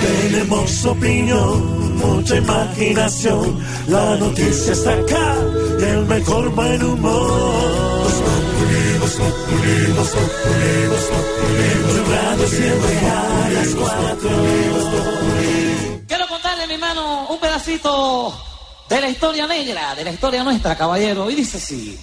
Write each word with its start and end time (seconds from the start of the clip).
Tenemos 0.00 0.86
opinión, 0.86 1.96
mucha 1.98 2.36
imaginación. 2.36 3.58
La 3.88 4.16
noticia 4.16 4.72
está 4.72 4.92
acá, 4.92 5.36
y 5.80 5.84
el 5.84 6.06
mejor 6.06 6.50
buen 6.50 6.82
humor. 6.82 8.06
Tu 11.86 12.04
radio 12.12 12.46
siempre 12.48 12.98
a 12.98 13.50
las 13.50 13.68
cuatro. 13.74 14.30
Quiero 16.08 16.26
contarle, 16.28 16.66
mi 16.66 16.74
hermano, 16.74 17.28
un 17.28 17.38
pedacito 17.38 18.34
de 18.88 19.00
la 19.00 19.08
historia 19.08 19.46
negra, 19.46 19.94
de 19.94 20.04
la 20.04 20.10
historia 20.10 20.42
nuestra, 20.42 20.76
caballero. 20.76 21.30
Y 21.30 21.36
dice 21.36 21.58
así. 21.58 21.98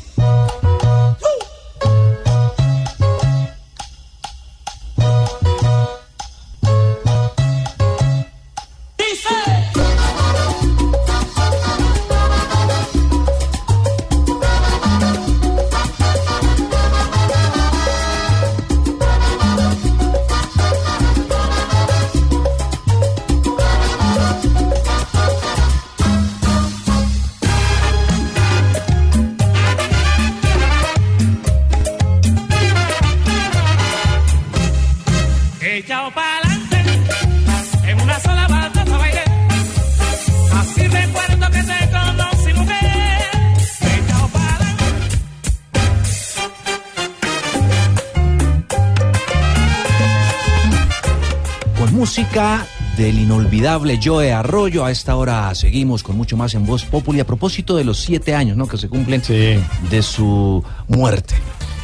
Música 52.33 52.65
del 52.97 53.19
inolvidable 53.19 53.99
Joe 54.03 54.33
Arroyo. 54.33 54.85
A 54.85 54.91
esta 54.91 55.15
hora 55.15 55.53
seguimos 55.53 56.01
con 56.01 56.17
mucho 56.17 56.35
más 56.35 56.55
en 56.55 56.65
Voz 56.65 56.83
Populi 56.83 57.19
a 57.19 57.27
propósito 57.27 57.75
de 57.75 57.83
los 57.83 57.99
siete 57.99 58.33
años 58.33 58.57
¿no? 58.57 58.67
que 58.67 58.75
se 58.77 58.89
cumplen 58.89 59.21
de 59.21 60.01
su 60.01 60.63
muerte. 60.87 61.35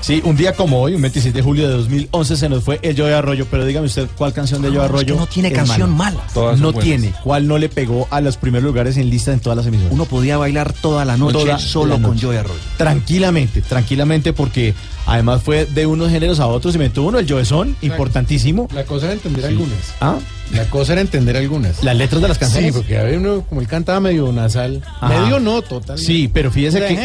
Sí, 0.02 0.22
un 0.26 0.36
día 0.36 0.54
como 0.56 0.82
hoy, 0.82 0.96
un 0.96 1.02
27 1.02 1.38
de 1.38 1.44
julio 1.44 1.68
de 1.68 1.76
2011, 1.76 2.38
se 2.38 2.50
nos 2.50 2.64
fue 2.64 2.80
el 2.82 2.98
Joe 2.98 3.14
Arroyo. 3.14 3.46
Pero 3.52 3.66
dígame 3.66 3.86
usted, 3.86 4.08
¿cuál 4.18 4.34
canción 4.34 4.62
de 4.62 4.70
Joe 4.70 4.78
No, 4.78 4.84
es 4.86 4.90
Arroyo? 4.90 5.14
que 5.14 5.20
no 5.20 5.28
tiene 5.28 5.52
canción 5.52 5.96
mala. 5.96 6.22
Todas 6.34 6.60
no 6.60 6.74
tiene. 6.74 7.14
¿Cuál 7.24 7.48
no 7.48 7.58
le 7.58 7.70
pegó 7.70 8.08
a 8.10 8.22
los 8.22 8.38
primeros 8.38 8.64
lugares 8.64 8.98
en 8.98 9.10
lista 9.10 9.34
en 9.34 9.42
todas 9.42 9.58
las 9.58 9.68
emisoras? 9.68 9.94
Uno 9.94 10.06
podía 10.06 10.38
bailar 10.38 10.74
toda 10.74 11.06
la 11.06 11.18
noche 11.18 11.34
Toda 11.40 11.60
solo 11.60 11.98
la 12.00 12.08
con. 12.08 12.20
Joe 12.20 12.40
Arroyo. 12.40 12.60
Tranquilamente, 12.78 13.62
tranquilamente, 13.62 14.34
porque 14.34 14.74
además 15.10 15.42
fue 15.44 15.66
de 15.66 15.86
unos 15.86 16.10
géneros 16.10 16.40
a 16.40 16.48
otros. 16.48 16.76
Y 16.76 16.78
me 16.78 16.90
tuvo 16.90 17.10
uno, 17.10 17.20
el 17.20 17.30
Joe 17.30 17.44
Son, 17.46 17.76
importantísimo. 17.82 18.68
La 18.74 18.84
cosa 18.86 19.06
era 19.08 19.14
entender 19.16 19.42
Sí. 19.44 19.48
algunas. 19.50 19.78
¿Ah? 20.00 20.18
La 20.54 20.66
cosa 20.66 20.94
era 20.94 21.02
entender 21.02 21.38
algunas. 21.38 21.84
Las 21.84 21.96
letras 21.96 22.22
de 22.24 22.28
las 22.28 22.40
canciones. 22.40 22.74
Sí, 22.74 22.80
porque 22.80 22.98
había 22.98 23.18
uno, 23.20 23.44
como 23.48 23.62
él 23.62 23.68
cantaba 23.68 24.00
medio 24.00 24.32
nasal. 24.32 24.82
Ajá. 25.00 25.08
Medio 25.22 25.40
no, 25.40 25.62
total. 25.62 26.00
Sí, 26.00 26.28
pero 26.34 26.50
fíjese 26.50 26.80
que 26.80 26.96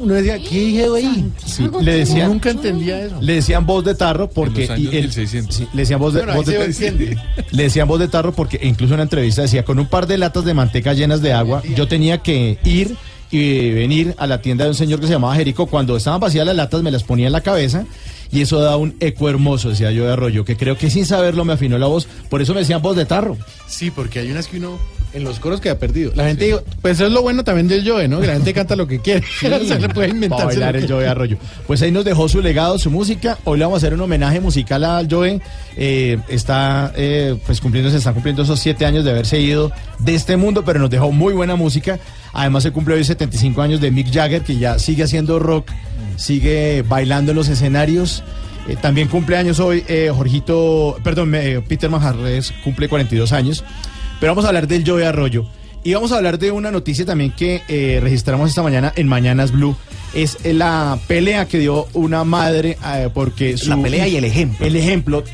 Uno 0.00 0.14
decía, 0.14 0.38
¿qué 0.38 0.60
dije 0.60 0.84
ahí? 0.94 1.32
sí, 1.46 1.68
le 1.80 1.94
decían, 1.98 2.28
Nunca 2.30 2.50
entendía 2.50 3.00
eso. 3.00 3.16
le 3.20 3.34
decían 3.34 3.64
voz 3.66 3.84
de 3.84 3.94
tarro 3.94 4.28
porque 4.28 4.64
En 4.64 4.68
los 4.68 4.76
años 4.78 4.92
y 4.92 4.96
él- 4.96 5.02
1600. 5.04 5.56
sí, 5.56 5.68
le 5.72 5.82
decían 5.82 6.00
voz 6.00 6.14
de, 6.14 6.20
Bueno, 6.20 6.34
voz 6.34 6.46
de 6.46 6.52
se 6.52 6.58
ta- 6.58 6.64
entiende. 6.88 7.18
le 7.50 7.62
decían 7.62 7.88
voz 7.88 8.00
de 8.00 8.08
tarro 8.08 8.32
porque 8.32 8.60
incluso 8.62 8.92
en 8.92 8.96
una 8.96 9.02
entrevista 9.04 9.42
decía 9.42 9.64
con 9.64 9.78
un 9.78 9.86
par 9.86 10.06
de 10.06 10.18
latas 10.18 10.44
de 10.44 10.54
manteca 10.54 10.92
llenas 10.92 11.22
de 11.22 11.32
agua 11.32 11.62
yo 11.76 11.88
tenía 11.88 12.18
que 12.18 12.58
ir 12.64 12.96
y 13.36 13.70
venir 13.72 14.14
a 14.18 14.26
la 14.26 14.40
tienda 14.40 14.64
de 14.64 14.70
un 14.70 14.76
señor 14.76 15.00
que 15.00 15.06
se 15.06 15.12
llamaba 15.12 15.34
Jerico 15.34 15.66
cuando 15.66 15.96
estaban 15.96 16.20
vacías 16.20 16.46
las 16.46 16.54
latas 16.54 16.82
me 16.82 16.90
las 16.90 17.02
ponía 17.02 17.26
en 17.26 17.32
la 17.32 17.40
cabeza 17.40 17.84
y 18.30 18.42
eso 18.42 18.60
da 18.60 18.76
un 18.76 18.96
eco 19.00 19.28
hermoso 19.28 19.70
decía 19.70 19.90
yo 19.90 20.06
de 20.06 20.12
Arroyo 20.12 20.44
que 20.44 20.56
creo 20.56 20.78
que 20.78 20.90
sin 20.90 21.04
saberlo 21.04 21.44
me 21.44 21.54
afinó 21.54 21.78
la 21.78 21.86
voz 21.86 22.06
por 22.28 22.42
eso 22.42 22.54
me 22.54 22.60
decían 22.60 22.80
voz 22.80 22.96
de 22.96 23.06
tarro 23.06 23.36
Sí, 23.66 23.90
porque 23.90 24.20
hay 24.20 24.30
unas 24.30 24.46
que 24.46 24.58
uno 24.58 24.78
en 25.14 25.24
los 25.24 25.38
coros 25.38 25.60
que 25.60 25.70
ha 25.70 25.78
perdido. 25.78 26.12
La 26.14 26.26
gente, 26.26 26.44
digo, 26.44 26.62
pues 26.82 26.96
eso 26.96 27.06
es 27.06 27.12
lo 27.12 27.22
bueno 27.22 27.44
también 27.44 27.68
del 27.68 27.88
Joe, 27.88 28.08
¿no? 28.08 28.20
Que 28.20 28.26
la 28.26 28.34
gente 28.34 28.52
canta 28.52 28.74
lo 28.76 28.86
que 28.86 28.98
quiere. 28.98 29.24
Se 29.40 29.48
le 29.78 29.88
puede 29.88 30.08
inventar. 30.08 30.46
bailar 30.46 30.76
el 30.76 30.88
Joe 30.88 31.06
Arroyo. 31.06 31.38
Pues 31.66 31.80
ahí 31.82 31.92
nos 31.92 32.04
dejó 32.04 32.28
su 32.28 32.42
legado, 32.42 32.78
su 32.78 32.90
música. 32.90 33.38
Hoy 33.44 33.58
le 33.58 33.64
vamos 33.64 33.76
a 33.76 33.86
hacer 33.86 33.94
un 33.94 34.00
homenaje 34.00 34.40
musical 34.40 34.84
al 34.84 35.08
Joe. 35.10 35.40
Eh, 35.76 36.18
está 36.28 36.92
eh, 36.96 37.36
pues 37.46 37.60
cumpliendo, 37.60 37.90
se 37.90 37.98
están 37.98 38.14
cumpliendo 38.14 38.42
esos 38.42 38.58
siete 38.58 38.86
años 38.86 39.04
de 39.04 39.12
haberse 39.12 39.40
ido 39.40 39.70
de 40.00 40.14
este 40.14 40.36
mundo, 40.36 40.64
pero 40.64 40.80
nos 40.80 40.90
dejó 40.90 41.12
muy 41.12 41.32
buena 41.32 41.54
música. 41.54 42.00
Además 42.34 42.64
se 42.64 42.72
cumple 42.72 42.94
hoy 42.94 43.04
75 43.04 43.62
años 43.62 43.80
de 43.80 43.92
Mick 43.92 44.12
Jagger, 44.12 44.42
que 44.42 44.58
ya 44.58 44.78
sigue 44.80 45.04
haciendo 45.04 45.38
rock, 45.38 45.70
sigue 46.16 46.82
bailando 46.82 47.30
en 47.30 47.36
los 47.36 47.48
escenarios. 47.48 48.24
Eh, 48.68 48.76
también 48.80 49.08
cumple 49.08 49.36
años 49.36 49.60
hoy 49.60 49.84
eh, 49.88 50.10
Jorgito, 50.14 50.96
perdón, 51.04 51.34
eh, 51.34 51.62
Peter 51.66 51.88
Manjarres 51.88 52.52
cumple 52.64 52.88
42 52.88 53.32
años. 53.32 53.64
Pero 54.18 54.32
vamos 54.32 54.44
a 54.44 54.48
hablar 54.48 54.66
del 54.66 54.84
Joe 54.84 55.06
Arroyo. 55.06 55.46
Y 55.84 55.94
vamos 55.94 56.10
a 56.10 56.16
hablar 56.16 56.38
de 56.38 56.50
una 56.50 56.70
noticia 56.70 57.04
también 57.04 57.30
que 57.30 58.00
registramos 58.02 58.48
esta 58.48 58.62
mañana 58.62 58.92
en 58.96 59.06
Mañanas 59.06 59.52
Blue. 59.52 59.76
Es 60.14 60.38
la 60.44 60.98
pelea 61.06 61.46
que 61.46 61.58
dio 61.58 61.86
una 61.92 62.24
madre 62.24 62.78
porque 63.12 63.58
su 63.58 63.68
La 63.68 63.76
pelea 63.76 64.08
y 64.08 64.16
el 64.16 64.24
ejemplo. 64.24 64.66
El 64.66 64.76
ejemplo. 64.76 65.24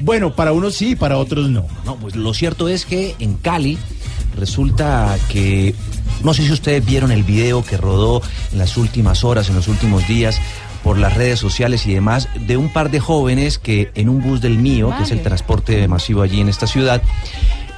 Bueno, 0.00 0.34
para 0.34 0.52
unos 0.52 0.74
sí, 0.74 0.96
para 0.96 1.16
otros 1.16 1.48
no. 1.48 1.64
No, 1.84 1.94
pues 1.94 2.16
lo 2.16 2.34
cierto 2.34 2.68
es 2.68 2.84
que 2.86 3.14
en 3.20 3.34
Cali 3.34 3.78
resulta 4.40 5.16
que 5.28 5.74
no 6.24 6.34
sé 6.34 6.44
si 6.44 6.52
ustedes 6.52 6.84
vieron 6.84 7.12
el 7.12 7.22
video 7.22 7.64
que 7.64 7.76
rodó 7.76 8.22
en 8.52 8.58
las 8.58 8.76
últimas 8.76 9.22
horas, 9.24 9.48
en 9.48 9.54
los 9.54 9.68
últimos 9.68 10.06
días 10.08 10.40
por 10.82 10.98
las 10.98 11.14
redes 11.14 11.38
sociales 11.38 11.86
y 11.86 11.92
demás 11.94 12.28
de 12.46 12.56
un 12.56 12.72
par 12.72 12.90
de 12.90 13.00
jóvenes 13.00 13.58
que 13.58 13.90
en 13.94 14.08
un 14.08 14.22
bus 14.22 14.40
del 14.40 14.58
mío, 14.58 14.92
que 14.96 15.04
es 15.04 15.10
el 15.10 15.22
transporte 15.22 15.86
masivo 15.88 16.22
allí 16.22 16.40
en 16.40 16.48
esta 16.48 16.66
ciudad, 16.66 17.02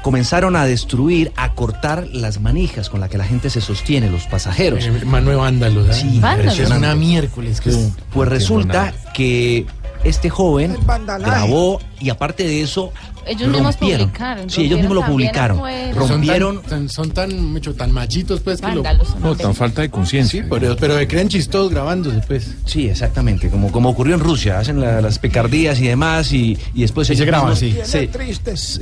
comenzaron 0.03 0.57
a 0.57 0.65
destruir, 0.65 1.33
a 1.37 1.53
cortar 1.55 2.07
las 2.13 2.41
manijas 2.41 2.91
con 2.91 3.01
las 3.01 3.09
que 3.11 3.19
la 3.19 3.25
gente 3.25 3.51
se 3.51 3.61
sostiene, 3.61 4.11
los 4.11 4.25
pasajeros. 4.27 4.89
Mano 5.05 5.31
de 5.31 5.37
vándalos. 5.37 5.89
¿eh? 5.91 5.95
Sí, 6.01 6.19
Vándalos. 6.21 6.59
Es 6.59 6.71
una 6.71 6.95
miércoles. 6.95 7.61
Que 7.61 7.71
es- 7.71 7.91
Pues 8.13 8.29
resulta 8.29 8.93
que 9.15 9.67
este 10.05 10.31
joven 10.31 10.77
grabó 11.21 11.81
y 12.01 12.11
aparte 12.11 12.43
de 12.45 12.63
eso 12.63 12.93
Ellos 13.27 13.49
mismos 13.49 13.75
rompieron. 13.77 14.07
publicaron, 14.09 14.51
Sí, 14.51 14.63
ellos 14.63 14.79
mismos 14.81 14.95
lo 14.97 15.03
rompieron 15.03 15.57
publicaron. 15.57 15.59
también 15.59 15.95
son 15.95 16.09
Rompieron 16.09 16.61
tan, 16.63 16.71
tan- 16.71 16.89
son 16.89 17.11
tan, 17.13 17.45
mucho, 17.53 17.75
tan 17.75 17.93
machitos, 17.93 18.41
pues, 18.41 18.61
que 18.61 18.67
lo... 18.73 18.83
No, 19.21 19.37
tan 19.37 19.55
falta 19.55 19.83
de 19.83 19.91
conciencia. 19.91 20.43
Sí, 20.43 20.49
pero, 20.51 20.77
pero 20.77 20.99
se 20.99 21.07
creen 21.07 21.29
chistosos 21.29 21.71
grabándose, 21.71 22.21
pues. 22.27 22.55
Sí, 22.67 22.89
exactamente, 22.89 23.49
como, 23.49 23.71
como 23.71 23.91
ocurrió 23.91 24.15
en 24.15 24.21
Rusia, 24.21 24.59
hacen 24.59 24.81
la- 24.81 25.01
las 25.01 25.19
picardías 25.19 25.79
y 25.81 25.87
demás 25.89 26.33
y, 26.33 26.59
y 26.75 26.83
después 26.83 27.09
Y 27.11 27.17
se 27.17 27.25
graban, 27.25 27.55
sí. 27.57 27.77
Sí. 27.85 28.09
tristes. 28.09 28.81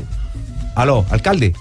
Aló, 0.75 1.05
alcalde. 1.11 1.53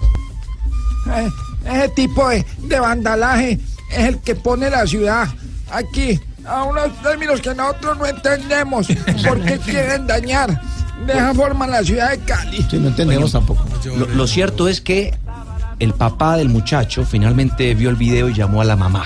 Eh, 1.14 1.28
ese 1.70 1.88
tipo 1.90 2.28
de, 2.28 2.44
de 2.62 2.80
vandalaje 2.80 3.58
es 3.92 3.98
el 4.08 4.18
que 4.20 4.34
pone 4.34 4.70
la 4.70 4.86
ciudad 4.86 5.28
aquí 5.70 6.18
a 6.46 6.64
unos 6.64 6.90
términos 7.02 7.40
que 7.40 7.54
nosotros 7.54 7.98
no 7.98 8.06
entendemos 8.06 8.86
porque 9.26 9.58
quieren 9.64 10.06
dañar 10.06 10.60
de 11.06 11.12
esa 11.12 11.34
forma 11.34 11.66
la 11.66 11.82
ciudad 11.82 12.10
de 12.10 12.18
Cali. 12.20 12.64
Sí, 12.68 12.78
no 12.78 12.88
entendemos 12.88 13.32
tampoco. 13.32 13.64
Lo, 13.96 14.06
lo 14.06 14.26
cierto 14.26 14.68
es 14.68 14.80
que 14.80 15.14
el 15.78 15.94
papá 15.94 16.36
del 16.36 16.48
muchacho 16.48 17.04
finalmente 17.04 17.74
vio 17.74 17.90
el 17.90 17.96
video 17.96 18.28
y 18.28 18.34
llamó 18.34 18.60
a 18.60 18.64
la 18.64 18.76
mamá. 18.76 19.04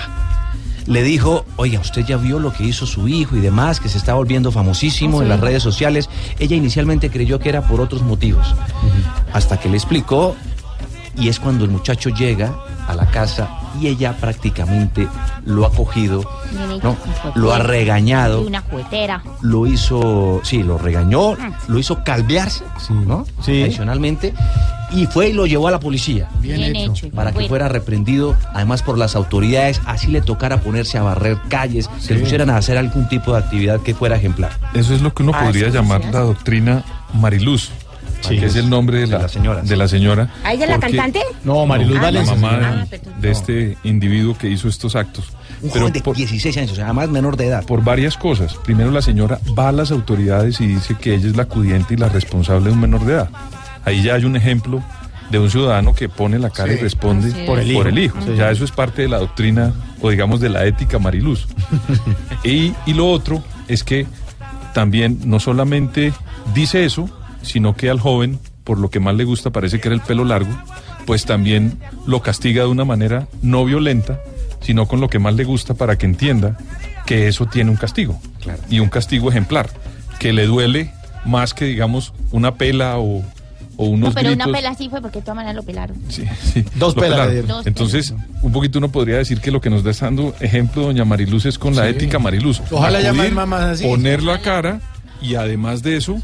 Le 0.87 1.01
dijo, 1.01 1.45
oiga, 1.55 1.79
usted 1.79 2.05
ya 2.05 2.17
vio 2.17 2.39
lo 2.39 2.53
que 2.53 2.63
hizo 2.63 2.85
su 2.85 3.07
hijo 3.07 3.35
y 3.35 3.39
demás, 3.39 3.79
que 3.79 3.89
se 3.89 3.97
está 3.97 4.13
volviendo 4.13 4.51
famosísimo 4.51 5.23
en 5.23 5.29
las 5.29 5.39
redes 5.39 5.63
sociales. 5.63 6.09
Ella 6.37 6.55
inicialmente 6.55 7.09
creyó 7.09 7.39
que 7.39 7.49
era 7.49 7.61
por 7.61 7.81
otros 7.81 8.03
motivos, 8.03 8.53
hasta 9.33 9.59
que 9.59 9.67
le 9.67 9.77
explicó 9.77 10.35
y 11.17 11.29
es 11.29 11.39
cuando 11.39 11.63
el 11.65 11.71
muchacho 11.71 12.09
llega 12.09 12.53
a 12.87 12.93
la 12.93 13.05
casa 13.07 13.49
y 13.81 13.87
ella 13.87 14.15
prácticamente 14.17 15.07
lo 15.45 15.65
ha 15.65 15.71
cogido, 15.71 16.23
¿no? 16.83 16.95
lo 17.35 17.53
ha 17.53 17.59
regañado, 17.59 18.41
una 18.41 18.61
juguetera. 18.61 19.21
lo 19.41 19.67
hizo, 19.67 20.39
sí, 20.43 20.63
lo 20.63 20.77
regañó, 20.77 21.35
lo 21.67 21.77
hizo 21.79 22.03
calvearse, 22.03 22.63
¿no? 22.89 23.25
Sí. 23.41 23.63
Adicionalmente, 23.63 24.33
y 24.91 25.07
fue 25.07 25.29
y 25.29 25.33
lo 25.33 25.45
llevó 25.45 25.67
a 25.67 25.71
la 25.71 25.79
policía. 25.79 26.29
Bien 26.39 26.57
Bien 26.57 26.75
hecho. 26.75 27.09
Para 27.09 27.31
que 27.33 27.47
fuera 27.49 27.67
reprendido, 27.67 28.35
además 28.53 28.81
por 28.81 28.97
las 28.97 29.15
autoridades, 29.15 29.81
así 29.85 30.07
le 30.07 30.21
tocara 30.21 30.61
ponerse 30.61 30.97
a 30.97 31.03
barrer 31.03 31.37
calles, 31.49 31.89
que 32.07 32.13
le 32.13 32.21
pusieran 32.21 32.49
a 32.49 32.57
hacer 32.57 32.77
algún 32.77 33.07
tipo 33.09 33.33
de 33.33 33.39
actividad 33.39 33.81
que 33.81 33.93
fuera 33.93 34.15
ejemplar. 34.15 34.51
Eso 34.73 34.93
es 34.93 35.01
lo 35.01 35.13
que 35.13 35.23
uno 35.23 35.31
Ah, 35.35 35.43
podría 35.43 35.69
llamar 35.69 36.01
sí. 36.03 36.09
la 36.13 36.19
doctrina 36.21 36.83
Mariluz, 37.13 37.71
Sí. 38.27 38.37
que 38.37 38.45
es 38.45 38.55
el 38.55 38.69
nombre 38.69 38.99
de 38.99 39.07
la, 39.07 39.27
de 39.63 39.75
la 39.77 39.87
señora. 39.87 40.29
¿A 40.43 40.53
ella 40.53 40.67
la 40.67 40.79
cantante? 40.79 41.21
No, 41.43 41.65
Mariluz 41.65 41.95
la 41.95 42.01
Valencia. 42.01 42.35
mamá 42.35 42.57
de- 42.57 42.65
Ah, 42.65 42.85
de, 43.19 43.31
este 43.31 43.77
individuo 43.83 44.37
que 44.37 44.49
hizo 44.49 44.67
estos 44.67 44.95
actos. 44.95 45.31
Un 45.61 45.69
joven 45.69 45.93
de 45.93 46.01
16 46.01 46.57
años, 46.57 46.71
o 46.71 46.75
sea, 46.75 46.85
además 46.85 47.09
menor 47.09 47.37
de 47.37 47.47
edad. 47.47 47.65
Por 47.65 47.83
varias 47.83 48.17
cosas. 48.17 48.55
Primero, 48.55 48.91
la 48.91 49.01
señora 49.01 49.39
va 49.57 49.69
a 49.69 49.71
las 49.71 49.91
autoridades 49.91 50.59
y 50.61 50.67
dice 50.67 50.95
que 50.95 51.15
ella 51.15 51.27
es 51.29 51.35
la 51.35 51.43
acudiente 51.43 51.93
y 51.93 51.97
la 51.97 52.09
responsable 52.09 52.67
de 52.67 52.71
un 52.73 52.81
menor 52.81 53.05
de 53.05 53.13
edad. 53.13 53.29
Ahí 53.83 54.03
ya 54.03 54.15
hay 54.15 54.25
un 54.25 54.35
ejemplo 54.35 54.83
de 55.29 55.39
un 55.39 55.49
ciudadano 55.49 55.93
que 55.93 56.07
pone 56.09 56.37
la 56.39 56.49
cara 56.49 56.73
y 56.73 56.77
responde. 56.77 57.45
Por 57.45 57.59
el 57.59 57.97
hijo. 57.99 58.17
Sí. 58.25 58.35
Ya 58.37 58.51
eso 58.51 58.63
es 58.65 58.71
parte 58.71 59.01
de 59.03 59.07
la 59.07 59.17
doctrina 59.19 59.73
o 60.01 60.09
digamos 60.09 60.39
de 60.39 60.49
la 60.49 60.65
ética 60.65 60.99
mariluz. 60.99 61.47
y, 62.43 62.73
y 62.85 62.93
lo 62.93 63.09
otro 63.09 63.43
es 63.67 63.83
que 63.83 64.05
también 64.73 65.19
no 65.25 65.39
solamente 65.39 66.13
dice 66.53 66.85
eso, 66.85 67.09
sino 67.45 67.75
que 67.75 67.89
al 67.89 67.99
joven, 67.99 68.39
por 68.63 68.79
lo 68.79 68.89
que 68.89 68.99
más 68.99 69.15
le 69.15 69.23
gusta, 69.23 69.51
parece 69.51 69.79
que 69.79 69.87
era 69.87 69.95
el 69.95 70.01
pelo 70.01 70.25
largo, 70.25 70.51
pues 71.05 71.25
también 71.25 71.77
lo 72.07 72.21
castiga 72.21 72.63
de 72.63 72.69
una 72.69 72.83
manera 72.85 73.27
no 73.41 73.63
violenta, 73.63 74.19
sino 74.61 74.87
con 74.87 74.99
lo 74.99 75.09
que 75.09 75.19
más 75.19 75.35
le 75.35 75.43
gusta 75.43 75.75
para 75.75 75.97
que 75.97 76.05
entienda 76.05 76.57
que 77.05 77.27
eso 77.27 77.45
tiene 77.45 77.69
un 77.71 77.77
castigo. 77.77 78.19
Y 78.69 78.79
un 78.79 78.89
castigo 78.89 79.29
ejemplar, 79.29 79.69
que 80.19 80.33
le 80.33 80.47
duele 80.47 80.91
más 81.25 81.53
que, 81.53 81.65
digamos, 81.65 82.13
una 82.31 82.55
pela 82.55 82.97
o, 82.97 83.23
o 83.77 83.85
unos 83.85 84.09
No, 84.09 84.15
pero 84.15 84.29
gritos. 84.31 84.47
una 84.47 84.57
pela 84.57 84.73
sí 84.75 84.89
fue 84.89 85.01
porque 85.01 85.19
de 85.19 85.21
todas 85.23 85.35
maneras 85.35 85.55
lo 85.55 85.63
pelaron. 85.63 85.97
Sí, 86.09 86.23
sí. 86.43 86.63
Dos 86.75 86.95
pelas 86.95 87.29
Entonces, 87.65 88.13
un 88.41 88.51
poquito 88.51 88.79
uno 88.79 88.89
podría 88.89 89.17
decir 89.17 89.39
que 89.41 89.51
lo 89.51 89.61
que 89.61 89.69
nos 89.69 89.83
da 89.83 89.91
dando 89.91 90.33
ejemplo 90.39 90.83
doña 90.83 91.05
Mariluz 91.05 91.45
es 91.45 91.59
con 91.59 91.75
la 91.75 91.83
Sí. 91.83 91.89
ética 91.89 92.17
Mariluz. 92.19 92.61
Ojalá 92.71 92.97
Acudir, 92.99 93.13
más 93.15 93.31
mamás 93.31 93.61
así. 93.63 93.83
Ponerlo 93.85 94.31
a 94.33 94.39
cara 94.39 94.81
y 95.21 95.35
además 95.35 95.81
de 95.83 95.97
eso, 95.97 96.17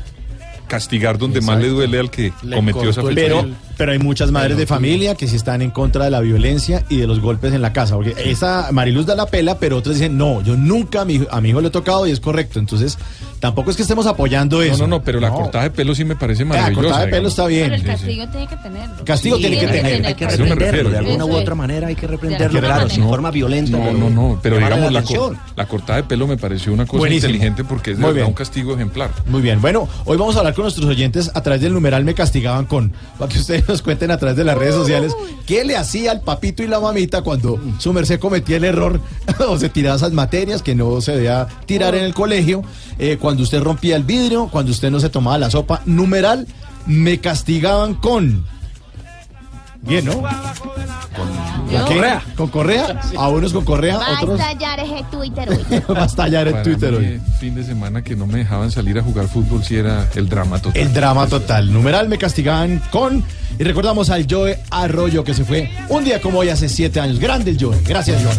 castigar 0.71 1.17
donde 1.17 1.41
más 1.41 1.59
le 1.59 1.67
duele 1.67 1.99
al 1.99 2.09
que 2.09 2.31
Le 2.43 2.55
cometió 2.55 2.89
esa. 2.89 3.03
Pero, 3.03 3.45
pero 3.77 3.91
hay 3.91 3.99
muchas 3.99 4.31
madres 4.31 4.57
de 4.57 4.65
familia 4.67 5.15
que 5.15 5.27
sí 5.27 5.35
están 5.35 5.61
en 5.61 5.71
contra 5.71 6.05
de 6.05 6.11
la 6.11 6.19
violencia 6.19 6.83
y 6.89 6.97
de 6.97 7.07
los 7.07 7.19
golpes 7.19 7.53
en 7.53 7.61
la 7.61 7.73
casa. 7.73 7.95
Porque 7.95 8.13
esa 8.25 8.71
Mariluz 8.71 9.05
da 9.05 9.15
la 9.15 9.25
pela, 9.25 9.57
pero 9.59 9.77
otras 9.77 9.95
dicen, 9.95 10.17
no, 10.17 10.41
yo 10.41 10.55
nunca 10.57 11.01
a 11.01 11.05
mi, 11.05 11.21
a 11.29 11.41
mi 11.41 11.49
hijo 11.49 11.61
le 11.61 11.67
he 11.69 11.71
tocado 11.71 12.05
y 12.07 12.11
es 12.11 12.19
correcto. 12.19 12.59
Entonces, 12.59 12.97
tampoco 13.39 13.71
es 13.71 13.75
que 13.75 13.81
estemos 13.83 14.05
apoyando 14.07 14.57
No, 14.57 14.61
eso. 14.63 14.77
no, 14.83 14.87
no, 14.87 15.03
pero 15.03 15.19
la 15.19 15.29
cortada 15.31 15.63
de 15.65 15.71
pelo 15.71 15.95
sí 15.95 16.05
me 16.05 16.15
parece 16.15 16.43
La 16.43 16.49
maravillosa. 16.49 16.81
cortada 16.81 16.99
de 17.05 17.11
pelo 17.11 17.29
digamos. 17.29 17.31
está 17.33 17.47
bien. 17.47 17.63
Pero 17.63 17.75
el 17.75 17.81
Sí, 17.81 17.85
sí. 17.87 17.91
castigo 17.91 18.27
tiene 18.29 18.47
que 18.47 18.55
tenerlo. 18.57 19.05
Castigo 19.05 19.37
tiene 19.37 19.59
que 19.59 19.67
tener. 19.67 20.05
Hay 20.05 20.13
que 20.15 20.25
A 20.25 20.27
eso 20.29 20.43
me 20.43 20.49
reprenderlo, 20.49 20.59
refiero. 20.59 20.89
de 20.89 20.97
alguna 20.97 21.25
u 21.25 21.35
otra 21.35 21.55
manera 21.55 21.87
hay 21.87 21.95
que 21.95 22.01
De 22.01 22.07
reprenderlo, 22.07 22.59
claro, 22.59 22.89
forma 22.89 23.31
violenta. 23.31 23.77
No, 23.77 23.91
no, 23.93 24.09
no, 24.09 24.39
pero 24.41 24.57
digamos, 24.57 24.91
la, 24.91 25.03
cor- 25.03 25.37
la 25.55 25.65
cortada 25.67 25.97
de 25.97 26.03
pelo 26.03 26.27
me 26.27 26.37
pareció 26.37 26.71
una 26.73 26.85
cosa 26.85 26.99
Buenísimo. 26.99 27.29
inteligente 27.33 27.63
porque 27.63 27.91
es 27.91 27.97
de 27.99 28.05
verdad 28.05 28.27
un 28.27 28.33
castigo 28.33 28.73
ejemplar. 28.75 29.09
Muy 29.27 29.41
bien, 29.41 29.61
bueno, 29.61 29.87
hoy 30.05 30.17
vamos 30.17 30.35
a 30.35 30.39
hablar 30.39 30.53
con 30.53 30.63
nuestros 30.63 30.85
oyentes 30.87 31.31
a 31.33 31.41
través 31.41 31.61
del 31.61 31.73
numeral 31.73 32.03
Me 32.05 32.13
Castigaban 32.13 32.65
con, 32.65 32.91
para 33.17 33.31
que 33.31 33.39
ustedes 33.39 33.60
nos 33.67 33.81
cuenten 33.81 34.11
a 34.11 34.17
través 34.17 34.37
de 34.37 34.43
las 34.43 34.57
redes 34.57 34.75
sociales 34.75 35.13
qué 35.45 35.63
le 35.63 35.77
hacía 35.77 36.11
al 36.11 36.21
papito 36.21 36.63
y 36.63 36.67
la 36.67 36.79
mamita 36.79 37.21
cuando 37.21 37.59
su 37.79 37.93
merced 37.93 38.19
cometía 38.19 38.57
el 38.57 38.63
error 38.63 38.99
o 39.47 39.57
se 39.57 39.69
tiraba 39.69 39.95
esas 39.95 40.13
materias 40.13 40.61
que 40.61 40.75
no 40.75 41.01
se 41.01 41.13
debía 41.13 41.47
tirar 41.65 41.95
en 41.95 42.03
el 42.03 42.13
colegio, 42.13 42.63
eh, 42.99 43.17
cuando 43.19 43.43
usted 43.43 43.61
rompía 43.61 43.95
el 43.95 44.03
vidrio, 44.03 44.49
cuando 44.51 44.71
usted 44.71 44.91
no 44.91 44.99
se 44.99 45.09
tomaba 45.09 45.37
la 45.37 45.49
sopa. 45.49 45.81
Numeral 45.85 46.47
Me 46.85 47.19
Castigaban 47.19 47.95
con... 47.95 48.45
Bien, 49.81 50.05
¿no? 50.05 50.13
¿Con? 50.13 51.85
Correa. 51.87 52.21
¿Con 52.35 52.47
correa? 52.49 52.99
A 53.17 53.29
unos 53.29 53.53
con 53.53 53.65
correa, 53.65 53.97
Va 53.97 54.05
a 54.05 54.21
otros 54.21 54.39
estallar 54.39 54.79
ese 54.79 55.03
Twitter 55.09 55.49
hoy. 55.49 55.65
va 55.95 56.03
a 56.03 56.05
estallar 56.05 56.47
en 56.47 56.53
Para 56.53 56.63
Twitter 56.63 56.91
mí, 56.91 56.97
hoy. 56.97 57.05
el 57.05 57.21
fin 57.39 57.55
de 57.55 57.63
semana 57.63 58.03
que 58.03 58.15
no 58.15 58.27
me 58.27 58.39
dejaban 58.39 58.71
salir 58.71 58.99
a 58.99 59.01
jugar 59.03 59.27
fútbol 59.27 59.63
sí 59.63 59.77
era 59.77 60.07
el 60.15 60.29
drama 60.29 60.59
total. 60.59 60.81
El 60.81 60.93
drama 60.93 61.27
total. 61.27 61.71
Numeral 61.73 62.09
me 62.09 62.17
castigaban 62.17 62.81
con. 62.91 63.23
Y 63.57 63.63
recordamos 63.63 64.09
al 64.09 64.27
Joe 64.29 64.59
Arroyo 64.69 65.23
que 65.23 65.33
se 65.33 65.43
fue 65.45 65.71
un 65.89 66.03
día 66.03 66.21
como 66.21 66.39
hoy 66.39 66.49
hace 66.49 66.69
siete 66.69 66.99
años. 66.99 67.19
Grande 67.19 67.51
el 67.51 67.57
Joe. 67.59 67.77
Gracias, 67.85 68.21
Joe. 68.23 68.33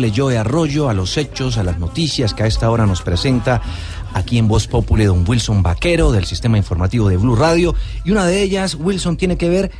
Inolvidable 0.00 0.12
Joe 0.14 0.38
Arroyo, 0.38 0.88
a 0.88 0.94
los 0.94 1.16
hechos, 1.16 1.58
a 1.58 1.62
las 1.62 1.78
noticias 1.78 2.34
que 2.34 2.42
a 2.42 2.46
esta 2.46 2.70
hora 2.70 2.86
nos 2.86 3.02
presenta 3.02 3.60
aquí 4.14 4.38
en 4.38 4.48
Voz 4.48 4.66
Populi 4.66 5.04
don 5.04 5.24
Wilson 5.26 5.62
Vaquero 5.62 6.10
del 6.12 6.24
sistema 6.24 6.56
informativo 6.56 7.08
de 7.08 7.16
Blue 7.16 7.36
Radio. 7.36 7.74
Y 8.04 8.10
una 8.10 8.26
de 8.26 8.42
ellas, 8.42 8.74
Wilson, 8.74 9.16
tiene 9.16 9.36
que 9.36 9.48
ver 9.48 9.70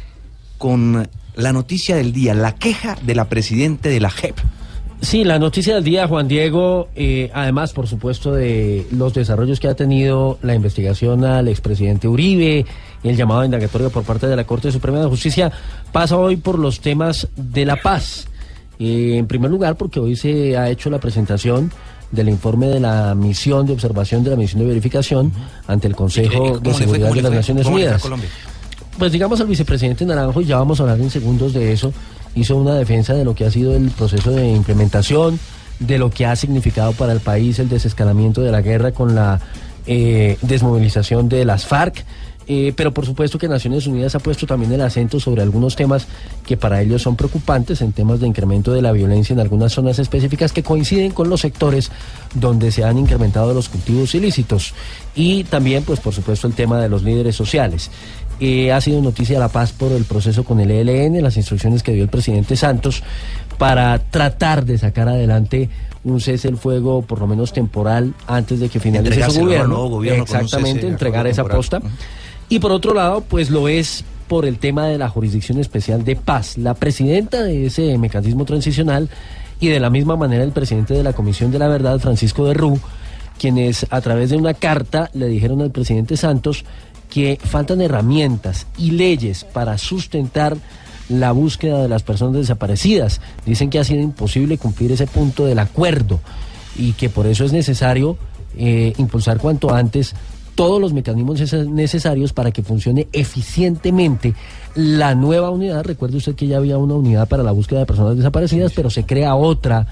con 0.59 1.09
la 1.35 1.53
noticia 1.53 1.97
del 1.97 2.13
día, 2.13 2.35
la 2.35 2.55
queja 2.55 2.97
de 3.03 3.15
la 3.15 3.29
presidente 3.29 3.89
de 3.89 4.01
la 4.01 4.11
JEP. 4.11 4.37
Sí, 5.01 5.25
la 5.25 5.39
noticia 5.39 5.75
del 5.77 5.85
día, 5.85 6.07
Juan 6.07 6.29
Diego, 6.29 6.89
eh, 6.95 7.31
además, 7.33 7.73
por 7.73 7.87
supuesto, 7.87 8.33
de 8.33 8.87
los 8.93 9.15
desarrollos 9.15 9.59
que 9.59 9.69
ha 9.69 9.75
tenido 9.75 10.39
la 10.43 10.55
investigación 10.55 11.25
al 11.25 11.49
expresidente 11.49 12.07
Uribe 12.07 12.67
y 13.03 13.09
el 13.09 13.17
llamado 13.17 13.41
a 13.41 13.45
indagatoria 13.47 13.89
por 13.89 14.05
parte 14.05 14.27
de 14.27 14.37
la 14.37 14.45
Corte 14.45 14.71
Suprema 14.71 15.00
de 15.00 15.07
Justicia, 15.07 15.50
pasa 15.91 16.19
hoy 16.19 16.37
por 16.37 16.59
los 16.59 16.81
temas 16.81 17.29
de 17.37 17.65
la 17.65 17.77
paz. 17.77 18.30
Eh, 18.81 19.19
en 19.19 19.27
primer 19.27 19.51
lugar, 19.51 19.77
porque 19.77 20.01
hoy 20.01 20.17
se 20.17 20.57
ha 20.57 20.71
hecho 20.71 20.89
la 20.89 20.99
presentación 20.99 21.71
del 22.11 22.31
informe 22.31 22.67
de 22.67 22.81
la 22.81 23.15
misión 23.15 23.67
de 23.67 23.75
observación 23.75 24.25
de 24.25 24.31
la 24.31 24.37
misión 24.37 24.63
de 24.63 24.69
verificación 24.69 25.33
ante 25.67 25.87
el 25.87 25.95
Consejo 25.95 26.59
de 26.59 26.73
Seguridad 26.73 27.13
de 27.13 27.21
las 27.21 27.33
Naciones 27.33 27.67
Unidas. 27.67 28.03
Pues 28.99 29.13
digamos 29.13 29.39
al 29.39 29.49
vicepresidente 29.49 30.07
Naranjo, 30.07 30.41
y 30.41 30.47
ya 30.47 30.57
vamos 30.57 30.81
a 30.81 30.85
hablar 30.85 30.99
en 30.99 31.11
segundos 31.11 31.53
de 31.53 31.73
eso, 31.73 31.93
hizo 32.35 32.57
una 32.57 32.75
defensa 32.75 33.13
de 33.13 33.23
lo 33.23 33.35
que 33.35 33.45
ha 33.45 33.51
sido 33.51 33.77
el 33.77 33.91
proceso 33.91 34.31
de 34.31 34.49
implementación, 34.49 35.39
de 35.79 35.99
lo 35.99 36.11
que 36.11 36.25
ha 36.25 36.35
significado 36.35 36.93
para 36.93 37.13
el 37.13 37.21
país 37.21 37.59
el 37.59 37.69
desescalamiento 37.69 38.41
de 38.41 38.51
la 38.51 38.63
guerra 38.63 38.93
con 38.93 39.15
la 39.15 39.41
eh, 39.87 40.39
desmovilización 40.41 41.29
de 41.29 41.45
las 41.45 41.67
FARC. 41.67 42.05
Eh, 42.52 42.73
pero 42.75 42.92
por 42.92 43.07
supuesto 43.07 43.38
que 43.38 43.47
Naciones 43.47 43.87
Unidas 43.87 44.16
ha 44.16 44.19
puesto 44.19 44.45
también 44.45 44.73
el 44.73 44.80
acento 44.80 45.21
sobre 45.21 45.40
algunos 45.40 45.76
temas 45.76 46.09
que 46.45 46.57
para 46.57 46.83
ellos 46.83 47.00
son 47.00 47.14
preocupantes, 47.14 47.80
en 47.80 47.92
temas 47.92 48.19
de 48.19 48.26
incremento 48.26 48.73
de 48.73 48.83
la 48.83 48.90
violencia 48.90 49.35
en 49.35 49.38
algunas 49.38 49.73
zonas 49.73 50.00
específicas 50.00 50.52
que 50.52 50.64
coinciden 50.64 51.12
con 51.12 51.30
los 51.30 51.42
sectores 51.42 51.92
donde 52.35 52.73
se 52.73 52.83
han 52.83 52.99
incrementado 52.99 53.54
los 53.54 53.69
cultivos 53.69 54.16
ilícitos. 54.16 54.75
Y 55.14 55.45
también, 55.45 55.85
pues 55.85 56.00
por 56.00 56.12
supuesto, 56.12 56.49
el 56.49 56.54
tema 56.54 56.80
de 56.80 56.88
los 56.88 57.04
líderes 57.04 57.37
sociales. 57.37 57.88
Eh, 58.40 58.73
ha 58.73 58.80
sido 58.80 59.00
noticia 59.00 59.38
la 59.38 59.49
paz 59.49 59.71
por 59.71 59.92
el 59.92 60.04
proceso 60.04 60.42
con 60.42 60.59
el 60.59 60.73
ELN, 60.73 61.23
las 61.23 61.37
instrucciones 61.37 61.85
que 61.85 61.92
dio 61.92 62.02
el 62.02 62.09
presidente 62.09 62.57
Santos 62.57 63.04
para 63.59 63.97
tratar 64.00 64.64
de 64.64 64.76
sacar 64.76 65.09
adelante 65.09 65.71
un 66.02 66.21
cese 66.21 66.49
el 66.49 66.57
fuego, 66.57 67.02
por 67.02 67.21
lo 67.21 67.28
menos 67.28 67.52
temporal, 67.52 68.12
antes 68.26 68.59
de 68.59 68.69
que 68.69 68.80
finalice 68.80 69.23
su 69.30 69.40
gobierno. 69.42 69.69
nuevo 69.69 70.02
Exactamente, 70.02 70.80
cese 70.80 70.88
entregar 70.88 71.28
esa 71.28 71.42
temporal. 71.42 71.57
posta. 71.57 71.80
Y 72.50 72.59
por 72.59 72.73
otro 72.73 72.95
lado, 72.95 73.21
pues 73.23 73.49
lo 73.49 73.69
es 73.69 74.04
por 74.26 74.45
el 74.45 74.59
tema 74.59 74.87
de 74.87 74.99
la 74.99 75.09
Jurisdicción 75.09 75.61
Especial 75.61 76.04
de 76.04 76.16
Paz. 76.16 76.59
La 76.59 76.75
presidenta 76.75 77.45
de 77.45 77.66
ese 77.66 77.97
mecanismo 77.97 78.45
transicional 78.45 79.09
y 79.61 79.69
de 79.69 79.78
la 79.78 79.88
misma 79.88 80.16
manera 80.16 80.42
el 80.42 80.50
presidente 80.50 80.95
de 80.95 81.04
la 81.04 81.12
Comisión 81.12 81.52
de 81.52 81.61
la 81.61 81.69
Verdad, 81.69 82.00
Francisco 82.00 82.45
de 82.47 82.54
Rú, 82.54 82.80
quienes 83.38 83.87
a 83.90 84.00
través 84.00 84.30
de 84.30 84.37
una 84.37 84.54
carta 84.54 85.11
le 85.14 85.28
dijeron 85.28 85.62
al 85.62 85.71
presidente 85.71 86.16
Santos 86.16 86.64
que 87.09 87.38
faltan 87.40 87.80
herramientas 87.80 88.66
y 88.76 88.90
leyes 88.90 89.45
para 89.45 89.78
sustentar 89.78 90.57
la 91.09 91.30
búsqueda 91.30 91.80
de 91.80 91.88
las 91.88 92.02
personas 92.02 92.35
desaparecidas. 92.35 93.21
Dicen 93.47 93.71
que 93.71 93.78
ha 93.78 93.85
sido 93.85 94.02
imposible 94.02 94.59
cumplir 94.59 94.90
ese 94.90 95.07
punto 95.07 95.47
del 95.47 95.61
acuerdo 95.61 96.19
y 96.76 96.95
que 96.95 97.11
por 97.11 97.28
eso 97.28 97.45
es 97.45 97.52
necesario 97.52 98.19
eh, 98.57 98.92
impulsar 98.99 99.38
cuanto 99.38 99.73
antes 99.73 100.14
todos 100.54 100.80
los 100.80 100.92
mecanismos 100.92 101.40
neces- 101.40 101.69
necesarios 101.69 102.33
para 102.33 102.50
que 102.50 102.62
funcione 102.62 103.09
eficientemente 103.12 104.35
la 104.75 105.14
nueva 105.14 105.50
unidad. 105.50 105.85
Recuerde 105.85 106.16
usted 106.16 106.35
que 106.35 106.47
ya 106.47 106.59
había 106.59 106.78
una 106.78 106.95
unidad 106.95 107.28
para 107.28 107.42
la 107.42 107.52
búsqueda 107.52 107.80
de 107.80 107.87
personas 107.87 108.16
desaparecidas, 108.16 108.73
pero 108.75 108.90
se 108.90 109.04
crea 109.04 109.35
otra 109.35 109.87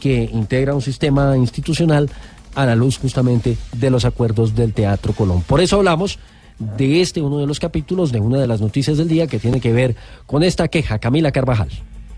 que 0.00 0.28
integra 0.32 0.74
un 0.74 0.82
sistema 0.82 1.36
institucional 1.36 2.10
a 2.54 2.66
la 2.66 2.74
luz 2.74 2.98
justamente 2.98 3.56
de 3.76 3.90
los 3.90 4.04
acuerdos 4.04 4.54
del 4.54 4.72
Teatro 4.72 5.12
Colón. 5.12 5.42
Por 5.42 5.60
eso 5.60 5.76
hablamos 5.76 6.18
de 6.58 7.00
este 7.00 7.22
uno 7.22 7.38
de 7.38 7.46
los 7.46 7.58
capítulos 7.58 8.12
de 8.12 8.20
una 8.20 8.38
de 8.38 8.46
las 8.46 8.60
noticias 8.60 8.98
del 8.98 9.08
día 9.08 9.26
que 9.26 9.38
tiene 9.38 9.60
que 9.60 9.72
ver 9.72 9.96
con 10.26 10.42
esta 10.42 10.68
queja. 10.68 10.98
Camila 10.98 11.32
Carvajal. 11.32 11.68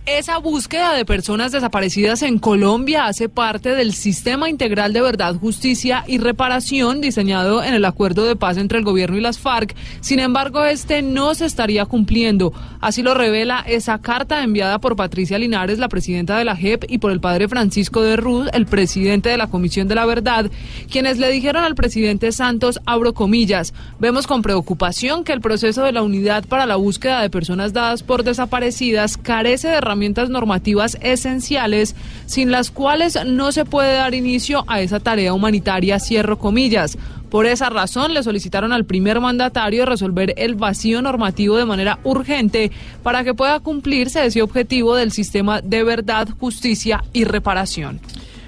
Esa 0.06 0.36
búsqueda 0.36 0.92
de 0.92 1.06
personas 1.06 1.50
desaparecidas 1.50 2.20
en 2.20 2.38
Colombia 2.38 3.06
hace 3.06 3.30
parte 3.30 3.74
del 3.74 3.94
Sistema 3.94 4.50
Integral 4.50 4.92
de 4.92 5.00
Verdad, 5.00 5.34
Justicia 5.36 6.04
y 6.06 6.18
Reparación 6.18 7.00
diseñado 7.00 7.64
en 7.64 7.72
el 7.72 7.86
acuerdo 7.86 8.26
de 8.26 8.36
paz 8.36 8.58
entre 8.58 8.76
el 8.76 8.84
gobierno 8.84 9.16
y 9.16 9.22
las 9.22 9.38
FARC. 9.38 9.74
Sin 10.02 10.20
embargo, 10.20 10.62
este 10.62 11.00
no 11.00 11.34
se 11.34 11.46
estaría 11.46 11.86
cumpliendo. 11.86 12.52
Así 12.82 13.02
lo 13.02 13.14
revela 13.14 13.64
esa 13.66 13.98
carta 13.98 14.42
enviada 14.42 14.78
por 14.78 14.94
Patricia 14.94 15.38
Linares, 15.38 15.78
la 15.78 15.88
presidenta 15.88 16.36
de 16.36 16.44
la 16.44 16.54
JEP, 16.54 16.84
y 16.88 16.98
por 16.98 17.10
el 17.10 17.20
padre 17.20 17.48
Francisco 17.48 18.02
de 18.02 18.16
Ruz, 18.16 18.50
el 18.52 18.66
presidente 18.66 19.30
de 19.30 19.38
la 19.38 19.46
Comisión 19.46 19.88
de 19.88 19.94
la 19.94 20.04
Verdad, 20.04 20.50
quienes 20.90 21.16
le 21.16 21.30
dijeron 21.30 21.64
al 21.64 21.76
presidente 21.76 22.30
Santos, 22.32 22.78
abro 22.84 23.14
comillas, 23.14 23.72
vemos 24.00 24.26
con 24.26 24.42
preocupación 24.42 25.24
que 25.24 25.32
el 25.32 25.40
proceso 25.40 25.82
de 25.82 25.92
la 25.92 26.02
unidad 26.02 26.44
para 26.44 26.66
la 26.66 26.76
búsqueda 26.76 27.22
de 27.22 27.30
personas 27.30 27.72
dadas 27.72 28.02
por 28.02 28.22
desaparecidas 28.22 29.16
carece 29.16 29.68
de 29.68 29.80
herramientas 29.94 30.28
normativas 30.28 30.98
esenciales 31.00 31.94
sin 32.26 32.50
las 32.50 32.72
cuales 32.72 33.16
no 33.24 33.52
se 33.52 33.64
puede 33.64 33.94
dar 33.94 34.12
inicio 34.12 34.64
a 34.66 34.80
esa 34.80 34.98
tarea 34.98 35.32
humanitaria, 35.32 36.00
cierro 36.00 36.36
comillas. 36.36 36.98
Por 37.30 37.46
esa 37.46 37.70
razón 37.70 38.12
le 38.12 38.24
solicitaron 38.24 38.72
al 38.72 38.84
primer 38.84 39.20
mandatario 39.20 39.86
resolver 39.86 40.34
el 40.36 40.56
vacío 40.56 41.00
normativo 41.00 41.56
de 41.56 41.64
manera 41.64 42.00
urgente 42.02 42.72
para 43.04 43.22
que 43.22 43.34
pueda 43.34 43.60
cumplirse 43.60 44.26
ese 44.26 44.42
objetivo 44.42 44.96
del 44.96 45.12
sistema 45.12 45.60
de 45.60 45.84
verdad, 45.84 46.28
justicia 46.40 47.04
y 47.12 47.22
reparación. 47.22 48.00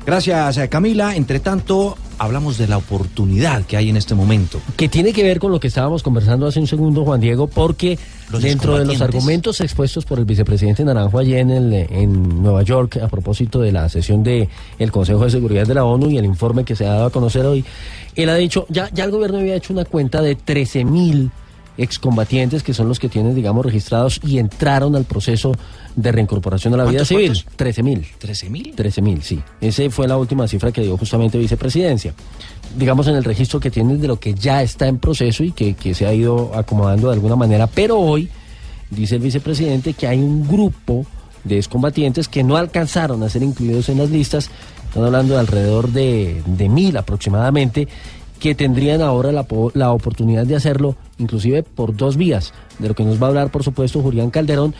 Gracias, 0.05 0.59
eh, 0.59 0.69
Camila. 0.69 1.15
Entre 1.15 1.39
tanto, 1.39 1.97
hablamos 2.19 2.59
de 2.59 2.67
la 2.67 2.77
oportunidad 2.77 3.65
que 3.65 3.77
hay 3.77 3.91
en 3.91 3.97
este 3.97 4.17
momento. 4.17 4.61
que 4.77 4.89
tiene 4.89 5.13
que 5.13 5.23
ver 5.23 5.39
con 5.39 5.53
lo 5.53 5.61
que 5.61 5.69
estábamos 5.69 6.03
conversando 6.03 6.47
hace 6.47 6.59
un 6.59 6.67
segundo, 6.67 7.05
Juan 7.05 7.21
Diego, 7.21 7.47
porque 7.47 7.99
Los 8.31 8.43
dentro 8.43 8.77
de 8.77 8.85
los 8.85 9.01
argumentos 9.01 9.61
expuestos 9.61 10.05
por 10.05 10.19
el 10.19 10.25
vicepresidente 10.25 10.85
Naranjo 10.85 11.19
allí 11.19 11.37
en, 11.37 11.51
el, 11.51 11.73
en 11.73 12.43
Nueva 12.43 12.63
York 12.63 12.99
a 13.01 13.09
propósito 13.09 13.61
de 13.61 13.71
la 13.71 13.89
sesión 13.89 14.23
del 14.25 14.49
el 14.79 14.91
Consejo 14.91 15.25
de 15.25 15.31
Seguridad 15.31 15.67
de 15.67 15.75
la 15.75 15.85
ONU 15.85 16.11
y 16.11 16.19
el 16.19 16.25
informe 16.25 16.65
que 16.65 16.75
se 16.75 16.87
ha 16.87 16.95
dado 16.95 17.07
a 17.07 17.11
conocer 17.11 17.47
hoy, 17.47 17.65
él 18.17 18.29
ha 18.29 18.35
dicho, 18.35 18.67
ya, 18.69 18.91
ya 18.93 19.05
el 19.05 19.13
gobierno 19.13 19.39
había 19.39 19.55
hecho 19.55 19.73
una 19.73 19.85
cuenta 19.85 20.23
de 20.23 20.35
13 20.35 20.85
mil 20.85 21.31
excombatientes 21.79 22.63
que 22.63 22.75
son 22.75 22.89
los 22.89 22.99
que 22.99 23.09
tienen, 23.09 23.35
digamos, 23.35 23.65
registrados 23.65 24.21
y 24.25 24.39
entraron 24.39 24.97
al 24.97 25.05
proceso 25.05 25.53
de 25.97 26.13
reincorporación 26.13 26.75
a 26.75 26.77
la 26.77 26.85
vida 26.85 26.99
¿Cuántos, 26.99 27.09
civil. 27.09 27.33
cuántos? 27.33 27.57
13 27.57 27.83
mil. 27.83 28.07
¿13 28.21 28.51
mil? 28.51 28.75
13 28.75 29.03
mil, 29.03 29.23
sí. 29.23 29.41
Esa 29.61 29.89
fue 29.91 30.07
la 30.07 30.19
última 30.19 30.47
cifra 30.47 30.71
que 30.71 30.83
dio 30.83 30.97
justamente 30.97 31.39
vicepresidencia. 31.39 32.15
Digamos 32.79 33.09
en 33.09 33.17
el 33.17 33.25
registro 33.25 33.59
que 33.59 33.71
tienen 33.71 34.01
de 34.01 34.07
lo 34.07 34.21
que 34.21 34.35
ya 34.35 34.63
está 34.63 34.87
en 34.87 34.99
proceso 34.99 35.43
y 35.43 35.53
que, 35.53 35.75
que 35.75 35.95
se 35.95 36.07
ha 36.07 36.13
ido 36.13 36.53
acomodando 36.55 37.09
de 37.09 37.15
alguna 37.15 37.35
manera. 37.35 37.67
Pero 37.67 37.99
hoy 37.99 38.29
dice 38.91 39.17
el 39.17 39.23
vicepresidente 39.23 39.95
que 39.95 40.07
hay 40.07 40.19
un 40.19 40.47
grupo 40.47 41.07
de 41.45 41.57
excombatientes 41.57 42.29
que 42.29 42.45
no 42.45 42.57
alcanzaron 42.57 43.23
a 43.23 43.31
ser 43.31 43.43
incluidos 43.43 43.89
en 43.89 43.99
las 43.99 44.11
listas. 44.11 44.51
Están 44.89 45.05
hablando 45.05 45.35
de 45.35 45.41
alrededor 45.41 45.89
de, 45.93 46.43
de 46.45 46.69
mil 46.69 46.97
aproximadamente 46.97 47.89
que 48.39 48.55
tendrían 48.55 49.01
ahora 49.01 49.33
la, 49.33 49.47
la 49.73 49.93
oportunidad 49.93 50.45
de 50.47 50.57
hacerlo, 50.57 50.95
inclusive 51.19 51.63
por 51.63 51.97
dos 51.97 52.17
vías, 52.19 52.53
de 52.79 52.89
lo 52.89 52.95
que 52.95 53.03
nos 53.05 53.21
va 53.21 53.27
a 53.27 53.29
hablar, 53.31 53.51
por 53.51 53.65
supuesto, 53.65 54.03
Julián 54.03 54.31
Calderón, 54.31 54.75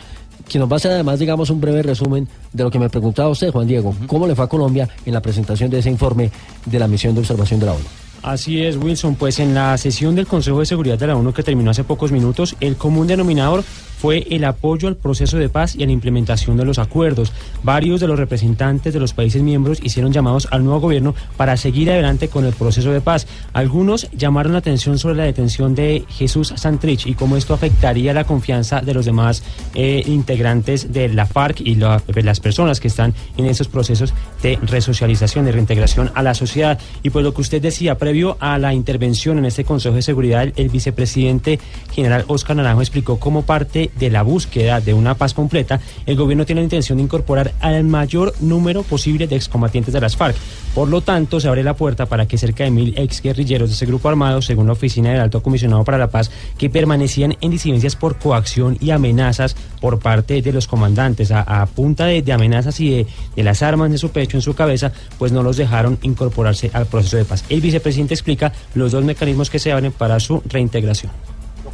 que 0.47 0.59
nos 0.59 0.69
va 0.69 0.75
a 0.75 0.77
hacer 0.77 0.91
además, 0.91 1.19
digamos, 1.19 1.49
un 1.49 1.59
breve 1.59 1.83
resumen 1.83 2.27
de 2.53 2.63
lo 2.63 2.71
que 2.71 2.79
me 2.79 2.89
preguntaba 2.89 3.29
usted, 3.29 3.51
Juan 3.51 3.67
Diego, 3.67 3.95
cómo 4.07 4.27
le 4.27 4.35
fue 4.35 4.45
a 4.45 4.47
Colombia 4.47 4.87
en 5.05 5.13
la 5.13 5.21
presentación 5.21 5.69
de 5.69 5.79
ese 5.79 5.89
informe 5.89 6.31
de 6.65 6.79
la 6.79 6.87
misión 6.87 7.13
de 7.13 7.21
observación 7.21 7.59
de 7.59 7.65
la 7.65 7.73
ONU. 7.73 7.85
Así 8.23 8.61
es, 8.61 8.77
Wilson. 8.77 9.15
Pues 9.15 9.39
en 9.39 9.53
la 9.53 9.77
sesión 9.77 10.15
del 10.15 10.27
Consejo 10.27 10.59
de 10.59 10.65
Seguridad 10.65 10.97
de 10.97 11.07
la 11.07 11.15
ONU 11.15 11.33
que 11.33 11.43
terminó 11.43 11.71
hace 11.71 11.83
pocos 11.83 12.11
minutos, 12.11 12.55
el 12.59 12.75
común 12.75 13.07
denominador 13.07 13.63
fue 13.97 14.27
el 14.29 14.45
apoyo 14.45 14.87
al 14.87 14.95
proceso 14.95 15.37
de 15.37 15.49
paz 15.49 15.75
y 15.75 15.83
a 15.83 15.85
la 15.87 15.91
implementación 15.91 16.55
de 16.57 16.65
los 16.65 16.79
acuerdos. 16.79 17.33
Varios 17.63 17.99
de 17.99 18.07
los 18.07 18.19
representantes 18.19 18.93
de 18.93 18.99
los 18.99 19.13
países 19.13 19.41
miembros 19.41 19.79
hicieron 19.83 20.13
llamados 20.13 20.47
al 20.51 20.63
nuevo 20.63 20.81
gobierno 20.81 21.15
para 21.35 21.57
seguir 21.57 21.89
adelante 21.91 22.27
con 22.27 22.45
el 22.45 22.53
proceso 22.53 22.91
de 22.91 23.01
paz. 23.01 23.27
Algunos 23.53 24.09
llamaron 24.11 24.53
la 24.53 24.59
atención 24.59 24.99
sobre 24.99 25.15
la 25.15 25.23
detención 25.23 25.73
de 25.73 26.05
Jesús 26.09 26.53
Santrich 26.55 27.07
y 27.07 27.15
cómo 27.15 27.37
esto 27.37 27.53
afectaría 27.53 28.13
la 28.13 28.23
confianza 28.23 28.81
de 28.81 28.93
los 28.93 29.05
demás 29.05 29.43
eh, 29.73 30.03
integrantes 30.05 30.93
de 30.93 31.09
la 31.09 31.25
FARC 31.25 31.61
y 31.61 31.75
de 31.75 32.23
las 32.23 32.39
personas 32.39 32.79
que 32.79 32.87
están 32.87 33.13
en 33.37 33.45
esos 33.45 33.67
procesos 33.67 34.13
de 34.43 34.57
resocialización, 34.61 35.45
de 35.45 35.51
reintegración 35.51 36.11
a 36.13 36.21
la 36.21 36.33
sociedad. 36.33 36.79
Y 37.01 37.09
pues 37.09 37.23
lo 37.23 37.33
que 37.33 37.41
usted 37.41 37.61
decía, 37.61 37.97
previo 37.97 38.37
a 38.39 38.59
la 38.59 38.73
intervención 38.73 39.39
en 39.39 39.45
este 39.45 39.63
Consejo 39.63 39.95
de 39.95 40.01
Seguridad, 40.01 40.47
el 40.55 40.69
vicepresidente 40.69 41.59
general 41.91 42.25
Oscar 42.27 42.55
Naranjo 42.55 42.81
explicó 42.81 43.17
cómo 43.17 43.41
parte 43.43 43.86
de 43.97 44.09
la 44.09 44.23
búsqueda 44.23 44.81
de 44.81 44.93
una 44.93 45.15
paz 45.15 45.33
completa, 45.33 45.79
el 46.05 46.15
gobierno 46.15 46.45
tiene 46.45 46.61
la 46.61 46.65
intención 46.65 46.97
de 46.97 47.03
incorporar 47.03 47.53
al 47.59 47.83
mayor 47.83 48.33
número 48.39 48.83
posible 48.83 49.27
de 49.27 49.35
excombatientes 49.35 49.93
de 49.93 50.01
las 50.01 50.15
FARC. 50.15 50.35
Por 50.73 50.89
lo 50.89 51.01
tanto, 51.01 51.39
se 51.39 51.47
abre 51.47 51.63
la 51.63 51.75
puerta 51.75 52.05
para 52.05 52.27
que 52.27 52.37
cerca 52.37 52.63
de 52.63 52.71
mil 52.71 52.97
exguerrilleros 52.97 53.69
de 53.69 53.75
ese 53.75 53.85
grupo 53.85 54.09
armado, 54.09 54.41
según 54.41 54.67
la 54.67 54.73
oficina 54.73 55.11
del 55.11 55.21
Alto 55.21 55.41
Comisionado 55.41 55.83
para 55.83 55.97
la 55.97 56.09
Paz, 56.09 56.29
que 56.57 56.69
permanecían 56.69 57.35
en 57.41 57.51
disidencias 57.51 57.95
por 57.95 58.17
coacción 58.17 58.77
y 58.79 58.91
amenazas 58.91 59.55
por 59.81 59.99
parte 59.99 60.41
de 60.41 60.53
los 60.53 60.67
comandantes, 60.67 61.31
a, 61.31 61.65
punta 61.65 62.05
de, 62.05 62.21
de 62.21 62.33
amenazas 62.33 62.79
y 62.79 62.89
de, 62.89 63.07
de 63.35 63.43
las 63.43 63.63
armas 63.63 63.91
en 63.91 63.97
su 63.97 64.09
pecho, 64.09 64.37
en 64.37 64.41
su 64.41 64.53
cabeza, 64.53 64.91
pues 65.17 65.31
no 65.31 65.43
los 65.43 65.57
dejaron 65.57 65.97
incorporarse 66.01 66.69
al 66.73 66.85
proceso 66.85 67.17
de 67.17 67.25
paz. 67.25 67.43
El 67.49 67.61
vicepresidente 67.61 68.13
explica 68.13 68.53
los 68.75 68.91
dos 68.91 69.03
mecanismos 69.03 69.49
que 69.49 69.59
se 69.59 69.71
abren 69.71 69.91
para 69.91 70.19
su 70.19 70.41
reintegración. 70.45 71.11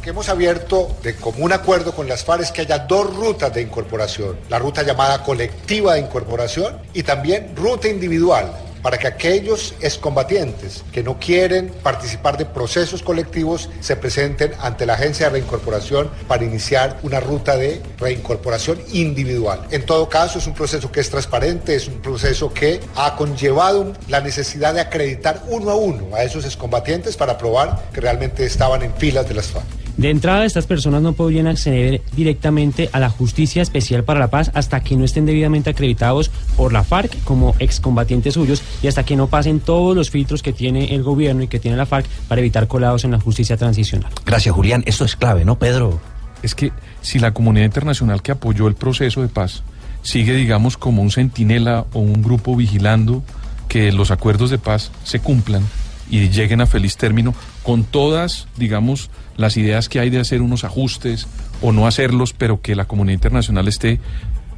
Que 0.04 0.10
hemos 0.10 0.28
abierto 0.28 0.94
de 1.02 1.16
común 1.16 1.54
acuerdo 1.54 1.92
con 1.94 2.06
las 2.06 2.24
FARC 2.24 2.42
es 2.42 2.52
que 2.52 2.60
haya 2.60 2.80
dos 2.80 3.16
rutas 3.16 3.54
de 3.54 3.62
incorporación, 3.62 4.38
la 4.50 4.58
ruta 4.58 4.82
llamada 4.82 5.22
colectiva 5.22 5.94
de 5.94 6.00
incorporación 6.00 6.76
y 6.92 7.04
también 7.04 7.56
ruta 7.56 7.88
individual, 7.88 8.52
para 8.82 8.98
que 8.98 9.06
aquellos 9.06 9.74
excombatientes 9.80 10.84
que 10.92 11.02
no 11.02 11.18
quieren 11.18 11.72
participar 11.82 12.36
de 12.36 12.44
procesos 12.44 13.02
colectivos 13.02 13.70
se 13.80 13.96
presenten 13.96 14.52
ante 14.60 14.84
la 14.84 14.92
agencia 14.92 15.24
de 15.24 15.38
reincorporación 15.38 16.10
para 16.28 16.44
iniciar 16.44 16.98
una 17.02 17.18
ruta 17.18 17.56
de 17.56 17.80
reincorporación 17.96 18.78
individual. 18.92 19.66
En 19.70 19.86
todo 19.86 20.10
caso, 20.10 20.38
es 20.38 20.46
un 20.46 20.52
proceso 20.52 20.92
que 20.92 21.00
es 21.00 21.08
transparente, 21.08 21.76
es 21.76 21.88
un 21.88 22.02
proceso 22.02 22.52
que 22.52 22.78
ha 22.94 23.16
conllevado 23.16 23.94
la 24.08 24.20
necesidad 24.20 24.74
de 24.74 24.82
acreditar 24.82 25.42
uno 25.48 25.70
a 25.70 25.76
uno 25.76 26.14
a 26.14 26.24
esos 26.24 26.44
excombatientes 26.44 27.16
para 27.16 27.38
probar 27.38 27.88
que 27.90 28.02
realmente 28.02 28.44
estaban 28.44 28.82
en 28.82 28.92
filas 28.96 29.26
de 29.26 29.32
las 29.32 29.46
FARC. 29.46 29.64
De 29.96 30.10
entrada, 30.10 30.44
estas 30.44 30.66
personas 30.66 31.02
no 31.02 31.12
podrían 31.12 31.46
acceder 31.46 32.02
directamente 32.16 32.90
a 32.92 32.98
la 32.98 33.10
Justicia 33.10 33.62
Especial 33.62 34.02
para 34.02 34.18
la 34.18 34.28
Paz 34.28 34.50
hasta 34.54 34.80
que 34.80 34.96
no 34.96 35.04
estén 35.04 35.24
debidamente 35.24 35.70
acreditados 35.70 36.30
por 36.56 36.72
la 36.72 36.82
FARC 36.82 37.22
como 37.22 37.54
excombatientes 37.60 38.34
suyos 38.34 38.62
y 38.82 38.88
hasta 38.88 39.04
que 39.04 39.14
no 39.14 39.28
pasen 39.28 39.60
todos 39.60 39.94
los 39.96 40.10
filtros 40.10 40.42
que 40.42 40.52
tiene 40.52 40.94
el 40.94 41.04
gobierno 41.04 41.44
y 41.44 41.48
que 41.48 41.60
tiene 41.60 41.76
la 41.76 41.86
FARC 41.86 42.06
para 42.28 42.40
evitar 42.40 42.66
colados 42.66 43.04
en 43.04 43.12
la 43.12 43.20
justicia 43.20 43.56
transicional. 43.56 44.10
Gracias, 44.26 44.54
Julián. 44.54 44.82
Esto 44.86 45.04
es 45.04 45.14
clave, 45.14 45.44
¿no, 45.44 45.58
Pedro? 45.58 46.00
Es 46.42 46.56
que 46.56 46.72
si 47.00 47.20
la 47.20 47.32
comunidad 47.32 47.66
internacional 47.66 48.20
que 48.20 48.32
apoyó 48.32 48.66
el 48.66 48.74
proceso 48.74 49.22
de 49.22 49.28
paz 49.28 49.62
sigue, 50.02 50.34
digamos, 50.34 50.76
como 50.76 51.02
un 51.02 51.12
centinela 51.12 51.86
o 51.92 52.00
un 52.00 52.20
grupo 52.20 52.56
vigilando 52.56 53.22
que 53.68 53.92
los 53.92 54.10
acuerdos 54.10 54.50
de 54.50 54.58
paz 54.58 54.90
se 55.04 55.20
cumplan 55.20 55.62
y 56.10 56.28
lleguen 56.28 56.60
a 56.60 56.66
feliz 56.66 56.96
término 56.96 57.34
con 57.62 57.84
todas, 57.84 58.48
digamos, 58.56 59.10
las 59.36 59.56
ideas 59.56 59.88
que 59.88 60.00
hay 60.00 60.10
de 60.10 60.20
hacer 60.20 60.42
unos 60.42 60.64
ajustes 60.64 61.26
o 61.62 61.72
no 61.72 61.86
hacerlos, 61.86 62.32
pero 62.32 62.60
que 62.60 62.74
la 62.74 62.86
comunidad 62.86 63.14
internacional 63.14 63.68
esté 63.68 64.00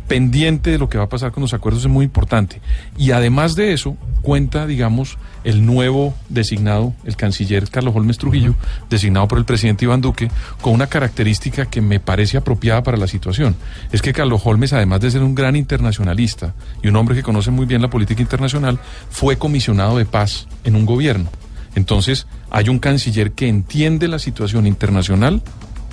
pendiente 0.09 0.71
de 0.71 0.79
lo 0.79 0.89
que 0.89 0.99
va 0.99 1.05
a 1.05 1.09
pasar 1.09 1.33
con 1.33 1.43
los 1.43 1.55
acuerdos 1.55 1.83
es 1.83 1.91
muy 1.91 2.05
importante. 2.05 2.61
Y 2.97 3.11
además 3.11 3.57
de 3.57 3.73
eso, 3.73 3.97
cuenta, 4.23 4.67
digamos, 4.67 5.19
el 5.47 5.65
nuevo 5.65 6.13
designado, 6.29 6.93
el 7.05 7.17
canciller 7.17 7.71
Carlos 7.71 7.95
Holmes 7.95 8.19
Trujillo, 8.19 8.57
designado 8.91 9.29
por 9.29 9.39
el 9.39 9.45
presidente 9.45 9.85
Iván 9.85 10.01
Duque, 10.01 10.29
con 10.61 10.75
una 10.75 10.89
característica 10.89 11.67
que 11.67 11.81
me 11.81 12.01
parece 12.01 12.37
apropiada 12.37 12.83
para 12.83 12.97
la 12.97 13.07
situación. 13.07 13.55
Es 13.93 14.03
que 14.03 14.13
Carlos 14.13 14.43
Holmes, 14.45 14.73
además 14.73 15.01
de 15.01 15.13
ser 15.13 15.23
un 15.23 15.37
gran 15.37 15.55
internacionalista 15.55 16.53
y 16.83 16.89
un 16.89 16.97
hombre 16.97 17.15
que 17.15 17.23
conoce 17.23 17.53
muy 17.53 17.65
bien 17.65 17.81
la 17.81 17.89
política 17.89 18.21
internacional, 18.21 18.81
fue 19.09 19.39
comisionado 19.39 19.97
de 19.97 20.05
paz 20.05 20.49
en 20.65 20.75
un 20.75 20.85
gobierno. 20.85 21.31
Entonces, 21.77 22.27
hay 22.51 22.69
un 22.69 22.81
canciller 22.81 23.31
que 23.31 23.47
entiende 23.47 24.09
la 24.09 24.19
situación 24.19 24.67
internacional 24.67 25.43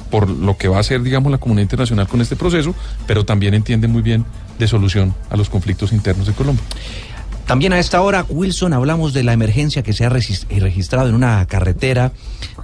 por 0.09 0.29
lo 0.29 0.57
que 0.57 0.67
va 0.67 0.77
a 0.77 0.79
hacer, 0.79 1.03
digamos, 1.03 1.31
la 1.31 1.37
comunidad 1.37 1.63
internacional 1.63 2.07
con 2.07 2.21
este 2.21 2.35
proceso, 2.35 2.73
pero 3.05 3.23
también 3.23 3.53
entiende 3.53 3.87
muy 3.87 4.01
bien 4.01 4.25
de 4.57 4.67
solución 4.67 5.13
a 5.29 5.37
los 5.37 5.49
conflictos 5.49 5.91
internos 5.91 6.27
de 6.27 6.33
Colombia. 6.33 6.63
También 7.45 7.73
a 7.73 7.79
esta 7.79 8.01
hora, 8.01 8.25
Wilson, 8.29 8.73
hablamos 8.73 9.13
de 9.13 9.23
la 9.23 9.33
emergencia 9.33 9.83
que 9.83 9.93
se 9.93 10.05
ha 10.05 10.07
eh, 10.07 10.59
registrado 10.59 11.09
en 11.09 11.15
una 11.15 11.45
carretera 11.45 12.11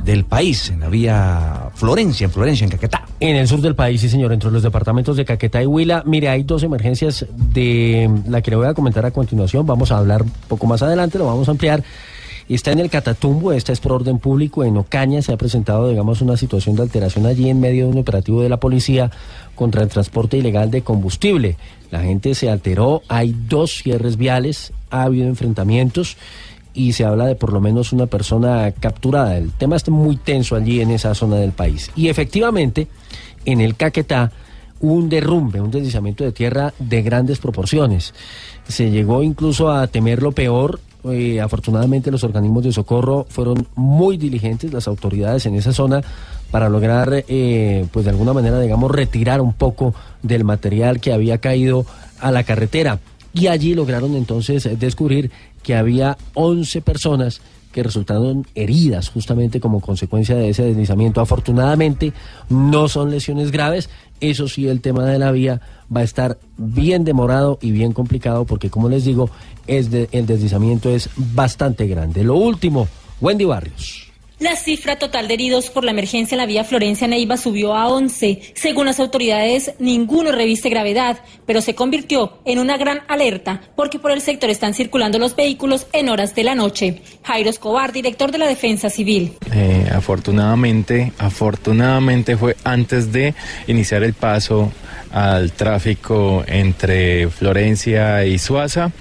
del 0.03 0.24
país, 0.24 0.69
en 0.69 0.79
la 0.79 0.88
vía 0.88 1.69
Florencia, 1.75 2.25
en 2.25 2.31
Florencia, 2.31 2.63
en 2.63 2.71
Caquetá. 2.71 3.05
En 3.19 3.36
el 3.36 3.48
sur 3.48 3.59
del 3.59 3.75
país, 3.75 4.00
sí 4.00 4.09
señor, 4.09 4.31
entre 4.31 4.50
los 4.50 4.63
departamentos 4.63 5.17
de 5.17 5.25
Caquetá 5.25 5.62
y 5.62 5.65
Huila. 5.65 6.03
Mire, 6.05 6.29
hay 6.29 6.43
dos 6.43 6.63
emergencias 6.63 7.25
de 7.36 8.09
la 8.27 8.41
que 8.41 8.51
le 8.51 8.57
voy 8.57 8.67
a 8.67 8.74
comentar 8.74 9.05
a 9.05 9.12
continuación. 9.12 9.65
Vamos 9.65 9.91
a 9.91 9.98
hablar 9.98 10.24
un 10.24 10.31
poco 10.48 10.65
más 10.65 10.81
adelante, 10.81 11.17
lo 11.17 11.25
vamos 11.25 11.50
a 11.50 11.51
ampliar. 11.51 11.83
Está 12.50 12.72
en 12.72 12.79
el 12.79 12.89
Catatumbo, 12.89 13.51
esta 13.51 13.72
es 13.72 13.79
por 13.79 13.91
orden 13.91 14.18
público. 14.18 14.63
En 14.63 14.75
Ocaña 14.75 15.22
se 15.22 15.32
ha 15.32 15.38
presentado, 15.38 15.88
digamos, 15.88 16.22
una 16.22 16.36
situación 16.36 16.75
de 16.75 16.82
alteración 16.82 17.27
allí 17.27 17.48
en 17.48 17.60
medio 17.60 17.86
de 17.86 17.91
un 17.91 18.00
operativo 18.00 18.41
de 18.41 18.50
la 18.50 18.60
policía 18.60 19.12
contra 19.53 19.84
el 19.84 19.89
transporte 19.89 20.38
ilegal 20.38 20.72
de 20.72 20.82
combustible. 20.82 21.58
La 21.91 22.01
gente 22.01 22.34
se 22.34 22.50
alteró, 22.50 23.03
hay 23.08 23.36
dos 23.48 23.74
cierres 23.84 24.18
viales, 24.18 24.74
ha 24.89 25.03
habido 25.03 25.27
enfrentamientos 25.27 26.18
y 26.74 26.94
se 26.94 27.06
habla 27.06 27.27
de 27.27 27.36
por 27.36 27.53
lo 27.53 27.62
menos 27.62 27.94
una 27.94 28.08
persona 28.08 28.72
capturada. 28.72 29.38
El 29.38 29.51
tema 29.51 29.75
está 29.75 29.91
muy 29.91 30.18
tenso 30.18 30.56
allí 30.56 30.82
en 30.82 30.89
esa 30.89 31.13
zona 31.13 31.36
del 31.36 31.51
país. 31.51 31.91
Y 31.96 32.08
efectivamente, 32.10 32.88
en 33.46 33.62
el 33.62 33.75
Caquetá 33.75 34.32
un 34.79 35.10
derrumbe, 35.10 35.62
un 35.62 35.72
deslizamiento 35.72 36.24
de 36.24 36.32
tierra 36.32 36.74
de 36.79 37.01
grandes 37.01 37.39
proporciones. 37.39 38.13
Se 38.68 38.89
llegó 38.89 39.24
incluso 39.24 39.72
a 39.72 39.88
temer 39.88 40.24
lo 40.24 40.32
peor. 40.32 40.79
Eh, 41.06 41.39
afortunadamente 41.39 42.12
los 42.12 42.24
organismos 42.24 42.63
de 42.63 42.74
socorro 42.74 43.25
fueron 43.29 43.68
muy 43.75 44.18
diligentes, 44.18 44.74
las 44.74 44.88
autoridades 44.88 45.46
en 45.46 45.56
esa 45.56 45.72
zona, 45.72 46.01
para 46.51 46.68
lograr, 46.68 47.24
eh, 47.27 47.86
pues 47.91 48.06
de 48.06 48.12
alguna 48.12 48.34
manera, 48.34 48.60
digamos, 48.60 48.91
retirar 48.91 49.39
un 49.39 49.53
poco 49.53 49.94
del 50.22 50.44
material 50.44 51.00
que 51.00 51.13
había 51.13 51.38
caído 51.38 51.86
a 52.20 52.32
la 52.32 52.44
carretera. 52.44 53.00
Y 53.34 53.48
allí 53.48 53.75
lograron 53.75 54.15
entonces 54.15 54.68
descubrir 54.79 55.32
que 55.63 55.75
había 55.75 56.18
11 56.34 56.82
personas 56.82 57.41
que 57.71 57.83
resultaron 57.83 58.47
heridas 58.55 59.09
justamente 59.09 59.59
como 59.59 59.79
consecuencia 59.79 60.35
de 60.35 60.49
ese 60.49 60.63
deslizamiento. 60.63 61.21
Afortunadamente 61.21 62.13
no 62.49 62.88
son 62.88 63.11
lesiones 63.11 63.51
graves, 63.51 63.89
eso 64.21 64.47
sí 64.47 64.67
el 64.67 64.81
tema 64.81 65.05
de 65.05 65.19
la 65.19 65.31
vía 65.31 65.61
va 65.95 66.01
a 66.01 66.03
estar 66.03 66.39
bien 66.57 67.03
demorado 67.03 67.57
y 67.61 67.71
bien 67.71 67.93
complicado 67.93 68.45
porque 68.45 68.69
como 68.69 68.89
les 68.89 69.05
digo, 69.05 69.29
es 69.67 69.89
el 70.11 70.25
deslizamiento 70.25 70.89
es 70.89 71.09
bastante 71.15 71.88
grande. 71.88 72.23
Lo 72.23 72.35
último, 72.35 72.88
Wendy 73.21 73.45
Barrios. 73.45 74.09
La 74.39 74.55
cifra 74.55 74.98
total 74.98 75.27
de 75.27 75.34
heridos 75.34 75.69
por 75.69 75.84
la 75.84 75.91
emergencia 75.91 76.34
en 76.36 76.39
la 76.39 76.46
vía 76.46 76.63
Florencia-Neiva 76.63 77.36
subió 77.36 77.75
a 77.75 77.89
11. 77.89 78.53
Según 78.55 78.86
las 78.86 79.01
autoridades, 79.01 79.74
ninguno 79.79 80.31
reviste 80.31 80.69
gravedad, 80.69 81.19
pero 81.46 81.60
se 81.60 81.75
convirtió 81.75 82.39
en 82.46 82.60
una 82.60 82.77
gran 82.77 83.01
alerta 83.10 83.60
porque 83.75 84.00
por 84.00 84.12
el 84.12 84.22
sector 84.22 84.50
están 84.50 84.74
circulando 84.74 85.19
los 85.19 85.36
vehículos 85.36 85.88
en 85.91 86.08
horas 86.08 86.36
de 86.36 86.46
la 86.46 86.55
noche. 86.55 87.01
Jairo 87.24 87.50
Escobar, 87.50 87.91
director 87.91 88.31
de 88.31 88.38
la 88.38 88.48
Defensa 88.48 88.89
Civil. 88.89 89.34
Eh, 89.53 89.89
afortunadamente, 89.93 91.12
afortunadamente 91.17 92.38
fue 92.38 92.55
antes 92.63 93.12
de 93.12 93.34
iniciar 93.67 94.03
el 94.03 94.13
paso 94.13 94.72
al 95.12 95.51
tráfico 95.51 96.44
entre 96.48 97.30
Florencia 97.30 98.25
y 98.25 98.38
Suaza. 98.38 98.92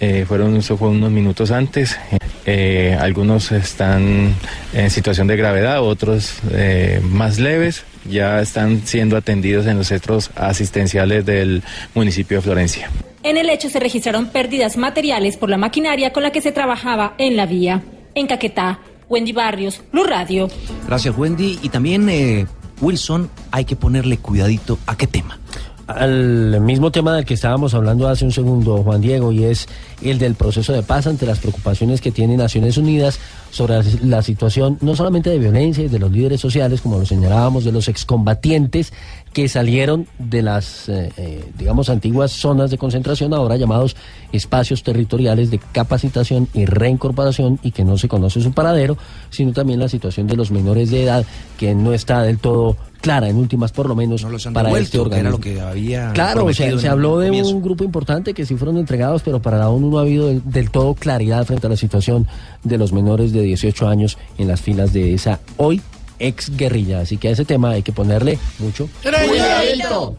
Eh, 0.00 0.24
fueron, 0.26 0.56
eso 0.56 0.76
fue 0.76 0.88
unos 0.88 1.10
minutos 1.10 1.50
antes. 1.50 1.96
Eh, 2.44 2.96
algunos 3.00 3.52
están 3.52 4.34
en 4.72 4.90
situación 4.90 5.28
de 5.28 5.36
gravedad, 5.36 5.82
otros 5.82 6.34
eh, 6.52 7.00
más 7.04 7.38
leves. 7.38 7.84
Ya 8.04 8.40
están 8.40 8.84
siendo 8.84 9.16
atendidos 9.16 9.66
en 9.66 9.78
los 9.78 9.86
centros 9.86 10.30
asistenciales 10.34 11.24
del 11.24 11.62
municipio 11.94 12.38
de 12.38 12.42
Florencia. 12.42 12.90
En 13.22 13.36
el 13.36 13.48
hecho 13.48 13.68
se 13.68 13.78
registraron 13.78 14.26
pérdidas 14.26 14.76
materiales 14.76 15.36
por 15.36 15.48
la 15.48 15.56
maquinaria 15.56 16.12
con 16.12 16.24
la 16.24 16.32
que 16.32 16.40
se 16.40 16.50
trabajaba 16.50 17.14
en 17.18 17.36
la 17.36 17.46
vía. 17.46 17.82
En 18.14 18.26
Caquetá, 18.26 18.80
Wendy 19.08 19.32
Barrios, 19.32 19.80
Blue 19.92 20.04
Radio. 20.04 20.48
Gracias, 20.86 21.16
Wendy. 21.16 21.60
Y 21.62 21.68
también, 21.68 22.08
eh, 22.08 22.46
Wilson, 22.82 23.30
hay 23.50 23.64
que 23.64 23.76
ponerle 23.76 24.18
cuidadito 24.18 24.78
a 24.86 24.96
qué 24.96 25.06
tema. 25.06 25.38
Al 25.86 26.60
mismo 26.60 26.90
tema 26.92 27.14
del 27.14 27.24
que 27.24 27.34
estábamos 27.34 27.74
hablando 27.74 28.08
hace 28.08 28.24
un 28.24 28.32
segundo, 28.32 28.82
Juan 28.82 29.00
Diego, 29.00 29.32
y 29.32 29.44
es 29.44 29.66
el 30.00 30.18
del 30.18 30.34
proceso 30.36 30.72
de 30.72 30.82
paz 30.82 31.06
ante 31.06 31.26
las 31.26 31.38
preocupaciones 31.40 32.00
que 32.00 32.12
tiene 32.12 32.36
Naciones 32.36 32.76
Unidas 32.78 33.18
sobre 33.50 33.82
la- 34.02 34.22
situación 34.22 34.78
no 34.80 34.94
solamente 34.96 35.28
de 35.30 35.38
violencia 35.38 35.84
y 35.84 35.88
de 35.88 35.98
los 35.98 36.10
líderes 36.10 36.40
sociales, 36.40 36.80
como 36.80 36.98
lo 36.98 37.04
señalábamos, 37.06 37.64
de 37.64 37.72
los 37.72 37.88
excombatientes 37.88 38.92
que 39.32 39.48
salieron 39.48 40.06
de 40.18 40.42
las, 40.42 40.88
eh, 40.88 41.10
eh, 41.16 41.44
digamos, 41.58 41.88
antiguas 41.88 42.32
zonas 42.32 42.70
de 42.70 42.78
concentración, 42.78 43.32
ahora 43.32 43.56
llamados 43.56 43.96
espacios 44.30 44.82
territoriales 44.82 45.50
de 45.50 45.58
capacitación 45.58 46.48
y 46.52 46.66
reincorporación, 46.66 47.58
y 47.62 47.70
que 47.70 47.84
no 47.84 47.96
se 47.98 48.08
conoce 48.08 48.40
su 48.40 48.52
paradero, 48.52 48.98
sino 49.30 49.52
también 49.52 49.80
la 49.80 49.88
situación 49.88 50.26
de 50.26 50.36
los 50.36 50.50
menores 50.50 50.90
de 50.90 51.04
edad, 51.04 51.24
que 51.58 51.74
no 51.74 51.92
está 51.92 52.22
del 52.22 52.38
todo 52.38 52.76
clara, 53.00 53.28
en 53.28 53.36
últimas 53.36 53.72
por 53.72 53.88
lo 53.88 53.96
menos, 53.96 54.24
para 54.52 54.70
este 54.78 54.96
era 54.96 55.04
organismo. 55.04 55.30
lo 55.30 55.40
que 55.40 55.60
había 55.60 56.12
Claro, 56.12 56.44
o 56.44 56.52
sea, 56.52 56.66
prometido 56.66 56.78
se 56.78 56.88
habló 56.88 57.18
de 57.18 57.28
comienzo. 57.28 57.50
un 57.50 57.62
grupo 57.62 57.84
importante 57.84 58.32
que 58.32 58.46
sí 58.46 58.54
fueron 58.54 58.78
entregados, 58.78 59.22
pero 59.22 59.42
para 59.42 59.58
la 59.58 59.70
ONU 59.70 59.90
no 59.90 59.98
ha 59.98 60.02
habido 60.02 60.28
del, 60.28 60.42
del 60.44 60.70
todo 60.70 60.94
claridad 60.94 61.44
frente 61.44 61.66
a 61.66 61.70
la 61.70 61.76
situación 61.76 62.26
de 62.62 62.78
los 62.78 62.92
menores 62.92 63.32
de 63.32 63.42
18 63.42 63.88
años 63.88 64.18
en 64.38 64.48
las 64.48 64.60
filas 64.60 64.92
de 64.92 65.14
esa 65.14 65.40
hoy 65.56 65.82
ex 66.22 66.56
guerrilla. 66.56 67.00
Así 67.00 67.18
que 67.18 67.28
a 67.28 67.30
ese 67.32 67.44
tema 67.44 67.70
hay 67.70 67.82
que 67.82 67.92
ponerle 67.92 68.38
mucho. 68.58 68.88
Cuidadito. 69.02 70.16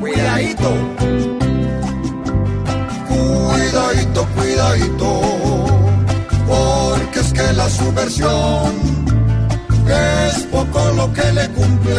Cuidadito. 0.00 0.74
Cuidadito, 3.08 4.26
cuidadito. 4.36 5.20
Porque 6.46 7.20
es 7.20 7.32
que 7.32 7.52
la 7.52 7.68
subversión 7.70 8.74
es 9.88 10.42
poco 10.44 10.80
lo 10.96 11.12
que 11.12 11.32
le 11.32 11.48
cumple 11.50 11.94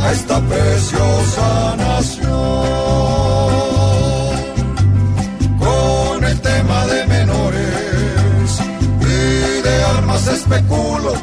a 0.00 0.12
esta 0.12 0.40
preciosa 0.40 1.76
nación. 1.76 3.23
Especulo 10.44 11.14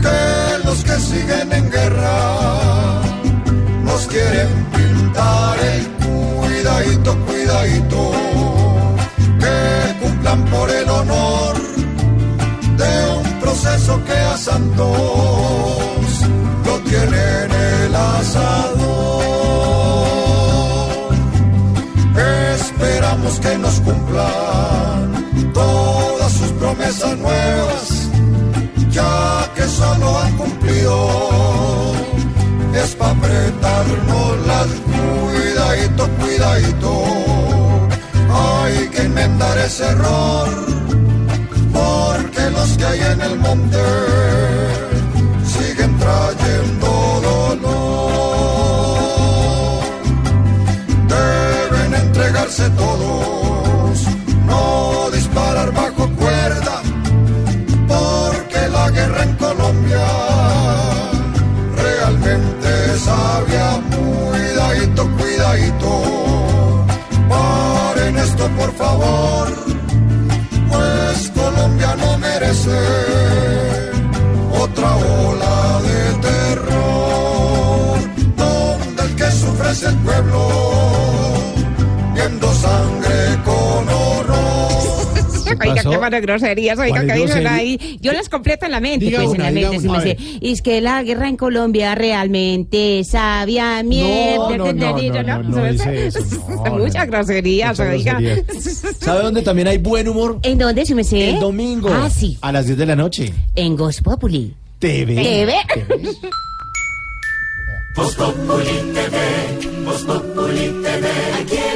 que 0.00 0.64
los 0.64 0.82
que 0.82 0.98
siguen 0.98 1.52
en 1.52 1.70
guerra 1.70 3.00
nos 3.84 4.06
quieren 4.06 4.48
pintar 4.74 5.58
el 5.58 5.86
cuidadito, 6.40 7.16
cuidadito, 7.26 8.12
que 9.38 9.94
cumplan 10.00 10.44
por 10.46 10.70
el 10.70 10.88
honor 10.88 11.56
de 12.78 12.92
un 13.18 13.40
proceso 13.40 14.02
que 14.06 14.18
a 14.32 14.36
Santos 14.38 14.86
lo 16.64 16.78
tiene 16.88 17.20
en 17.44 17.52
el 17.52 17.94
asador. 17.94 18.88
Esperamos 22.54 23.38
que 23.40 23.58
nos 23.58 23.80
cumplan 23.80 25.52
todas 25.52 26.32
sus 26.32 26.52
promesas 26.52 27.18
nuevas 27.18 27.97
ya 28.98 29.52
que 29.54 29.64
solo 29.80 30.06
han 30.18 30.32
cumplido 30.36 30.96
es 32.82 32.90
para 32.96 33.12
apretarnos 33.12 34.46
las 34.50 34.68
cuidadito, 34.90 36.02
cuidadito. 36.20 36.92
Hay 38.44 38.88
que 38.92 39.02
enmendar 39.02 39.56
ese 39.58 39.84
error 39.94 40.48
porque 41.78 42.42
los 42.56 42.70
que 42.78 42.84
hay 42.90 43.00
en 43.14 43.20
el 43.28 43.34
monte 43.46 43.84
siguen 45.52 45.92
trayendo 46.02 46.90
dolor. 47.28 47.58
Deben 51.14 51.94
entregarse 52.04 52.64
todos, 52.70 53.37
por 68.58 68.72
favor, 68.74 69.48
pues 70.70 71.30
Colombia 71.30 71.94
no 71.96 72.18
merece 72.18 72.78
otra 74.60 74.96
ola 74.96 75.80
de 75.88 76.00
terror, 76.28 77.98
donde 78.36 79.02
el 79.02 79.14
que 79.14 79.30
sufre 79.30 79.70
es 79.70 79.82
el 79.84 79.96
pueblo, 79.98 80.40
viendo 82.14 82.52
sangre 82.54 83.38
con 83.44 83.57
groserías, 86.20 86.78
ahí. 86.78 87.98
Yo 88.00 88.12
las 88.12 88.28
completo 88.28 88.66
en 88.66 88.72
la 88.72 88.80
mente, 88.80 89.06
Diga 89.06 89.22
pues 89.22 89.34
en 89.34 89.42
la 89.42 89.50
mente. 89.50 90.16
me 90.40 90.50
es 90.50 90.62
que 90.62 90.80
la 90.80 91.02
guerra 91.02 91.28
en 91.28 91.36
Colombia 91.36 91.94
realmente 91.94 93.02
sabía 93.04 93.82
mierda. 93.82 94.56
no, 94.56 94.72
no, 94.72 94.72
no, 94.72 95.22
no, 95.22 95.42
no 95.42 95.64
dice 95.64 96.06
eso, 96.06 96.20
no, 96.48 96.78
Muchas 96.78 97.06
groserías, 97.06 97.78
oiga. 97.80 98.18
¿Sabe 99.00 99.22
dónde 99.22 99.42
también 99.42 99.68
hay 99.68 99.78
buen 99.78 100.08
humor? 100.08 100.38
¿En 100.42 100.58
dónde, 100.58 100.84
si 100.86 100.94
me 100.94 101.04
sé? 101.04 101.30
El 101.30 101.40
domingo. 101.40 101.90
Ah, 101.92 102.10
sí. 102.10 102.38
A 102.40 102.52
las 102.52 102.66
10 102.66 102.78
de 102.78 102.86
la 102.86 102.96
noche. 102.96 103.32
En 103.54 103.76
Ghost 103.76 104.02
Populi. 104.02 104.54
TV. 104.78 105.14
TV. 105.14 105.54
Voz 107.98 108.14
Populi 108.14 108.64
TV, 108.94 109.84
Voz 109.84 110.04
Populi 110.04 110.70
TV. 110.84 111.08
Aquí 111.40 111.67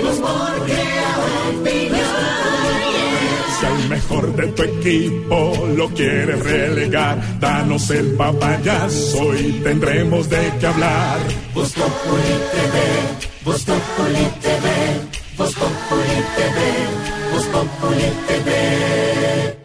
mejor 3.92 4.35
de 4.35 4.46
tu 4.48 4.62
equipo 4.62 5.68
lo 5.76 5.88
quieres 5.90 6.42
relegar, 6.42 7.38
danos 7.38 7.90
el 7.90 8.12
papayazo 8.12 9.35
y 9.37 9.61
tendremos 9.62 10.31
de 10.31 10.52
qué 10.59 10.66
hablar. 10.66 11.18
Voz 11.55 11.72
Populi 11.72 12.35
TV, 12.52 12.76
Voz 13.44 13.62
Populi 13.64 14.26
TV, 14.40 14.66
Voz 15.37 15.55
Populi 15.55 16.18
TV, 16.37 16.59
Voz 17.33 17.46
Populi 17.46 18.09
TV. 18.28 19.62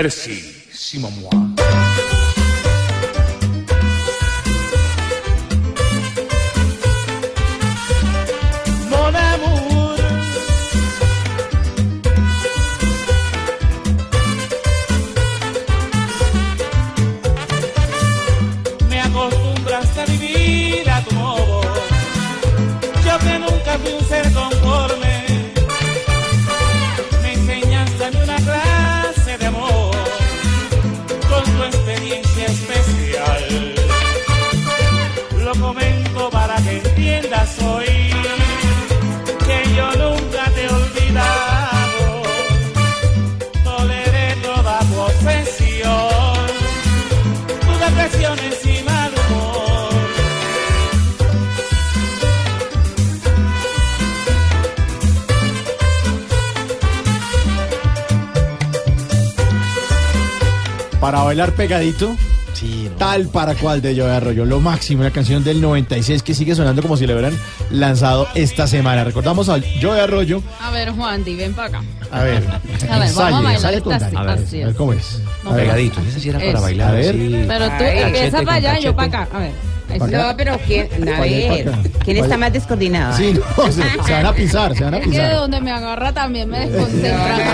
Merci, 0.00 0.44
Simon 0.70 1.10
moi. 1.20 1.30
Acostumbraste 19.08 20.00
a 20.00 20.04
vivir 20.04 20.88
a 20.88 21.02
tu 21.02 21.14
modo. 21.16 21.60
Yo 23.04 23.18
que 23.18 23.38
nunca 23.40 23.78
fui 23.82 23.92
un 23.98 24.07
Para 61.00 61.22
bailar 61.22 61.52
pegadito. 61.52 62.14
Tal 62.98 63.28
para 63.28 63.54
cual 63.54 63.80
de 63.80 63.94
Joe 63.96 64.10
Arroyo, 64.10 64.44
lo 64.44 64.58
máximo, 64.60 65.02
una 65.02 65.12
canción 65.12 65.44
del 65.44 65.60
96 65.60 66.24
que 66.24 66.34
sigue 66.34 66.56
sonando 66.56 66.82
como 66.82 66.96
si 66.96 67.06
le 67.06 67.12
hubieran 67.12 67.38
lanzado 67.70 68.26
esta 68.34 68.66
semana. 68.66 69.04
Recordamos 69.04 69.48
a 69.48 69.60
Joe 69.80 70.00
Arroyo. 70.00 70.42
A 70.60 70.72
ver, 70.72 70.90
Juan, 70.90 71.22
di, 71.22 71.36
ven 71.36 71.54
para 71.54 71.68
acá. 71.68 71.82
A 72.10 72.22
ver, 72.24 72.42
A 72.90 72.98
ver, 72.98 73.12
vamos 73.14 73.18
a 73.18 73.30
bailar 73.30 73.54
ensaye 73.54 73.80
con 73.80 73.92
esta 73.92 74.10
Dani. 74.10 74.16
así, 74.16 74.16
A 74.16 74.34
ver, 74.34 74.44
así 74.44 74.56
a 74.56 74.64
ver 74.64 74.68
es. 74.70 74.76
cómo 74.76 74.92
es. 74.92 75.22
No, 75.44 75.50
A 75.50 75.54
ver. 75.54 75.64
Pegadito, 75.66 76.00
ese 76.00 76.20
sí 76.20 76.28
era 76.30 76.38
para 76.40 76.60
bailar. 76.60 76.88
A 76.88 76.92
ver. 76.92 77.14
sí. 77.14 77.44
Pero 77.46 77.66
tú 77.66 77.72
Ay, 77.84 77.98
empieza 78.02 78.38
para 78.42 78.54
allá 78.54 78.78
y 78.78 78.82
yo 78.82 78.96
para 78.96 79.08
acá. 79.22 79.28
A 79.32 79.38
ver. 79.38 79.52
¿quién? 80.66 80.88
A 81.08 81.16
¿Cuál 81.16 81.28
es 81.32 81.64
ver? 81.64 81.72
¿quién 82.04 82.16
está 82.16 82.36
más 82.36 82.52
descoordinado? 82.52 83.16
Sí, 83.16 83.34
no, 83.34 83.66
se, 83.72 83.82
se 84.04 84.12
van 84.12 84.26
a 84.26 84.32
pisar, 84.34 84.74
se 84.74 84.84
van 84.84 84.94
a 84.94 84.98
Es 84.98 85.04
que 85.08 85.18
de 85.18 85.34
donde 85.34 85.60
me 85.60 85.70
agarra 85.70 86.12
también 86.12 86.48
me 86.50 86.58
desconcentra. 86.68 87.46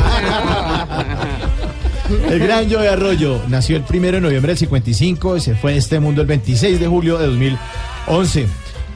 El 2.31 2.39
gran 2.39 2.71
Joe 2.71 2.89
Arroyo 2.89 3.41
nació 3.49 3.77
el 3.77 3.85
1 3.89 4.13
de 4.13 4.21
noviembre 4.21 4.51
del 4.51 4.59
55 4.59 5.37
y 5.37 5.41
se 5.41 5.55
fue 5.55 5.73
de 5.73 5.79
este 5.79 6.01
mundo 6.01 6.21
el 6.21 6.27
26 6.27 6.79
de 6.79 6.87
julio 6.87 7.19
de 7.19 7.27
2011. 7.27 8.47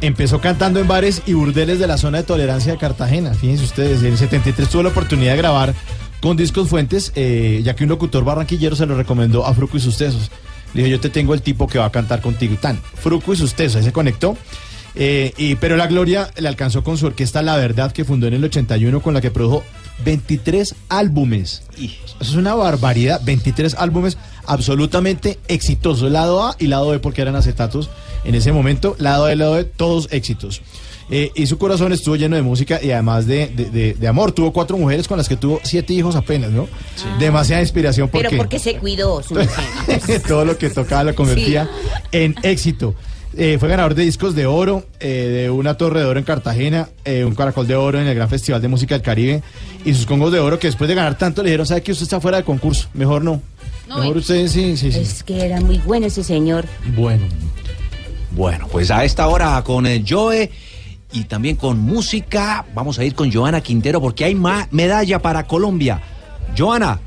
Empezó 0.01 0.41
cantando 0.41 0.79
en 0.79 0.87
bares 0.87 1.23
y 1.27 1.33
burdeles 1.33 1.79
de 1.79 1.87
la 1.87 1.99
zona 1.99 2.19
de 2.19 2.25
tolerancia 2.25 2.73
de 2.73 2.79
Cartagena. 2.79 3.35
Fíjense 3.35 3.65
ustedes, 3.65 4.01
en 4.01 4.13
el 4.13 4.19
73 4.19 4.69
tuvo 4.69 4.83
la 4.83 4.91
oportunidad 4.91 5.33
de 5.33 5.39
grabar 5.39 5.75
con 6.21 6.37
Discos 6.37 6.69
Fuentes, 6.69 7.13
eh, 7.15 7.63
ya 7.65 7.75
que 7.75 7.85
un 7.85 7.91
locutor 7.91 8.25
barranquillero 8.25 8.77
se 8.77 8.87
lo 8.87 8.97
recomendó 8.97 9.47
a 9.47 9.55
Fruco 9.55 9.77
y 9.77 9.81
sus 9.81 9.97
tesos. 9.97 10.31
Le 10.75 10.83
dijo, 10.83 10.97
yo 10.97 11.01
te 11.01 11.09
tengo 11.09 11.35
el 11.35 11.43
tipo 11.43 11.67
que 11.67 11.79
va 11.79 11.87
a 11.87 11.93
cantar 11.93 12.21
contigo. 12.21 12.57
Tan, 12.61 12.79
Fruco 12.79 13.33
y 13.33 13.37
sus 13.37 13.55
tesos, 13.55 13.77
ahí 13.77 13.85
se 13.85 13.93
conectó. 13.93 14.37
Eh, 14.95 15.33
y, 15.37 15.55
pero 15.57 15.77
la 15.77 15.87
gloria 15.87 16.31
le 16.37 16.49
alcanzó 16.49 16.83
con 16.83 16.99
su 16.99 17.07
orquesta 17.07 17.41
La 17.43 17.57
Verdad, 17.57 17.93
que 17.93 18.05
fundó 18.05 18.27
en 18.27 18.35
el 18.35 18.45
81, 18.45 19.01
con 19.01 19.15
la 19.15 19.21
que 19.21 19.31
produjo 19.31 19.65
23 20.05 20.75
álbumes. 20.89 21.63
Eso 21.77 21.95
es 22.21 22.35
una 22.35 22.55
barbaridad, 22.55 23.21
23 23.25 23.75
álbumes 23.75 24.17
absolutamente 24.47 25.39
exitosos. 25.49 26.11
Lado 26.11 26.43
A 26.45 26.57
y 26.59 26.67
lado 26.67 26.89
B, 26.91 26.99
porque 26.99 27.23
eran 27.23 27.37
acetatos 27.37 27.91
en 28.25 28.35
ese 28.35 28.53
momento. 28.53 28.97
Lado 28.99 29.27
A 29.27 29.33
y 29.33 29.37
lado 29.37 29.53
B, 29.53 29.65
todos 29.65 30.09
éxitos. 30.11 30.63
Eh, 31.11 31.31
y 31.35 31.47
su 31.47 31.57
corazón 31.57 31.93
estuvo 31.95 32.17
lleno 32.17 32.37
de 32.37 32.43
música 32.43 32.81
y 32.83 32.91
además 32.91 33.27
de, 33.27 33.47
de- 33.47 33.71
de- 33.71 33.95
de 33.95 34.09
amor. 34.09 34.33
Tuvo 34.33 34.53
cuatro 34.53 34.77
mujeres 34.77 35.09
con 35.09 35.17
las 35.17 35.27
que 35.29 35.37
tuvo 35.37 35.59
siete 35.65 35.95
hijos 35.95 36.15
apenas, 36.17 36.51
¿no? 36.51 36.69
Demasiada 37.19 37.63
inspiración 37.63 38.09
porque 38.11 38.29
Pero 38.29 38.43
porque 38.43 38.59
se 38.59 38.77
cuidó. 38.77 39.23
su 39.23 39.35
todo 40.29 40.45
lo 40.45 40.59
que 40.59 40.69
tocaba 40.69 41.05
lo 41.05 41.15
convertía 41.15 41.69
en 42.13 42.35
éxito. 42.43 42.95
Eh, 43.41 43.57
fue 43.61 43.69
ganador 43.69 43.95
de 43.95 44.03
discos 44.03 44.35
de 44.35 44.47
oro, 44.47 44.85
eh, 44.99 45.43
de 45.45 45.51
una 45.51 45.75
torre 45.75 46.01
de 46.01 46.07
oro 46.07 46.19
en 46.19 46.25
Cartagena, 46.25 46.89
eh, 47.05 47.25
un 47.25 47.37
caracol 47.37 47.69
de 47.69 47.77
oro 47.77 48.01
en 48.01 48.09
el 48.09 48.15
Gran 48.17 48.29
Festival 48.29 48.61
de 48.61 48.67
Música 48.67 48.97
del 48.97 49.03
Caribe 49.03 49.45
y 49.85 49.95
sus 49.95 50.07
congos 50.07 50.33
de 50.33 50.41
oro 50.41 50.59
que 50.59 50.67
después 50.67 50.89
de 50.89 50.97
ganar 50.97 51.17
tanto 51.17 51.45
le 51.45 51.51
dijeron, 51.51 51.65
¿sabe 51.65 51.85
que 51.85 51.93
usted 51.93 52.03
está 52.03 52.21
fuera 52.21 52.39
de 52.39 52.43
concurso? 52.43 52.89
Mejor 52.95 53.23
no. 53.23 53.41
No, 53.89 53.99
Mejor 53.99 54.17
eh. 54.17 54.19
usted 54.19 54.49
sí, 54.49 54.77
sí, 54.77 54.91
sí. 54.91 54.99
Es 54.99 55.23
que 55.23 55.47
era 55.47 55.61
muy 55.61 55.79
bueno 55.79 56.07
ese 56.07 56.25
señor. 56.25 56.67
Bueno. 56.97 57.27
Bueno, 58.33 58.67
pues 58.73 58.91
a 58.91 59.05
esta 59.05 59.29
hora 59.29 59.63
con 59.63 59.87
el 59.87 60.05
Joe 60.05 60.51
y 61.13 61.23
también 61.25 61.55
con 61.55 61.79
música, 61.79 62.67
vamos 62.75 62.99
a 62.99 63.05
ir 63.05 63.15
con 63.15 63.31
Joana 63.31 63.61
Quintero 63.61 64.01
porque 64.01 64.25
hay 64.25 64.35
más 64.35 64.67
medalla 64.73 65.21
para 65.21 65.47
Colombia. 65.47 66.03
Joana, 66.59 66.99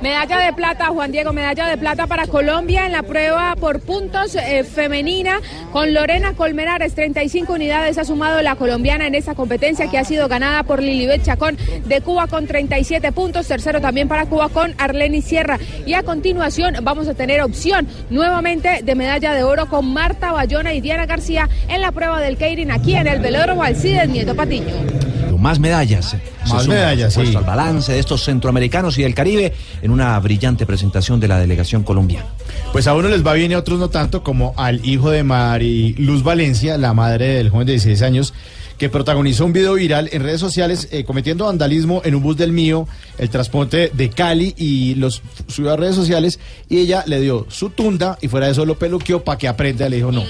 Medalla 0.00 0.38
de 0.38 0.54
plata, 0.54 0.86
Juan 0.86 1.12
Diego, 1.12 1.34
medalla 1.34 1.66
de 1.66 1.76
plata 1.76 2.06
para 2.06 2.26
Colombia 2.26 2.86
en 2.86 2.92
la 2.92 3.02
prueba 3.02 3.54
por 3.56 3.80
puntos 3.80 4.34
eh, 4.34 4.64
femenina. 4.64 5.40
Con 5.72 5.92
Lorena 5.92 6.32
Colmenares, 6.32 6.94
35 6.94 7.52
unidades 7.52 7.98
ha 7.98 8.04
sumado 8.04 8.40
la 8.40 8.56
colombiana 8.56 9.06
en 9.06 9.14
esta 9.14 9.34
competencia 9.34 9.90
que 9.90 9.98
ha 9.98 10.04
sido 10.04 10.26
ganada 10.26 10.62
por 10.62 10.82
Lilibet 10.82 11.22
Chacón 11.22 11.58
de 11.84 12.00
Cuba 12.00 12.28
con 12.28 12.46
37 12.46 13.12
puntos, 13.12 13.46
tercero 13.46 13.82
también 13.82 14.08
para 14.08 14.24
Cuba 14.24 14.48
con 14.48 14.74
Arleni 14.78 15.20
Sierra. 15.20 15.58
Y 15.84 15.92
a 15.92 16.02
continuación 16.02 16.76
vamos 16.82 17.06
a 17.06 17.12
tener 17.12 17.42
opción 17.42 17.86
nuevamente 18.08 18.80
de 18.82 18.94
medalla 18.94 19.34
de 19.34 19.42
oro 19.42 19.68
con 19.68 19.92
Marta 19.92 20.32
Bayona 20.32 20.72
y 20.72 20.80
Diana 20.80 21.04
García 21.04 21.46
en 21.68 21.82
la 21.82 21.92
prueba 21.92 22.22
del 22.22 22.38
Keirin 22.38 22.70
aquí 22.70 22.94
en 22.94 23.06
el 23.06 23.20
velódromo 23.20 23.62
Alcides 23.62 24.08
Nieto 24.08 24.34
Patiño. 24.34 25.19
Más 25.40 25.58
medallas. 25.58 26.16
Más 26.48 26.62
suma, 26.64 26.74
medallas, 26.74 27.14
sí. 27.14 27.34
al 27.34 27.44
balance 27.44 27.92
de 27.92 27.98
estos 27.98 28.24
centroamericanos 28.24 28.98
y 28.98 29.02
del 29.02 29.14
Caribe 29.14 29.52
en 29.82 29.90
una 29.90 30.18
brillante 30.20 30.66
presentación 30.66 31.18
de 31.18 31.28
la 31.28 31.38
delegación 31.38 31.82
colombiana. 31.82 32.26
Pues 32.72 32.86
a 32.86 32.94
uno 32.94 33.08
les 33.08 33.26
va 33.26 33.32
bien 33.32 33.50
y 33.50 33.54
a 33.54 33.58
otros 33.58 33.78
no 33.78 33.88
tanto, 33.88 34.22
como 34.22 34.54
al 34.56 34.84
hijo 34.86 35.10
de 35.10 35.22
Mari 35.22 35.94
Luz 35.94 36.22
Valencia, 36.22 36.76
la 36.78 36.94
madre 36.94 37.34
del 37.34 37.50
joven 37.50 37.66
de 37.66 37.72
16 37.72 38.02
años, 38.02 38.34
que 38.80 38.88
protagonizó 38.88 39.44
un 39.44 39.52
video 39.52 39.74
viral 39.74 40.08
en 40.10 40.22
redes 40.22 40.40
sociales 40.40 40.88
eh, 40.90 41.04
cometiendo 41.04 41.44
vandalismo 41.44 42.00
en 42.02 42.14
un 42.14 42.22
bus 42.22 42.38
del 42.38 42.52
mío, 42.52 42.88
el 43.18 43.28
transporte 43.28 43.90
de 43.92 44.08
Cali 44.08 44.54
y 44.56 44.94
los 44.94 45.20
subió 45.48 45.72
a 45.72 45.76
redes 45.76 45.96
sociales 45.96 46.40
y 46.66 46.78
ella 46.78 47.04
le 47.06 47.20
dio 47.20 47.46
su 47.50 47.68
tunda 47.68 48.16
y 48.22 48.28
fuera 48.28 48.46
de 48.46 48.52
eso 48.52 48.64
lo 48.64 48.78
peluqueó 48.78 49.22
para 49.22 49.36
que 49.36 49.48
aprenda, 49.48 49.86
le 49.88 49.96
dijo 49.96 50.12
no. 50.12 50.24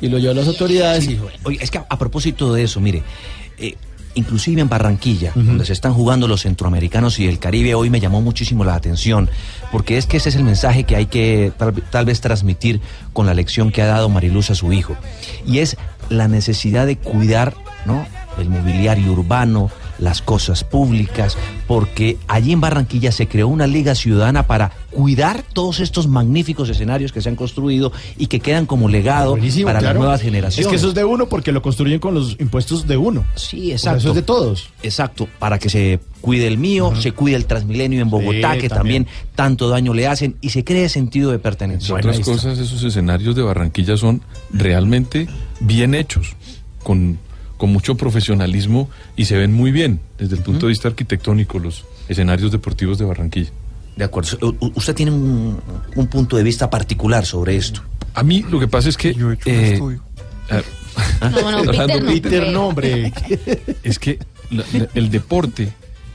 Y 0.00 0.08
lo 0.08 0.18
llevó 0.18 0.32
a 0.32 0.34
las 0.34 0.46
autoridades 0.46 1.06
y 1.06 1.14
dijo, 1.14 1.28
Oye, 1.42 1.58
es 1.60 1.72
que 1.72 1.78
a, 1.78 1.86
a 1.88 1.98
propósito 1.98 2.54
de 2.54 2.62
eso, 2.62 2.78
mire, 2.78 3.02
eh, 3.58 3.76
inclusive 4.14 4.60
en 4.60 4.68
Barranquilla, 4.68 5.32
donde 5.34 5.64
se 5.64 5.72
están 5.72 5.94
jugando 5.94 6.28
los 6.28 6.42
centroamericanos 6.42 7.18
y 7.18 7.26
el 7.26 7.38
Caribe, 7.38 7.74
hoy 7.74 7.90
me 7.90 8.00
llamó 8.00 8.20
muchísimo 8.20 8.64
la 8.64 8.74
atención, 8.74 9.30
porque 9.70 9.98
es 9.98 10.06
que 10.06 10.18
ese 10.18 10.28
es 10.28 10.36
el 10.36 10.44
mensaje 10.44 10.84
que 10.84 10.96
hay 10.96 11.06
que 11.06 11.52
tal, 11.56 11.74
tal 11.90 12.04
vez 12.04 12.20
transmitir 12.20 12.80
con 13.12 13.26
la 13.26 13.34
lección 13.34 13.70
que 13.70 13.82
ha 13.82 13.86
dado 13.86 14.08
Mariluz 14.08 14.50
a 14.50 14.54
su 14.54 14.72
hijo, 14.72 14.96
y 15.46 15.58
es 15.58 15.76
la 16.08 16.28
necesidad 16.28 16.86
de 16.86 16.96
cuidar, 16.96 17.54
¿no? 17.86 18.06
El 18.38 18.48
mobiliario 18.48 19.12
urbano, 19.12 19.70
las 19.98 20.22
cosas 20.22 20.64
públicas, 20.64 21.36
porque 21.66 22.18
allí 22.28 22.52
en 22.52 22.60
Barranquilla 22.60 23.12
se 23.12 23.28
creó 23.28 23.48
una 23.48 23.66
liga 23.66 23.94
ciudadana 23.94 24.46
para 24.46 24.72
cuidar 24.90 25.42
todos 25.42 25.80
estos 25.80 26.06
magníficos 26.06 26.68
escenarios 26.68 27.12
que 27.12 27.22
se 27.22 27.28
han 27.28 27.36
construido 27.36 27.92
y 28.18 28.26
que 28.26 28.40
quedan 28.40 28.66
como 28.66 28.88
legado 28.88 29.30
Buenísimo, 29.30 29.66
para 29.66 29.78
claro. 29.78 29.94
las 29.94 30.00
nuevas 30.00 30.20
generaciones. 30.20 30.66
Es 30.66 30.70
que 30.70 30.76
eso 30.76 30.88
es 30.88 30.94
de 30.94 31.04
uno 31.04 31.28
porque 31.28 31.52
lo 31.52 31.62
construyen 31.62 31.98
con 31.98 32.14
los 32.14 32.36
impuestos 32.38 32.86
de 32.86 32.96
uno. 32.96 33.24
Sí, 33.34 33.72
exacto. 33.72 33.98
eso 33.98 34.08
es 34.10 34.14
de 34.16 34.22
todos. 34.22 34.68
Exacto, 34.82 35.28
para 35.38 35.58
que 35.58 35.70
se 35.70 36.00
cuide 36.20 36.46
el 36.46 36.58
mío, 36.58 36.92
se 37.00 37.12
cuide 37.12 37.36
el 37.36 37.46
Transmilenio 37.46 38.00
en 38.00 38.10
Bogotá, 38.10 38.54
Sí, 38.54 38.60
que 38.60 38.68
también. 38.68 39.04
también. 39.04 39.06
tanto 39.34 39.68
daño 39.68 39.94
le 39.94 40.06
hacen, 40.06 40.36
y 40.40 40.50
se 40.50 40.64
cree 40.64 40.88
sentido 40.88 41.30
de 41.30 41.38
pertenencia. 41.38 41.94
Entre 41.94 42.10
otras 42.10 42.24
cosas, 42.24 42.58
esos 42.58 42.82
escenarios 42.82 43.34
de 43.34 43.42
Barranquilla 43.42 43.96
son 43.96 44.22
realmente 44.52 45.28
bien 45.60 45.94
hechos, 45.94 46.36
con, 46.82 47.18
con 47.62 47.72
mucho 47.72 47.94
profesionalismo 47.96 48.90
y 49.14 49.26
se 49.26 49.36
ven 49.36 49.52
muy 49.52 49.70
bien 49.70 50.00
desde 50.18 50.34
el 50.34 50.42
punto 50.42 50.66
de 50.66 50.70
vista 50.70 50.88
arquitectónico 50.88 51.60
los 51.60 51.84
escenarios 52.08 52.50
deportivos 52.50 52.98
de 52.98 53.04
Barranquilla. 53.04 53.50
De 53.94 54.02
acuerdo. 54.02 54.36
U- 54.58 54.72
Usted 54.74 54.96
tiene 54.96 55.12
un, 55.12 55.60
un 55.94 56.06
punto 56.08 56.36
de 56.36 56.42
vista 56.42 56.68
particular 56.68 57.24
sobre 57.24 57.54
esto. 57.54 57.80
A 58.14 58.24
mí 58.24 58.44
lo 58.50 58.58
que 58.58 58.66
pasa 58.66 58.88
es 58.88 58.96
que... 58.96 59.10
eh, 59.46 59.78
ah, 60.50 61.30
No, 61.30 61.52
no, 61.52 61.62
Peter 61.70 62.02
no. 62.02 62.08
Peter 62.10 62.50
no, 62.50 62.66
hombre. 62.66 63.12
Es 63.84 64.00
que 64.00 64.18
la- 64.50 64.64
la- 64.72 64.88
el 64.94 65.08
deporte, 65.10 65.72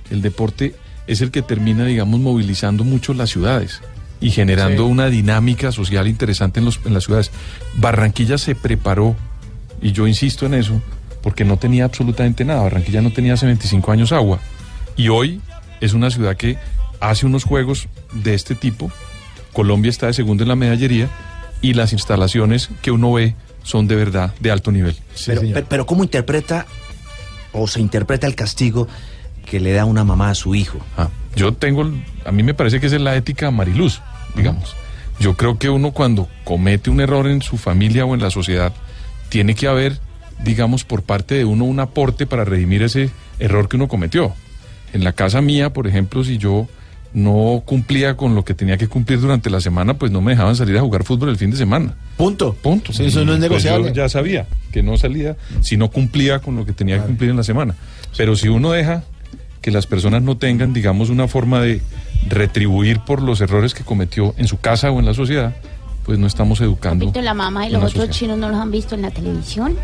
el 0.09 0.21
deporte 0.21 0.75
es 1.07 1.21
el 1.21 1.31
que 1.31 1.43
termina, 1.43 1.85
digamos, 1.85 2.19
movilizando 2.19 2.83
mucho 2.83 3.13
las 3.13 3.29
ciudades 3.29 3.79
y 4.19 4.31
generando 4.31 4.83
Sí. 4.85 4.91
una 4.91 5.07
dinámica 5.07 5.71
social 5.71 6.09
interesante 6.09 6.59
en, 6.59 6.65
los, 6.65 6.81
en 6.83 6.93
las 6.93 7.05
ciudades. 7.05 7.31
Barranquilla 7.77 8.37
se 8.37 8.53
preparó, 8.53 9.15
y 9.81 9.93
yo 9.93 10.07
insisto 10.07 10.45
en 10.45 10.55
eso, 10.55 10.81
porque 11.27 11.43
no 11.43 11.57
tenía 11.57 11.83
absolutamente 11.83 12.45
nada. 12.45 12.61
Barranquilla 12.61 13.01
no 13.01 13.11
tenía 13.11 13.33
hace 13.33 13.45
25 13.45 13.91
años 13.91 14.13
agua. 14.13 14.39
Y 14.95 15.09
hoy 15.09 15.41
es 15.81 15.91
una 15.91 16.09
ciudad 16.09 16.37
que 16.37 16.57
hace 17.01 17.25
unos 17.25 17.43
juegos 17.43 17.89
de 18.13 18.33
este 18.33 18.55
tipo. 18.55 18.89
Colombia 19.51 19.89
está 19.89 20.07
de 20.07 20.13
segundo 20.13 20.43
en 20.43 20.47
la 20.47 20.55
medallería 20.55 21.09
y 21.61 21.73
las 21.73 21.91
instalaciones 21.91 22.69
que 22.81 22.91
uno 22.91 23.11
ve 23.11 23.35
son 23.61 23.89
de 23.89 23.97
verdad 23.97 24.33
de 24.39 24.51
alto 24.51 24.71
nivel. 24.71 24.95
pero, 25.25 25.41
pero, 25.41 25.65
pero 25.67 25.85
¿cómo 25.85 26.05
interpreta 26.05 26.65
o 27.51 27.67
se 27.67 27.81
interpreta 27.81 28.25
el 28.25 28.35
castigo 28.35 28.87
que 29.45 29.59
le 29.59 29.73
da 29.73 29.83
una 29.83 30.05
mamá 30.05 30.29
a 30.29 30.33
su 30.33 30.55
hijo? 30.55 30.79
Ah, 30.95 31.09
yo 31.35 31.51
tengo, 31.51 31.91
a 32.23 32.31
mí 32.31 32.41
me 32.41 32.53
parece 32.53 32.79
que 32.79 32.87
esa 32.87 32.95
es 32.95 33.01
la 33.01 33.17
ética 33.17 33.51
Mariluz, 33.51 33.99
digamos. 34.33 34.77
Yo 35.19 35.35
creo 35.35 35.59
que 35.59 35.69
uno 35.69 35.91
cuando 35.91 36.29
comete 36.45 36.89
un 36.89 37.01
error 37.01 37.27
en 37.27 37.41
su 37.41 37.57
familia 37.57 38.05
o 38.05 38.13
en 38.13 38.21
la 38.21 38.31
sociedad, 38.31 38.71
tiene 39.27 39.55
que 39.55 39.67
haber, 39.67 39.99
digamos, 40.43 40.83
por 40.83 41.03
parte 41.03 41.35
de 41.35 41.45
uno 41.45 41.65
un 41.65 41.79
aporte 41.79 42.25
para 42.25 42.45
redimir 42.45 42.83
ese 42.83 43.09
error 43.39 43.67
que 43.67 43.75
uno 43.75 43.87
cometió. 43.87 44.33
En 44.93 45.03
la 45.03 45.13
casa 45.13 45.41
mía, 45.41 45.73
por 45.73 45.87
ejemplo, 45.87 46.23
si 46.23 46.37
yo 46.37 46.67
no 47.13 47.63
cumplía 47.65 48.15
con 48.15 48.35
lo 48.35 48.45
que 48.45 48.53
tenía 48.53 48.77
que 48.77 48.87
cumplir 48.87 49.19
durante 49.19 49.49
la 49.49 49.61
semana, 49.61 49.95
pues 49.95 50.11
no 50.11 50.21
me 50.21 50.31
dejaban 50.31 50.55
salir 50.55 50.77
a 50.77 50.81
jugar 50.81 51.03
fútbol 51.03 51.29
el 51.29 51.37
fin 51.37 51.51
de 51.51 51.57
semana. 51.57 51.95
Punto. 52.17 52.53
Punto. 52.53 52.93
Sí, 52.93 53.05
eso 53.05 53.25
no 53.25 53.33
es 53.33 53.39
pues, 53.39 53.49
negociable. 53.49 53.89
yo 53.89 53.93
ya 53.93 54.09
sabía 54.09 54.47
que 54.71 54.83
no 54.83 54.97
salía 54.97 55.35
si 55.61 55.77
no 55.77 55.89
cumplía 55.89 56.39
con 56.39 56.55
lo 56.55 56.65
que 56.65 56.73
tenía 56.73 56.99
que 56.99 57.05
cumplir 57.05 57.31
en 57.31 57.37
la 57.37 57.43
semana. 57.43 57.75
Pero 58.15 58.35
si 58.35 58.49
uno 58.49 58.71
deja 58.71 59.03
que 59.61 59.71
las 59.71 59.87
personas 59.87 60.21
no 60.21 60.37
tengan, 60.37 60.73
digamos, 60.73 61.09
una 61.09 61.27
forma 61.27 61.59
de 61.59 61.81
retribuir 62.29 62.99
por 62.99 63.21
los 63.21 63.41
errores 63.41 63.73
que 63.73 63.83
cometió 63.83 64.33
en 64.37 64.47
su 64.47 64.59
casa 64.59 64.91
o 64.91 64.99
en 64.99 65.05
la 65.05 65.13
sociedad, 65.13 65.55
pues 66.07 66.17
no 66.17 66.25
estamos 66.25 66.59
educando. 66.61 67.03
¿Viste 67.05 67.21
la 67.21 67.33
mamá 67.33 67.67
y 67.67 67.69
los 67.69 67.79
otros 67.79 67.91
sociedad. 67.91 68.13
chinos 68.13 68.37
no 68.39 68.47
los 68.49 68.57
han 68.57 68.71
visto 68.71 68.95
en 68.95 69.01
la 69.03 69.11
televisión? 69.11 69.75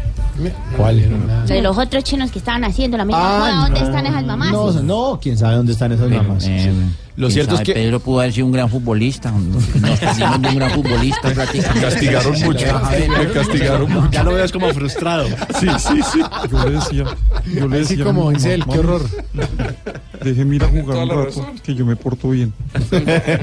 ¿Cuál? 0.78 1.46
De 1.46 1.62
los 1.62 1.78
otros 1.78 2.04
chinos 2.06 2.32
que 2.32 2.40
estaban 2.40 2.64
haciendo 2.64 2.98
la 2.98 3.04
misma 3.06 3.22
Ah, 3.46 3.64
¿dónde 3.66 3.82
no. 3.82 3.86
están 3.88 4.06
esas 4.08 4.24
mamás? 4.26 4.52
No, 4.54 4.72
no, 4.82 5.20
quién 5.22 5.38
sabe 5.38 5.56
dónde 5.58 5.74
están 5.74 5.92
esas 5.92 6.10
mamás. 6.10 6.48
Lo 7.16 7.28
quién 7.28 7.32
cierto 7.32 7.56
es 7.56 7.62
que 7.62 7.74
Pedro 7.74 8.00
pudo 8.00 8.22
haber 8.22 8.34
sido 8.34 8.48
un 8.48 8.54
gran 8.54 8.70
futbolista. 8.70 9.32
Nos 9.32 9.66
perdimos 10.00 10.42
de 10.42 10.48
un 10.48 10.56
gran 10.56 10.72
futbolista 10.72 11.30
prácticamente. 11.34 11.82
Castigaron 11.90 12.40
mucho. 12.42 12.66
Me 13.20 13.28
castigaron 13.32 13.92
mucho. 13.94 14.10
ya 14.12 14.24
lo 14.24 14.34
ves 14.34 14.52
como 14.52 14.70
frustrado. 14.74 15.28
Sí, 15.60 15.68
sí, 15.78 16.00
sí. 16.12 16.22
Yo 16.50 16.64
le 16.66 16.72
decía, 16.72 17.04
yo 17.54 17.68
le 17.68 17.80
Así 17.82 17.90
decía. 17.98 18.06
como 18.06 18.30
a 18.30 18.32
mi 18.32 18.38
Isel, 18.38 18.60
mamá, 18.62 18.74
qué 18.74 18.80
horror. 18.80 19.02
Déjeme 20.24 20.56
ir 20.56 20.64
a 20.64 20.68
jugar 20.70 20.98
un 21.04 21.10
rato, 21.10 21.52
que 21.64 21.76
yo 21.76 21.86
me 21.86 21.96
porto 21.98 22.30
bien. 22.30 22.54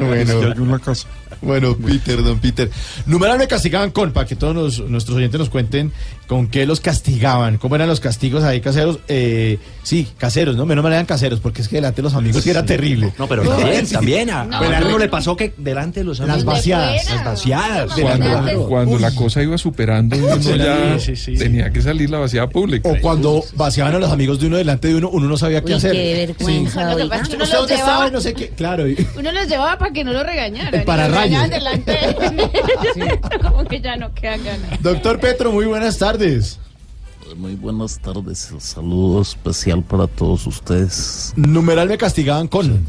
Bueno. 0.00 0.40
Yo 0.54 0.62
en 0.64 0.70
la 0.70 0.78
casa. 0.78 1.06
Bueno, 1.42 1.76
Peter, 1.76 2.22
don 2.22 2.38
Peter. 2.38 2.70
Numeral 3.06 3.38
me 3.38 3.48
castigaban 3.48 3.90
con, 3.90 4.12
para 4.12 4.26
que 4.26 4.36
todos 4.36 4.54
nos- 4.54 4.90
nuestros 4.90 5.16
oyentes 5.16 5.38
nos 5.38 5.48
cuenten 5.50 5.92
con 6.26 6.46
qué 6.46 6.66
los 6.66 6.80
castigaban, 6.80 7.58
cómo 7.58 7.74
eran 7.76 7.88
los 7.88 7.98
castigos 8.00 8.44
ahí 8.44 8.60
caseros. 8.60 8.98
Eh, 9.08 9.58
sí, 9.82 10.06
caseros, 10.18 10.56
¿no? 10.56 10.66
Menos 10.66 10.82
mal 10.84 10.92
eran 10.92 11.06
caseros, 11.06 11.40
porque 11.40 11.62
es 11.62 11.68
que 11.68 11.76
delante 11.76 11.96
de 11.96 12.02
los 12.04 12.14
amigos 12.14 12.44
sí 12.44 12.50
era 12.50 12.64
terrible. 12.64 13.12
No, 13.18 13.26
pero 13.26 13.42
también, 13.42 13.86
Sí. 13.86 13.94
también. 13.94 14.30
A, 14.30 14.44
No. 14.44 14.56
a 14.58 14.80
uno 14.80 14.98
le 14.98 15.08
pasó 15.08 15.34
que 15.36 15.52
delante 15.56 16.00
de 16.00 16.04
los 16.04 16.18
Las 16.20 16.28
amigos- 16.30 16.44
vaciadas. 16.54 17.10
Las 17.10 17.24
vaciadas. 17.24 17.90
Cuando, 18.00 18.66
cuando 18.68 18.98
la 18.98 19.14
cosa 19.14 19.42
iba 19.42 19.56
superando, 19.58 20.16
uno 20.16 20.40
Sí, 20.40 20.56
ya 20.58 20.98
sí, 20.98 21.16
sí, 21.16 21.34
tenía 21.36 21.70
que 21.72 21.82
salir 21.82 22.10
la 22.10 22.18
vaciada 22.18 22.48
pública. 22.48 22.88
O 22.88 22.96
cuando 23.00 23.42
vaciaban 23.56 23.94
a 23.94 23.98
los 23.98 24.10
amigos 24.12 24.38
de 24.40 24.46
uno 24.46 24.56
delante 24.56 24.88
de 24.88 24.94
uno, 24.96 25.08
uno 25.10 25.26
no 25.26 25.36
sabía 25.36 25.60
qué 25.62 25.72
Uy, 25.72 25.78
hacer. 25.78 25.92
qué 25.92 26.26
vergüenza, 26.38 26.72
Sí. 26.72 26.78
oiga. 26.78 26.90
Lo 26.90 26.96
que 27.04 27.08
pasa 27.10 27.22
es 27.22 27.28
que 27.28 27.34
uno 27.36 27.44
¿Usted 27.44 27.56
los 27.56 27.62
dónde 27.62 27.74
estaba? 27.74 27.90
llevaba, 27.92 28.08
Y 28.08 28.12
no 28.12 28.20
sé 28.20 28.34
qué. 28.34 28.48
Claro. 28.50 28.88
y- 28.88 29.06
uno 29.16 29.32
los 29.32 29.48
llevaba 29.48 29.78
para 29.78 29.92
que 29.92 30.04
no 30.04 30.12
lo 30.12 30.22
regañaran. 30.22 30.74
El 31.20 31.29
y 31.29 31.29
pararrayos. 31.30 31.62
los 31.76 31.86
regañaban 31.86 32.36
delante 32.36 33.00
de 33.02 33.20
Como 33.42 33.64
que 33.64 33.80
ya 33.80 33.96
no 33.96 34.10
ganas. 34.20 34.82
Doctor 34.82 35.20
Petro, 35.20 35.52
muy 35.52 35.66
buenas 35.66 35.98
tardes. 35.98 36.58
Muy 37.36 37.54
buenas 37.54 37.98
tardes, 38.00 38.50
el 38.50 38.60
saludo 38.60 39.22
especial 39.22 39.82
para 39.84 40.08
todos 40.08 40.46
ustedes. 40.48 41.32
Numeral 41.36 41.88
me 41.88 41.96
castigaban 41.96 42.48
con. 42.48 42.84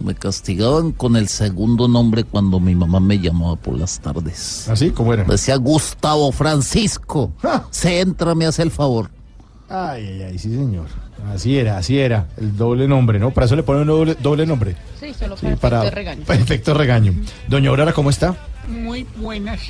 Me 0.00 0.14
castigaban 0.14 0.92
con 0.92 1.14
el 1.14 1.28
segundo 1.28 1.86
nombre 1.86 2.24
cuando 2.24 2.58
mi 2.58 2.74
mamá 2.74 3.00
me 3.00 3.18
llamaba 3.18 3.56
por 3.56 3.78
las 3.78 4.00
tardes. 4.00 4.68
¿Así? 4.68 4.90
¿Cómo 4.90 5.12
era? 5.12 5.24
Decía 5.24 5.56
Gustavo 5.56 6.32
Francisco. 6.32 7.32
Se 7.70 8.00
entra, 8.00 8.34
me 8.34 8.46
hace 8.46 8.62
el 8.62 8.70
favor. 8.70 9.10
Ay, 9.70 10.04
ay, 10.06 10.22
ay, 10.32 10.38
sí, 10.38 10.50
señor. 10.50 10.86
Así 11.32 11.56
era, 11.56 11.78
así 11.78 11.98
era. 11.98 12.26
El 12.36 12.56
doble 12.56 12.88
nombre, 12.88 13.18
¿no? 13.18 13.30
Para 13.30 13.46
eso 13.46 13.54
le 13.56 13.62
ponen 13.62 13.82
un 13.82 13.88
doble, 13.88 14.16
doble 14.20 14.44
nombre. 14.46 14.74
Sí, 14.98 15.14
solo 15.16 15.36
Sí, 15.36 15.46
para, 15.60 15.82
para 15.82 15.82
efecto 15.82 15.84
de 15.84 15.90
regaño. 15.94 16.24
para 16.26 16.40
efecto 16.40 16.74
regaño. 16.74 17.14
Doña 17.46 17.70
Aurora, 17.70 17.92
¿cómo 17.92 18.10
está? 18.10 18.36
Muy 18.68 19.06
buenas 19.16 19.60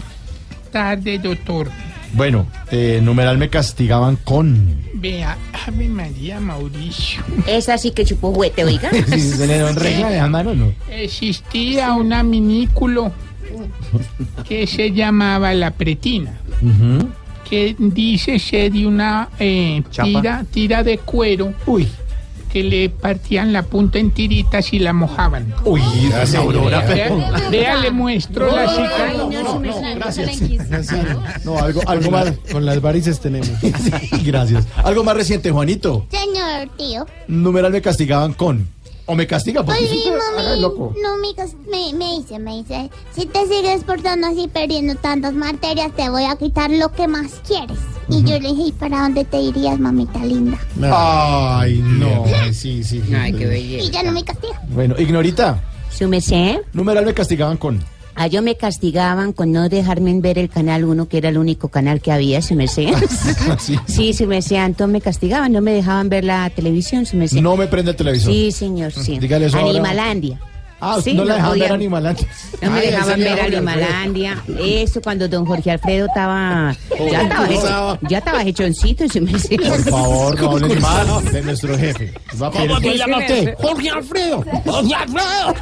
tardes, 0.73 1.23
doctor. 1.23 1.69
Bueno, 2.13 2.47
eh, 2.71 3.01
numeral 3.03 3.37
me 3.39 3.51
castigaban 3.51 4.17
con. 4.17 4.75
Vea, 4.95 5.37
Ave 5.67 5.89
María 5.89 6.41
Mauricio. 6.41 7.23
Esa 7.47 7.77
sí 7.79 7.91
que 7.93 8.05
chupó 8.05 8.33
juguete, 8.33 8.65
oiga. 8.65 8.91
Si 9.07 9.21
se 9.21 9.47
le 9.47 9.59
en 9.59 9.77
regla 9.77 10.09
de 10.11 10.17
la 10.17 10.29
mano, 10.29 10.55
¿no? 10.55 10.73
Existía 10.91 11.93
una 11.93 12.23
minículo 12.23 13.13
que 14.49 14.67
se 14.67 14.93
llamaba 14.93 15.53
la 15.55 15.73
pretina, 15.73 16.39
que 17.51 17.75
dice 17.79 18.39
ser 18.39 18.73
de 18.73 18.87
una 18.87 19.29
eh, 19.39 19.83
tira, 20.03 20.45
tira 20.51 20.83
de 20.85 20.99
cuero. 20.99 21.53
Que 22.53 22.65
le 22.65 22.89
partían 22.89 23.53
la 23.53 23.63
punta 23.63 24.01
en 24.01 24.11
tiritas 24.11 24.73
y 24.73 24.81
la 24.81 24.93
mojaban. 24.93 25.55
Uy, 25.65 25.81
gracias, 26.09 26.35
Aurora. 26.35 26.81
Vea, 26.81 27.09
vea, 27.49 27.77
le 27.77 27.93
muestro 27.93 28.47
la 28.55 28.63
Ay, 28.63 28.69
cicatriz. 28.71 29.17
no, 29.19 29.31
no, 29.31 29.61
no, 29.61 29.95
gracias. 29.95 31.45
No, 31.45 31.59
algo, 31.59 31.81
algo 31.87 32.11
más. 32.11 32.33
Con 32.51 32.65
las 32.67 32.81
varices 32.81 33.21
tenemos. 33.21 33.51
Sí, 33.61 34.23
gracias. 34.25 34.67
Algo 34.83 35.05
más 35.05 35.15
reciente, 35.17 35.53
Juanito. 35.53 36.07
Señor 36.11 36.69
tío. 36.77 37.07
Numeral 37.29 37.71
me 37.71 37.83
castigaban 37.83 38.33
con. 38.33 38.67
O 39.11 39.17
me 39.17 39.27
castiga 39.27 39.65
porque 39.65 39.81
Ay, 39.81 39.99
usted- 39.99 40.13
mami, 40.37 40.49
Ay, 40.53 40.61
loco. 40.61 40.95
no, 41.03 41.17
me, 41.17 41.35
me, 41.69 41.93
me 41.99 42.19
dice, 42.21 42.39
me 42.39 42.59
dice, 42.59 42.91
si 43.13 43.27
te 43.27 43.45
sigues 43.49 43.83
portando 43.83 44.29
así 44.29 44.47
perdiendo 44.47 44.95
tantas 44.95 45.33
materias, 45.35 45.91
te 45.97 46.09
voy 46.09 46.23
a 46.27 46.37
quitar 46.37 46.71
lo 46.71 46.93
que 46.93 47.09
más 47.09 47.33
quieres. 47.45 47.77
Y 48.09 48.23
yo 48.23 48.39
le 48.39 48.51
dije, 48.51 48.63
¿y 48.69 48.73
para 48.73 49.01
dónde 49.03 49.25
te 49.25 49.41
irías, 49.41 49.81
mamita 49.81 50.25
linda? 50.25 50.57
Ay, 50.93 51.81
no. 51.85 52.23
Sí, 52.53 52.85
sí. 52.85 53.03
Ay, 53.13 53.33
qué 53.33 53.47
belleza. 53.47 53.85
Y 53.85 53.91
ya 53.91 54.05
no 54.05 54.13
me 54.13 54.23
castiga. 54.23 54.61
Bueno, 54.69 54.95
Ignorita. 54.97 55.61
¿Su 55.91 56.07
merced? 56.07 56.59
Numeral 56.73 57.05
me 57.05 57.13
castigaban 57.13 57.57
con. 57.57 57.83
A 58.15 58.27
yo 58.27 58.43
me 58.43 58.57
castigaban 58.57 59.33
con 59.33 59.53
no 59.53 59.69
dejarme 59.69 60.13
ver 60.21 60.39
el 60.39 60.49
canal 60.51 60.85
1, 60.85 61.09
que 61.09 61.19
era 61.19 61.29
el 61.31 61.39
único 61.39 61.69
canal 61.69 62.01
que 62.01 62.13
había, 62.13 62.43
su 62.43 62.55
merced. 62.55 62.89
Sí. 63.59 63.77
Sí, 63.87 64.13
su 64.13 64.27
merced, 64.27 64.57
entonces 64.57 64.93
me 64.93 65.01
castigaban, 65.01 65.53
no 65.53 65.61
me 65.61 65.73
dejaban 65.73 66.09
ver 66.09 66.25
la 66.25 66.51
televisión, 66.51 67.07
su 67.07 67.17
merced. 67.17 67.41
No 67.41 67.57
me 67.57 67.67
prende 67.67 67.93
el 67.93 67.97
televisor. 67.97 68.33
Sí, 68.33 68.53
señor, 68.53 68.93
sí. 68.93 69.19
Dígale 69.21 69.47
eso 69.47 69.57
ahora. 69.59 69.71
Animalandia. 69.71 70.39
Ah, 70.83 70.99
Sí, 71.05 71.13
no 71.13 71.25
le 71.27 71.35
dejaban 71.35 71.59
ver 71.59 71.73
Animalandia. 71.73 72.27
No 72.63 72.71
me 72.71 72.81
dejaban 72.81 73.21
ver 73.21 73.41
Animalandia. 73.41 74.45
Eso 74.59 75.03
cuando 75.03 75.29
don 75.29 75.45
Jorge 75.45 75.71
Alfredo 75.73 76.07
estaba. 76.07 76.75
Ya 76.91 76.97
Oh, 76.99 77.07
estaba, 77.07 77.49
estaba. 77.49 77.93
hecho, 77.95 78.09
ya 78.09 78.19
estaba 78.19 78.43
hechoncito, 78.45 79.07
su 79.09 79.21
merced. 79.21 79.57
Por 79.59 79.79
favor, 79.91 80.41
no 80.41 80.51
hables 80.57 80.81
mal 80.81 81.25
de 81.33 81.43
nuestro 81.43 81.77
jefe. 81.79 82.15
¿Cómo 82.39 82.81
te 82.81 82.97
llama 82.97 83.19
usted? 83.19 83.55
Jorge 83.59 83.91
Alfredo. 83.91 84.45
Jorge 84.65 84.95
Alfredo. 84.95 85.55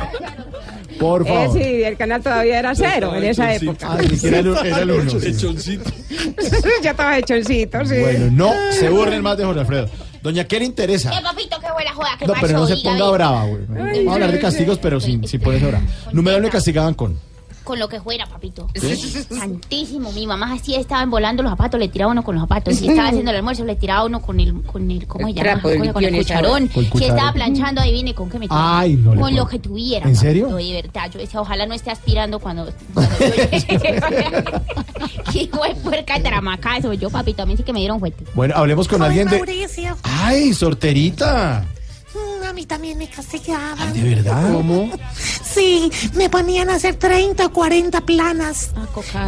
Por 0.99 1.23
Eh, 1.23 1.25
favor. 1.27 1.53
sí, 1.59 1.83
el 1.83 1.97
canal 1.97 2.23
todavía 2.23 2.59
era 2.59 2.75
cero 2.75 3.15
en 3.15 3.25
esa 3.25 3.55
época. 3.55 3.89
Ah, 3.93 3.99
siquiera 4.03 4.39
era, 4.39 4.61
el- 4.61 4.67
era 4.67 4.79
el 4.83 4.91
uno. 4.91 5.11
sí. 5.11 5.29
Hechoncito. 5.29 5.91
ya 6.83 6.91
estaba 6.91 7.19
hechoncito, 7.19 7.85
sí. 7.85 7.99
Bueno, 8.01 8.31
no 8.33 8.53
se 8.73 8.89
burlen 8.91 9.23
más 9.23 9.37
de 9.39 9.45
Jorge 9.45 9.61
Alfredo. 9.61 9.89
Doña, 10.23 10.45
¿qué 10.45 10.59
le 10.59 10.65
interesa? 10.65 11.17
Eh, 11.17 11.23
papito, 11.23 11.57
qué 11.61 11.71
buena 11.73 11.95
joda, 11.95 12.09
¿qué 12.19 12.27
No, 12.27 12.33
pasó? 12.35 12.47
pero 12.47 12.59
no 12.59 12.67
se 12.67 12.77
ponga 12.79 13.11
brava, 13.11 13.45
güey. 13.47 13.63
Vamos 13.69 14.09
a 14.11 14.15
hablar 14.15 14.33
de 14.33 14.41
castigos, 14.41 14.79
pero 14.79 14.99
sin, 15.01 15.27
sin 15.29 15.41
ponerse 15.41 15.67
brava. 15.69 15.85
Numeral 16.13 16.43
me 16.43 16.51
castigaban 16.51 16.95
con. 16.95 17.17
Con 17.69 17.79
lo 17.79 17.87
que 17.87 18.01
fuera, 18.01 18.25
papito. 18.25 18.67
¿Sí? 18.75 18.97
Santísimo, 19.29 20.11
mi 20.13 20.27
mamá 20.27 20.55
así 20.55 20.75
estaba 20.75 21.05
volando 21.05 21.43
los 21.43 21.53
zapatos, 21.53 21.79
le 21.79 21.89
tiraba 21.89 22.13
uno 22.13 22.25
con 22.25 22.35
los 22.35 22.45
zapatos. 22.45 22.75
Si 22.75 22.89
estaba 22.89 23.09
haciendo 23.09 23.31
el 23.31 23.37
almuerzo, 23.37 23.63
le 23.67 23.77
tiraba 23.77 24.07
uno 24.07 24.23
con 24.23 24.41
el, 24.41 24.63
con 24.63 24.91
el, 24.91 25.07
¿cómo 25.07 25.27
se 25.27 25.35
llama? 25.35 25.51
trapo, 25.53 25.69
el 25.69 25.79
Con, 25.81 25.93
con 25.93 26.05
el 26.05 26.17
cucharón. 26.17 26.69
con 26.69 26.85
el 26.87 26.93
Si 26.93 27.05
estaba 27.05 27.31
planchando, 27.35 27.83
adivine 27.83 28.15
con 28.15 28.31
qué 28.31 28.39
me 28.39 28.49
tiraba. 28.49 28.79
Ay, 28.79 28.95
no 28.95 29.15
le 29.15 29.21
Con 29.21 29.37
lo 29.37 29.47
que 29.47 29.59
tuviera. 29.59 30.09
¿En 30.09 30.17
serio? 30.17 30.49
de 30.49 30.73
verdad, 30.83 31.11
yo 31.13 31.19
decía, 31.19 31.43
ojalá 31.43 31.67
no 31.67 31.75
esté 31.75 31.91
aspirando 31.91 32.39
cuando, 32.39 32.73
cuando 32.95 33.19
yo. 33.19 33.27
Qué 35.31 35.43
hijo 35.43 35.63
de 35.63 35.75
puerca 35.75 36.23
tramacazo. 36.23 36.95
Yo, 36.95 37.11
papito, 37.11 37.43
a 37.43 37.47
mí 37.47 37.55
sí 37.55 37.65
que 37.65 37.75
me 37.75 37.81
dieron 37.81 38.01
fuerte. 38.01 38.25
Bueno, 38.35 38.55
hablemos 38.57 38.89
con 38.89 39.03
alguien 39.03 39.29
de. 39.29 39.67
¡Ay, 40.05 40.55
sorterita! 40.55 41.67
A 42.49 42.53
mí 42.55 42.65
también 42.65 42.97
me 42.97 43.09
castigaban. 43.09 43.93
¿De 43.93 44.15
verdad? 44.15 44.53
¿Cómo? 44.53 44.91
Sí, 45.49 45.91
me 46.15 46.31
ponían 46.31 46.71
a 46.71 46.75
hacer 46.77 46.95
30 46.97 47.47
o 47.47 47.53
40 47.53 48.03
planas. 48.03 48.71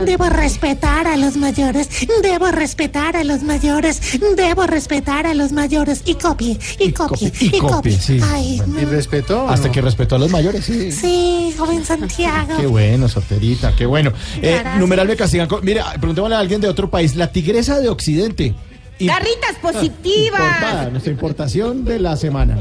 Debo 0.05 0.29
respetar 0.29 1.09
a 1.09 1.17
los 1.17 1.37
mayores, 1.37 1.89
debo 2.23 2.53
respetar 2.53 3.17
a 3.17 3.25
los 3.25 3.43
mayores, 3.43 4.01
debo 4.37 4.65
respetar 4.67 5.27
a 5.27 5.35
los 5.35 5.51
mayores. 5.51 6.03
Y 6.05 6.15
copie, 6.15 6.57
y 6.79 6.93
copie, 6.93 7.33
Y 7.41 7.59
copie, 7.59 7.99
sí. 7.99 8.21
Ay, 8.23 8.63
no. 8.67 8.81
¿Y 8.81 8.85
respetó? 8.85 9.49
Hasta 9.49 9.73
que 9.73 9.81
respetó 9.81 10.17
a 10.17 10.19
los 10.19 10.31
mayores, 10.31 10.65
sí. 10.67 10.93
Sí, 10.93 11.53
joven 11.59 11.85
Santiago. 11.85 12.57
Qué 12.61 12.67
bueno, 12.67 13.09
sorterita, 13.09 13.75
qué 13.75 13.87
bueno. 13.87 14.13
Eh, 14.41 14.63
numeral 14.79 15.09
me 15.09 15.17
castigan 15.17 15.49
con. 15.49 15.65
Mira, 15.65 15.93
preguntémosle 15.95 16.37
a 16.37 16.39
alguien 16.39 16.61
de 16.61 16.69
otro 16.69 16.91
país. 16.91 17.17
La 17.17 17.33
tigresa 17.33 17.81
de 17.81 17.89
Occidente. 17.89 18.55
Y- 19.01 19.07
Garritas 19.07 19.57
positivas. 19.63 20.41
Importada, 20.41 20.91
nuestra 20.91 21.11
importación 21.11 21.85
de 21.87 21.99
la 21.99 22.17
semana. 22.17 22.59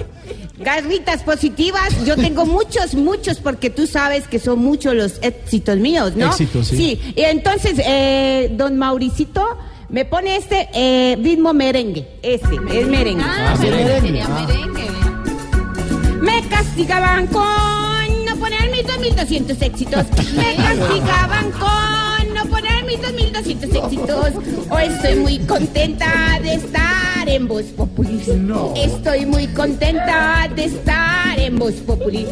Garritas 0.59 1.23
positivas, 1.23 1.89
yo 2.05 2.15
tengo 2.17 2.45
muchos, 2.45 2.93
muchos, 2.93 3.37
porque 3.39 3.69
tú 3.69 3.87
sabes 3.87 4.27
que 4.27 4.39
son 4.39 4.59
muchos 4.59 4.93
los 4.93 5.13
éxitos 5.21 5.77
míos, 5.77 6.13
¿no? 6.15 6.27
Éxitos, 6.27 6.67
sí. 6.67 6.75
Sí, 6.75 7.13
y 7.15 7.21
entonces, 7.21 7.79
eh, 7.85 8.49
don 8.57 8.77
Mauricito 8.77 9.57
me 9.87 10.03
pone 10.05 10.35
este 10.35 10.67
eh, 10.73 11.17
ritmo 11.21 11.53
merengue, 11.53 12.07
ese, 12.21 12.43
es 12.73 12.87
merengue. 12.87 13.23
Ah, 13.25 13.55
merengue, 13.57 13.83
merengue. 13.85 14.07
sería 14.09 14.25
Ah. 14.27 14.45
merengue. 14.45 14.89
Me 16.21 16.47
castigaban 16.49 17.27
con 17.27 18.25
no 18.25 18.35
poner 18.35 18.69
mis 18.69 18.85
2200 18.85 19.61
éxitos. 19.61 20.05
Me 20.35 20.55
castigaban 20.57 21.51
con 21.51 22.33
no 22.33 22.45
poner 22.47 22.83
mis 22.85 23.01
2200 23.01 23.69
éxitos. 23.73 24.33
Hoy 24.69 24.83
estoy 24.83 25.15
muy 25.15 25.39
contenta 25.39 26.37
de 26.43 26.55
estar 26.55 26.98
en 27.29 27.47
Voz 27.47 27.63
Populi. 27.77 28.19
Estoy 28.75 29.25
muy 29.25 29.47
contenta 29.47 30.49
de 30.55 30.65
estar 30.65 31.37
en 31.39 31.57
Voz 31.59 31.73
Populi. 31.75 32.25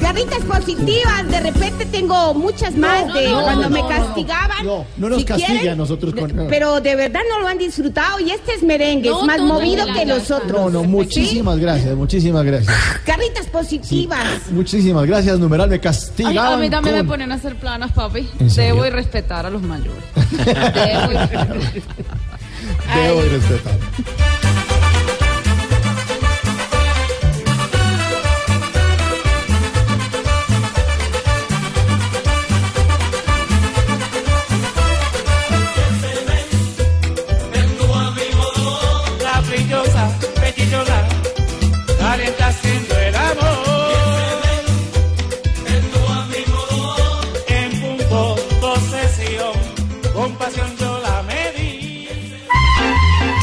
Garritas 0.00 0.40
positivas, 0.44 1.28
de 1.28 1.40
repente 1.40 1.84
tengo 1.86 2.34
muchas 2.34 2.74
más 2.76 3.06
No, 3.06 3.14
de 3.14 3.28
no, 3.30 3.42
cuando 3.42 3.62
no, 3.64 3.70
me 3.70 3.82
no, 3.82 3.88
no. 3.90 3.96
castigaban. 3.96 4.64
No, 4.66 4.84
no 4.96 5.08
nos 5.08 5.18
Si 5.18 5.24
quieren, 5.24 5.68
a 5.70 5.74
nosotros 5.74 6.14
con- 6.14 6.46
Pero 6.48 6.80
de 6.80 6.94
verdad 6.94 7.20
no 7.28 7.40
lo 7.40 7.48
han 7.48 7.58
disfrutado 7.58 8.20
y 8.20 8.30
este 8.30 8.54
es 8.54 8.62
merengue, 8.62 9.10
No, 9.10 9.20
es 9.20 9.26
más 9.26 9.38
no, 9.38 9.46
no, 9.48 9.54
movido 9.54 9.86
no, 9.86 9.92
que 9.94 10.06
no, 10.06 10.14
los 10.14 10.30
otros. 10.30 10.52
No, 10.52 10.70
no, 10.70 10.84
muchísimas 10.84 11.58
gracias, 11.58 11.94
muchísimas 11.96 12.44
gracias. 12.44 12.74
Garritas 13.04 13.46
positivas. 13.46 14.50
Muchísimas 14.50 15.04
gracias, 15.06 15.38
numeral 15.38 15.68
me 15.68 15.74
Ay, 15.74 15.80
castigaban 15.80 16.52
a 16.54 16.56
mí 16.58 16.70
también 16.70 16.94
me 16.96 17.04
ponen 17.04 17.32
a 17.32 17.34
hacer 17.34 17.56
planas, 17.56 17.92
papi. 17.92 18.28
Debo 18.38 18.86
y 18.86 18.90
respetar 18.90 19.46
a 19.46 19.50
los 19.50 19.62
mayores. 19.62 20.02
Debo 20.30 21.12
y 21.12 22.17
respetar. 22.88 23.02
Debo 23.02 23.24
y 23.24 23.28
respetar. 23.28 24.37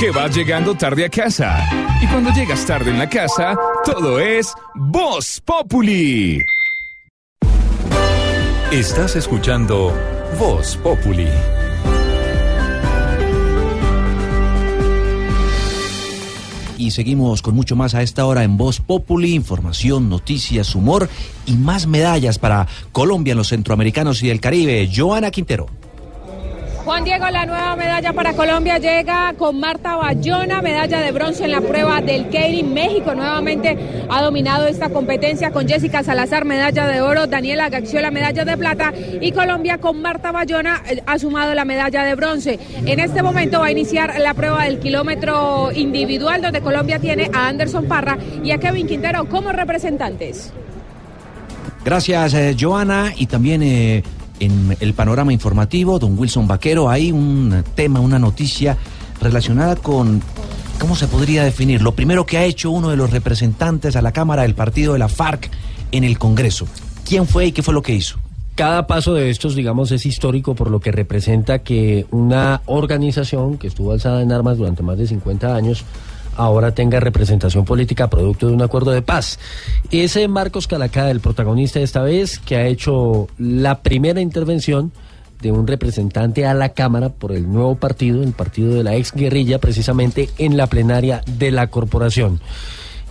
Que 0.05 0.11
vas 0.11 0.35
llegando 0.35 0.75
tarde 0.75 1.05
a 1.05 1.09
casa. 1.09 1.67
Y 1.99 2.05
cuando 2.05 2.29
llegas 2.29 2.63
tarde 2.67 2.91
en 2.91 2.99
la 2.99 3.09
casa, 3.09 3.57
todo 3.83 4.19
es 4.19 4.53
Voz 4.75 5.41
Populi. 5.43 6.45
Estás 8.71 9.15
escuchando 9.15 9.91
Voz 10.37 10.77
Populi. 10.77 11.27
Y 16.77 16.91
seguimos 16.91 17.41
con 17.41 17.55
mucho 17.55 17.75
más 17.75 17.95
a 17.95 18.03
esta 18.03 18.27
hora 18.27 18.43
en 18.43 18.57
Voz 18.57 18.81
Populi, 18.81 19.33
información, 19.33 20.07
noticias, 20.07 20.75
humor 20.75 21.09
y 21.47 21.53
más 21.55 21.87
medallas 21.87 22.37
para 22.37 22.67
Colombia, 22.91 23.33
los 23.33 23.47
centroamericanos 23.47 24.21
y 24.21 24.29
el 24.29 24.39
Caribe. 24.39 24.87
Joana 24.95 25.31
Quintero. 25.31 25.65
Juan 26.85 27.03
Diego, 27.03 27.27
la 27.31 27.47
nueva 27.47 27.75
medalla 27.75 28.13
para 28.13 28.33
Colombia 28.33 28.77
llega 28.77 29.33
con 29.39 29.59
Marta 29.59 29.95
Bayona, 29.95 30.61
medalla 30.61 30.99
de 30.99 31.11
bronce 31.11 31.45
en 31.45 31.51
la 31.51 31.59
prueba 31.59 31.99
del 31.99 32.29
Keirin. 32.29 32.75
México 32.75 33.15
nuevamente 33.15 33.75
ha 34.07 34.21
dominado 34.21 34.67
esta 34.67 34.91
competencia 34.91 35.49
con 35.49 35.67
Jessica 35.67 36.03
Salazar, 36.03 36.45
medalla 36.45 36.85
de 36.85 37.01
oro, 37.01 37.25
Daniela 37.25 37.69
Gaxiola, 37.69 38.11
medalla 38.11 38.45
de 38.45 38.55
plata 38.55 38.93
y 39.19 39.31
Colombia 39.31 39.79
con 39.79 39.99
Marta 39.99 40.31
Bayona 40.31 40.83
eh, 40.87 41.01
ha 41.07 41.17
sumado 41.17 41.55
la 41.55 41.65
medalla 41.65 42.03
de 42.03 42.13
bronce. 42.13 42.59
En 42.85 42.99
este 42.99 43.23
momento 43.23 43.61
va 43.61 43.65
a 43.65 43.71
iniciar 43.71 44.19
la 44.19 44.35
prueba 44.35 44.65
del 44.65 44.77
kilómetro 44.77 45.71
individual 45.73 46.43
donde 46.43 46.61
Colombia 46.61 46.99
tiene 46.99 47.31
a 47.33 47.47
Anderson 47.47 47.85
Parra 47.87 48.19
y 48.43 48.51
a 48.51 48.59
Kevin 48.59 48.85
Quintero 48.85 49.27
como 49.27 49.51
representantes. 49.51 50.53
Gracias, 51.83 52.33
eh, 52.35 52.55
Joana. 52.59 53.13
Y 53.15 53.25
también 53.25 53.63
eh, 53.63 54.03
en 54.39 54.75
el 54.79 54.93
panorama 54.93 55.33
informativo, 55.33 55.99
don 55.99 56.17
Wilson 56.17 56.47
Vaquero, 56.47 56.89
hay 56.89 57.11
un 57.11 57.63
tema, 57.75 57.99
una 57.99 58.19
noticia 58.19 58.77
relacionada 59.21 59.75
con, 59.75 60.21
¿cómo 60.79 60.95
se 60.95 61.07
podría 61.07 61.43
definir? 61.43 61.81
Lo 61.81 61.93
primero 61.93 62.25
que 62.25 62.37
ha 62.37 62.43
hecho 62.43 62.71
uno 62.71 62.89
de 62.89 62.97
los 62.97 63.11
representantes 63.11 63.95
a 63.95 64.01
la 64.01 64.11
Cámara 64.11 64.43
del 64.43 64.55
partido 64.55 64.93
de 64.93 64.99
la 64.99 65.07
FARC 65.07 65.49
en 65.91 66.03
el 66.03 66.17
Congreso. 66.17 66.67
¿Quién 67.07 67.27
fue 67.27 67.47
y 67.47 67.51
qué 67.51 67.63
fue 67.63 67.73
lo 67.73 67.81
que 67.81 67.93
hizo? 67.93 68.17
Cada 68.55 68.87
paso 68.87 69.13
de 69.13 69.29
estos, 69.29 69.53
digamos, 69.53 69.91
es 69.91 70.05
histórico 70.05 70.55
por 70.55 70.71
lo 70.71 70.79
que 70.79 70.91
representa 70.91 71.59
que 71.59 72.05
una 72.11 72.61
organización 72.65 73.57
que 73.57 73.67
estuvo 73.67 73.91
alzada 73.91 74.21
en 74.21 74.31
armas 74.31 74.57
durante 74.57 74.81
más 74.81 74.97
de 74.97 75.07
50 75.07 75.53
años 75.53 75.83
ahora 76.35 76.73
tenga 76.73 76.99
representación 76.99 77.65
política 77.65 78.09
producto 78.09 78.47
de 78.47 78.53
un 78.53 78.61
acuerdo 78.61 78.91
de 78.91 79.01
paz. 79.01 79.39
Ese 79.91 80.27
Marcos 80.27 80.67
Calacada, 80.67 81.11
el 81.11 81.19
protagonista 81.19 81.79
esta 81.79 82.01
vez, 82.01 82.39
que 82.39 82.55
ha 82.55 82.67
hecho 82.67 83.27
la 83.37 83.81
primera 83.81 84.21
intervención 84.21 84.91
de 85.41 85.51
un 85.51 85.67
representante 85.67 86.45
a 86.45 86.53
la 86.53 86.69
Cámara 86.69 87.09
por 87.09 87.31
el 87.31 87.51
nuevo 87.51 87.75
partido, 87.75 88.23
el 88.23 88.31
partido 88.31 88.73
de 88.73 88.83
la 88.83 88.95
ex 88.95 89.11
guerrilla, 89.11 89.59
precisamente 89.59 90.29
en 90.37 90.57
la 90.57 90.67
plenaria 90.67 91.21
de 91.25 91.51
la 91.51 91.67
corporación. 91.67 92.39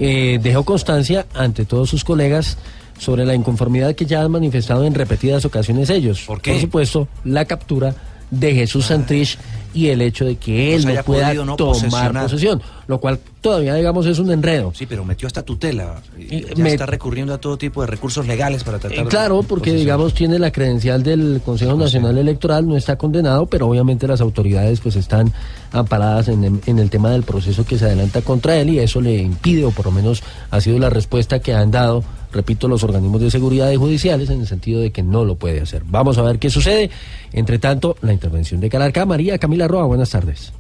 Eh, 0.01 0.41
dejó 0.43 0.65
constancia 0.65 1.27
ante 1.35 1.65
todos 1.65 1.89
sus 1.89 2.03
colegas 2.03 2.59
sobre 2.99 3.25
la 3.25 3.35
inconformidad 3.35 3.95
que 3.95 4.07
ya 4.07 4.23
han 4.23 4.31
manifestado 4.31 4.85
en 4.85 4.95
repetidas 4.95 5.45
ocasiones 5.45 5.91
ellos. 5.91 6.23
¿Por 6.27 6.41
qué? 6.41 6.61
supuesto, 6.61 7.09
la 7.25 7.45
captura 7.45 7.95
de 8.31 8.55
Jesús 8.55 8.87
Santrich 8.87 9.39
y 9.75 9.89
el 9.89 10.01
hecho 10.01 10.25
de 10.25 10.37
que 10.37 10.71
Pues 10.73 10.85
él 10.87 10.95
no 10.97 11.03
pueda 11.03 11.35
no 11.35 11.57
tomar 11.57 12.13
posesión, 12.23 12.63
lo 12.87 13.01
cual 13.01 13.19
todavía, 13.41 13.75
digamos, 13.75 14.07
es 14.07 14.19
un 14.19 14.31
enredo. 14.31 14.73
Sí, 14.75 14.87
pero 14.87 15.05
metió 15.05 15.27
hasta 15.27 15.43
tutela. 15.43 16.01
Y 16.17 16.43
ya 16.55 16.63
me- 16.63 16.71
está 16.71 16.87
recurriendo 16.87 17.35
a 17.35 17.39
todo 17.39 17.57
tipo 17.59 17.81
de 17.81 17.89
recursos 17.89 18.27
legales 18.27 18.63
para 18.65 18.79
tratar 18.79 19.05
Eh, 19.05 19.09
claro, 19.09 19.43
porque 19.43 19.73
digamos 19.75 20.15
tiene 20.15 20.39
la 20.39 20.51
credencial 20.53 21.03
del 21.03 21.41
Consejo 21.45 21.77
Nacional 21.77 22.17
Electoral, 22.17 22.67
no 22.69 22.77
está 22.77 22.97
condenado, 22.97 23.47
pero 23.47 23.67
obviamente 23.69 24.07
las 24.07 24.21
autoridades 24.21 24.81
pues 24.81 24.97
están 24.97 25.33
amparadas 25.73 26.29
en, 26.29 26.61
en 26.65 26.79
el 26.79 26.89
tema 26.91 27.11
del 27.11 27.25
proceso 27.25 27.65
que 27.67 27.77
se 27.79 27.87
adelanta 27.87 28.23
contra 28.23 28.57
él 28.57 28.71
y 28.71 28.79
eso 28.79 29.01
le 29.01 29.17
impide, 29.17 29.65
o 29.65 29.71
por 29.73 29.87
lo 29.87 29.91
menos 29.93 30.23
ha 30.51 30.61
sido 30.61 30.79
la 30.79 30.89
respuesta 30.91 31.41
que 31.41 31.53
han 31.53 31.71
dado, 31.71 32.05
repito, 32.35 32.69
los 32.69 32.83
organismos 32.83 33.21
de 33.21 33.31
seguridad 33.31 33.71
y 33.71 33.77
judiciales 33.77 34.29
en 34.29 34.41
el 34.41 34.47
sentido 34.47 34.81
de 34.81 34.91
que 34.91 35.03
no 35.03 35.25
lo 35.25 35.37
puede 35.37 35.61
hacer. 35.61 35.83
Vamos 35.87 36.19
a 36.19 36.23
ver 36.23 36.39
qué 36.39 36.51
sucede. 36.51 36.91
Entre 37.33 37.59
tanto, 37.59 37.97
la 38.03 38.13
intervención 38.13 38.61
de 38.61 38.69
Calarca. 38.69 39.07
María 39.07 39.39
Camila 39.39 39.69
Roa, 39.69 39.85
buenas 39.85 40.11
tardes. 40.11 40.53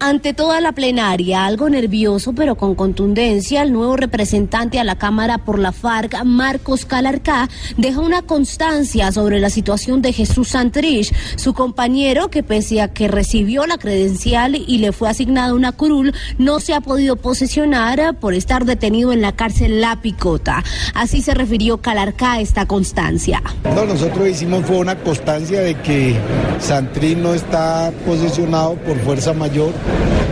Ante 0.00 0.32
toda 0.32 0.60
la 0.60 0.70
plenaria, 0.70 1.44
algo 1.44 1.68
nervioso 1.68 2.32
pero 2.32 2.54
con 2.54 2.76
contundencia, 2.76 3.62
el 3.62 3.72
nuevo 3.72 3.96
representante 3.96 4.78
a 4.78 4.84
la 4.84 4.96
Cámara 4.96 5.38
por 5.38 5.58
la 5.58 5.72
FARC, 5.72 6.22
Marcos 6.24 6.84
Calarcá, 6.84 7.48
deja 7.76 8.00
una 8.00 8.22
constancia 8.22 9.10
sobre 9.10 9.40
la 9.40 9.50
situación 9.50 10.00
de 10.00 10.12
Jesús 10.12 10.50
Santrich, 10.50 11.12
su 11.36 11.52
compañero 11.52 12.28
que 12.28 12.44
pese 12.44 12.80
a 12.80 12.92
que 12.92 13.08
recibió 13.08 13.66
la 13.66 13.76
credencial 13.76 14.54
y 14.54 14.78
le 14.78 14.92
fue 14.92 15.08
asignada 15.08 15.52
una 15.52 15.72
curul, 15.72 16.14
no 16.38 16.60
se 16.60 16.74
ha 16.74 16.80
podido 16.80 17.16
posesionar 17.16 18.16
por 18.20 18.34
estar 18.34 18.66
detenido 18.66 19.12
en 19.12 19.20
la 19.20 19.32
cárcel 19.32 19.80
La 19.80 20.00
Picota. 20.00 20.62
Así 20.94 21.22
se 21.22 21.34
refirió 21.34 21.78
Calarcá 21.78 22.34
a 22.34 22.40
esta 22.40 22.66
constancia. 22.66 23.42
No, 23.74 23.84
nosotros 23.84 24.28
hicimos 24.28 24.64
fue 24.64 24.76
una 24.76 24.96
constancia 24.96 25.60
de 25.60 25.74
que 25.74 26.16
Santrín 26.60 27.22
no 27.22 27.34
está 27.34 27.92
posesionado 28.06 28.76
por 28.76 28.96
fuerza 29.00 29.32
mayor, 29.32 29.72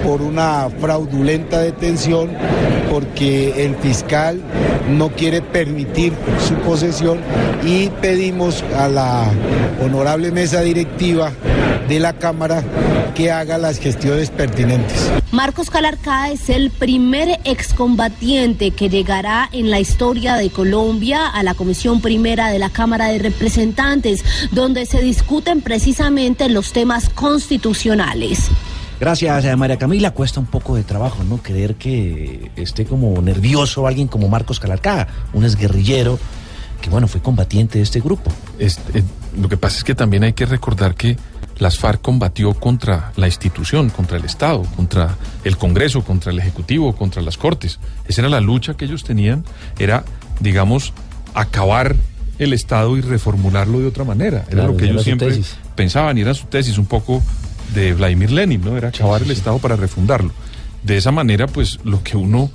por 0.04 0.22
una 0.22 0.68
fraudulenta 0.80 1.60
detención, 1.60 2.30
porque 2.90 3.64
el 3.64 3.74
fiscal 3.76 4.40
no 4.88 5.10
quiere 5.10 5.42
permitir 5.42 6.12
su 6.46 6.54
posesión 6.56 7.18
y 7.64 7.88
pedimos 7.88 8.62
a 8.76 8.88
la 8.88 9.24
honorable 9.82 10.30
mesa 10.30 10.60
directiva 10.60 11.32
de 11.88 12.00
la 12.00 12.12
Cámara 12.12 12.62
que 13.14 13.32
haga 13.32 13.56
las 13.56 13.78
gestiones 13.78 14.30
pertinentes. 14.30 15.10
Marcos 15.32 15.70
Calarcá 15.70 16.30
es 16.30 16.50
el 16.50 16.70
primer 16.70 17.40
excombatiente 17.44 18.72
que 18.72 18.88
llegará 18.88 19.48
en 19.52 19.70
la 19.70 19.80
historia 19.80 20.36
de 20.36 20.50
Colombia 20.50 21.26
a 21.26 21.42
la 21.42 21.54
Comisión 21.54 22.00
Primera 22.00 22.50
de 22.50 22.58
la 22.58 22.70
Cámara 22.70 23.08
de 23.08 23.18
Representantes, 23.18 24.24
donde 24.52 24.86
se 24.86 25.00
discuten 25.00 25.62
precisamente 25.62 26.48
los 26.48 26.72
temas 26.72 27.08
constitucionales. 27.08 28.50
Gracias, 28.98 29.44
eh, 29.44 29.56
María 29.56 29.76
Camila. 29.78 30.10
Cuesta 30.12 30.40
un 30.40 30.46
poco 30.46 30.76
de 30.76 30.82
trabajo, 30.82 31.22
¿no? 31.24 31.38
Creer 31.38 31.74
que 31.74 32.50
esté 32.56 32.84
como 32.86 33.20
nervioso 33.20 33.86
alguien 33.86 34.08
como 34.08 34.28
Marcos 34.28 34.58
Calarcá, 34.58 35.06
un 35.34 35.44
exguerrillero 35.44 36.18
que, 36.80 36.88
bueno, 36.90 37.06
fue 37.08 37.20
combatiente 37.20 37.78
de 37.78 37.84
este 37.84 38.00
grupo. 38.00 38.30
Este, 38.58 39.02
lo 39.38 39.48
que 39.48 39.56
pasa 39.56 39.78
es 39.78 39.84
que 39.84 39.94
también 39.94 40.24
hay 40.24 40.32
que 40.32 40.46
recordar 40.46 40.94
que 40.94 41.16
las 41.58 41.78
FARC 41.78 42.00
combatió 42.02 42.52
contra 42.54 43.12
la 43.16 43.26
institución, 43.26 43.88
contra 43.90 44.16
el 44.18 44.24
Estado, 44.24 44.62
contra 44.76 45.16
el 45.44 45.56
Congreso, 45.56 46.02
contra 46.04 46.32
el 46.32 46.38
Ejecutivo, 46.38 46.94
contra 46.94 47.22
las 47.22 47.36
Cortes. 47.38 47.78
Esa 48.08 48.22
era 48.22 48.28
la 48.28 48.40
lucha 48.40 48.74
que 48.74 48.84
ellos 48.86 49.04
tenían, 49.04 49.44
era, 49.78 50.04
digamos, 50.40 50.92
acabar 51.34 51.96
el 52.38 52.52
Estado 52.52 52.96
y 52.98 53.00
reformularlo 53.00 53.78
de 53.80 53.86
otra 53.86 54.04
manera. 54.04 54.38
Era 54.48 54.50
Claro, 54.50 54.72
lo 54.72 54.76
que 54.76 54.84
ellos 54.86 55.02
siempre 55.02 55.28
tesis. 55.28 55.56
pensaban 55.74 56.18
y 56.18 56.20
era 56.22 56.34
su 56.34 56.46
tesis 56.46 56.76
un 56.76 56.84
poco 56.86 57.22
de 57.74 57.94
Vladimir 57.94 58.30
Lenin, 58.30 58.62
¿no? 58.62 58.76
Era 58.76 58.88
acabar 58.88 59.22
el 59.22 59.30
Estado 59.30 59.58
para 59.58 59.76
refundarlo. 59.76 60.32
De 60.82 60.96
esa 60.96 61.10
manera, 61.12 61.46
pues 61.46 61.80
lo 61.84 62.02
que 62.02 62.16
uno 62.16 62.50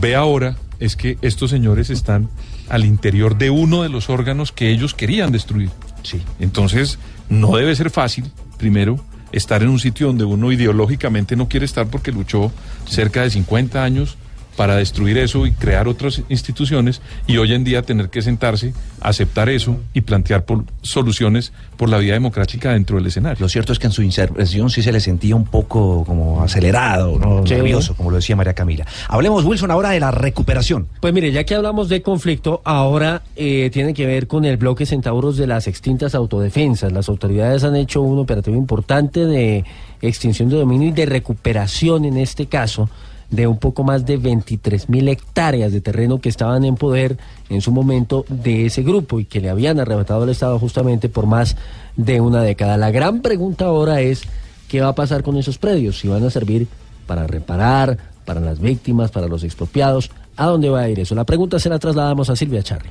ve 0.00 0.14
ahora 0.14 0.56
es 0.80 0.96
que 0.96 1.18
estos 1.22 1.50
señores 1.50 1.90
están 1.90 2.28
al 2.68 2.84
interior 2.84 3.36
de 3.36 3.50
uno 3.50 3.82
de 3.82 3.88
los 3.88 4.08
órganos 4.08 4.52
que 4.52 4.70
ellos 4.70 4.94
querían 4.94 5.32
destruir. 5.32 5.70
Sí. 6.02 6.22
Entonces, 6.38 6.98
no 7.28 7.56
debe 7.56 7.74
ser 7.76 7.90
fácil, 7.90 8.30
primero, 8.58 8.98
estar 9.32 9.62
en 9.62 9.68
un 9.68 9.80
sitio 9.80 10.08
donde 10.08 10.24
uno 10.24 10.52
ideológicamente 10.52 11.36
no 11.36 11.48
quiere 11.48 11.66
estar 11.66 11.86
porque 11.88 12.12
luchó 12.12 12.52
cerca 12.86 13.22
de 13.22 13.30
50 13.30 13.82
años 13.82 14.16
para 14.56 14.76
destruir 14.76 15.18
eso 15.18 15.46
y 15.46 15.52
crear 15.52 15.88
otras 15.88 16.22
instituciones 16.28 17.00
y 17.26 17.36
hoy 17.36 17.52
en 17.52 17.64
día 17.64 17.82
tener 17.82 18.08
que 18.08 18.22
sentarse, 18.22 18.72
aceptar 19.00 19.48
eso 19.48 19.76
y 19.92 20.02
plantear 20.02 20.44
por 20.44 20.64
soluciones 20.82 21.52
por 21.76 21.88
la 21.88 21.98
vía 21.98 22.14
democrática 22.14 22.72
dentro 22.72 22.96
del 22.96 23.06
escenario. 23.06 23.40
Lo 23.40 23.48
cierto 23.48 23.72
es 23.72 23.78
que 23.78 23.86
en 23.86 23.92
su 23.92 24.02
intervención 24.02 24.70
sí 24.70 24.82
se 24.82 24.92
le 24.92 25.00
sentía 25.00 25.34
un 25.34 25.44
poco 25.44 26.04
como 26.04 26.42
acelerado, 26.42 27.18
¿no? 27.18 27.46
Sí. 27.46 27.54
nervioso, 27.54 27.94
como 27.94 28.10
lo 28.10 28.16
decía 28.16 28.36
María 28.36 28.54
Camila. 28.54 28.86
Hablemos, 29.08 29.44
Wilson, 29.44 29.70
ahora 29.70 29.90
de 29.90 30.00
la 30.00 30.10
recuperación. 30.10 30.86
Pues 31.00 31.12
mire, 31.12 31.32
ya 31.32 31.44
que 31.44 31.54
hablamos 31.54 31.88
de 31.88 32.02
conflicto, 32.02 32.62
ahora 32.64 33.22
eh, 33.36 33.70
tiene 33.72 33.94
que 33.94 34.06
ver 34.06 34.26
con 34.26 34.44
el 34.44 34.56
bloque 34.56 34.86
Centauros 34.86 35.36
de 35.36 35.46
las 35.46 35.66
extintas 35.66 36.14
autodefensas. 36.14 36.92
Las 36.92 37.08
autoridades 37.08 37.64
han 37.64 37.76
hecho 37.76 38.02
un 38.02 38.18
operativo 38.18 38.56
importante 38.56 39.26
de 39.26 39.64
extinción 40.00 40.48
de 40.48 40.56
dominio 40.56 40.88
y 40.88 40.92
de 40.92 41.06
recuperación 41.06 42.04
en 42.04 42.18
este 42.18 42.46
caso 42.46 42.88
de 43.34 43.46
un 43.46 43.58
poco 43.58 43.84
más 43.84 44.06
de 44.06 44.16
23 44.16 44.88
mil 44.88 45.08
hectáreas 45.08 45.72
de 45.72 45.80
terreno 45.80 46.20
que 46.20 46.28
estaban 46.28 46.64
en 46.64 46.76
poder 46.76 47.18
en 47.48 47.60
su 47.60 47.72
momento 47.72 48.24
de 48.28 48.66
ese 48.66 48.82
grupo 48.82 49.20
y 49.20 49.24
que 49.24 49.40
le 49.40 49.50
habían 49.50 49.80
arrebatado 49.80 50.22
al 50.22 50.28
Estado 50.28 50.58
justamente 50.58 51.08
por 51.08 51.26
más 51.26 51.56
de 51.96 52.20
una 52.20 52.42
década. 52.42 52.76
La 52.76 52.90
gran 52.90 53.22
pregunta 53.22 53.66
ahora 53.66 54.00
es, 54.00 54.22
¿qué 54.68 54.80
va 54.80 54.88
a 54.88 54.94
pasar 54.94 55.22
con 55.22 55.36
esos 55.36 55.58
predios? 55.58 55.98
Si 55.98 56.08
van 56.08 56.24
a 56.24 56.30
servir 56.30 56.68
para 57.06 57.26
reparar, 57.26 57.98
para 58.24 58.40
las 58.40 58.60
víctimas, 58.60 59.10
para 59.10 59.28
los 59.28 59.44
expropiados, 59.44 60.10
¿a 60.36 60.46
dónde 60.46 60.70
va 60.70 60.80
a 60.80 60.88
ir 60.88 61.00
eso? 61.00 61.14
La 61.14 61.24
pregunta 61.24 61.58
se 61.58 61.68
la 61.68 61.78
trasladamos 61.78 62.30
a 62.30 62.36
Silvia 62.36 62.62
Charri. 62.62 62.90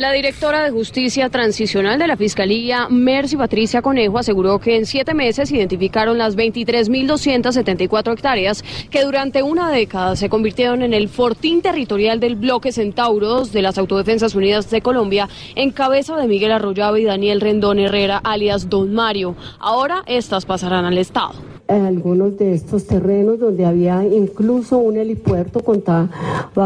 La 0.00 0.12
directora 0.12 0.64
de 0.64 0.70
Justicia 0.70 1.28
Transicional 1.28 1.98
de 1.98 2.06
la 2.06 2.16
Fiscalía, 2.16 2.88
Mercy 2.88 3.36
Patricia 3.36 3.82
Conejo, 3.82 4.16
aseguró 4.16 4.58
que 4.58 4.76
en 4.76 4.86
siete 4.86 5.12
meses 5.12 5.52
identificaron 5.52 6.16
las 6.16 6.38
23.274 6.38 8.10
hectáreas 8.10 8.64
que 8.90 9.04
durante 9.04 9.42
una 9.42 9.70
década 9.70 10.16
se 10.16 10.30
convirtieron 10.30 10.80
en 10.80 10.94
el 10.94 11.10
fortín 11.10 11.60
territorial 11.60 12.18
del 12.18 12.36
bloque 12.36 12.72
Centauros 12.72 13.52
de 13.52 13.60
las 13.60 13.76
Autodefensas 13.76 14.34
Unidas 14.34 14.70
de 14.70 14.80
Colombia, 14.80 15.28
en 15.54 15.70
cabeza 15.70 16.16
de 16.16 16.28
Miguel 16.28 16.52
Arroyave 16.52 17.02
y 17.02 17.04
Daniel 17.04 17.42
Rendón 17.42 17.78
Herrera, 17.78 18.22
alias 18.24 18.70
Don 18.70 18.94
Mario. 18.94 19.36
Ahora 19.58 20.02
estas 20.06 20.46
pasarán 20.46 20.86
al 20.86 20.96
Estado. 20.96 21.49
En 21.70 21.86
algunos 21.86 22.36
de 22.36 22.52
estos 22.52 22.86
terrenos 22.86 23.38
donde 23.38 23.64
había 23.64 24.04
incluso 24.04 24.78
un 24.78 24.96
helipuerto, 24.96 25.60
contaba 25.60 26.08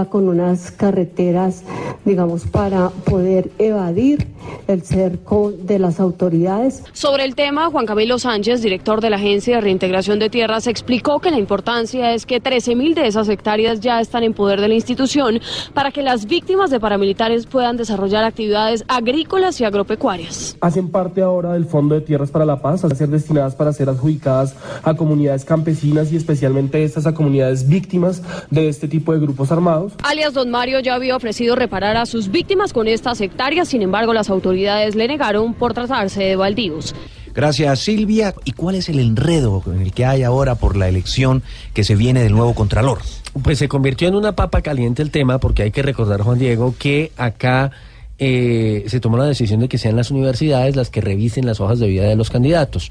con 0.08 0.28
unas 0.28 0.70
carreteras, 0.70 1.62
digamos, 2.04 2.46
para 2.46 2.88
poder 2.88 3.50
evadir 3.58 4.26
el 4.66 4.82
cerco 4.82 5.52
de 5.52 5.78
las 5.78 6.00
autoridades. 6.00 6.82
Sobre 6.92 7.24
el 7.24 7.34
tema, 7.34 7.70
Juan 7.70 7.86
Camilo 7.86 8.18
Sánchez, 8.18 8.62
director 8.62 9.00
de 9.00 9.10
la 9.10 9.16
Agencia 9.16 9.56
de 9.56 9.60
Reintegración 9.60 10.18
de 10.18 10.30
Tierras, 10.30 10.66
explicó 10.66 11.20
que 11.20 11.30
la 11.30 11.38
importancia 11.38 12.14
es 12.14 12.24
que 12.24 12.42
13.000 12.42 12.94
de 12.94 13.06
esas 13.06 13.28
hectáreas 13.28 13.80
ya 13.80 14.00
están 14.00 14.22
en 14.22 14.32
poder 14.32 14.60
de 14.60 14.68
la 14.68 14.74
institución 14.74 15.40
para 15.74 15.90
que 15.92 16.02
las 16.02 16.26
víctimas 16.26 16.70
de 16.70 16.80
paramilitares 16.80 17.46
puedan 17.46 17.76
desarrollar 17.76 18.24
actividades 18.24 18.84
agrícolas 18.88 19.60
y 19.60 19.64
agropecuarias. 19.64 20.56
hacen 20.60 20.88
parte 20.88 21.20
ahora 21.20 21.52
del 21.52 21.66
Fondo 21.66 21.94
de 21.94 22.00
Tierras 22.00 22.30
para 22.30 22.44
la 22.44 22.60
Paz, 22.60 22.84
a 22.84 22.94
ser 22.94 23.08
destinadas 23.08 23.54
para 23.54 23.72
ser 23.72 23.88
adjudicadas 23.88 24.54
a 24.82 24.93
comunidades 24.96 25.44
campesinas 25.44 26.12
y 26.12 26.16
especialmente 26.16 26.84
estas 26.84 27.06
a 27.06 27.14
comunidades 27.14 27.68
víctimas 27.68 28.22
de 28.50 28.68
este 28.68 28.88
tipo 28.88 29.12
de 29.12 29.20
grupos 29.20 29.52
armados. 29.52 29.92
Alias 30.02 30.34
Don 30.34 30.50
Mario 30.50 30.80
ya 30.80 30.94
había 30.94 31.16
ofrecido 31.16 31.56
reparar 31.56 31.96
a 31.96 32.06
sus 32.06 32.30
víctimas 32.30 32.72
con 32.72 32.88
estas 32.88 33.20
hectáreas, 33.20 33.68
sin 33.68 33.82
embargo 33.82 34.12
las 34.12 34.30
autoridades 34.30 34.94
le 34.94 35.08
negaron 35.08 35.54
por 35.54 35.74
tratarse 35.74 36.22
de 36.22 36.36
baldíos. 36.36 36.94
Gracias, 37.34 37.80
Silvia. 37.80 38.32
¿Y 38.44 38.52
cuál 38.52 38.76
es 38.76 38.88
el 38.88 39.00
enredo 39.00 39.62
en 39.66 39.82
el 39.82 39.92
que 39.92 40.04
hay 40.04 40.22
ahora 40.22 40.54
por 40.54 40.76
la 40.76 40.88
elección 40.88 41.42
que 41.72 41.82
se 41.82 41.96
viene 41.96 42.22
del 42.22 42.32
nuevo 42.32 42.54
Contralor? 42.54 43.00
Pues 43.42 43.58
se 43.58 43.66
convirtió 43.66 44.06
en 44.06 44.14
una 44.14 44.36
papa 44.36 44.62
caliente 44.62 45.02
el 45.02 45.10
tema 45.10 45.38
porque 45.40 45.64
hay 45.64 45.72
que 45.72 45.82
recordar, 45.82 46.22
Juan 46.22 46.38
Diego, 46.38 46.76
que 46.78 47.10
acá 47.16 47.72
eh, 48.18 48.84
se 48.86 49.00
tomó 49.00 49.16
la 49.16 49.24
decisión 49.24 49.58
de 49.58 49.68
que 49.68 49.78
sean 49.78 49.96
las 49.96 50.12
universidades 50.12 50.76
las 50.76 50.90
que 50.90 51.00
revisen 51.00 51.44
las 51.44 51.60
hojas 51.60 51.80
de 51.80 51.88
vida 51.88 52.04
de 52.04 52.14
los 52.14 52.30
candidatos. 52.30 52.90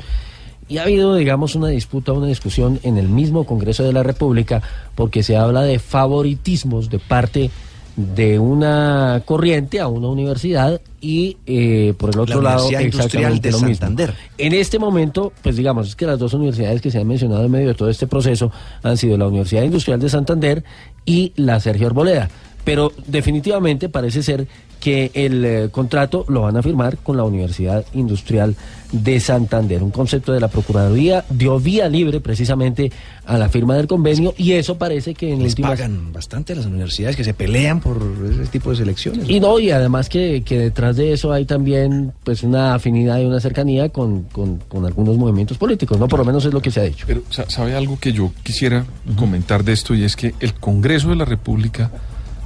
Y 0.68 0.78
ha 0.78 0.84
habido, 0.84 1.16
digamos, 1.16 1.56
una 1.56 1.68
disputa, 1.68 2.14
una 2.14 2.28
discusión 2.28 2.80
en 2.84 2.98
el 2.98 3.10
mismo 3.10 3.46
Congreso 3.46 3.84
de 3.84 3.94
la 3.94 4.04
República 4.04 4.62
porque 4.96 5.24
se 5.24 5.38
habla 5.38 5.62
de 5.62 5.80
favoritismos 5.80 6.90
de 6.90 7.00
parte 7.00 7.52
de 7.96 8.40
una 8.40 9.22
corriente 9.26 9.80
a 9.80 9.88
una 9.88 10.08
universidad 10.08 10.82
y 11.00 11.38
eh, 11.46 11.94
por 11.98 12.10
el 12.10 12.20
otro 12.20 12.42
La 12.42 12.56
lado 12.56 12.70
exactamente 12.70 13.50
de 13.50 13.52
lo 13.52 13.60
mismo. 13.60 13.76
Santander. 13.76 14.16
En 14.38 14.54
este 14.54 14.80
momento, 14.80 15.32
pues 15.44 15.58
digamos, 15.58 15.90
es 15.90 15.96
que 15.96 16.06
las 16.06 16.18
dos 16.18 16.34
universidades 16.34 16.82
que 16.82 16.90
se 16.90 17.00
han 17.00 17.08
mencionado 17.08 17.46
en 17.46 17.52
medio 17.52 17.68
de 17.68 17.74
todo 17.76 17.90
este 17.90 18.08
proceso 18.08 18.52
han 18.82 18.98
sido 18.98 19.18
la 19.18 19.28
Universidad 19.28 19.64
Industrial 19.64 20.00
de 20.00 20.10
Santander 20.10 20.64
y 21.06 21.34
la 21.36 21.60
Sergio 21.60 21.88
Arboleda. 21.88 22.30
Pero 22.64 22.94
definitivamente 23.06 23.90
parece 23.90 24.24
ser 24.24 24.48
que 24.84 25.12
el 25.14 25.46
eh, 25.46 25.70
contrato 25.72 26.26
lo 26.28 26.42
van 26.42 26.58
a 26.58 26.62
firmar 26.62 26.98
con 26.98 27.16
la 27.16 27.24
Universidad 27.24 27.86
Industrial 27.94 28.54
de 28.92 29.18
Santander. 29.22 29.82
Un 29.82 29.92
concepto 29.92 30.34
de 30.34 30.42
la 30.42 30.50
Procuraduría 30.50 31.24
dio 31.30 31.58
vía 31.58 31.88
libre 31.88 32.20
precisamente 32.20 32.92
a 33.26 33.38
la 33.38 33.48
firma 33.48 33.78
del 33.78 33.88
convenio 33.88 34.34
y 34.38 34.52
eso 34.52 34.78
parece 34.78 35.14
que 35.14 35.32
en 35.32 35.42
Les 35.42 35.54
últimas- 35.54 35.72
pagan 35.80 36.12
bastante 36.12 36.54
las 36.54 36.66
universidades 36.66 37.16
que 37.16 37.24
se 37.24 37.34
pelean 37.34 37.80
por 37.80 37.98
ese 38.30 38.46
tipo 38.48 38.72
de 38.72 38.76
selecciones. 38.76 39.30
y 39.30 39.40
no, 39.40 39.58
y 39.58 39.72
además 39.72 40.10
que, 40.10 40.44
que 40.46 40.60
detrás 40.60 40.98
de 40.98 41.14
eso 41.14 41.32
hay 41.32 41.46
también 41.46 42.12
pues 42.26 42.44
una 42.44 42.76
afinidad 42.76 43.20
y 43.20 43.26
una 43.26 43.40
cercanía 43.40 43.88
con, 43.88 44.24
con, 44.34 44.58
con 44.68 44.86
algunos 44.86 45.16
movimientos 45.18 45.58
políticos, 45.58 45.98
¿no? 45.98 46.10
Por 46.10 46.20
lo 46.20 46.26
menos 46.26 46.44
es 46.44 46.54
lo 46.54 46.62
que 46.62 46.72
se 46.72 46.82
ha 46.82 46.84
dicho. 46.84 47.06
Pero 47.08 47.22
sa- 47.30 47.50
sabe 47.50 47.74
algo 47.74 47.98
que 47.98 48.12
yo 48.12 48.34
quisiera 48.44 48.86
comentar 49.16 49.64
de 49.64 49.72
esto 49.72 49.96
y 49.96 50.04
es 50.04 50.18
que 50.18 50.34
el 50.42 50.54
Congreso 50.56 51.08
de 51.08 51.16
la 51.16 51.24
República 51.26 51.90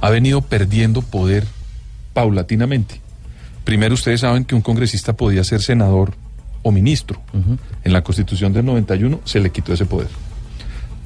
ha 0.00 0.08
venido 0.10 0.40
perdiendo 0.40 1.02
poder 1.02 1.44
paulatinamente. 2.18 3.00
Primero 3.62 3.94
ustedes 3.94 4.22
saben 4.22 4.44
que 4.44 4.56
un 4.56 4.60
congresista 4.60 5.12
podía 5.12 5.44
ser 5.44 5.62
senador 5.62 6.14
o 6.64 6.72
ministro. 6.72 7.22
En 7.84 7.92
la 7.92 8.02
Constitución 8.02 8.52
del 8.52 8.64
91 8.64 9.20
se 9.22 9.38
le 9.38 9.50
quitó 9.50 9.72
ese 9.72 9.86
poder. 9.86 10.08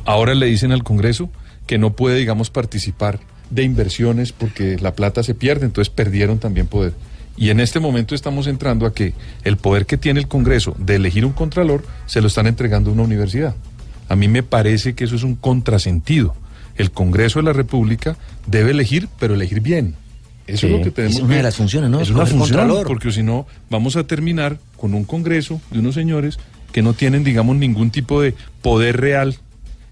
Ahora 0.06 0.34
le 0.34 0.46
dicen 0.46 0.72
al 0.72 0.82
Congreso 0.82 1.28
que 1.66 1.76
no 1.76 1.92
puede, 1.92 2.16
digamos, 2.16 2.48
participar 2.48 3.20
de 3.50 3.62
inversiones 3.62 4.32
porque 4.32 4.78
la 4.80 4.94
plata 4.94 5.22
se 5.22 5.34
pierde, 5.34 5.66
entonces 5.66 5.92
perdieron 5.92 6.38
también 6.38 6.66
poder. 6.66 6.94
Y 7.36 7.50
en 7.50 7.60
este 7.60 7.78
momento 7.78 8.14
estamos 8.14 8.46
entrando 8.46 8.86
a 8.86 8.94
que 8.94 9.12
el 9.44 9.58
poder 9.58 9.84
que 9.84 9.98
tiene 9.98 10.18
el 10.18 10.28
Congreso 10.28 10.74
de 10.78 10.94
elegir 10.94 11.26
un 11.26 11.32
contralor 11.32 11.84
se 12.06 12.22
lo 12.22 12.28
están 12.28 12.46
entregando 12.46 12.88
a 12.88 12.94
una 12.94 13.02
universidad. 13.02 13.54
A 14.08 14.16
mí 14.16 14.28
me 14.28 14.42
parece 14.42 14.94
que 14.94 15.04
eso 15.04 15.16
es 15.16 15.24
un 15.24 15.34
contrasentido. 15.34 16.34
El 16.76 16.90
Congreso 16.90 17.38
de 17.38 17.44
la 17.44 17.52
República 17.52 18.16
debe 18.46 18.70
elegir, 18.70 19.10
pero 19.18 19.34
elegir 19.34 19.60
bien. 19.60 19.94
Eso 20.46 20.66
Sí, 20.66 20.66
es 20.66 20.72
lo 20.78 20.82
que 20.84 20.90
tenemos 20.90 21.16
es 21.16 21.22
una 21.22 21.36
de 21.36 21.42
las 21.42 21.56
funciones, 21.56 21.90
¿no? 21.90 22.00
Es 22.00 22.10
una 22.10 22.26
función, 22.26 22.58
contralor. 22.60 22.86
porque 22.86 23.12
si 23.12 23.22
no, 23.22 23.46
vamos 23.70 23.96
a 23.96 24.04
terminar 24.04 24.58
con 24.76 24.94
un 24.94 25.04
Congreso 25.04 25.60
de 25.70 25.78
unos 25.78 25.94
señores 25.94 26.38
que 26.72 26.82
no 26.82 26.94
tienen, 26.94 27.22
digamos, 27.24 27.56
ningún 27.56 27.90
tipo 27.90 28.20
de 28.20 28.34
poder 28.62 29.00
real 29.00 29.36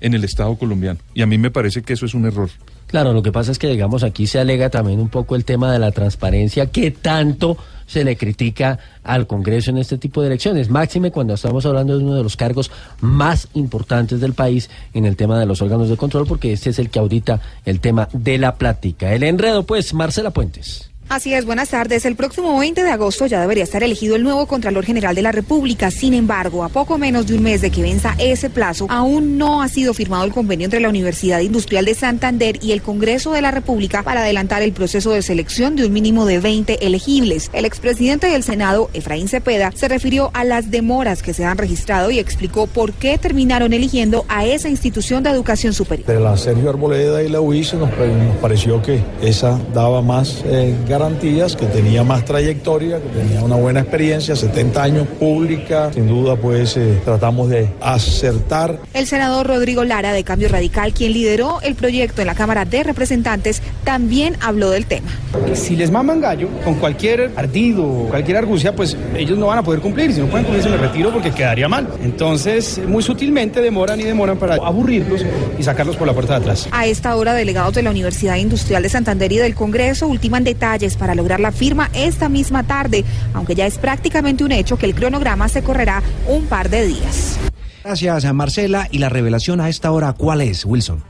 en 0.01 0.14
el 0.14 0.24
Estado 0.24 0.57
colombiano. 0.57 0.98
Y 1.14 1.22
a 1.22 1.26
mí 1.26 1.36
me 1.38 1.51
parece 1.51 1.82
que 1.82 1.92
eso 1.92 2.07
es 2.07 2.14
un 2.14 2.24
error. 2.24 2.51
Claro, 2.86 3.12
lo 3.12 3.22
que 3.22 3.30
pasa 3.30 3.53
es 3.53 3.59
que, 3.59 3.68
digamos, 3.68 4.03
aquí 4.03 4.26
se 4.26 4.40
alega 4.40 4.70
también 4.70 4.98
un 4.98 5.09
poco 5.11 5.36
el 5.36 5.44
tema 5.44 5.72
de 5.72 5.78
la 5.78 5.92
transparencia 5.92 6.66
que 6.66 6.90
tanto 6.90 7.57
se 7.91 8.05
le 8.05 8.16
critica 8.16 8.78
al 9.03 9.26
Congreso 9.26 9.70
en 9.70 9.78
este 9.78 9.99
tipo 9.99 10.20
de 10.20 10.28
elecciones. 10.28 10.70
Máxime 10.70 11.11
cuando 11.11 11.34
estamos 11.34 11.66
hablando 11.66 11.99
de 11.99 12.05
uno 12.05 12.14
de 12.14 12.22
los 12.22 12.36
cargos 12.36 12.70
más 13.01 13.49
importantes 13.55 14.20
del 14.20 14.32
país 14.32 14.70
en 14.95 15.07
el 15.07 15.16
tema 15.16 15.41
de 15.41 15.47
los 15.47 15.61
órganos 15.61 15.88
de 15.88 15.97
control, 15.97 16.24
porque 16.26 16.53
este 16.53 16.70
es 16.70 16.78
el 16.78 16.88
que 16.88 17.01
audita 17.01 17.41
el 17.64 17.80
tema 17.80 18.09
de 18.12 18.38
la 18.38 18.55
plática. 18.55 19.12
El 19.12 19.24
enredo, 19.24 19.64
pues, 19.64 19.93
Marcela 19.93 20.30
Puentes. 20.30 20.89
Así 21.13 21.35
es, 21.35 21.45
buenas 21.45 21.71
tardes. 21.71 22.05
El 22.05 22.15
próximo 22.15 22.57
20 22.61 22.85
de 22.85 22.91
agosto 22.93 23.27
ya 23.27 23.41
debería 23.41 23.65
estar 23.65 23.83
elegido 23.83 24.15
el 24.15 24.23
nuevo 24.23 24.47
Contralor 24.47 24.85
General 24.85 25.13
de 25.13 25.23
la 25.23 25.33
República. 25.33 25.91
Sin 25.91 26.15
embargo, 26.15 26.63
a 26.63 26.69
poco 26.69 26.99
menos 26.99 27.27
de 27.27 27.35
un 27.37 27.43
mes 27.43 27.61
de 27.63 27.73
que 27.73 27.83
venza 27.83 28.15
ese 28.19 28.49
plazo, 28.49 28.87
aún 28.89 29.37
no 29.37 29.61
ha 29.61 29.67
sido 29.67 29.93
firmado 29.93 30.23
el 30.25 30.31
convenio 30.33 30.67
entre 30.67 30.79
la 30.79 30.89
Universidad 30.89 31.41
Industrial 31.41 31.85
de 31.85 31.95
Santander 31.97 32.61
y 32.63 32.71
el 32.71 32.81
Congreso 32.81 33.33
de 33.33 33.43
la 33.43 33.51
República 33.51 34.05
para 34.05 34.21
adelantar 34.23 34.63
el 34.63 34.71
proceso 34.71 35.11
de 35.11 35.23
selección 35.23 35.75
de 35.75 35.85
un 35.85 35.93
mínimo 35.93 36.27
de 36.27 36.39
20 36.39 36.87
elegibles. 36.87 37.51
El 37.53 37.65
expresidente 37.65 38.29
del 38.29 38.45
Senado, 38.45 38.89
Efraín 38.95 39.27
Cepeda, 39.27 39.73
se 39.75 39.89
refirió 39.89 40.31
a 40.33 40.45
las 40.45 40.71
demoras 40.71 41.25
que 41.25 41.35
se 41.35 41.45
han 41.45 41.59
registrado 41.59 42.13
y 42.13 42.21
explicó 42.21 42.69
por 42.69 42.93
qué 42.93 43.19
terminaron 43.19 43.73
eligiendo 43.73 44.25
a 44.29 44.47
esa 44.47 44.69
institución 44.69 45.25
de 45.25 45.31
educación 45.31 45.73
superior. 45.73 46.09
Entre 46.09 46.23
la 46.23 46.37
Sergio 46.37 46.71
Arboleda 46.71 47.21
y 47.25 47.29
la 47.29 47.41
UIS 47.41 47.75
nos, 47.75 47.91
pa- 47.91 48.07
nos 48.07 48.37
pareció 48.37 48.81
que 48.81 49.03
esa 49.21 49.59
daba 49.75 50.03
más 50.03 50.45
eh, 50.47 50.73
garantías, 51.01 51.57
que 51.57 51.66
tenía 51.66 52.05
más 52.05 52.24
trayectoria, 52.26 53.01
que 53.01 53.09
tenía 53.09 53.42
una 53.42 53.57
buena 53.57 53.80
experiencia, 53.80 54.36
70 54.36 54.82
años 54.82 55.09
pública. 55.18 55.90
Sin 55.92 56.07
duda, 56.07 56.36
pues 56.36 56.76
eh, 56.76 57.01
tratamos 57.05 57.48
de 57.48 57.70
acertar 57.80 58.80
El 58.92 59.07
senador 59.07 59.46
Rodrigo 59.46 59.84
Lara, 59.84 60.12
de 60.12 60.24
Cambio 60.24 60.48
Radical, 60.48 60.92
quien 60.92 61.12
lideró 61.12 61.61
el 61.62 61.74
proyecto 61.74 62.20
en 62.20 62.26
la 62.26 62.34
Cámara 62.34 62.64
de 62.66 62.82
Representantes, 62.82 63.62
también 63.84 64.36
habló 64.40 64.70
del 64.70 64.86
tema. 64.86 65.09
Si 65.55 65.74
les 65.74 65.90
maman 65.90 66.20
gallo 66.20 66.48
con 66.64 66.74
cualquier 66.74 67.30
ardido, 67.36 67.84
cualquier 68.11 68.36
argucia, 68.36 68.74
pues 68.76 68.96
ellos 69.16 69.38
no 69.38 69.46
van 69.46 69.59
a 69.59 69.62
poder 69.62 69.80
cumplir. 69.80 70.12
Si 70.12 70.20
no 70.20 70.26
pueden 70.26 70.44
cumplir, 70.44 70.62
se 70.62 70.70
me 70.70 70.76
retiro 70.76 71.12
porque 71.12 71.30
quedaría 71.30 71.68
mal. 71.68 71.88
Entonces, 72.03 72.80
muy 72.86 73.03
sutilmente 73.03 73.62
demoran 73.62 73.98
y 74.01 74.05
demoran 74.05 74.38
para 74.38 74.57
aburrirlos 74.57 75.24
y 75.59 75.62
sacarlos 75.62 75.96
por 75.96 76.07
la 76.07 76.12
puerta 76.12 76.34
de 76.34 76.40
atrás. 76.40 76.68
A 76.72 76.86
esta 76.86 77.16
hora, 77.16 77.32
delegados 77.32 77.74
de 77.74 77.82
la 77.82 77.90
Universidad 77.90 78.36
Industrial 78.36 78.82
de 78.82 78.88
Santander 78.90 79.32
y 79.32 79.38
del 79.38 79.55
Congreso 79.55 80.07
ultiman 80.09 80.44
detalles 80.44 80.89
para 80.97 81.14
lograr 81.14 81.41
la 81.41 81.53
firma 81.53 81.91
esta 81.95 82.28
misma 82.28 82.62
tarde, 82.64 83.05
aunque 83.34 83.55
ya 83.55 83.66
es 83.66 83.78
prácticamente 83.78 84.45
un 84.45 84.53
hecho 84.53 84.76
que 84.78 84.86
el 84.86 84.95
cronograma 84.95 85.49
se 85.49 85.62
correrá 85.62 86.03
un 86.28 86.45
par 86.47 86.70
de 86.70 86.86
días. 86.86 87.38
Gracias 87.84 88.24
a 88.24 88.32
Marcela. 88.32 88.88
¿Y 88.91 88.99
la 88.99 89.09
revelación 89.09 89.61
a 89.61 89.68
esta 89.68 89.91
hora 89.91 90.12
cuál 90.12 90.41
es, 90.43 90.64
Wilson? 90.64 91.03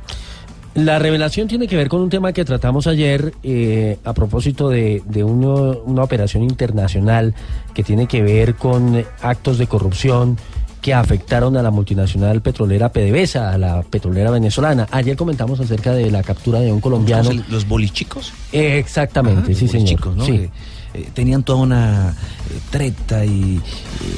La 0.75 1.01
revelación 1.01 1.49
tiene 1.49 1.67
que 1.67 1.75
ver 1.77 1.89
con 1.89 2.01
un 2.01 2.11
tema 2.11 2.33
que 2.33 2.45
tratamos 2.45 2.87
ayer 2.87 3.35
eh, 3.43 3.99
a 4.05 4.13
propósito 4.15 4.69
de, 4.69 5.03
de 5.05 5.25
uno- 5.25 5.81
una 5.85 6.05
operación 6.05 6.45
internacional 6.45 7.35
que 7.75 7.83
tiene 7.83 8.07
que 8.07 8.23
ver 8.23 8.55
con 8.55 9.05
actos 9.21 9.59
de 9.59 9.67
corrupción 9.67 10.39
que 10.81 10.95
afectaron 10.95 11.57
a 11.57 11.63
la 11.63 11.71
multinacional 11.71 12.41
petrolera 12.41 12.91
PDVSA, 12.91 13.53
a 13.53 13.59
la 13.59 13.83
petrolera 13.83 14.31
venezolana. 14.31 14.89
Ayer 14.91 15.17
comentamos 15.17 15.61
acerca 15.61 15.93
de 15.93 16.11
la 16.11 16.23
captura 16.23 16.61
de 16.61 16.73
un 16.73 16.81
colombiano. 16.81 17.31
¿Los, 17.49 17.69
bolichicos? 17.69 18.33
Eh, 18.53 18.79
exactamente, 18.79 19.53
Ah, 19.53 19.55
sí, 19.55 19.63
los 19.65 19.71
señor. 19.73 19.73
bolichicos, 20.01 20.17
¿no? 20.17 20.25
Sí. 20.25 20.49
Que, 20.93 21.01
eh, 21.01 21.09
tenían 21.15 21.43
toda 21.43 21.61
una 21.61 22.11
eh, 22.11 22.61
treta 22.71 23.25
y 23.25 23.57
eh, 23.57 23.61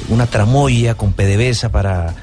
una 0.09 0.27
tramoya 0.27 0.95
con 0.95 1.13
PDVSA 1.13 1.71
para 1.71 2.15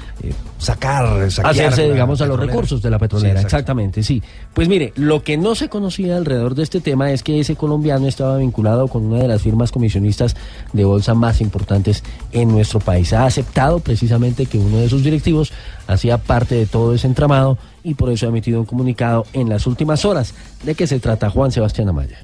sacar, 0.58 1.30
saquear 1.30 1.50
hacerse, 1.50 1.90
digamos, 1.90 2.20
a 2.20 2.26
los 2.26 2.34
petrolera. 2.34 2.52
recursos 2.52 2.82
de 2.82 2.90
la 2.90 2.98
petrolera. 2.98 3.40
Sí. 3.40 3.44
Exactamente, 3.46 4.02
sí. 4.02 4.22
Pues 4.52 4.68
mire, 4.68 4.92
lo 4.96 5.22
que 5.22 5.38
no 5.38 5.54
se 5.54 5.68
conocía 5.68 6.16
alrededor 6.16 6.54
de 6.54 6.62
este 6.62 6.80
tema 6.80 7.10
es 7.10 7.22
que 7.22 7.40
ese 7.40 7.56
colombiano 7.56 8.06
estaba 8.06 8.36
vinculado 8.36 8.88
con 8.88 9.06
una 9.06 9.20
de 9.20 9.28
las 9.28 9.42
firmas 9.42 9.72
comisionistas 9.72 10.36
de 10.72 10.84
bolsa 10.84 11.14
más 11.14 11.40
importantes 11.40 12.04
en 12.32 12.50
nuestro 12.50 12.80
país. 12.80 13.12
Ha 13.12 13.24
aceptado 13.24 13.80
precisamente 13.80 14.46
que 14.46 14.58
uno 14.58 14.78
de 14.78 14.88
sus 14.88 15.02
directivos 15.02 15.52
hacía 15.86 16.18
parte 16.18 16.54
de 16.54 16.66
todo 16.66 16.94
ese 16.94 17.06
entramado 17.06 17.56
y 17.82 17.94
por 17.94 18.10
eso 18.10 18.26
ha 18.26 18.28
emitido 18.28 18.60
un 18.60 18.66
comunicado 18.66 19.24
en 19.32 19.48
las 19.48 19.66
últimas 19.66 20.04
horas. 20.04 20.34
¿De 20.62 20.74
qué 20.74 20.86
se 20.86 21.00
trata 21.00 21.30
Juan 21.30 21.50
Sebastián 21.50 21.88
Amaya? 21.88 22.18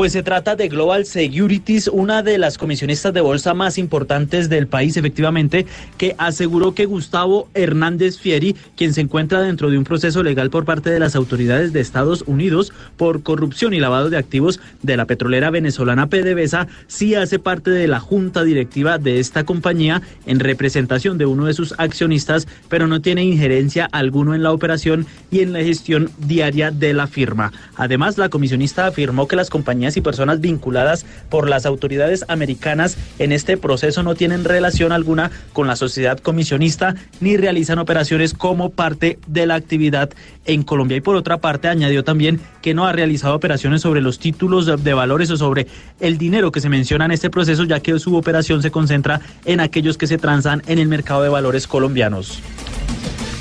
Pues 0.00 0.12
se 0.12 0.22
trata 0.22 0.56
de 0.56 0.68
Global 0.68 1.04
Securities, 1.04 1.88
una 1.88 2.22
de 2.22 2.38
las 2.38 2.56
comisionistas 2.56 3.12
de 3.12 3.20
bolsa 3.20 3.52
más 3.52 3.76
importantes 3.76 4.48
del 4.48 4.66
país, 4.66 4.96
efectivamente, 4.96 5.66
que 5.98 6.14
aseguró 6.16 6.74
que 6.74 6.86
Gustavo 6.86 7.50
Hernández 7.52 8.18
Fieri, 8.18 8.56
quien 8.78 8.94
se 8.94 9.02
encuentra 9.02 9.42
dentro 9.42 9.68
de 9.68 9.76
un 9.76 9.84
proceso 9.84 10.22
legal 10.22 10.48
por 10.48 10.64
parte 10.64 10.88
de 10.88 11.00
las 11.00 11.16
autoridades 11.16 11.74
de 11.74 11.80
Estados 11.80 12.24
Unidos 12.26 12.72
por 12.96 13.22
corrupción 13.22 13.74
y 13.74 13.78
lavado 13.78 14.08
de 14.08 14.16
activos 14.16 14.58
de 14.80 14.96
la 14.96 15.04
petrolera 15.04 15.50
venezolana 15.50 16.06
PDVSA, 16.06 16.66
sí 16.86 17.14
hace 17.14 17.38
parte 17.38 17.70
de 17.70 17.86
la 17.86 18.00
junta 18.00 18.42
directiva 18.42 18.96
de 18.96 19.20
esta 19.20 19.44
compañía 19.44 20.00
en 20.24 20.40
representación 20.40 21.18
de 21.18 21.26
uno 21.26 21.44
de 21.44 21.52
sus 21.52 21.74
accionistas, 21.76 22.48
pero 22.70 22.86
no 22.86 23.02
tiene 23.02 23.22
injerencia 23.22 23.86
alguno 23.92 24.34
en 24.34 24.44
la 24.44 24.52
operación 24.52 25.04
y 25.30 25.40
en 25.40 25.52
la 25.52 25.60
gestión 25.60 26.10
diaria 26.16 26.70
de 26.70 26.94
la 26.94 27.06
firma. 27.06 27.52
Además, 27.76 28.16
la 28.16 28.30
comisionista 28.30 28.86
afirmó 28.86 29.28
que 29.28 29.36
las 29.36 29.50
compañías 29.50 29.89
y 29.96 30.00
personas 30.00 30.40
vinculadas 30.40 31.06
por 31.28 31.48
las 31.48 31.66
autoridades 31.66 32.24
americanas 32.28 32.96
en 33.18 33.32
este 33.32 33.56
proceso 33.56 34.02
no 34.02 34.14
tienen 34.14 34.44
relación 34.44 34.92
alguna 34.92 35.30
con 35.52 35.66
la 35.66 35.76
sociedad 35.76 36.18
comisionista 36.18 36.94
ni 37.20 37.36
realizan 37.36 37.78
operaciones 37.78 38.34
como 38.34 38.70
parte 38.70 39.18
de 39.26 39.46
la 39.46 39.54
actividad 39.54 40.10
en 40.46 40.62
Colombia. 40.62 40.96
Y 40.96 41.00
por 41.00 41.16
otra 41.16 41.38
parte, 41.38 41.68
añadió 41.68 42.04
también 42.04 42.40
que 42.62 42.74
no 42.74 42.86
ha 42.86 42.92
realizado 42.92 43.34
operaciones 43.34 43.82
sobre 43.82 44.00
los 44.00 44.18
títulos 44.18 44.66
de, 44.66 44.94
valores 44.94 45.30
o 45.30 45.36
sobre 45.36 45.66
el 46.00 46.18
dinero 46.18 46.52
que 46.52 46.60
se 46.60 46.68
menciona 46.68 47.04
en 47.04 47.12
este 47.12 47.30
proceso, 47.30 47.64
ya 47.64 47.80
que 47.80 47.98
su 47.98 48.16
operación 48.16 48.62
se 48.62 48.70
concentra 48.70 49.20
en 49.44 49.60
aquellos 49.60 49.96
que 49.96 50.06
se 50.06 50.18
transan 50.18 50.62
en 50.66 50.78
el 50.78 50.88
mercado 50.88 51.22
de 51.22 51.28
valores 51.28 51.66
colombianos. 51.66 52.40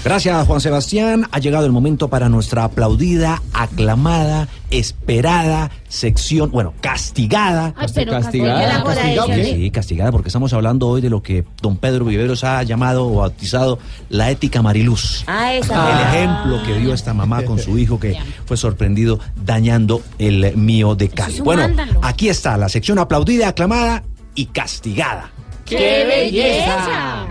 Gracias, 0.04 0.48
Juan 0.48 0.62
Sebastián. 0.62 1.28
Ha 1.32 1.40
llegado 1.40 1.66
el 1.66 1.74
momento 1.74 2.08
para 2.08 2.30
nuestra 2.30 2.64
aplaudida, 2.64 3.42
aclamada, 3.54 4.48
esperada 4.72 5.72
sección, 5.90 6.52
bueno, 6.52 6.74
castigada. 6.80 7.74
Ay, 7.76 7.88
pero 7.94 8.12
castigada. 8.14 8.82
castigada. 8.84 9.36
Sí, 9.44 9.72
castigada, 9.72 10.12
porque 10.12 10.30
estamos 10.30 10.54
hablando 10.54 10.88
hoy 10.88 11.02
de 11.02 11.10
lo 11.10 11.22
que 11.22 11.44
don 11.62 11.76
Pedro 11.76 12.06
Viveros 12.06 12.46
ha 12.46 12.64
llamado 12.64 13.08
o 13.08 13.16
bautizado 13.16 13.78
la 14.10 14.32
ética 14.32 14.62
Mariluz. 14.62 15.26
Ah, 15.28 15.54
El 15.54 15.64
esa. 15.64 16.10
ejemplo 16.16 16.64
que 16.64 16.80
dio 16.80 16.94
esta 16.94 17.14
mamá 17.14 17.44
con 17.44 17.60
su 17.60 17.78
hijo 17.78 18.00
que 18.00 18.18
fue 18.46 18.56
sorprendido 18.56 19.20
dañando 19.36 20.02
el 20.18 20.56
mío 20.56 20.96
de 20.96 21.10
Cali. 21.10 21.36
es 21.36 21.42
Bueno, 21.42 21.64
vándalo. 21.64 22.00
aquí 22.04 22.30
está 22.30 22.56
la 22.58 22.70
sección 22.70 23.00
aplaudida, 23.00 23.50
aclamada 23.50 24.04
y 24.34 24.46
castigada. 24.46 25.30
¡Qué 25.66 26.06
belleza! 26.08 27.28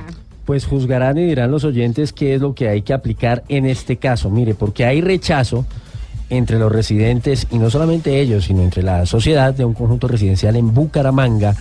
Pues 0.49 0.65
juzgarán 0.65 1.19
y 1.19 1.27
dirán 1.27 1.51
los 1.51 1.65
oyentes 1.65 2.15
qué 2.15 2.35
es 2.35 2.41
lo 2.41 2.55
que 2.55 2.71
hay 2.71 2.81
que 2.81 2.95
aplicar 2.95 3.45
en 3.51 3.67
este 3.67 3.99
caso. 3.99 4.31
Mire, 4.31 4.55
porque 4.55 4.87
hay 4.87 5.03
rechazo 5.03 5.67
entre 6.31 6.59
los 6.59 6.73
residentes, 6.73 7.47
y 7.51 7.59
no 7.59 7.69
solamente 7.69 8.19
ellos, 8.19 8.47
sino 8.47 8.63
entre 8.63 8.83
la 8.83 9.05
sociedad 9.05 9.53
de 9.53 9.67
un 9.67 9.75
conjunto 9.75 10.09
residencial 10.09 10.57
en 10.57 10.73
Bucaramanga, 10.73 11.55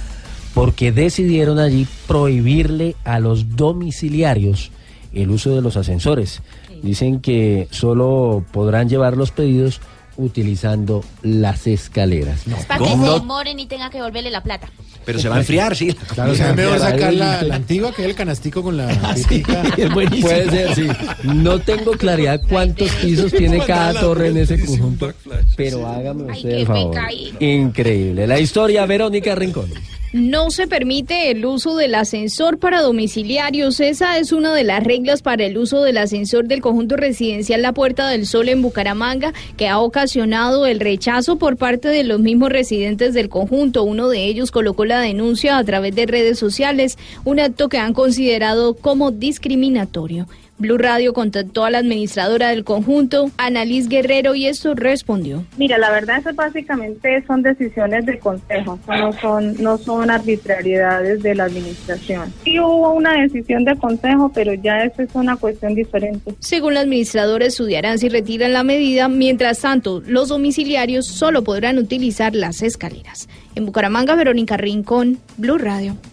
porque 0.53 0.93
decidieron 0.93 1.59
allí 1.59 1.85
prohibirle 2.07 2.95
a 3.03 3.19
los 3.19 3.57
domiciliarios 3.57 4.71
el 5.11 5.31
uso 5.31 5.53
de 5.53 5.61
los 5.61 5.75
ascensores. 5.75 6.41
Dicen 6.81 7.19
que 7.19 7.67
solo 7.71 8.45
podrán 8.53 8.88
llevar 8.88 9.17
los 9.17 9.31
pedidos 9.31 9.81
utilizando 10.15 11.03
las 11.23 11.67
escaleras. 11.67 12.45
Para 12.69 12.85
que 12.85 12.91
se 12.91 13.09
demoren 13.09 13.59
y 13.59 13.65
tenga 13.65 13.89
que 13.89 13.97
devolverle 13.97 14.31
la 14.31 14.43
plata. 14.43 14.69
Pero 15.08 15.20
se 15.24 15.30
va 15.30 15.38
a 15.38 15.39
enfriar, 15.39 15.76
sí. 15.76 15.95
Claro, 16.14 16.34
o 16.34 16.36
sea, 16.36 16.49
es 16.49 16.55
mejor 16.55 16.80
sacar 16.80 17.14
la, 17.14 17.41
la 17.41 17.55
antigua 17.55 17.93
que 17.93 18.03
el 18.05 18.14
canastico 18.14 18.62
con 18.62 18.78
la. 18.78 18.91
Es 19.78 19.93
buenísimo. 19.93 20.28
Puede 20.28 20.49
ser, 20.49 20.76
sí. 20.76 20.88
No 21.24 21.60
tengo 21.60 21.91
claridad 21.93 22.41
cuántos 22.49 22.91
pisos 22.95 23.32
tiene 23.32 23.60
cada 23.66 23.99
torre 23.99 24.28
en 24.28 24.38
ese 24.38 24.64
conjunto, 24.64 25.14
pero 25.55 25.88
hágame 25.88 26.32
usted 26.32 26.49
el 26.49 26.68
favor. 26.68 26.97
Increíble. 27.39 28.28
La 28.28 28.39
historia, 28.39 28.86
Verónica 28.86 29.34
Rincón. 29.34 29.72
No 30.14 30.51
se 30.51 30.68
permite 30.68 31.32
el 31.32 31.45
uso 31.45 31.76
del 31.76 31.93
ascensor 31.93 32.60
para 32.60 32.82
domiciliarios. 32.82 33.82
Esa 33.82 34.18
es 34.18 34.32
una 34.32 34.53
de 34.53 34.64
las 34.64 34.82
reglas 34.82 35.22
para 35.22 35.43
el 35.43 35.58
uso 35.58 35.84
del 35.84 35.97
ascensor 35.97 36.47
del 36.47 36.62
conjunto 36.62 36.95
residencial 36.95 37.62
La 37.62 37.74
Puerta 37.74 38.08
del 38.08 38.26
Sol 38.26 38.47
en 38.47 38.62
Bucaramanga, 38.62 39.34
que 39.58 39.68
ha 39.68 39.80
ocasionado 39.80 40.66
el 40.66 40.80
rechazo 40.80 41.38
por 41.38 41.58
parte 41.58 41.89
de 41.89 42.05
los 42.05 42.22
mismos 42.22 42.49
residentes 42.49 43.14
del 43.14 43.28
conjunto. 43.28 43.84
Uno 43.84 44.08
de 44.08 44.24
ellos 44.24 44.49
colocó 44.49 44.86
la 44.86 44.96
denuncia 45.01 45.57
a 45.57 45.63
través 45.63 45.95
de 45.95 46.05
redes 46.05 46.39
sociales, 46.39 46.97
un 47.23 47.39
acto 47.39 47.69
que 47.69 47.77
han 47.77 47.93
considerado 47.93 48.75
como 48.75 49.11
discriminatorio. 49.11 50.27
Blue 50.60 50.78
Radio 50.78 51.14
contactó 51.14 51.66
a 51.66 51.70
la 51.70 51.78
administradora 51.78 52.49
del 52.49 52.64
conjunto, 52.64 53.30
Annalise 53.38 53.89
Guerrero, 53.89 54.34
y 54.34 54.47
esto 54.47 54.74
respondió. 54.74 55.45
Mira, 55.58 55.78
la 55.78 55.91
verdad 55.91 56.18
eso 56.20 56.34
básicamente 56.34 57.24
son 57.28 57.43
decisiones 57.43 58.05
de 58.08 58.18
consejo, 58.18 58.80
no 58.88 59.14
son, 59.14 59.55
no 59.62 59.78
son 59.78 60.10
arbitrariedades 60.10 61.22
de 61.22 61.36
la 61.36 61.43
administración. 61.43 62.34
Sí 62.43 62.60
hubo 62.60 62.91
una 62.93 63.22
decisión 63.22 63.66
de 63.66 63.76
consejo, 63.78 64.32
pero 64.34 64.53
ya 64.55 64.84
eso 64.84 65.03
es 65.03 65.10
una 65.14 65.36
cuestión 65.36 65.76
diferente. 65.76 66.34
Según 66.39 66.74
la 66.74 66.80
administradora, 66.82 67.45
estudiarán 67.45 67.99
si 67.99 68.10
retiran 68.10 68.53
la 68.53 68.64
medida. 68.64 69.08
Mientras 69.10 69.60
tanto, 69.60 70.01
los 70.08 70.30
domiciliarios 70.30 71.05
solo 71.05 71.43
podrán 71.43 71.78
utilizar 71.78 72.34
las 72.34 72.64
escaleras. 72.64 73.30
En 73.53 73.66
Bucaramanga, 73.66 74.16
Verónica 74.16 74.58
Rincón, 74.58 75.20
Blue 75.38 75.58
Radio. 75.58 75.97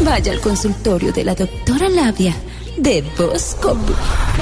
Vaya 0.00 0.32
al 0.32 0.40
consultorio 0.40 1.12
de 1.12 1.24
la 1.24 1.34
doctora 1.34 1.88
Labia 1.88 2.34
de 2.76 3.02
Voz 3.16 3.56
Populi. 3.62 3.94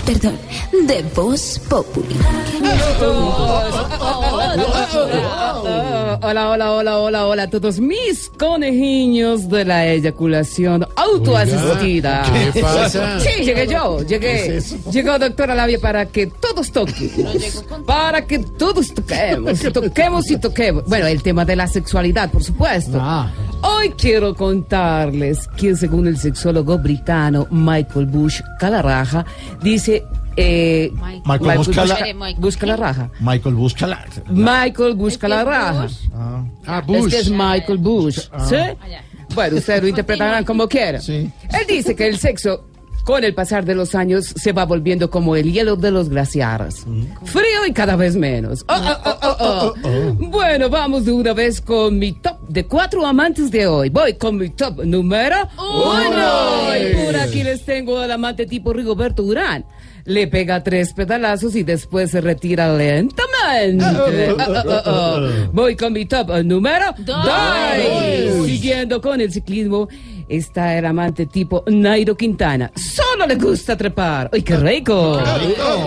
Perdón, 0.07 0.39
de 0.87 1.03
Voz 1.15 1.61
Populi. 1.69 2.17
Hola, 6.25 6.51
hola, 6.51 6.73
hola, 6.73 6.99
hola, 6.99 7.27
hola 7.27 7.43
a 7.45 7.51
todos 7.51 7.79
mis 7.81 8.31
conejiños 8.39 9.49
de 9.51 9.65
la 9.67 9.87
eyaculación 9.87 10.87
autoasistida. 10.97 12.25
¿qué 12.53 12.61
pasa? 12.61 13.21
Sí, 13.21 13.45
llegué 13.45 13.67
yo, 13.67 13.99
¿Qué 13.99 14.05
llegué. 14.07 14.57
es? 14.57 14.85
Llegó 14.91 15.19
doctora 15.19 15.55
Labia 15.55 15.79
para 15.79 16.07
que 16.07 16.27
todos 16.29 16.73
toquen. 16.73 17.11
Para 17.87 18.27
que 18.27 18.39
todos 18.39 18.95
toquemos, 18.95 19.61
toquemos 19.73 20.31
y 20.31 20.39
toquemos. 20.39 20.85
Bueno, 20.87 21.07
el 21.07 21.23
tema 21.23 21.45
de 21.45 21.57
la 21.57 21.67
sexualidad, 21.67 22.31
por 22.31 22.43
supuesto. 22.43 22.99
Hoy 23.63 23.91
quiero 23.91 24.35
contarles 24.35 25.47
que 25.57 25.77
según 25.77 26.07
el 26.07 26.17
sexólogo 26.19 26.79
británico 26.79 27.47
Michael 27.51 28.07
Bush 28.07 28.41
Calarraja, 28.59 29.25
dice... 29.63 30.05
Eh, 30.35 30.91
Michael 31.27 31.59
Bush 31.59 31.75
Cala- 31.75 31.95
busca 32.39 32.67
la 32.67 32.77
raja. 32.77 33.11
Michael 33.21 33.55
busca 33.55 33.87
la... 33.87 34.05
Michael 34.31 34.95
busca 34.95 35.29
la 35.29 35.45
raja. 35.45 35.87
Ah, 36.15 36.83
Es 36.89 37.07
que 37.09 37.19
es 37.21 37.31
Michael 37.31 37.79
Bush. 37.79 38.19
Ah. 38.33 38.47
¿Sí? 38.49 38.57
Bueno, 39.35 39.57
ustedes 39.59 39.83
lo 39.83 39.89
interpretarán 39.89 40.45
como 40.45 40.67
quieran. 40.69 41.03
Él 41.13 41.67
dice 41.69 41.95
que 41.95 42.07
el 42.09 42.19
sexo, 42.19 42.67
con 43.05 43.25
el 43.25 43.35
pasar 43.35 43.65
de 43.65 43.75
los 43.75 43.95
años, 43.95 44.27
se 44.27 44.53
va 44.53 44.65
volviendo 44.65 45.11
como 45.11 45.37
el 45.37 45.53
hielo 45.53 45.77
de 45.77 45.91
los 45.91 46.09
glaciares. 46.09 46.85
Frío 47.25 47.67
y 47.67 47.73
cada 47.73 47.97
vez 47.97 48.17
menos. 48.17 48.65
Oh, 48.69 48.75
oh, 48.75 49.17
oh, 49.23 49.37
oh, 49.41 49.75
oh. 49.83 50.13
Bueno, 50.31 50.69
vamos 50.71 51.05
de 51.05 51.13
una 51.13 51.33
vez 51.33 51.61
con 51.61 51.99
mi 51.99 52.13
top 52.13 52.41
de 52.49 52.67
cuatro 52.67 53.07
amantes 53.07 53.51
de 53.51 53.67
hoy. 53.67 53.89
Voy 53.89 54.15
con 54.15 54.37
mi 54.37 54.51
top 54.51 54.85
número 54.85 55.37
uno. 55.59 56.77
Y 56.77 57.05
por 57.05 57.17
aquí 57.17 57.43
les 57.43 57.65
tengo 57.65 57.99
al 57.99 58.11
amante 58.11 58.47
tipo 58.47 58.73
Rigoberto 58.73 59.23
Urán. 59.23 59.65
Le 60.05 60.27
pega 60.27 60.63
tres 60.65 60.93
pedalazos 60.95 61.55
y 61.55 61.63
después 61.63 62.11
se 62.11 62.21
retira 62.21 62.77
lentamente. 62.77 63.85
Oh, 64.33 64.37
oh, 64.37 64.63
oh, 64.67 64.83
oh. 64.87 65.51
Voy 65.53 65.77
con 65.77 65.93
mi 65.93 66.07
top 66.07 66.43
número 66.45 66.87
Dos. 66.99 67.25
dos. 67.25 68.47
Siguiendo 68.47 69.01
con 69.01 69.21
el 69.21 69.33
ciclismo, 69.33 69.89
está 70.37 70.77
el 70.79 70.87
amante 70.87 71.27
tipo 71.27 71.63
Nairo 71.67 72.17
Quintana. 72.17 72.71
Solo 72.75 73.27
le 73.27 73.35
gusta 73.37 73.77
trepar. 73.77 74.31
¡Ay, 74.33 74.43
qué 74.43 74.57
rico! 74.57 75.21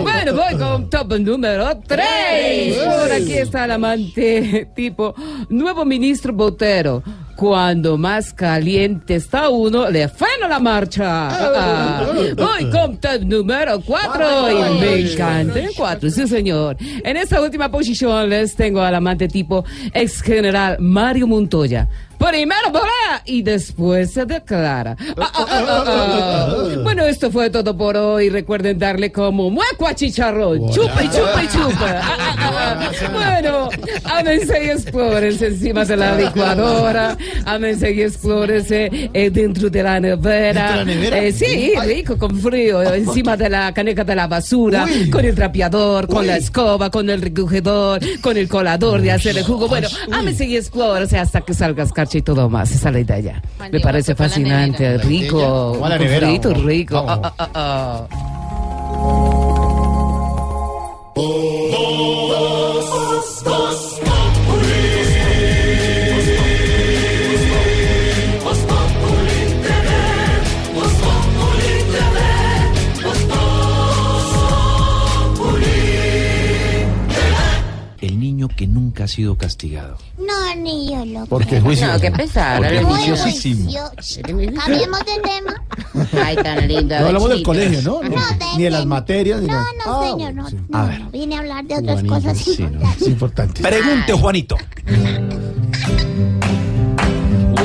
Bueno, 0.02 0.34
voy 0.34 0.58
con 0.58 0.88
top 0.88 1.18
número 1.18 1.78
3. 1.86 2.76
Por 2.76 3.12
aquí 3.12 3.34
está 3.34 3.64
el 3.64 3.72
amante 3.72 4.68
tipo 4.74 5.14
nuevo 5.48 5.84
ministro 5.84 6.32
Botero. 6.32 7.02
Cuando 7.36 7.98
más 7.98 8.32
caliente 8.32 9.16
está 9.16 9.50
uno, 9.50 9.90
le 9.90 10.08
freno 10.08 10.48
la 10.48 10.58
marcha. 10.58 11.28
Ah, 11.28 12.06
Voy 12.34 12.70
con 12.70 12.96
top 12.96 13.20
número 13.24 13.78
4. 13.84 14.50
Y 14.50 14.80
me 14.80 15.00
encanta 15.12 15.58
el 15.60 15.70
4, 15.76 16.08
sí 16.08 16.26
señor. 16.26 16.78
En 16.80 17.18
esta 17.18 17.42
última 17.42 17.70
posición 17.70 18.30
les 18.30 18.56
tengo 18.56 18.80
al 18.80 18.94
amante 18.94 19.28
tipo 19.28 19.66
ex 19.92 20.22
general 20.22 20.78
Mario 20.80 21.26
Montoya. 21.26 21.86
Primero 22.18 22.70
volea 22.70 23.22
y 23.24 23.42
después 23.42 24.12
se 24.12 24.24
declara. 24.24 24.96
Ah, 25.18 25.32
ah, 25.34 25.84
ah. 25.86 26.56
Bueno, 26.82 27.04
esto 27.04 27.30
fue 27.30 27.50
todo 27.50 27.76
por 27.76 27.96
hoy. 27.96 28.30
Recuerden 28.30 28.78
darle 28.78 29.12
como 29.12 29.50
mueco 29.50 29.86
a 29.86 29.94
chicharrón. 29.94 30.70
Chupa 30.70 31.04
y 31.04 31.08
chupa 31.08 31.42
y 31.42 31.48
chupa. 31.48 32.02
Bueno, 33.12 33.68
ámense 34.04 34.64
y 34.64 34.70
explórense 34.70 35.46
encima 35.46 35.84
de 35.84 35.96
la 35.96 36.16
licuadora. 36.16 37.16
Ámense 37.44 37.92
y 37.92 38.02
explórense 38.02 39.10
eh, 39.12 39.30
dentro 39.30 39.70
de 39.70 39.82
la 39.82 40.00
nevera. 40.00 40.62
¿Dentro 40.62 40.72
de 40.72 40.76
la 40.76 40.84
nevera? 40.84 41.24
Eh, 41.24 41.32
sí, 41.32 41.72
rico, 41.84 42.18
con 42.18 42.38
frío. 42.40 42.82
Encima 42.82 43.36
de 43.36 43.48
la 43.48 43.72
caneca 43.72 44.04
de 44.04 44.14
la 44.14 44.26
basura. 44.26 44.86
Con 45.10 45.24
el 45.24 45.34
trapeador, 45.34 46.08
con 46.08 46.26
la 46.26 46.36
escoba, 46.36 46.90
con 46.90 47.10
el 47.10 47.20
recogedor, 47.20 48.00
con 48.20 48.36
el 48.36 48.48
colador 48.48 49.00
de 49.00 49.12
hacer 49.12 49.36
el 49.36 49.44
jugo. 49.44 49.68
Bueno, 49.68 49.88
ámense 50.10 50.46
y 50.46 50.56
explórense 50.56 51.18
hasta 51.18 51.40
que 51.40 51.54
salga 51.54 51.82
y 52.14 52.22
todo 52.22 52.48
más. 52.48 52.70
Esa 52.70 52.88
es 52.88 52.94
la 52.94 53.00
idea. 53.00 53.42
Me 53.70 53.80
parece 53.80 54.14
fascinante, 54.14 54.98
rico. 54.98 55.78
Frito 56.18 56.54
rico. 56.54 57.04
Vamos. 57.04 57.32
Ah, 57.38 57.48
ah, 57.54 58.06
nunca 78.96 79.04
ha 79.04 79.08
sido 79.08 79.36
castigado. 79.36 79.98
No, 80.16 80.54
ni 80.62 80.90
yo 80.90 81.04
lo 81.04 81.26
Porque 81.26 81.60
juicio. 81.60 81.86
No, 81.86 82.00
qué 82.00 82.10
pesar. 82.10 82.56
Porque 82.62 82.80
Muy 82.80 82.94
juiciosísimo. 82.94 83.70
Cambiemos 84.56 85.00
de 85.00 85.20
tema. 85.22 85.62
Ay, 86.24 86.36
tan 86.36 86.66
lindo. 86.66 86.98
No 86.98 87.06
hablamos 87.08 87.28
del 87.28 87.42
colegio, 87.42 87.82
¿no? 87.82 88.02
No, 88.02 88.16
Ni 88.56 88.62
de 88.62 88.70
las 88.70 88.86
materias. 88.86 89.42
Ni 89.42 89.48
No, 89.48 89.52
nada. 89.52 89.66
no, 89.84 90.10
señor, 90.10 90.34
no. 90.34 90.46
A 90.46 90.82
no, 90.82 90.88
ver. 90.88 91.00
no, 91.00 91.10
Vine 91.10 91.36
a 91.36 91.38
hablar 91.40 91.64
de 91.66 91.74
otras 91.74 91.94
Juanito, 92.00 92.14
cosas 92.14 92.38
sí, 92.38 92.56
¿no? 92.58 92.66
importantes. 92.68 93.02
Es 93.02 93.08
importante. 93.08 93.62
Pregunte, 93.62 94.12
Juanito. 94.14 94.56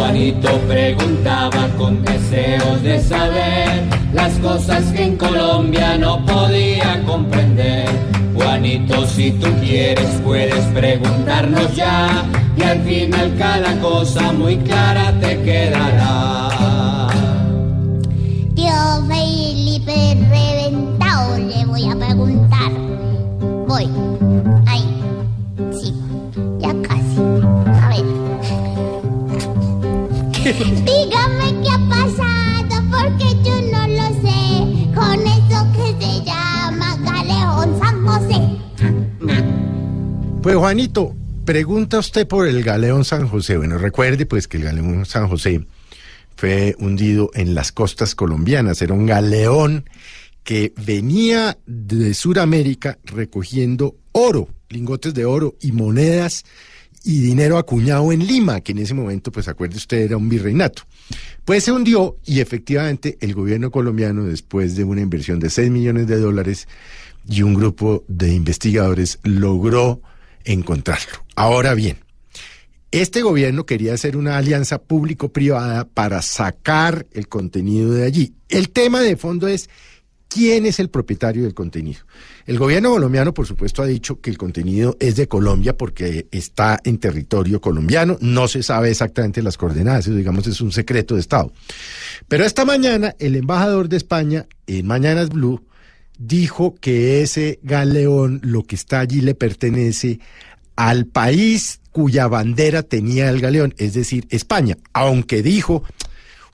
Juanito 0.02 0.50
preguntaba 0.68 1.68
con 1.78 2.04
deseos 2.04 2.82
de 2.82 3.00
saber 3.04 3.84
las 4.14 4.34
cosas 4.40 4.84
que 4.94 5.04
en 5.04 5.16
Colombia 5.16 5.96
no 5.96 6.26
podía 6.26 7.04
comprender. 7.06 7.88
Juanito, 8.34 9.06
si 9.06 9.30
tú 9.30 9.48
quieres, 9.62 10.10
puedes 10.26 10.66
preguntarnos 10.74 11.76
ya 11.76 12.26
y 12.58 12.64
al 12.64 12.82
final 12.82 13.36
cada 13.38 13.80
cosa 13.80 14.32
muy 14.32 14.58
clara 14.58 15.14
te 15.22 15.40
quedará. 15.44 17.08
Tío 18.56 19.06
Felipe 19.08 20.18
reventado 20.32 21.38
le 21.38 21.64
voy 21.66 21.88
a 21.88 21.96
preguntar. 21.96 22.72
Voy. 23.68 24.11
Dígame 30.44 31.62
qué 31.62 31.70
ha 31.70 31.88
pasado 31.88 32.84
porque 32.90 33.28
yo 33.44 33.62
no 33.72 33.88
lo 33.88 34.08
sé. 34.22 34.92
Con 34.96 35.22
eso 35.22 35.68
que 35.76 36.04
se 36.04 36.26
llama 36.26 36.98
Galejón 37.04 37.80
San 37.80 38.06
José. 38.08 38.62
Pues 40.42 40.56
Juanito, 40.56 41.16
pregunta 41.46 42.00
usted 42.00 42.28
por 42.28 42.48
el 42.48 42.64
galeón 42.64 43.06
San 43.06 43.28
José. 43.28 43.58
Bueno, 43.58 43.78
recuerde 43.78 44.26
pues 44.26 44.48
que 44.48 44.58
el 44.58 44.64
galeón 44.64 45.06
San 45.06 45.28
José 45.28 45.64
fue 46.36 46.76
hundido 46.80 47.30
en 47.36 47.54
las 47.54 47.72
costas 47.72 48.16
colombianas. 48.16 48.82
Era 48.82 48.96
un 48.96 49.06
galeón 49.06 49.86
que 50.44 50.74
venía 50.84 51.60
de 51.68 52.16
Sudamérica 52.16 52.98
recogiendo 53.04 53.96
oro, 54.12 54.48
lingotes 54.70 55.14
de 55.14 55.26
oro 55.26 55.56
y 55.62 55.72
monedas 55.72 56.46
y 57.04 57.22
dinero 57.22 57.58
acuñado 57.58 58.12
en 58.12 58.26
Lima, 58.26 58.62
que 58.62 58.72
en 58.74 58.80
ese 58.80 58.94
momento, 58.94 59.32
pues 59.32 59.48
acuerde 59.48 59.78
usted, 59.78 59.98
era 60.00 60.18
un 60.18 60.30
virreinato. 60.30 60.84
Pues 61.46 61.64
se 61.64 61.72
hundió 61.72 62.18
y 62.26 62.40
efectivamente 62.40 63.18
el 63.22 63.34
gobierno 63.34 63.72
colombiano, 63.72 64.24
después 64.24 64.76
de 64.76 64.84
una 64.84 65.02
inversión 65.02 65.40
de 65.40 65.50
6 65.50 65.72
millones 65.72 66.08
de 66.08 66.18
dólares 66.18 66.68
y 67.28 67.42
un 67.42 67.54
grupo 67.54 68.04
de 68.08 68.34
investigadores, 68.34 69.20
logró 69.24 70.02
encontrarlo. 70.44 71.26
Ahora 71.36 71.74
bien, 71.74 71.98
este 72.92 73.22
gobierno 73.22 73.66
quería 73.66 73.94
hacer 73.94 74.18
una 74.18 74.38
alianza 74.38 74.82
público-privada 74.82 75.86
para 75.86 76.22
sacar 76.22 77.08
el 77.14 77.28
contenido 77.28 77.94
de 77.94 78.04
allí. 78.04 78.34
El 78.50 78.70
tema 78.70 79.00
de 79.00 79.16
fondo 79.16 79.48
es 79.48 79.70
quién 80.32 80.66
es 80.66 80.80
el 80.80 80.90
propietario 80.90 81.44
del 81.44 81.54
contenido. 81.54 82.00
El 82.46 82.58
gobierno 82.58 82.92
colombiano, 82.92 83.34
por 83.34 83.46
supuesto, 83.46 83.84
ha 83.84 83.86
dicho 83.86 84.22
que 84.22 84.30
el 84.30 84.38
contenido 84.38 84.96
es 85.00 85.18
de 85.18 85.28
Colombia 85.28 85.76
porque 85.76 86.28
está 86.32 86.80
en 86.84 86.98
territorio 86.98 87.60
colombiano. 87.60 88.18
No 88.22 88.48
se 88.48 88.64
sabe 88.64 88.90
exactamente 88.90 89.42
las 89.42 89.58
coordenadas, 89.58 90.08
eso 90.08 90.16
digamos 90.16 90.48
es 90.48 90.62
un 90.62 90.72
secreto 90.72 91.16
de 91.16 91.22
Estado. 91.22 91.52
Pero 92.28 92.46
esta 92.46 92.64
mañana 92.64 93.14
el 93.20 93.36
embajador 93.36 93.90
de 93.90 93.98
España 93.98 94.48
en 94.68 94.88
Mañanas 94.88 95.30
Blue 95.30 95.62
dijo 96.18 96.76
que 96.80 97.22
ese 97.22 97.60
galeón, 97.62 98.40
lo 98.44 98.64
que 98.64 98.76
está 98.76 99.02
allí, 99.02 99.22
le 99.22 99.36
pertenece 99.36 100.20
al 100.76 101.06
país 101.08 101.82
cuya 101.92 102.28
bandera 102.28 102.84
tenía 102.84 103.30
el 103.30 103.42
galeón, 103.42 103.74
es 103.78 103.94
decir, 103.94 104.28
España, 104.30 104.78
aunque 104.94 105.44
dijo, 105.44 105.84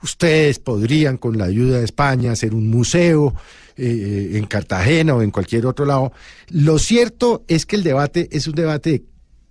ustedes 0.02 0.58
podrían 0.58 1.16
con 1.16 1.38
la 1.38 1.44
ayuda 1.44 1.78
de 1.78 1.84
España 1.84 2.32
hacer 2.32 2.54
un 2.54 2.68
museo 2.68 3.34
eh, 3.78 4.32
en 4.34 4.46
Cartagena 4.46 5.14
o 5.14 5.22
en 5.22 5.30
cualquier 5.30 5.64
otro 5.66 5.84
lado. 5.84 6.12
Lo 6.48 6.78
cierto 6.78 7.44
es 7.46 7.64
que 7.64 7.76
el 7.76 7.84
debate 7.84 8.28
es 8.32 8.48
un 8.48 8.54
debate 8.54 8.90
de 8.90 9.04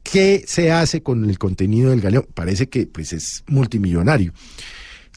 qué 0.03 0.43
se 0.45 0.71
hace 0.71 1.01
con 1.01 1.30
el 1.30 1.39
contenido 1.39 1.91
del 1.91 2.01
galeón. 2.01 2.28
Parece 2.34 2.67
que 2.67 2.88
pues 2.88 3.13
es 3.13 3.43
multimillonario. 3.47 4.34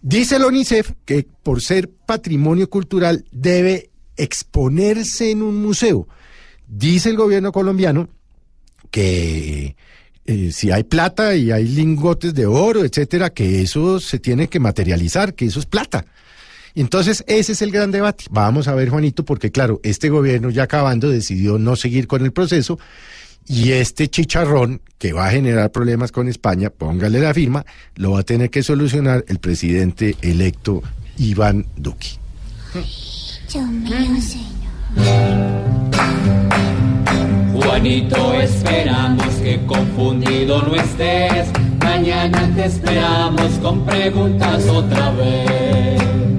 Dice 0.01 0.37
el 0.37 0.45
UNICEF 0.45 0.93
que 1.05 1.27
por 1.43 1.61
ser 1.61 1.91
patrimonio 1.91 2.71
cultural 2.71 3.25
debe 3.33 3.91
exponerse 4.17 5.31
en 5.31 5.43
un 5.43 5.61
museo. 5.61 6.09
Dice 6.69 7.11
el 7.11 7.17
gobierno 7.17 7.53
colombiano 7.53 8.09
que 8.91 9.77
eh, 10.25 10.53
si 10.53 10.71
hay 10.71 10.85
plata 10.85 11.35
y 11.35 11.51
hay 11.51 11.67
lingotes 11.67 12.35
de 12.35 12.47
oro, 12.47 12.85
etcétera, 12.85 13.31
que 13.31 13.63
eso 13.63 13.99
se 13.99 14.19
tiene 14.19 14.49
que 14.49 14.61
materializar, 14.61 15.35
que 15.35 15.47
eso 15.47 15.59
es 15.59 15.67
plata. 15.67 16.07
Entonces, 16.81 17.23
ese 17.27 17.53
es 17.53 17.61
el 17.61 17.73
gran 17.73 17.91
debate. 17.91 18.25
Vamos 18.31 18.67
a 18.67 18.75
ver, 18.75 18.89
Juanito, 18.89 19.23
porque 19.23 19.53
claro, 19.53 19.81
este 19.83 20.09
gobierno 20.09 20.49
ya 20.49 20.63
acabando 20.63 21.11
decidió 21.11 21.59
no 21.59 21.77
seguir 21.77 22.07
con 22.07 22.25
el 22.25 22.33
proceso 22.33 22.79
y 23.47 23.73
este 23.73 24.09
chicharrón 24.09 24.81
que 24.97 25.13
va 25.13 25.27
a 25.27 25.31
generar 25.31 25.73
problemas 25.73 26.11
con 26.11 26.27
España, 26.27 26.71
póngale 26.71 27.21
la 27.21 27.35
firma, 27.35 27.67
lo 27.97 28.13
va 28.13 28.21
a 28.21 28.23
tener 28.23 28.49
que 28.49 28.63
solucionar 28.63 29.27
el 29.29 29.41
presidente 29.41 30.17
electo 30.23 30.83
Iván 31.19 31.67
Duque. 31.77 32.13
Dios 32.73 33.69
mío, 33.69 34.23
señor. 34.23 34.49
Juanito, 37.53 38.35
esperamos 38.41 39.35
que 39.35 39.67
confundido 39.67 40.63
no 40.63 40.75
estés. 40.77 41.49
Mañana 41.83 42.51
te 42.55 42.65
esperamos 42.65 43.53
con 43.59 43.85
preguntas 43.85 44.67
otra 44.67 45.11
vez. 45.11 46.30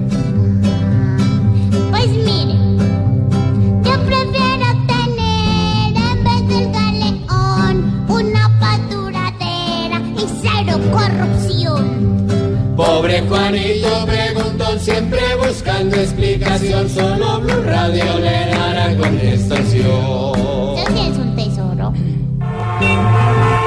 Corrupción. 10.92 12.74
Pobre 12.76 13.20
Juanito 13.22 14.06
preguntó 14.06 14.78
siempre 14.78 15.20
buscando 15.36 15.96
explicación. 15.96 16.88
Solo 16.88 17.40
Blue 17.40 17.62
Radio 17.64 18.18
le 18.18 18.46
dará 18.50 18.96
contestación. 18.96 20.78
Es 20.78 21.18
un 21.18 21.36
tesoro. 21.36 21.92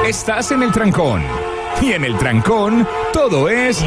Estás 0.06 0.50
en 0.52 0.62
el 0.62 0.72
trancón. 0.72 1.22
Y 1.82 1.92
en 1.92 2.04
el 2.04 2.16
trancón, 2.16 2.86
todo 3.12 3.48
es. 3.48 3.84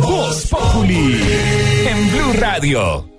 Voz 0.00 0.46
Populi. 0.48 1.20
En 1.86 2.10
Blue 2.10 2.32
Radio. 2.38 3.11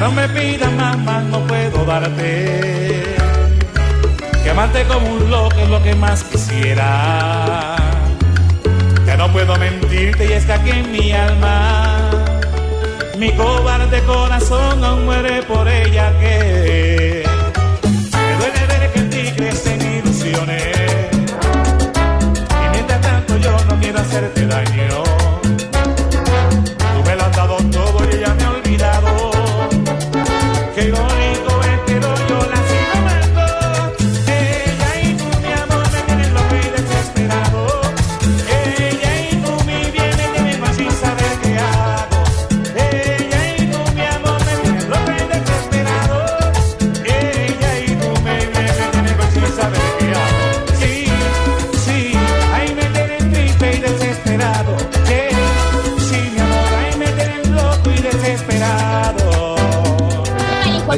No 0.00 0.12
me 0.12 0.28
pidas 0.28 0.72
más, 0.72 0.96
más 0.98 1.24
no 1.24 1.44
puedo 1.46 1.84
darte. 1.84 3.16
Que 4.42 4.50
amarte 4.50 4.84
como 4.84 5.06
un 5.14 5.28
loco 5.28 5.56
es 5.60 5.68
lo 5.68 5.82
que 5.82 5.94
más 5.96 6.22
quisiera. 6.22 7.76
Ya 9.04 9.16
no 9.16 9.30
puedo 9.32 9.56
mentirte 9.56 10.26
y 10.26 10.32
es 10.32 10.46
que 10.46 10.52
aquí 10.52 10.70
en 10.70 10.92
mi 10.92 11.12
alma, 11.12 12.10
mi 13.18 13.32
cobarde 13.32 14.00
corazón 14.02 14.84
aún 14.84 15.04
muere 15.04 15.42
por 15.42 15.66
ella 15.66 16.12
que 16.20 17.24
me 18.12 18.36
duele 18.36 18.66
ver 18.68 18.92
que 18.92 18.98
en 19.00 19.10
ti 19.10 19.32
crecen 19.36 19.80
ilusiones. 19.98 20.76
Y 22.64 22.68
mientras 22.70 23.00
tanto 23.00 23.36
yo 23.38 23.56
no 23.68 23.80
quiero 23.80 23.98
hacerte 23.98 24.46
daño. 24.46 25.27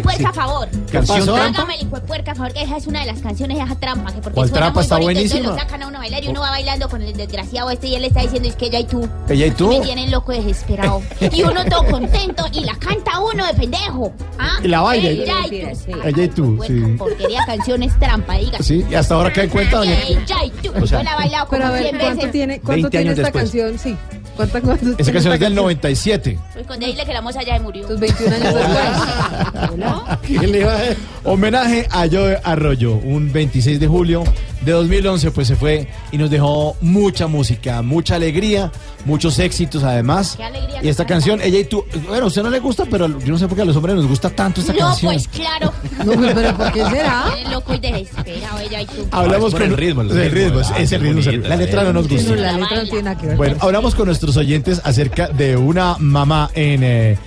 Hijo 0.01 0.09
de 0.11 0.17
puerca 0.17 0.29
a 0.29 0.33
favor. 0.33 0.69
¿Canción 0.91 1.19
pasó? 1.21 1.35
trampa? 1.35 1.59
Hágame 1.63 1.75
el 1.77 1.87
hijo 1.87 1.97
de 1.97 2.07
puerca 2.07 2.33
a 2.33 2.35
favor, 2.35 2.53
que 2.53 2.63
esa 2.63 2.77
es 2.77 2.87
una 2.87 3.01
de 3.01 3.07
las 3.07 3.21
canciones, 3.21 3.59
esa 3.59 3.75
trampa. 3.77 4.13
Que 4.13 4.21
porque 4.21 4.35
¿Cuál 4.35 4.49
suena 4.49 4.61
trampa? 4.67 4.79
muy 4.81 4.83
Está 4.85 4.95
bonito, 4.97 5.11
entonces 5.21 5.33
buenísima. 5.41 5.55
lo 5.57 5.61
sacan 5.63 5.83
a 5.83 5.87
uno 5.89 5.97
a 5.97 6.01
bailar 6.01 6.25
y 6.25 6.29
uno 6.29 6.41
va 6.41 6.51
bailando 6.51 6.89
con 6.89 7.03
el 7.03 7.17
desgraciado 7.17 7.71
este 7.71 7.87
y 7.89 7.95
él 7.95 8.03
le 8.03 8.09
está 8.09 8.23
diciendo 8.23 8.49
es 8.49 8.57
que 8.57 8.67
ella 8.67 8.79
y 8.81 8.85
tú. 8.85 9.09
¿Ella 9.29 9.47
y 9.47 9.51
tú? 9.53 9.69
Me 9.69 9.81
tienen 9.81 10.11
loco 10.11 10.33
desesperado. 10.33 11.03
y 11.33 11.43
uno 11.43 11.65
todo 11.67 11.85
contento 11.87 12.45
y 12.53 12.61
la 12.61 12.75
canta 12.77 13.21
uno 13.21 13.47
de 13.47 13.55
pendejo. 13.55 14.13
¿Ah? 14.39 14.59
Y 14.63 14.69
la 14.69 14.81
baila. 14.81 15.09
Ella 15.11 15.47
y 15.47 15.51
tú. 15.51 15.99
Ella 16.05 16.23
y 16.25 16.29
tú, 16.29 16.63
sí. 16.67 16.81
Porquería 16.99 17.45
canciones 17.47 17.99
trampa, 17.99 18.35
diga. 18.37 18.59
Sí, 18.61 18.85
y 18.91 18.95
hasta 18.95 19.15
ahora 19.15 19.33
en 19.35 19.49
cuenta, 19.51 19.79
doña. 19.79 19.99
Ella 20.03 20.45
y 20.45 20.51
tú. 20.51 20.73
O 20.83 20.87
sea, 20.87 20.99
Yo 20.99 21.05
la 21.05 21.13
he 21.13 21.17
bailado 21.17 21.47
como 21.47 21.59
Pero 21.59 21.67
a 21.69 21.73
ver, 21.73 21.83
100 21.83 21.99
¿cuánto 21.99 22.17
veces. 22.17 22.33
tiene, 22.33 22.61
cuánto 22.61 22.73
20 22.73 22.91
tiene 22.91 23.11
años 23.11 23.19
esta 23.19 23.23
después. 23.23 23.45
canción? 23.45 23.79
Sí. 23.79 23.97
¿Cuánta, 24.41 24.63
cuánto 24.63 24.97
Esa 24.97 25.13
canción 25.13 25.35
es 25.35 25.41
del 25.41 25.55
97. 25.55 26.39
Pues 26.55 26.67
con 26.67 26.81
decirle 26.81 27.05
que 27.05 27.13
la 27.13 27.21
moza 27.21 27.43
ya 27.43 27.59
se 27.59 27.61
murió. 27.61 27.87
Tus 27.87 28.01
21 28.01 28.37
años 28.37 28.55
después. 28.55 30.41
¿Qué 30.41 30.47
le 30.47 30.61
iba 30.61 30.73
a? 30.73 30.81
Homenaje 31.25 31.87
a 31.91 32.07
Joe 32.11 32.41
Arroyo, 32.43 32.95
un 32.95 33.31
26 33.31 33.79
de 33.79 33.87
julio 33.87 34.25
de 34.65 34.73
2011, 34.73 35.31
pues 35.31 35.49
se 35.49 35.57
fue 35.57 35.89
y 36.13 36.19
nos 36.19 36.29
dejó 36.31 36.77
mucha 36.81 37.27
música, 37.27 37.81
mucha 37.83 38.17
alegría, 38.17 38.71
muchos 39.05 39.39
éxitos 39.39 39.83
además. 39.83 40.35
Qué 40.37 40.45
alegría 40.45 40.81
Y 40.83 40.89
esta 40.89 41.07
canción, 41.07 41.41
ella 41.43 41.59
y 41.59 41.65
tú, 41.65 41.85
bueno, 42.09 42.25
a 42.25 42.27
usted 42.29 42.43
no 42.43 42.51
le 42.51 42.59
gusta, 42.61 42.85
pero 42.91 43.07
yo 43.21 43.33
no 43.33 43.39
sé 43.39 43.47
por 43.49 43.57
qué 43.57 43.63
a 43.63 43.65
los 43.65 43.77
hombres 43.77 43.95
nos 43.97 44.07
gusta 44.07 44.29
tanto 44.31 44.61
esta 44.61 44.73
No, 44.73 44.79
canción. 44.81 45.13
pues 45.15 45.29
claro. 45.29 45.73
No, 46.05 46.13
pero 46.35 46.57
¿por 46.57 46.73
qué 46.73 46.85
será? 46.87 47.25
Loco 47.51 47.75
y 47.75 47.79
desesperado 47.79 48.59
ella 48.61 48.83
y 48.83 48.87
tú. 48.87 49.09
Hablamos 49.11 49.53
por 49.53 49.63
con 49.63 49.71
el 49.71 49.77
ritmo, 49.77 50.03
el 50.03 50.11
el 50.11 50.31
ritmo, 50.31 50.59
ritmo, 50.61 50.75
ah, 50.75 50.79
es 50.81 50.93
el 50.93 51.01
qué 51.01 51.07
ritmo. 51.09 51.23
bonita, 51.25 51.49
La 51.49 51.57
letra 51.57 51.85
no 51.85 51.93
nos 51.93 52.09
gusta. 52.09 52.31
no, 52.31 52.37
la 52.37 52.53
letra 52.53 52.77
no 52.77 52.85
tiene 52.85 53.03
nada 53.03 53.19
que 53.19 53.27
ver. 53.29 53.37
Bueno, 53.37 53.57
hablamos 53.61 53.95
con 53.95 54.07
nuestros 54.07 54.37
oyentes 54.37 54.81
acerca 54.85 55.29
de 55.29 55.57
una 55.57 55.97
mamá 55.99 56.51
en, 56.55 56.83
eh, 56.85 57.19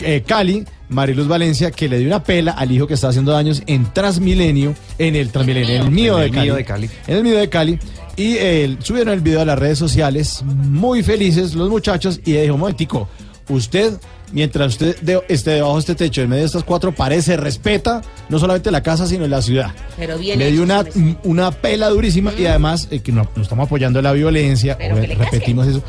eh, 0.00 0.22
Cali, 0.26 0.64
Mariluz 0.90 1.28
Valencia, 1.28 1.70
que 1.70 1.88
le 1.88 1.98
dio 1.98 2.08
una 2.08 2.22
pela 2.22 2.52
al 2.52 2.70
hijo 2.70 2.86
que 2.86 2.94
está 2.94 3.08
haciendo 3.08 3.32
daños 3.32 3.62
en 3.66 3.92
Transmilenio, 3.92 4.74
en 4.98 5.16
el 5.16 5.30
Transmilenio, 5.30 5.76
en 5.76 5.82
el 5.82 5.90
mío, 5.90 6.14
En 6.16 6.20
de, 6.20 6.26
el 6.26 6.32
Cali, 6.32 6.46
mío 6.46 6.54
de 6.56 6.64
Cali. 6.64 6.90
En 7.06 7.16
el 7.16 7.22
mío 7.22 7.38
de 7.38 7.48
Cali. 7.48 7.78
Y 8.16 8.34
eh, 8.36 8.76
subieron 8.80 9.14
el 9.14 9.20
video 9.20 9.40
a 9.40 9.44
las 9.44 9.58
redes 9.58 9.78
sociales, 9.78 10.42
muy 10.44 11.02
felices 11.02 11.54
los 11.54 11.70
muchachos, 11.70 12.20
y 12.24 12.32
dijo, 12.32 12.56
momentico, 12.58 13.08
usted, 13.48 13.94
mientras 14.32 14.68
usted 14.72 14.98
de- 15.00 15.22
esté 15.28 15.50
debajo 15.52 15.74
de 15.74 15.80
este 15.80 15.94
techo, 15.94 16.22
en 16.22 16.28
medio 16.30 16.42
de 16.42 16.46
estas 16.46 16.64
cuatro 16.64 16.92
paredes, 16.92 17.24
se 17.26 17.36
respeta 17.36 18.02
no 18.28 18.38
solamente 18.38 18.70
la 18.70 18.82
casa, 18.82 19.06
sino 19.06 19.26
la 19.26 19.42
ciudad. 19.42 19.72
Pero 19.96 20.18
bien 20.18 20.38
Le 20.38 20.50
dio 20.52 20.62
una, 20.62 20.84
una 21.24 21.50
pela 21.50 21.88
durísima 21.88 22.32
y 22.38 22.46
además 22.46 22.88
eh, 22.90 23.00
que 23.00 23.12
no, 23.12 23.28
no 23.36 23.42
estamos 23.42 23.66
apoyando 23.66 24.00
la 24.02 24.12
violencia, 24.12 24.76
repetimos 24.78 25.66
eso. 25.66 25.82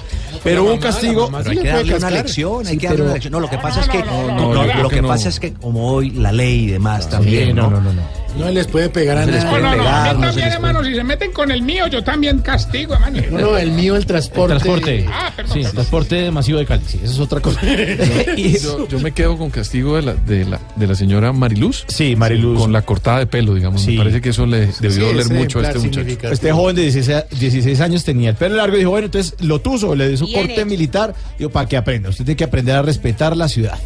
Pero 0.43 0.63
hubo 0.63 0.73
un 0.73 0.79
castigo. 0.79 1.29
Pero 1.31 1.49
hay 1.51 1.57
que 1.57 1.67
darle 1.67 1.95
una 1.95 2.09
lección, 2.11 2.65
hay 2.67 2.73
Sí, 2.73 2.77
que 2.79 2.87
darle 2.87 3.03
una 3.03 3.13
lección. 3.13 3.31
No, 3.31 3.39
lo 3.39 3.49
que 3.49 3.57
pasa 3.57 3.81
es 3.81 3.87
que, 3.89 3.99
lo- 4.03 4.89
que 4.89 5.03
pasa 5.03 5.29
es 5.29 5.39
que 5.39 5.53
como 5.53 5.91
hoy 5.93 6.09
la 6.11 6.31
ley 6.31 6.65
y 6.65 6.67
demás 6.67 7.09
también, 7.09 7.55
no, 7.55 7.69
¿no? 7.69 7.81
no, 7.81 7.93
no, 7.93 8.01
No 8.37 8.49
les 8.49 8.67
puede 8.67 8.89
pegar 8.89 9.17
a 9.17 9.25
No 9.25 9.31
les 9.31 9.43
nadie. 9.43 9.49
puede 9.59 9.63
No, 9.63 9.71
no, 9.71 9.77
pegar, 9.83 10.07
a 10.09 10.13
mí 10.13 10.19
no 10.21 10.27
también, 10.27 10.47
hermano, 10.49 10.83
si 10.83 10.95
se 10.95 11.03
meten 11.03 11.31
con 11.31 11.51
el 11.51 11.61
mío, 11.61 11.87
yo 11.87 12.03
también 12.03 12.39
castigo, 12.39 12.93
hermano. 12.93 13.21
No, 13.31 13.39
no, 13.39 13.57
el 13.57 13.71
mío, 13.71 13.95
el 13.95 14.05
transporte. 14.05 14.55
transporte. 14.55 15.05
Ah, 15.11 15.31
perdón. 15.35 15.53
Sí, 15.53 15.63
transporte 15.71 16.31
masivo 16.31 16.59
de 16.59 16.65
Cali, 16.65 16.83
sí, 16.87 16.99
eso 17.03 17.13
es 17.13 17.19
otra 17.19 17.39
cosa. 17.39 17.59
Yo, 18.61 18.87
yo 18.87 18.99
me 18.99 19.11
quedo 19.11 19.37
con 19.37 19.49
castigo 19.49 19.95
de 19.95 20.01
la, 20.01 20.13
de 20.13 20.45
la, 20.45 20.59
de 20.75 20.87
la 20.87 20.95
señora 20.95 21.31
Mariluz. 21.33 21.83
Sí, 21.87 22.15
Mariluz. 22.15 22.59
Con 22.59 22.71
la 22.71 22.81
cortada 22.83 23.19
de 23.19 23.27
pelo, 23.27 23.53
digamos. 23.53 23.81
Sí. 23.81 23.91
Me 23.91 23.97
parece 23.99 24.21
que 24.21 24.29
eso 24.29 24.45
le 24.45 24.67
debió 24.79 25.07
doler 25.07 25.29
mucho 25.31 25.59
a 25.59 25.63
este 25.67 25.79
muchacho. 25.79 26.27
Este 26.31 26.51
joven 26.51 26.75
de 26.75 26.83
16, 26.83 27.23
16 27.39 27.81
años 27.81 28.03
tenía 28.03 28.29
el 28.29 28.35
pelo 28.35 28.55
largo 28.55 28.75
y 28.75 28.79
dijo, 28.79 28.91
bueno, 28.91 29.05
entonces 29.05 29.35
lo 29.41 29.59
tuzo, 29.61 29.95
le 29.95 30.07
dio 30.09 30.17
su 30.17 30.31
corte 30.31 30.53
hecho. 30.53 30.65
militar. 30.65 31.13
Digo, 31.37 31.49
para 31.49 31.67
que 31.67 31.77
aprenda, 31.77 32.09
usted 32.09 32.25
tiene 32.25 32.37
que 32.37 32.43
aprender 32.43 32.75
a 32.75 32.81
respetar 32.81 33.35
la 33.35 33.47
ciudad. 33.47 33.77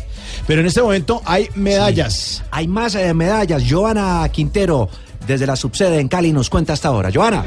Pero 0.47 0.61
en 0.61 0.67
este 0.67 0.81
momento 0.81 1.21
hay 1.25 1.49
medallas. 1.55 2.43
Hay 2.51 2.67
más 2.67 2.95
eh, 2.95 3.13
medallas. 3.13 3.63
Joana 3.67 4.27
Quintero, 4.31 4.89
desde 5.27 5.47
la 5.47 5.55
subsede 5.55 5.99
en 5.99 6.07
Cali, 6.07 6.31
nos 6.31 6.49
cuenta 6.49 6.73
hasta 6.73 6.89
ahora. 6.89 7.09
Joana. 7.13 7.43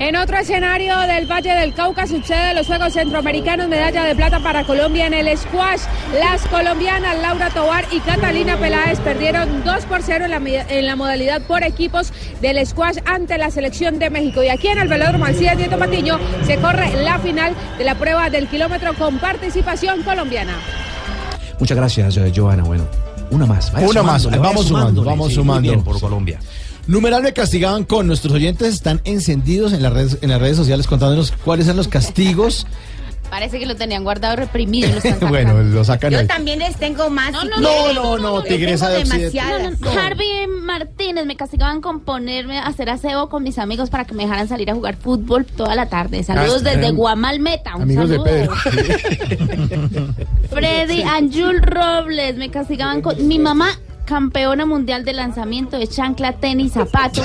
En 0.00 0.16
otro 0.16 0.38
escenario 0.38 0.98
del 1.00 1.26
Valle 1.30 1.50
del 1.52 1.74
Cauca 1.74 2.06
sucede 2.06 2.54
los 2.54 2.66
Juegos 2.66 2.94
Centroamericanos, 2.94 3.68
medalla 3.68 4.02
de 4.04 4.16
plata 4.16 4.40
para 4.40 4.64
Colombia 4.64 5.06
en 5.06 5.12
el 5.12 5.36
squash. 5.36 5.82
Las 6.18 6.40
colombianas 6.46 7.18
Laura 7.20 7.50
Tobar 7.50 7.84
y 7.92 8.00
Catalina 8.00 8.56
Peláez 8.56 8.98
perdieron 9.00 9.62
2 9.62 9.84
por 9.84 10.02
0 10.02 10.24
en 10.24 10.30
la, 10.30 10.40
mi- 10.40 10.54
en 10.56 10.86
la 10.86 10.96
modalidad 10.96 11.42
por 11.42 11.62
equipos 11.62 12.14
del 12.40 12.66
squash 12.66 12.96
ante 13.04 13.36
la 13.36 13.50
selección 13.50 13.98
de 13.98 14.08
México. 14.08 14.42
Y 14.42 14.48
aquí 14.48 14.68
en 14.68 14.78
el 14.78 14.88
Velódromo 14.88 15.26
Alcides 15.26 15.58
Nieto 15.58 15.78
Patiño 15.78 16.18
se 16.46 16.56
corre 16.56 16.94
la 17.04 17.18
final 17.18 17.54
de 17.76 17.84
la 17.84 17.94
prueba 17.94 18.30
del 18.30 18.48
kilómetro 18.48 18.94
con 18.94 19.18
participación 19.18 20.02
colombiana. 20.02 20.54
Muchas 21.60 21.76
gracias, 21.76 22.16
eh, 22.16 22.32
Joana. 22.34 22.64
Bueno, 22.64 22.84
una 23.30 23.46
más. 23.46 23.70
vaya 23.72 23.86
Una 23.88 24.02
más, 24.02 24.24
vamos 24.38 24.66
sumando, 24.66 25.04
vamos 25.04 25.28
Sí, 25.28 25.34
sumando. 25.36 25.62
bien 25.70 25.82
por 25.84 26.00
Colombia. 26.00 26.40
Numeral 26.86 27.22
me 27.22 27.32
castigaban 27.32 27.84
con 27.84 28.06
nuestros 28.06 28.32
oyentes, 28.34 28.74
están 28.74 29.00
encendidos 29.04 29.72
en 29.72 29.82
las 29.82 29.92
redes, 29.92 30.18
en 30.22 30.30
las 30.30 30.40
redes 30.40 30.56
sociales 30.56 30.86
contándonos 30.86 31.32
cuáles 31.44 31.66
son 31.66 31.76
los 31.76 31.86
castigos. 31.86 32.66
Parece 33.30 33.58
que 33.60 33.66
lo 33.66 33.76
tenían 33.76 34.02
guardado 34.04 34.34
reprimido 34.36 34.88
y 34.88 34.92
lo 34.92 34.96
están 34.98 35.12
sacando. 35.20 35.28
bueno, 35.28 35.62
lo 35.62 35.84
sacan 35.84 36.10
Yo 36.12 36.26
también 36.26 36.58
les 36.58 36.76
tengo 36.76 37.08
más. 37.10 37.32
No, 37.32 37.44
no, 37.44 37.92
no, 37.92 38.18
no, 38.18 38.40
Les 38.40 38.48
tigresa 38.48 38.88
de 38.88 38.98
Occidente. 38.98 39.36
demasiadas. 39.38 39.80
No, 39.80 39.94
no, 39.94 40.00
Harvey 40.00 40.46
Martínez 40.48 41.26
me 41.26 41.36
castigaban 41.36 41.80
con 41.80 42.00
ponerme 42.00 42.58
a 42.58 42.66
hacer 42.66 42.90
aseo 42.90 43.28
con 43.28 43.42
mis 43.44 43.58
amigos 43.58 43.88
para 43.90 44.04
que 44.04 44.14
me 44.14 44.24
dejaran 44.24 44.48
salir 44.48 44.70
a 44.70 44.74
jugar 44.74 44.96
fútbol 44.96 45.44
toda 45.46 45.74
la 45.76 45.88
tarde. 45.88 46.22
Saludos 46.24 46.62
Ah, 46.62 46.64
desde 46.70 46.78
eran 46.80 46.96
Guamalmeta. 46.96 47.76
Un 47.76 47.82
Amigos 47.82 48.08
de 48.08 48.16
saludo. 48.16 48.30
Pedro. 48.30 48.54
Freddy 50.50 51.02
Anjul 51.02 51.60
Robles 51.62 52.36
me 52.36 52.50
castigaban 52.50 53.00
con 53.02 53.26
mi 53.28 53.38
mamá 53.38 53.78
campeona 54.10 54.66
mundial 54.66 55.04
de 55.04 55.12
lanzamiento 55.12 55.78
de 55.78 55.86
chancla, 55.86 56.32
tenis, 56.32 56.72
zapatos. 56.72 57.24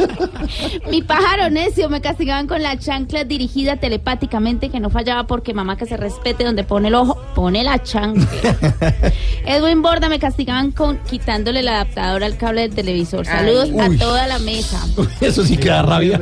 Mi 0.90 1.00
pájaro 1.00 1.48
necio 1.48 1.88
me 1.88 2.02
castigaban 2.02 2.46
con 2.46 2.62
la 2.62 2.78
chancla 2.78 3.24
dirigida 3.24 3.76
telepáticamente 3.76 4.68
que 4.68 4.80
no 4.80 4.90
fallaba 4.90 5.26
porque 5.26 5.54
mamá 5.54 5.78
que 5.78 5.86
se 5.86 5.96
respete 5.96 6.44
donde 6.44 6.62
pone 6.62 6.88
el 6.88 6.94
ojo, 6.94 7.18
pone 7.34 7.64
la 7.64 7.82
chancla. 7.82 8.26
Edwin 9.46 9.80
Borda 9.80 10.10
me 10.10 10.18
castigaban 10.18 10.72
con 10.72 10.98
quitándole 10.98 11.60
el 11.60 11.68
adaptador 11.68 12.22
al 12.22 12.36
cable 12.36 12.60
del 12.60 12.74
televisor. 12.74 13.24
Saludos 13.24 13.70
Ay. 13.72 13.96
a 13.96 13.98
toda 13.98 14.26
la 14.26 14.38
mesa. 14.40 14.86
Eso 15.22 15.42
sí 15.42 15.56
que 15.56 15.70
da 15.70 15.80
rabia. 15.80 16.20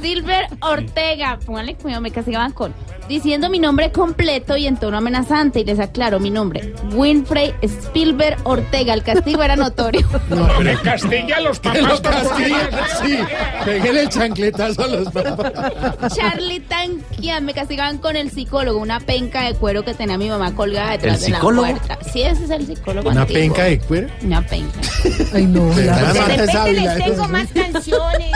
Silver 0.00 0.46
Ortega, 0.60 1.38
póngale 1.44 1.74
cuidado, 1.74 2.00
me 2.00 2.10
castigaban 2.10 2.52
con 2.52 2.72
diciendo 3.10 3.50
mi 3.50 3.58
nombre 3.58 3.90
completo 3.90 4.56
y 4.56 4.68
en 4.68 4.76
tono 4.76 4.96
amenazante 4.96 5.58
y 5.58 5.64
les 5.64 5.80
aclaro 5.80 6.20
mi 6.20 6.30
nombre, 6.30 6.72
Winfrey 6.94 7.52
Spielberg 7.60 8.38
Ortega. 8.44 8.94
El 8.94 9.02
castigo 9.14 9.42
era 9.42 9.56
notorio. 9.56 10.06
No, 10.30 10.62
Le 10.62 10.76
castiga 10.76 11.36
a 11.36 11.40
los 11.40 11.58
papás 11.60 12.00
castigue, 12.00 12.54
poner- 12.54 12.84
sí. 13.02 13.18
Pégale 13.64 14.00
el 14.02 14.08
chancletazo 14.08 14.84
a 14.84 14.86
los 14.88 15.08
papás. 15.10 16.14
Charlie 16.14 16.60
Tanquian 16.60 17.44
me 17.44 17.52
castigaban 17.54 17.98
con 17.98 18.16
el 18.16 18.30
psicólogo, 18.30 18.78
una 18.78 19.00
penca 19.00 19.42
de 19.44 19.54
cuero 19.54 19.84
que 19.84 19.94
tenía 19.94 20.16
mi 20.18 20.28
mamá 20.28 20.54
colgada 20.54 20.92
detrás 20.92 21.16
¿El 21.18 21.24
de 21.24 21.28
la 21.30 21.36
psicólogo? 21.38 21.66
puerta. 21.68 21.98
Sí, 22.12 22.22
ese 22.22 22.44
es 22.44 22.50
el 22.50 22.66
psicólogo. 22.66 23.10
¿Una 23.10 23.22
antiguo. 23.22 23.40
penca 23.42 23.64
de 23.64 23.78
cuero? 23.80 24.08
Una 24.22 24.42
penca. 24.46 24.80
Ay, 25.34 25.46
no. 25.46 25.66
De 25.74 25.92
repente 25.92 26.72
les 26.72 27.04
tengo 27.04 27.28
más 27.28 27.48
canciones. 27.52 28.30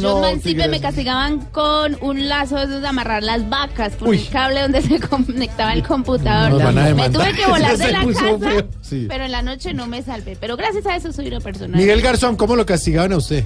John 0.00 0.22
No, 0.22 0.38
Tigresa. 0.40 0.68
me 0.68 0.80
castigaban 0.80 1.40
con 1.52 1.96
un 2.00 2.28
lazo 2.28 2.56
de 2.56 2.64
esos 2.64 2.82
de 2.82 2.88
amarrar 2.88 3.22
las 3.22 3.48
vacas 3.48 3.94
por 3.94 4.08
Uy. 4.08 4.18
el 4.18 4.28
cable 4.28 4.62
donde 4.62 4.82
se 4.82 5.00
conectaba 5.08 5.72
el 5.72 5.82
computador. 5.82 6.50
Nos 6.52 6.62
van 6.62 6.78
a 6.78 6.94
me 6.94 7.10
tuve 7.10 7.32
que 7.32 7.46
volar 7.50 7.76
de 7.76 7.92
la 7.92 8.04
casa. 8.04 8.64
Sí. 8.82 9.06
pero 9.08 9.24
en 9.24 9.32
la 9.32 9.42
noche 9.42 9.74
no 9.74 9.86
me 9.86 10.02
salvé. 10.02 10.36
Pero 10.40 10.56
gracias 10.56 10.86
a 10.86 10.96
eso 10.96 11.12
soy 11.12 11.28
una 11.28 11.40
persona. 11.40 11.76
Miguel 11.76 12.00
Garzón, 12.02 12.36
¿cómo 12.36 12.56
lo 12.56 12.64
castigaban 12.66 13.12
a 13.12 13.16
usted? 13.16 13.44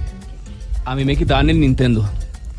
A 0.84 0.94
mí 0.94 1.04
me 1.04 1.16
quitaban 1.16 1.50
el 1.50 1.60
Nintendo. 1.60 2.08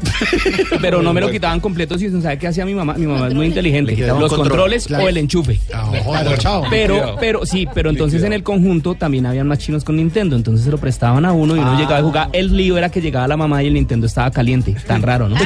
Pero 0.81 1.01
no 1.01 1.13
me 1.13 1.21
lo 1.21 1.29
quitaban 1.29 1.59
completo, 1.59 1.97
sino 1.97 2.21
¿sabe 2.21 2.37
qué 2.37 2.47
hacía 2.47 2.65
mi 2.65 2.73
mamá? 2.75 2.93
Mi 2.95 3.05
mamá 3.07 3.27
es 3.27 3.33
muy 3.33 3.45
inteligente. 3.47 3.95
Los 3.95 4.17
control. 4.29 4.39
controles 4.49 4.87
Claro. 4.87 5.05
o 5.05 5.09
el 5.09 5.17
enchufe. 5.17 5.59
joder, 6.03 6.37
chao. 6.37 6.63
Pero, 6.69 7.15
pero 7.19 7.45
sí, 7.45 7.67
pero 7.73 7.89
entonces 7.89 8.23
en 8.23 8.33
el 8.33 8.43
conjunto 8.43 8.95
también 8.95 9.25
habían 9.25 9.47
más 9.47 9.59
chinos 9.59 9.83
con 9.83 9.95
Nintendo, 9.97 10.35
entonces 10.35 10.65
se 10.65 10.71
lo 10.71 10.77
prestaban 10.77 11.25
a 11.25 11.33
uno 11.33 11.55
y 11.55 11.59
uno 11.59 11.71
Ah. 11.71 11.77
llegaba 11.77 11.97
a 11.97 12.03
jugar. 12.03 12.29
El 12.33 12.55
lío 12.55 12.77
era 12.77 12.89
que 12.89 13.01
llegaba 13.01 13.27
la 13.27 13.37
mamá 13.37 13.63
y 13.63 13.67
el 13.67 13.73
Nintendo 13.73 14.07
estaba 14.07 14.31
caliente. 14.31 14.75
Tan 14.87 15.01
raro, 15.01 15.27
¿no? 15.29 15.35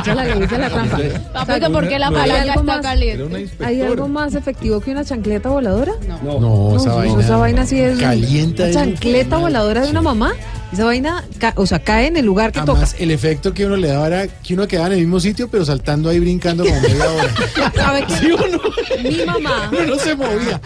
Echa 0.00 0.14
la 0.14 0.24
ley, 0.26 0.42
echa 0.42 0.58
la 0.58 0.68
trampa. 0.68 0.98
Papito, 1.32 1.72
¿por 1.72 1.88
qué 1.88 1.98
la 1.98 2.08
¿Hay 2.08 2.12
palanca 2.14 2.42
algo 2.42 2.60
está 2.60 2.62
más- 2.62 2.80
caliente? 2.82 3.48
¿Hay 3.64 3.80
algo 3.80 4.06
más 4.08 4.34
efectivo 4.34 4.80
que 4.80 4.90
una 4.90 5.02
chancleta 5.02 5.48
voladora? 5.48 5.92
No, 6.22 6.38
No, 6.38 6.76
esa 6.76 6.90
no, 6.90 6.96
vaina. 6.96 7.20
esa 7.22 7.36
vaina 7.38 7.64
sí 7.66 7.80
es 7.80 7.98
Calienta 7.98 8.70
chancleta 8.70 9.38
voladora 9.38 9.80
de 9.80 9.90
una 9.90 10.02
mamá. 10.02 10.32
Esa 10.72 10.84
vaina, 10.84 11.24
ca- 11.38 11.54
o 11.56 11.64
sea, 11.66 11.78
cae 11.78 12.08
en 12.08 12.16
el 12.18 12.26
lugar 12.26 12.52
que 12.52 12.60
Además, 12.60 12.94
el 12.98 13.10
efecto 13.10 13.54
que 13.54 13.64
uno 13.64 13.76
le 13.76 13.88
daba 13.88 14.06
era 14.06 14.26
que 14.28 14.52
uno 14.54 14.66
quedaba 14.68 14.88
en 14.88 14.92
el 14.94 14.98
mismo 15.00 15.18
sitio, 15.18 15.48
pero 15.48 15.64
saltando 15.64 16.10
ahí, 16.10 16.20
brincando 16.20 16.64
como 16.64 16.78
media 16.82 17.10
hora. 17.10 17.34
¿Sabe 17.74 18.04
qué? 18.06 18.14
¿Sí 18.16 18.32
o 18.32 18.46
no? 18.48 18.60
Mi 19.02 19.24
mamá. 19.24 19.70
Uno 19.72 19.86
no 19.86 19.96
se 19.96 20.14
movía. 20.14 20.60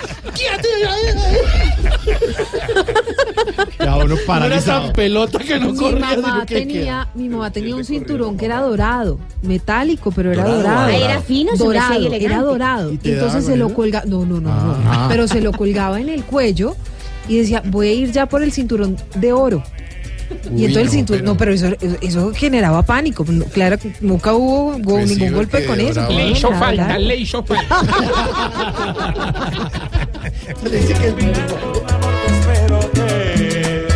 Ya 3.78 3.96
uno 3.96 4.06
No 4.06 4.14
era 4.14 4.26
paralizado. 4.26 4.84
tan 4.86 4.92
pelota 4.92 5.38
que 5.38 5.58
no 5.58 5.72
mi 5.72 5.78
corría. 5.78 6.00
mamá 6.00 6.14
sino 6.32 6.46
que 6.46 6.54
tenía, 6.54 7.08
mi 7.14 7.28
mamá 7.28 7.50
tenía 7.50 7.74
un 7.76 7.84
cinturón 7.84 8.36
que 8.36 8.46
era 8.46 8.60
dorado, 8.60 9.18
metálico, 9.42 10.10
pero 10.12 10.32
era 10.32 10.44
Dorado, 10.44 10.62
dorado. 10.62 10.86
ah, 10.92 10.96
era 10.96 11.20
fino, 11.22 11.52
se 11.56 11.64
dorado, 11.64 11.94
elegante. 11.94 12.24
era 12.24 12.40
dorado. 12.42 12.92
¿Y 12.92 13.00
Entonces 13.04 13.44
se 13.44 13.56
lo 13.56 13.72
colgaba, 13.74 14.04
no, 14.06 14.24
no, 14.24 14.40
no, 14.40 14.50
no, 14.50 14.76
Ah. 14.86 15.06
pero 15.08 15.26
se 15.28 15.40
lo 15.40 15.52
colgaba 15.52 16.00
en 16.00 16.08
el 16.08 16.24
cuello 16.24 16.76
y 17.28 17.38
decía, 17.38 17.62
voy 17.66 17.88
a 17.88 17.92
ir 17.92 18.12
ya 18.12 18.26
por 18.26 18.42
el 18.42 18.52
cinturón 18.52 18.96
de 19.14 19.32
oro. 19.32 19.62
Uy, 20.50 20.62
y 20.62 20.64
entonces 20.66 20.76
el 20.76 20.84
no, 20.86 20.90
cinturón, 20.92 21.20
pero- 21.20 21.32
no, 21.32 21.36
pero 21.38 21.52
eso, 21.52 21.68
eso, 22.00 22.32
generaba 22.34 22.82
pánico. 22.82 23.24
No, 23.28 23.44
Claro, 23.46 23.76
nunca 24.00 24.32
hubo, 24.34 24.76
Pues 24.82 25.08
ningún 25.08 25.32
golpe 25.34 25.64
con 25.66 25.80
eso. 25.80 26.06
Le 26.08 26.30
hizo 26.30 26.50
nada, 26.50 26.60
falta, 26.66 26.82
nada. 26.88 26.98
le 26.98 27.16
hizo 27.16 27.44
falta. 27.44 27.80
Dice 30.62 30.94
que 30.94 31.08
es 31.08 31.14
Pero 32.46 32.80
que 32.92 33.86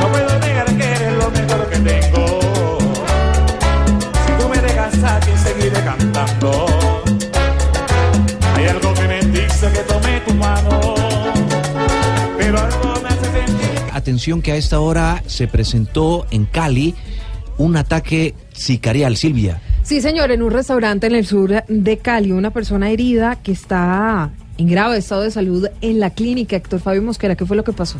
no 0.00 0.08
puedo 0.10 0.38
negar 0.40 0.66
que 0.76 0.84
eres 0.84 1.12
lo 1.16 1.30
mejor 1.30 1.68
que 1.70 1.78
tengo. 1.78 2.40
Si 4.26 4.32
tú 4.42 4.48
me 4.48 4.58
dejas 4.58 4.94
aquí, 5.04 5.30
seguiré 5.42 5.80
cantando. 5.84 6.66
Hay 8.56 8.66
algo 8.66 8.92
que 8.94 9.06
me 9.08 9.20
dice 9.20 9.70
que 9.72 9.80
tome 9.80 10.20
tu 10.26 10.34
mano, 10.34 10.94
pero 12.38 12.58
algo. 12.60 12.89
Atención 14.00 14.40
que 14.40 14.52
a 14.52 14.56
esta 14.56 14.80
hora 14.80 15.22
se 15.26 15.46
presentó 15.46 16.26
en 16.30 16.46
Cali 16.46 16.94
un 17.58 17.76
ataque 17.76 18.34
sicarial, 18.54 19.18
Silvia. 19.18 19.60
Sí, 19.82 20.00
señor, 20.00 20.30
en 20.30 20.40
un 20.40 20.50
restaurante 20.50 21.06
en 21.06 21.14
el 21.14 21.26
sur 21.26 21.50
de 21.68 21.98
Cali, 21.98 22.32
una 22.32 22.50
persona 22.50 22.88
herida 22.88 23.36
que 23.36 23.52
está 23.52 24.30
en 24.56 24.68
grave 24.68 24.96
estado 24.96 25.20
de 25.20 25.30
salud 25.30 25.68
en 25.82 26.00
la 26.00 26.08
clínica. 26.08 26.56
Héctor 26.56 26.80
Fabio 26.80 27.02
Mosquera, 27.02 27.36
¿qué 27.36 27.44
fue 27.44 27.58
lo 27.58 27.62
que 27.62 27.74
pasó? 27.74 27.98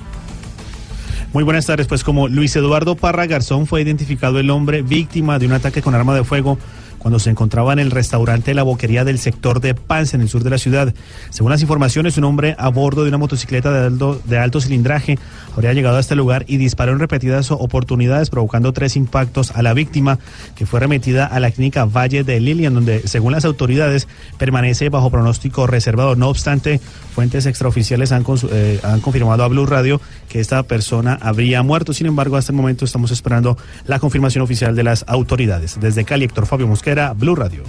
Muy 1.34 1.44
buenas 1.44 1.66
tardes. 1.66 1.86
Pues 1.86 2.02
como 2.02 2.28
Luis 2.28 2.56
Eduardo 2.56 2.96
Parra 2.96 3.26
Garzón 3.26 3.66
fue 3.66 3.82
identificado 3.82 4.40
el 4.40 4.48
hombre 4.48 4.80
víctima 4.80 5.38
de 5.38 5.44
un 5.44 5.52
ataque 5.52 5.82
con 5.82 5.94
arma 5.94 6.14
de 6.14 6.24
fuego 6.24 6.56
cuando 7.00 7.18
se 7.18 7.30
encontraba 7.30 7.72
en 7.72 7.80
el 7.80 7.90
restaurante 7.90 8.54
La 8.54 8.62
Boquería 8.62 9.04
del 9.04 9.18
sector 9.18 9.60
de 9.60 9.74
Pans, 9.74 10.14
en 10.14 10.20
el 10.20 10.28
sur 10.28 10.44
de 10.44 10.50
la 10.50 10.58
ciudad. 10.58 10.94
Según 11.30 11.50
las 11.50 11.62
informaciones, 11.62 12.16
un 12.18 12.24
hombre 12.24 12.54
a 12.58 12.68
bordo 12.68 13.02
de 13.02 13.08
una 13.08 13.18
motocicleta 13.18 13.72
de 13.72 13.86
alto, 13.86 14.20
de 14.24 14.60
cilindraje 14.60 15.18
habría 15.54 15.72
llegado 15.72 15.96
a 15.96 16.00
este 16.00 16.14
lugar 16.14 16.44
y 16.46 16.58
disparó 16.58 16.92
en 16.92 16.98
repetidas 16.98 17.50
oportunidades, 17.50 18.30
provocando 18.30 18.72
tres 18.72 18.96
impactos 18.96 19.50
a 19.52 19.62
la 19.62 19.74
víctima, 19.74 20.18
que 20.54 20.66
fue 20.66 20.78
remitida 20.78 21.26
a 21.26 21.40
la 21.40 21.50
clínica 21.50 21.86
Valle 21.86 22.22
de 22.22 22.38
Lilian, 22.38 22.74
donde, 22.74 23.08
según 23.08 23.32
las 23.32 23.44
autoridades, 23.44 24.06
permanece 24.38 24.90
bajo 24.90 25.10
pronóstico 25.10 25.66
reservado. 25.66 26.16
No 26.16 26.28
obstante, 26.28 26.80
fuentes 27.14 27.46
extraoficiales 27.46 28.12
han, 28.12 28.24
eh, 28.50 28.78
han 28.82 29.00
confirmado 29.00 29.42
a 29.42 29.48
Blue 29.48 29.66
Radio 29.66 30.00
que 30.28 30.40
esta 30.40 30.62
persona 30.62 31.18
habría 31.20 31.62
muerto. 31.62 31.92
Sin 31.92 32.06
embargo, 32.06 32.36
hasta 32.36 32.52
el 32.52 32.56
momento 32.56 32.84
estamos 32.84 33.10
esperando 33.10 33.56
la 33.86 33.98
confirmación 33.98 34.42
oficial 34.42 34.76
de 34.76 34.84
las 34.84 35.04
autoridades. 35.08 35.78
Desde 35.80 36.04
Cali, 36.04 36.26
Héctor 36.26 36.46
Fabio 36.46 36.66
Mosquera, 36.66 36.89
Blue 37.14 37.34
Radio. 37.34 37.62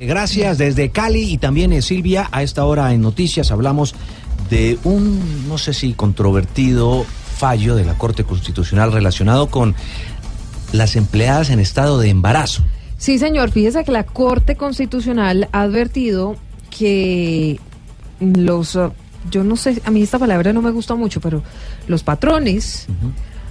Gracias 0.00 0.58
desde 0.58 0.90
Cali 0.90 1.32
y 1.32 1.38
también 1.38 1.72
eh, 1.72 1.82
Silvia. 1.82 2.28
A 2.32 2.42
esta 2.42 2.64
hora 2.64 2.92
en 2.92 3.02
Noticias 3.02 3.50
hablamos 3.50 3.94
de 4.50 4.78
un, 4.84 5.48
no 5.48 5.58
sé 5.58 5.74
si 5.74 5.92
controvertido 5.94 7.06
fallo 7.36 7.76
de 7.76 7.84
la 7.84 7.94
Corte 7.94 8.24
Constitucional 8.24 8.92
relacionado 8.92 9.48
con 9.48 9.74
las 10.72 10.96
empleadas 10.96 11.50
en 11.50 11.60
estado 11.60 11.98
de 11.98 12.08
embarazo. 12.08 12.62
Sí, 12.98 13.18
señor. 13.18 13.50
Fíjese 13.50 13.84
que 13.84 13.92
la 13.92 14.04
Corte 14.04 14.56
Constitucional 14.56 15.48
ha 15.52 15.62
advertido 15.62 16.36
que 16.70 17.60
los, 18.20 18.74
uh, 18.76 18.92
yo 19.30 19.44
no 19.44 19.56
sé, 19.56 19.80
a 19.84 19.90
mí 19.90 20.02
esta 20.02 20.18
palabra 20.18 20.52
no 20.52 20.62
me 20.62 20.70
gusta 20.70 20.94
mucho, 20.94 21.20
pero 21.20 21.42
los 21.86 22.02
patrones 22.02 22.86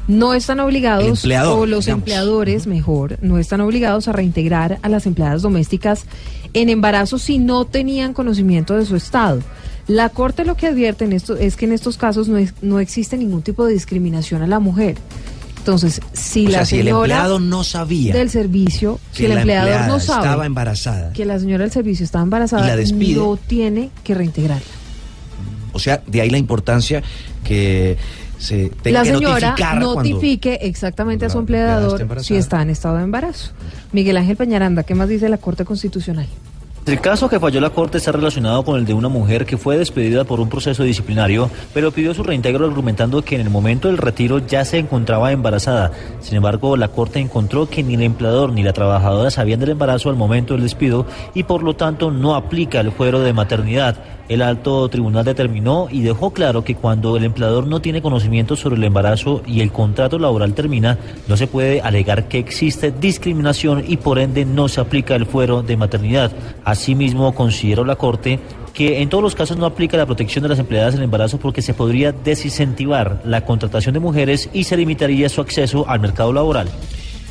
no 0.07 0.33
están 0.33 0.59
obligados, 0.59 1.03
El 1.05 1.09
empleador, 1.11 1.59
o 1.59 1.65
los 1.65 1.85
digamos. 1.85 2.01
empleadores, 2.01 2.67
mejor, 2.67 3.17
no 3.21 3.37
están 3.37 3.61
obligados 3.61 4.07
a 4.07 4.11
reintegrar 4.11 4.79
a 4.81 4.89
las 4.89 5.05
empleadas 5.05 5.41
domésticas 5.41 6.05
en 6.53 6.69
embarazo 6.69 7.17
si 7.17 7.37
no 7.37 7.65
tenían 7.65 8.13
conocimiento 8.13 8.75
de 8.75 8.85
su 8.85 8.95
estado. 8.95 9.39
La 9.87 10.09
Corte 10.09 10.45
lo 10.45 10.55
que 10.55 10.67
advierte 10.67 11.05
en 11.05 11.13
esto 11.13 11.35
es 11.37 11.55
que 11.55 11.65
en 11.65 11.71
estos 11.71 11.97
casos 11.97 12.27
no, 12.27 12.37
es- 12.37 12.53
no 12.61 12.79
existe 12.79 13.17
ningún 13.17 13.41
tipo 13.41 13.65
de 13.65 13.73
discriminación 13.73 14.41
a 14.41 14.47
la 14.47 14.59
mujer. 14.59 14.95
Entonces, 15.57 16.01
si 16.13 16.47
o 16.47 16.49
la 16.49 16.57
sea, 16.59 16.65
si 16.65 16.75
el 16.79 16.85
señora 16.87 16.99
empleado 17.05 17.39
no 17.39 17.63
sabía 17.63 18.13
del 18.15 18.29
servicio, 18.31 18.99
si 19.11 19.19
que 19.19 19.25
el 19.27 19.35
la 19.35 19.41
empleador 19.41 19.87
no 19.87 19.99
sabe 19.99 20.25
estaba 20.25 20.45
embarazada, 20.47 21.13
que 21.13 21.23
la 21.23 21.39
señora 21.39 21.63
del 21.63 21.71
servicio 21.71 22.03
está 22.03 22.19
embarazada, 22.19 22.63
Y 22.65 22.67
la 22.67 22.75
despide. 22.75 23.15
no 23.19 23.37
tiene 23.37 23.91
que 24.03 24.15
reintegrarla. 24.15 24.65
o 25.73 25.79
sea, 25.79 26.01
de 26.07 26.19
ahí 26.21 26.29
la 26.31 26.37
importancia 26.39 27.01
que 27.43 27.97
se 28.41 28.69
tenga 28.81 28.99
la 28.99 29.03
que 29.11 29.13
señora 29.17 29.55
cuando- 29.57 29.95
notifique 29.95 30.59
exactamente 30.63 31.25
a 31.25 31.29
su 31.29 31.37
empleador 31.39 32.23
si 32.23 32.35
está 32.35 32.61
en 32.61 32.69
estado 32.71 32.97
de 32.97 33.03
embarazo. 33.03 33.51
Miguel 33.91 34.17
Ángel 34.17 34.35
Peñaranda, 34.35 34.83
¿qué 34.83 34.95
más 34.95 35.07
dice 35.07 35.29
la 35.29 35.37
Corte 35.37 35.63
Constitucional? 35.63 36.27
El 36.83 36.99
caso 36.99 37.29
que 37.29 37.39
falló 37.39 37.61
la 37.61 37.69
Corte 37.69 37.99
está 37.99 38.11
relacionado 38.11 38.65
con 38.65 38.79
el 38.79 38.85
de 38.85 38.95
una 38.95 39.07
mujer 39.07 39.45
que 39.45 39.55
fue 39.55 39.77
despedida 39.77 40.23
por 40.23 40.39
un 40.39 40.49
proceso 40.49 40.81
disciplinario, 40.81 41.51
pero 41.75 41.91
pidió 41.91 42.11
su 42.15 42.23
reintegro 42.23 42.65
argumentando 42.65 43.21
que 43.21 43.35
en 43.35 43.41
el 43.41 43.51
momento 43.51 43.87
del 43.87 43.99
retiro 43.99 44.39
ya 44.39 44.65
se 44.65 44.79
encontraba 44.79 45.31
embarazada. 45.31 45.91
Sin 46.21 46.37
embargo, 46.37 46.75
la 46.77 46.87
Corte 46.87 47.19
encontró 47.19 47.69
que 47.69 47.83
ni 47.83 47.93
el 47.93 48.01
empleador 48.01 48.51
ni 48.51 48.63
la 48.63 48.73
trabajadora 48.73 49.29
sabían 49.29 49.59
del 49.59 49.69
embarazo 49.69 50.09
al 50.09 50.15
momento 50.15 50.55
del 50.55 50.63
despido 50.63 51.05
y 51.35 51.43
por 51.43 51.61
lo 51.61 51.75
tanto 51.75 52.09
no 52.09 52.33
aplica 52.33 52.79
el 52.79 52.91
fuero 52.91 53.19
de 53.19 53.31
maternidad. 53.31 53.99
El 54.31 54.41
alto 54.41 54.87
tribunal 54.87 55.25
determinó 55.25 55.89
y 55.91 56.03
dejó 56.03 56.31
claro 56.31 56.63
que 56.63 56.75
cuando 56.75 57.17
el 57.17 57.25
empleador 57.25 57.67
no 57.67 57.81
tiene 57.81 58.01
conocimiento 58.01 58.55
sobre 58.55 58.77
el 58.77 58.83
embarazo 58.85 59.41
y 59.45 59.59
el 59.59 59.73
contrato 59.73 60.17
laboral 60.17 60.53
termina, 60.53 60.97
no 61.27 61.35
se 61.35 61.47
puede 61.47 61.81
alegar 61.81 62.29
que 62.29 62.39
existe 62.39 62.93
discriminación 62.93 63.83
y 63.85 63.97
por 63.97 64.19
ende 64.19 64.45
no 64.45 64.69
se 64.69 64.79
aplica 64.79 65.15
el 65.15 65.25
fuero 65.25 65.63
de 65.63 65.75
maternidad. 65.75 66.31
Asimismo, 66.71 67.35
consideró 67.35 67.83
la 67.83 67.95
Corte 67.95 68.39
que 68.73 69.01
en 69.01 69.09
todos 69.09 69.21
los 69.21 69.35
casos 69.35 69.57
no 69.57 69.65
aplica 69.65 69.97
la 69.97 70.05
protección 70.05 70.43
de 70.43 70.49
las 70.49 70.59
empleadas 70.59 70.95
en 70.95 71.01
embarazo 71.01 71.37
porque 71.37 71.61
se 71.61 71.73
podría 71.73 72.13
desincentivar 72.13 73.21
la 73.25 73.45
contratación 73.45 73.93
de 73.93 73.99
mujeres 73.99 74.49
y 74.53 74.63
se 74.63 74.77
limitaría 74.77 75.27
su 75.27 75.41
acceso 75.41 75.87
al 75.89 75.99
mercado 75.99 76.31
laboral. 76.31 76.69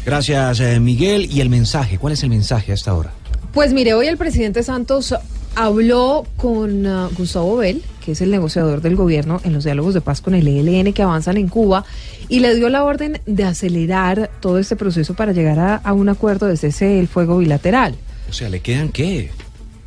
Gracias, 0.04 0.60
eh, 0.60 0.78
Miguel. 0.80 1.28
¿Y 1.30 1.40
el 1.40 1.48
mensaje? 1.48 1.98
¿Cuál 1.98 2.12
es 2.12 2.22
el 2.22 2.30
mensaje 2.30 2.72
a 2.72 2.74
esta 2.74 2.94
hora? 2.94 3.12
Pues 3.52 3.72
mire, 3.72 3.94
hoy 3.94 4.06
el 4.06 4.16
presidente 4.16 4.62
Santos 4.62 5.14
habló 5.56 6.26
con 6.36 6.86
ah, 6.86 7.08
Gustavo 7.16 7.56
Bell, 7.56 7.82
que 8.04 8.12
es 8.12 8.20
el 8.20 8.30
negociador 8.30 8.80
del 8.80 8.96
gobierno 8.96 9.40
en 9.44 9.52
los 9.52 9.64
diálogos 9.64 9.94
de 9.94 10.00
paz 10.00 10.20
con 10.20 10.34
el 10.34 10.46
ELN 10.46 10.92
que 10.92 11.02
avanzan 11.02 11.36
en 11.36 11.48
Cuba, 11.48 11.84
y 12.28 12.40
le 12.40 12.54
dio 12.54 12.68
la 12.68 12.84
orden 12.84 13.20
de 13.26 13.44
acelerar 13.44 14.30
todo 14.40 14.58
este 14.58 14.76
proceso 14.76 15.14
para 15.14 15.32
llegar 15.32 15.58
a, 15.58 15.76
a 15.76 15.92
un 15.92 16.08
acuerdo 16.08 16.46
de 16.46 16.56
cese 16.56 16.84
del 16.84 17.08
fuego 17.08 17.38
bilateral. 17.38 17.96
O 18.30 18.32
sea, 18.32 18.48
¿le 18.48 18.60
quedan 18.60 18.88
qué? 18.90 19.30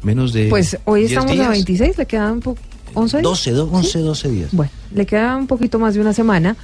Menos 0.03 0.33
de. 0.33 0.49
Pues 0.49 0.77
hoy 0.85 1.01
10 1.01 1.11
estamos 1.13 1.31
días? 1.31 1.47
a 1.47 1.51
26, 1.51 1.97
le 1.97 2.05
quedan 2.05 2.39
po- 2.41 2.57
11 2.93 3.17
días. 3.17 3.23
12, 3.23 3.51
do- 3.51 3.69
11, 3.71 3.99
12 3.99 4.29
días. 4.29 4.49
Bueno, 4.51 4.71
le 4.93 5.05
queda 5.05 5.35
un 5.37 5.47
poquito 5.47 5.79
más 5.79 5.93
de 5.95 6.01
una 6.01 6.13
semana. 6.13 6.55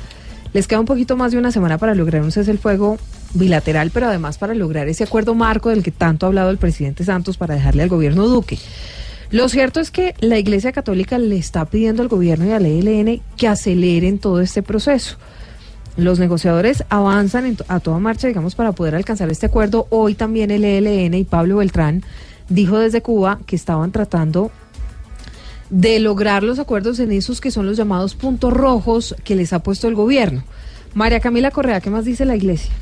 Les 0.52 0.68
queda 0.68 0.80
un 0.80 0.86
poquito 0.86 1.16
más 1.16 1.32
de 1.32 1.38
una 1.38 1.52
semana 1.52 1.78
para 1.78 1.94
lograr 1.96 2.22
un 2.24 2.32
cese 2.32 2.50
el 2.52 2.58
fuego 2.60 2.98
bilateral, 3.36 3.92
pero 3.92 4.08
además 4.08 4.38
para 4.40 4.54
lograr 4.56 4.88
ese 4.90 5.04
acuerdo 5.04 5.36
marco 5.36 5.70
del 5.70 5.84
que 5.84 5.92
tanto 5.92 6.26
ha 6.26 6.28
hablado 6.30 6.50
el 6.50 6.58
presidente 6.58 7.04
Santos 7.04 7.38
para 7.38 7.54
dejarle 7.54 7.84
al 7.84 7.90
gobierno 7.90 8.28
Duque. 8.28 8.58
Lo 9.32 9.48
cierto 9.48 9.80
es 9.80 9.92
que 9.92 10.16
la 10.22 10.40
Iglesia 10.40 10.72
Católica 10.72 11.20
le 11.20 11.38
está 11.38 11.66
pidiendo 11.66 12.02
al 12.02 12.08
gobierno 12.08 12.48
y 12.48 12.52
al 12.52 12.66
ELN 12.66 13.22
que 13.38 13.48
aceleren 13.48 14.18
todo 14.18 14.42
este 14.42 14.64
proceso. 14.64 15.18
Los 15.98 16.20
negociadores 16.20 16.84
avanzan 16.90 17.46
en 17.46 17.58
a 17.68 17.80
toda 17.80 18.00
marcha, 18.00 18.28
digamos, 18.28 18.56
para 18.56 18.72
poder 18.72 18.96
alcanzar 18.96 19.30
este 19.30 19.48
acuerdo. 19.48 19.88
Hoy 19.90 20.16
también 20.16 20.52
el 20.52 20.64
ELN 20.64 21.14
y 21.14 21.24
Pablo 21.24 21.58
Beltrán 21.58 22.04
dijo 22.48 22.78
desde 22.78 23.02
Cuba 23.02 23.40
que 23.46 23.56
estaban 23.56 23.92
tratando 23.92 24.52
de 25.70 26.00
lograr 26.00 26.44
los 26.44 26.58
acuerdos 26.58 27.00
en 27.00 27.12
esos 27.12 27.42
que 27.42 27.52
son 27.52 27.66
los 27.66 27.78
llamados 27.78 28.16
puntos 28.16 28.52
rojos 28.54 29.16
que 29.24 29.36
les 29.36 29.54
ha 29.54 29.60
puesto 29.60 29.88
el 29.88 29.96
gobierno. 29.96 30.44
María 30.94 31.20
Camila 31.20 31.52
Correa, 31.52 31.82
¿qué 31.82 31.90
más 31.90 32.06
dice 32.06 32.26
la 32.26 32.36
iglesia? 32.36 32.74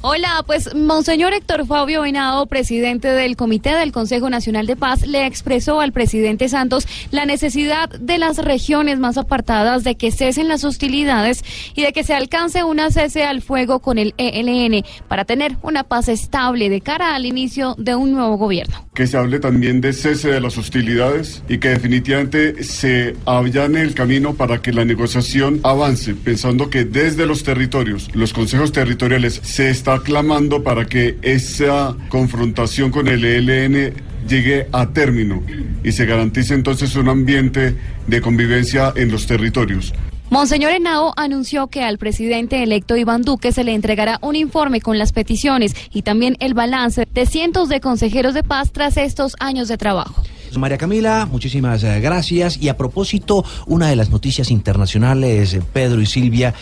Hola, 0.00 0.44
pues 0.46 0.76
Monseñor 0.76 1.32
Héctor 1.32 1.66
Fabio 1.66 2.02
Venado, 2.02 2.46
presidente 2.46 3.08
del 3.08 3.34
Comité 3.34 3.74
del 3.74 3.90
Consejo 3.90 4.30
Nacional 4.30 4.64
de 4.64 4.76
Paz, 4.76 5.04
le 5.04 5.26
expresó 5.26 5.80
al 5.80 5.90
presidente 5.90 6.48
Santos 6.48 6.86
la 7.10 7.26
necesidad 7.26 7.88
de 7.88 8.16
las 8.18 8.38
regiones 8.38 9.00
más 9.00 9.18
apartadas 9.18 9.82
de 9.82 9.96
que 9.96 10.12
cesen 10.12 10.46
las 10.46 10.62
hostilidades 10.62 11.44
y 11.74 11.82
de 11.82 11.92
que 11.92 12.04
se 12.04 12.14
alcance 12.14 12.62
una 12.62 12.92
cese 12.92 13.24
al 13.24 13.42
fuego 13.42 13.80
con 13.80 13.98
el 13.98 14.14
ELN 14.18 14.84
para 15.08 15.24
tener 15.24 15.56
una 15.62 15.82
paz 15.82 16.08
estable 16.08 16.70
de 16.70 16.80
cara 16.80 17.16
al 17.16 17.26
inicio 17.26 17.74
de 17.76 17.96
un 17.96 18.12
nuevo 18.12 18.36
gobierno. 18.36 18.86
que 18.94 19.06
se 19.06 19.16
hable 19.16 19.38
también 19.40 19.80
de 19.80 19.92
cese 19.92 20.28
de 20.28 20.40
las 20.40 20.58
hostilidades 20.58 21.42
y 21.48 21.58
que 21.58 21.68
definitivamente 21.70 22.64
se 22.64 23.14
allane 23.26 23.82
el 23.82 23.94
camino 23.94 24.34
para 24.34 24.60
que 24.60 24.72
la 24.72 24.84
negociación 24.84 25.60
avance, 25.62 26.14
pensando 26.14 26.68
que 26.68 26.84
desde 26.84 27.26
los 27.26 27.44
territorios, 27.44 28.08
los 28.14 28.32
consejos 28.32 28.72
territoriales, 28.72 29.40
se 29.42 29.70
está 29.88 30.04
clamando 30.04 30.62
para 30.62 30.84
que 30.84 31.16
esa 31.22 31.96
confrontación 32.10 32.90
con 32.90 33.08
el 33.08 33.24
ELN 33.24 33.94
llegue 34.28 34.66
a 34.70 34.86
término 34.88 35.42
y 35.82 35.92
se 35.92 36.04
garantice 36.04 36.52
entonces 36.52 36.94
un 36.94 37.08
ambiente 37.08 37.74
de 38.06 38.20
convivencia 38.20 38.92
en 38.96 39.10
los 39.10 39.26
territorios. 39.26 39.94
Monseñor 40.28 40.72
Henao 40.72 41.14
anunció 41.16 41.68
que 41.68 41.84
al 41.84 41.96
presidente 41.96 42.62
electo 42.62 42.98
Iván 42.98 43.22
Duque 43.22 43.50
se 43.50 43.64
le 43.64 43.72
entregará 43.72 44.18
un 44.20 44.36
informe 44.36 44.82
con 44.82 44.98
las 44.98 45.12
peticiones 45.12 45.74
y 45.90 46.02
también 46.02 46.36
el 46.40 46.52
balance 46.52 47.08
de 47.10 47.24
cientos 47.24 47.70
de 47.70 47.80
consejeros 47.80 48.34
de 48.34 48.42
paz 48.42 48.72
tras 48.72 48.98
estos 48.98 49.36
años 49.40 49.68
de 49.68 49.78
trabajo. 49.78 50.22
María 50.58 50.76
Camila, 50.76 51.26
muchísimas 51.30 51.82
eh, 51.84 52.00
gracias. 52.00 52.58
Y 52.60 52.68
a 52.68 52.76
propósito, 52.76 53.44
una 53.66 53.88
de 53.88 53.96
las 53.96 54.10
noticias 54.10 54.50
internacionales, 54.50 55.54
eh, 55.54 55.62
Pedro 55.72 56.00
y 56.00 56.06
Silvia, 56.06 56.54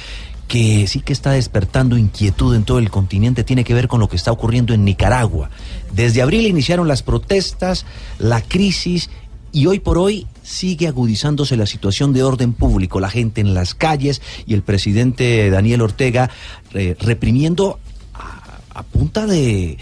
que 0.48 0.86
sí 0.86 1.00
que 1.00 1.12
está 1.12 1.32
despertando 1.32 1.96
inquietud 1.98 2.54
en 2.54 2.64
todo 2.64 2.78
el 2.78 2.90
continente, 2.90 3.42
tiene 3.44 3.64
que 3.64 3.74
ver 3.74 3.88
con 3.88 3.98
lo 4.00 4.08
que 4.08 4.16
está 4.16 4.30
ocurriendo 4.30 4.74
en 4.74 4.84
Nicaragua. 4.84 5.50
Desde 5.92 6.22
abril 6.22 6.46
iniciaron 6.46 6.86
las 6.86 7.02
protestas, 7.02 7.84
la 8.18 8.40
crisis 8.42 9.10
y 9.52 9.66
hoy 9.66 9.80
por 9.80 9.98
hoy 9.98 10.26
sigue 10.42 10.86
agudizándose 10.86 11.56
la 11.56 11.66
situación 11.66 12.12
de 12.12 12.22
orden 12.22 12.52
público, 12.52 13.00
la 13.00 13.10
gente 13.10 13.40
en 13.40 13.54
las 13.54 13.74
calles 13.74 14.22
y 14.46 14.54
el 14.54 14.62
presidente 14.62 15.50
Daniel 15.50 15.80
Ortega 15.82 16.30
eh, 16.74 16.94
reprimiendo 17.00 17.80
a, 18.14 18.58
a 18.78 18.82
punta 18.84 19.26
de, 19.26 19.78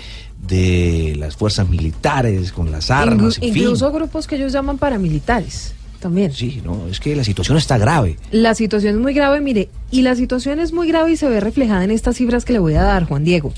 de 0.46 1.14
las 1.18 1.36
fuerzas 1.36 1.68
militares, 1.68 2.52
con 2.52 2.70
las 2.70 2.90
armas, 2.90 3.38
Inclu- 3.40 3.48
en 3.48 3.52
fin. 3.52 3.62
incluso 3.64 3.92
grupos 3.92 4.26
que 4.26 4.36
ellos 4.36 4.52
llaman 4.52 4.78
paramilitares 4.78 5.74
también. 6.04 6.32
Sí, 6.32 6.60
no, 6.62 6.86
es 6.86 7.00
que 7.00 7.16
la 7.16 7.24
situación 7.24 7.56
está 7.56 7.78
grave. 7.78 8.18
La 8.30 8.54
situación 8.54 8.96
es 8.96 9.00
muy 9.00 9.14
grave, 9.14 9.40
mire, 9.40 9.70
y 9.90 10.02
la 10.02 10.14
situación 10.14 10.60
es 10.60 10.74
muy 10.74 10.86
grave 10.86 11.12
y 11.12 11.16
se 11.16 11.26
ve 11.30 11.40
reflejada 11.40 11.82
en 11.82 11.90
estas 11.90 12.16
cifras 12.16 12.44
que 12.44 12.52
le 12.52 12.58
voy 12.58 12.74
a 12.74 12.82
dar, 12.82 13.04
Juan 13.04 13.24
Diego. 13.24 13.54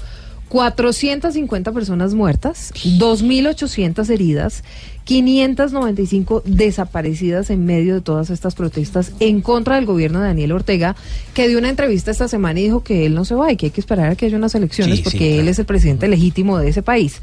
450 0.48 1.72
personas 1.72 2.14
muertas, 2.14 2.72
2.800 2.84 4.08
heridas, 4.10 4.62
595 5.02 6.44
desaparecidas 6.46 7.50
en 7.50 7.64
medio 7.64 7.94
de 7.94 8.00
todas 8.00 8.30
estas 8.30 8.54
protestas 8.54 9.10
en 9.18 9.40
contra 9.40 9.74
del 9.74 9.86
gobierno 9.86 10.20
de 10.20 10.28
Daniel 10.28 10.52
Ortega, 10.52 10.94
que 11.34 11.48
dio 11.48 11.58
una 11.58 11.68
entrevista 11.68 12.12
esta 12.12 12.28
semana 12.28 12.60
y 12.60 12.64
dijo 12.64 12.84
que 12.84 13.06
él 13.06 13.14
no 13.14 13.24
se 13.24 13.34
va 13.34 13.50
y 13.50 13.56
que 13.56 13.66
hay 13.66 13.72
que 13.72 13.80
esperar 13.80 14.12
a 14.12 14.14
que 14.14 14.26
haya 14.26 14.36
unas 14.36 14.54
elecciones 14.54 14.98
Sí, 14.98 15.02
sí, 15.02 15.10
porque 15.10 15.40
él 15.40 15.48
es 15.48 15.58
el 15.58 15.66
presidente 15.66 16.06
legítimo 16.06 16.58
de 16.58 16.68
ese 16.68 16.82
país. 16.82 17.20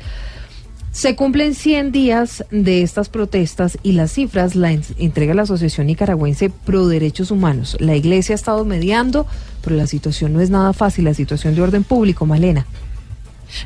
Se 0.93 1.15
cumplen 1.15 1.55
100 1.55 1.91
días 1.91 2.45
de 2.51 2.83
estas 2.83 3.09
protestas 3.09 3.79
y 3.81 3.93
las 3.93 4.11
cifras 4.11 4.55
las 4.55 4.93
entrega 4.99 5.33
la 5.33 5.41
Asociación 5.41 5.87
Nicaragüense 5.87 6.51
Pro 6.51 6.87
Derechos 6.87 7.31
Humanos. 7.31 7.75
La 7.79 7.95
iglesia 7.95 8.33
ha 8.33 8.35
estado 8.35 8.63
mediando, 8.63 9.25
pero 9.63 9.75
la 9.75 9.87
situación 9.87 10.33
no 10.33 10.39
es 10.39 10.51
nada 10.51 10.71
fácil, 10.71 11.05
la 11.05 11.15
situación 11.15 11.55
de 11.55 11.63
orden 11.63 11.83
público, 11.83 12.27
Malena. 12.27 12.67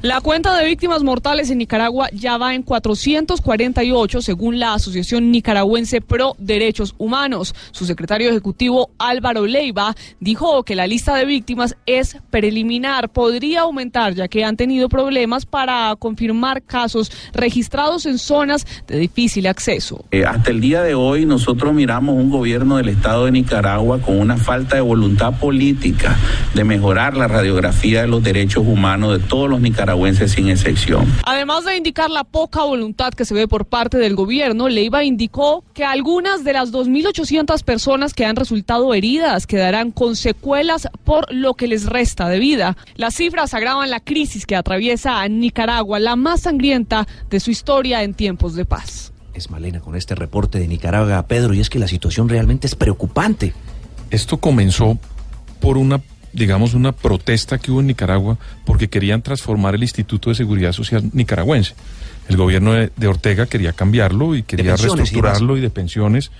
La 0.01 0.21
cuenta 0.21 0.55
de 0.55 0.65
víctimas 0.65 1.03
mortales 1.03 1.49
en 1.49 1.57
Nicaragua 1.57 2.09
ya 2.13 2.38
va 2.38 2.53
en 2.53 2.63
448, 2.63 4.21
según 4.21 4.59
la 4.59 4.73
Asociación 4.73 5.31
Nicaragüense 5.31 6.01
Pro 6.01 6.35
Derechos 6.38 6.93
Humanos. 6.97 7.55
Su 7.71 7.85
secretario 7.85 8.29
ejecutivo 8.29 8.91
Álvaro 8.99 9.45
Leiva 9.45 9.95
dijo 10.19 10.63
que 10.63 10.75
la 10.75 10.88
lista 10.88 11.15
de 11.15 11.25
víctimas 11.25 11.75
es 11.85 12.17
preliminar, 12.29 13.09
podría 13.09 13.61
aumentar 13.61 14.13
ya 14.13 14.27
que 14.27 14.43
han 14.43 14.57
tenido 14.57 14.89
problemas 14.89 15.45
para 15.45 15.95
confirmar 15.97 16.61
casos 16.61 17.11
registrados 17.33 18.05
en 18.05 18.19
zonas 18.19 18.65
de 18.88 18.99
difícil 18.99 19.47
acceso. 19.47 20.05
Eh, 20.11 20.25
hasta 20.25 20.51
el 20.51 20.61
día 20.61 20.81
de 20.83 20.95
hoy 20.95 21.25
nosotros 21.25 21.73
miramos 21.73 22.15
un 22.15 22.29
gobierno 22.29 22.77
del 22.77 22.89
Estado 22.89 23.25
de 23.25 23.31
Nicaragua 23.31 23.99
con 23.99 24.19
una 24.19 24.38
falta 24.38 24.75
de 24.75 24.81
voluntad 24.81 25.39
política 25.39 26.17
de 26.53 26.63
mejorar 26.63 27.15
la 27.15 27.27
radiografía 27.27 28.01
de 28.01 28.07
los 28.07 28.21
derechos 28.21 28.63
humanos 28.67 29.19
de 29.19 29.25
todos 29.25 29.49
los 29.49 29.61
nicaragüenses 29.61 29.76
sin 30.28 30.49
excepción. 30.49 31.05
Además 31.23 31.65
de 31.65 31.78
indicar 31.78 32.09
la 32.09 32.23
poca 32.23 32.63
voluntad 32.63 33.13
que 33.13 33.25
se 33.25 33.34
ve 33.34 33.47
por 33.47 33.65
parte 33.65 33.97
del 33.97 34.15
gobierno, 34.15 34.69
Leiva 34.69 35.03
indicó 35.03 35.63
que 35.73 35.86
algunas 35.86 36.43
de 36.43 36.53
las 36.53 36.71
2.800 36.71 37.63
personas 37.63 38.13
que 38.13 38.25
han 38.25 38.36
resultado 38.36 38.93
heridas 38.93 39.45
quedarán 39.45 39.91
con 39.91 40.15
secuelas 40.15 40.88
por 41.03 41.32
lo 41.34 41.53
que 41.53 41.67
les 41.67 41.86
resta 41.86 42.28
de 42.28 42.39
vida. 42.39 42.75
Las 42.95 43.15
cifras 43.15 43.53
agravan 43.53 43.89
la 43.89 43.99
crisis 43.99 44.45
que 44.45 44.55
atraviesa 44.55 45.21
a 45.21 45.28
Nicaragua, 45.28 45.99
la 45.99 46.15
más 46.15 46.41
sangrienta 46.41 47.07
de 47.30 47.39
su 47.39 47.51
historia 47.51 48.03
en 48.03 48.13
tiempos 48.13 48.55
de 48.55 48.65
paz. 48.65 49.13
Es 49.34 49.51
Malena 49.51 49.80
con 49.80 49.95
este 49.95 50.15
reporte 50.15 50.57
de 50.57 50.67
Nicaragua, 50.67 51.28
Pedro, 51.28 51.53
y 51.53 51.59
es 51.59 51.69
que 51.69 51.80
la 51.80 51.88
situación 51.88 52.30
realmente 52.30 52.65
es 52.65 52.75
preocupante. 52.75 53.53
Esto 54.09 54.38
comenzó 54.38 54.97
por 55.59 55.78
una, 55.78 56.01
digamos, 56.38 56.75
una 56.75 56.91
protesta 56.91 57.57
que 57.57 57.71
hubo 57.71 57.79
en 57.79 57.88
Nicaragua 57.88 58.38
porque 58.63 58.89
querían 58.89 59.23
transformar 59.23 59.73
el 59.73 59.81
Instituto 59.81 60.29
de 60.29 60.35
Seguridad 60.35 60.71
Social 60.71 61.09
nicaragüense. 61.13 61.73
El 62.29 62.38
gobierno 62.38 62.73
de, 62.73 62.91
de 62.95 63.07
Ortega 63.07 63.47
quería 63.47 63.73
cambiarlo 63.73 64.35
y 64.35 64.43
quería 64.43 64.73
y 64.73 64.75
reestructurarlo 64.75 65.57
y, 65.57 65.61
de 65.61 65.71
pensiones, 65.71 66.31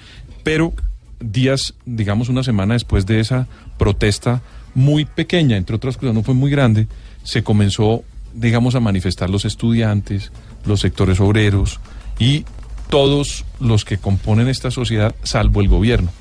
pero 0.44 0.74
días, 1.20 1.74
digamos, 1.86 2.30
una 2.30 2.44
semana 2.44 2.76
después 2.76 3.08
de 3.08 3.20
esa 3.20 3.48
protesta 3.80 4.44
muy 4.76 5.06
pequeña, 5.06 5.58
entre 5.58 5.76
otras 5.76 5.98
cosas, 5.98 6.14
no 6.14 6.22
fue 6.22 6.36
muy 6.36 6.52
grande, 6.52 6.88
se 7.24 7.44
comenzó, 7.44 8.04
digamos, 8.36 8.76
a 8.76 8.80
manifestar 8.80 9.32
los 9.32 9.46
estudiantes, 9.46 10.32
los 10.66 10.82
sectores 10.82 11.20
obreros 11.20 11.80
y 12.20 12.46
todos 12.90 13.46
los 13.60 13.84
que 13.84 13.98
componen 13.98 14.48
esta 14.48 14.70
sociedad, 14.70 15.16
salvo 15.24 15.62
el 15.62 15.70
gobierno 15.70 16.12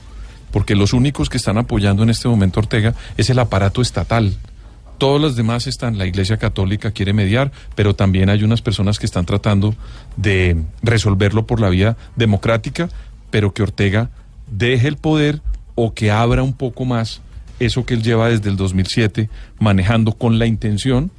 porque 0.50 0.74
los 0.74 0.92
únicos 0.92 1.28
que 1.28 1.36
están 1.36 1.58
apoyando 1.58 2.02
en 2.02 2.10
este 2.10 2.28
momento 2.28 2.60
a 2.60 2.62
Ortega 2.62 2.94
es 3.16 3.30
el 3.30 3.38
aparato 3.38 3.82
estatal. 3.82 4.34
Todos 4.98 5.20
los 5.20 5.36
demás 5.36 5.66
están, 5.66 5.98
la 5.98 6.06
Iglesia 6.06 6.38
Católica 6.38 6.90
quiere 6.90 7.12
mediar, 7.12 7.52
pero 7.74 7.94
también 7.94 8.30
hay 8.30 8.42
unas 8.44 8.62
personas 8.62 8.98
que 8.98 9.06
están 9.06 9.26
tratando 9.26 9.74
de 10.16 10.56
resolverlo 10.82 11.46
por 11.46 11.60
la 11.60 11.68
vía 11.68 11.96
democrática, 12.16 12.88
pero 13.30 13.52
que 13.52 13.62
Ortega 13.62 14.10
deje 14.50 14.88
el 14.88 14.96
poder 14.96 15.42
o 15.74 15.92
que 15.92 16.10
abra 16.10 16.42
un 16.42 16.54
poco 16.54 16.84
más 16.84 17.20
eso 17.60 17.84
que 17.84 17.94
él 17.94 18.02
lleva 18.02 18.28
desde 18.28 18.50
el 18.50 18.56
2007 18.56 19.30
manejando 19.58 20.12
con 20.12 20.38
la 20.38 20.46
intención 20.46 21.10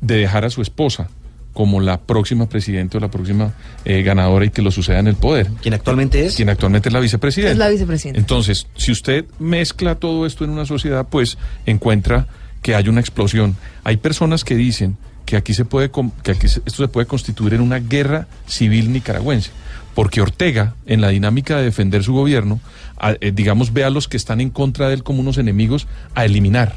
de 0.00 0.16
dejar 0.16 0.44
a 0.44 0.50
su 0.50 0.62
esposa 0.62 1.08
como 1.52 1.80
la 1.80 2.00
próxima 2.00 2.48
presidenta 2.48 2.98
o 2.98 3.00
la 3.00 3.10
próxima 3.10 3.52
eh, 3.84 4.02
ganadora 4.02 4.44
y 4.46 4.50
que 4.50 4.62
lo 4.62 4.70
suceda 4.70 4.98
en 5.00 5.06
el 5.08 5.16
poder. 5.16 5.48
¿Quién 5.60 5.74
actualmente 5.74 6.24
es? 6.24 6.34
Quien 6.36 6.48
actualmente 6.48 6.88
es 6.88 6.92
la 6.92 7.00
vicepresidenta. 7.00 7.52
Es 7.52 7.58
la 7.58 7.68
vicepresidenta. 7.68 8.18
Entonces, 8.18 8.66
si 8.76 8.90
usted 8.92 9.24
mezcla 9.38 9.96
todo 9.96 10.24
esto 10.26 10.44
en 10.44 10.50
una 10.50 10.64
sociedad, 10.66 11.06
pues 11.10 11.36
encuentra 11.66 12.26
que 12.62 12.74
hay 12.74 12.88
una 12.88 13.00
explosión. 13.00 13.56
Hay 13.84 13.96
personas 13.98 14.44
que 14.44 14.54
dicen 14.56 14.96
que 15.26 15.36
aquí 15.36 15.54
se 15.54 15.64
puede 15.64 15.90
com- 15.90 16.10
que 16.22 16.32
aquí 16.32 16.48
se- 16.48 16.62
esto 16.66 16.82
se 16.82 16.88
puede 16.88 17.06
constituir 17.06 17.54
en 17.54 17.60
una 17.60 17.78
guerra 17.78 18.26
civil 18.46 18.92
nicaragüense, 18.92 19.50
porque 19.94 20.20
Ortega 20.20 20.74
en 20.86 21.00
la 21.00 21.08
dinámica 21.08 21.56
de 21.58 21.64
defender 21.64 22.02
su 22.02 22.12
gobierno, 22.12 22.60
a- 22.98 23.12
eh, 23.20 23.30
digamos 23.34 23.72
ve 23.72 23.84
a 23.84 23.90
los 23.90 24.08
que 24.08 24.16
están 24.16 24.40
en 24.40 24.50
contra 24.50 24.88
de 24.88 24.94
él 24.94 25.02
como 25.02 25.20
unos 25.20 25.38
enemigos 25.38 25.86
a 26.14 26.24
eliminar. 26.24 26.74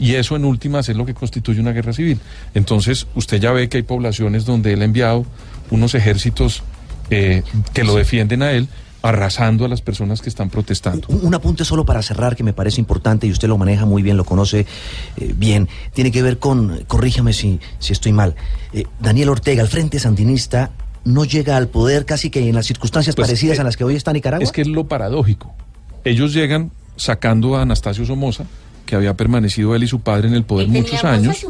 Y 0.00 0.14
eso 0.14 0.34
en 0.34 0.44
últimas 0.44 0.88
es 0.88 0.96
lo 0.96 1.06
que 1.06 1.14
constituye 1.14 1.60
una 1.60 1.72
guerra 1.72 1.92
civil. 1.92 2.18
Entonces, 2.54 3.06
usted 3.14 3.38
ya 3.38 3.52
ve 3.52 3.68
que 3.68 3.76
hay 3.76 3.82
poblaciones 3.84 4.46
donde 4.46 4.72
él 4.72 4.82
ha 4.82 4.86
enviado 4.86 5.26
unos 5.70 5.94
ejércitos 5.94 6.62
eh, 7.10 7.42
que 7.72 7.84
lo 7.84 7.94
defienden 7.94 8.42
a 8.42 8.50
él, 8.52 8.66
arrasando 9.02 9.64
a 9.64 9.68
las 9.68 9.82
personas 9.82 10.20
que 10.20 10.28
están 10.28 10.50
protestando. 10.50 11.06
Un, 11.08 11.26
un 11.26 11.34
apunte 11.34 11.64
solo 11.64 11.84
para 11.84 12.02
cerrar 12.02 12.36
que 12.36 12.42
me 12.42 12.52
parece 12.52 12.80
importante 12.80 13.26
y 13.26 13.30
usted 13.30 13.48
lo 13.48 13.58
maneja 13.58 13.86
muy 13.86 14.02
bien, 14.02 14.16
lo 14.16 14.24
conoce 14.24 14.66
eh, 15.16 15.34
bien. 15.36 15.68
Tiene 15.94 16.10
que 16.10 16.22
ver 16.22 16.38
con, 16.38 16.84
corríjame 16.86 17.32
si, 17.32 17.60
si 17.78 17.92
estoy 17.92 18.12
mal, 18.12 18.34
eh, 18.72 18.84
Daniel 19.00 19.30
Ortega, 19.30 19.62
el 19.62 19.68
Frente 19.68 19.98
Sandinista, 19.98 20.70
no 21.04 21.24
llega 21.24 21.56
al 21.56 21.68
poder 21.68 22.04
casi 22.04 22.30
que 22.30 22.46
en 22.46 22.54
las 22.54 22.66
circunstancias 22.66 23.16
Pues, 23.16 23.28
parecidas 23.28 23.58
eh, 23.58 23.60
a 23.62 23.64
las 23.64 23.76
que 23.76 23.84
hoy 23.84 23.96
está 23.96 24.12
Nicaragua. 24.12 24.44
Es 24.44 24.52
que 24.52 24.62
es 24.62 24.68
lo 24.68 24.84
paradójico. 24.86 25.54
Ellos 26.04 26.32
llegan 26.34 26.70
sacando 26.96 27.56
a 27.56 27.62
Anastasio 27.62 28.04
Somoza, 28.04 28.44
que 28.90 28.96
había 28.96 29.14
permanecido 29.14 29.74
él 29.74 29.84
y 29.84 29.86
su 29.86 30.00
padre 30.00 30.28
en 30.28 30.34
el 30.34 30.42
poder 30.42 30.68
muchos 30.68 31.02
años. 31.04 31.46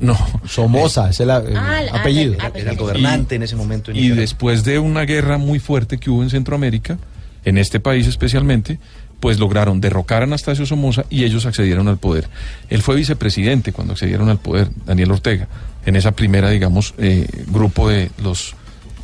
No. 0.00 0.16
Somoza, 0.48 1.10
es 1.10 1.20
el, 1.20 1.30
el 1.30 1.56
Ah, 1.56 1.82
apellido. 1.92 2.34
ah, 2.40 2.50
Era 2.54 2.70
el 2.72 2.76
gobernante 2.76 3.34
en 3.36 3.42
ese 3.44 3.54
momento. 3.54 3.90
en 3.90 3.96
Y 3.98 4.00
Nicaragua. 4.00 4.20
después 4.22 4.64
de 4.64 4.78
una 4.78 5.02
guerra 5.02 5.38
muy 5.38 5.58
fuerte 5.60 5.98
que 5.98 6.10
hubo 6.10 6.22
en 6.22 6.30
Centroamérica, 6.30 6.98
en 7.44 7.58
este 7.58 7.78
país 7.80 8.06
especialmente, 8.06 8.78
pues 9.20 9.38
lograron 9.38 9.80
derrocar 9.80 10.22
a 10.22 10.24
Anastasio 10.24 10.66
Somoza 10.66 11.04
y 11.10 11.24
ellos 11.24 11.46
accedieron 11.46 11.86
al 11.88 11.98
poder. 11.98 12.28
Él 12.70 12.82
fue 12.82 12.96
vicepresidente 12.96 13.72
cuando 13.72 13.92
accedieron 13.92 14.28
al 14.30 14.38
poder, 14.38 14.68
Daniel 14.86 15.12
Ortega, 15.12 15.46
en 15.86 15.96
esa 15.96 16.12
primera, 16.12 16.48
digamos, 16.50 16.94
eh, 16.98 17.26
grupo 17.48 17.88
de 17.90 18.10
los 18.22 18.54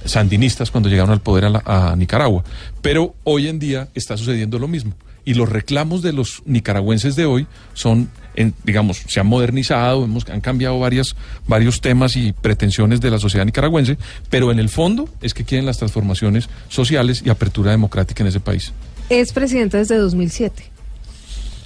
sandinistas 0.05 0.71
cuando 0.71 0.89
llegaron 0.89 1.11
al 1.11 1.21
poder 1.21 1.45
a, 1.45 1.51
la- 1.51 1.63
a 1.67 1.95
Nicaragua. 1.97 2.43
Pero 2.81 3.15
hoy 3.25 3.49
en 3.49 3.59
día 3.59 3.89
está 3.95 4.17
sucediendo 4.17 4.59
lo 4.59 4.67
mismo. 4.69 4.95
Y 5.25 5.35
los 5.35 5.49
reclamos 5.49 6.03
de 6.03 6.13
los 6.13 6.43
nicaragüenses 6.47 7.15
de 7.17 7.27
hoy 7.27 7.47
son, 7.75 8.09
en, 8.37 8.55
digamos, 8.65 9.03
se 9.07 9.21
han 9.21 9.27
modernizado, 9.27 10.05
hemos, 10.05 10.29
han 10.29 10.41
cambiado 10.41 10.79
varias, 10.79 11.15
varios 11.47 11.81
temas 11.81 12.17
y 12.17 12.33
pretensiones 12.33 13.01
de 13.01 13.11
la 13.11 13.19
sociedad 13.19 13.45
nicaragüense, 13.45 13.99
pero 14.31 14.51
en 14.51 14.59
el 14.59 14.69
fondo 14.69 15.09
es 15.21 15.35
que 15.35 15.45
quieren 15.45 15.67
las 15.67 15.79
transformaciones 15.79 16.49
sociales 16.69 17.23
y 17.25 17.29
apertura 17.31 17.71
democrática 17.71 18.23
en 18.23 18.29
ese 18.29 18.41
país. 18.41 18.73
Es 19.11 19.33
presidente 19.33 19.77
desde 19.77 19.97
2007. 19.97 20.65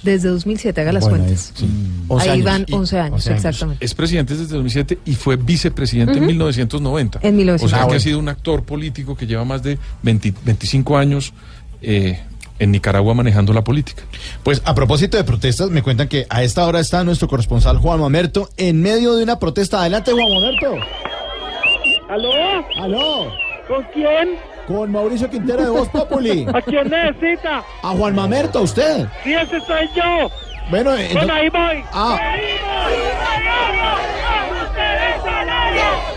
Desde 0.03 0.29
2007, 0.29 0.81
haga 0.81 0.91
las 0.91 1.03
Bueno, 1.03 1.23
cuentas. 1.25 1.51
es- 1.55 1.59
sí. 1.59 1.67
11 2.07 2.29
Ahí 2.29 2.33
años. 2.41 2.45
van 2.45 2.65
Y- 2.67 2.73
11 2.73 2.99
años, 2.99 3.13
11 3.15 3.29
años. 3.31 3.45
exactamente. 3.45 3.83
Es 3.85 3.93
presidente 3.95 4.35
desde 4.35 4.53
2007 4.53 4.99
y 5.03 5.15
fue 5.15 5.35
vicepresidente 5.35 6.13
en 6.13 6.19
Ujú. 6.19 6.27
1990. 6.27 7.19
En 7.23 7.35
1990. 7.35 7.65
O 7.65 7.69
sea 7.69 7.77
Ah, 7.77 7.81
que 7.81 7.85
bueno. 7.85 7.97
ha 7.97 8.03
sido 8.03 8.19
un 8.19 8.29
actor 8.29 8.63
político 8.63 9.15
que 9.17 9.25
lleva 9.25 9.45
más 9.45 9.63
de 9.63 9.79
20 10.03 10.31
25 10.45 10.97
años 10.97 11.33
eh, 11.81 12.19
en 12.59 12.71
Nicaragua 12.71 13.13
manejando 13.13 13.53
la 13.53 13.63
política. 13.63 14.03
Pues 14.43 14.61
a 14.65 14.73
propósito 14.75 15.17
de 15.17 15.23
protestas, 15.23 15.69
me 15.69 15.81
cuentan 15.81 16.07
que 16.07 16.25
a 16.29 16.43
esta 16.43 16.65
hora 16.65 16.79
está 16.79 17.03
nuestro 17.03 17.27
corresponsal 17.27 17.77
Juan 17.77 17.99
Mamerto 17.99 18.49
en 18.57 18.81
medio 18.81 19.15
de 19.15 19.23
una 19.23 19.39
protesta. 19.39 19.81
Adelante, 19.81 20.11
Juan 20.11 20.33
Mamerto. 20.33 20.75
¿Aló? 22.09 22.31
¿Aló? 22.79 23.31
¿Con 23.67 23.83
quién? 23.93 24.37
Con 24.67 24.91
Mauricio 24.91 25.29
Quintero 25.29 25.63
de 25.63 25.69
Voz 25.69 25.89
Populi. 25.89 26.45
¿A 26.53 26.61
quién 26.61 26.89
necesita? 26.89 27.63
A 27.83 27.89
Juan 27.89 28.15
Mamerto, 28.15 28.61
usted. 28.61 29.07
Sí, 29.23 29.33
ese 29.33 29.59
soy 29.61 29.89
yo. 29.95 30.29
Bueno, 30.69 30.95
eh, 30.95 31.09
Bueno, 31.13 31.33
ahí 31.33 31.49
voy. 31.49 31.83
Ah. 31.93 32.17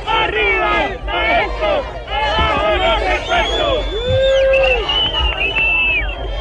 ¡Arriba 0.07 0.85
el 0.87 0.99
maestro! 1.05 1.83
¡Abajo 2.09 2.77
los 2.77 3.01
impuestos! 3.21 3.85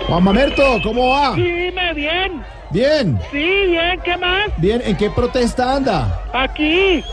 Juan 0.07 0.23
Mamerto, 0.23 0.79
¿cómo 0.84 1.09
va? 1.09 1.35
Sí, 1.35 1.41
dime 1.41 1.93
bien. 1.93 2.43
Bien. 2.69 3.19
Sí, 3.29 3.65
bien, 3.67 3.99
¿qué 4.05 4.15
más? 4.15 4.49
Bien, 4.55 4.81
¿en 4.85 4.95
qué 4.95 5.09
protesta 5.09 5.75
anda? 5.75 6.21
Aquí. 6.34 7.03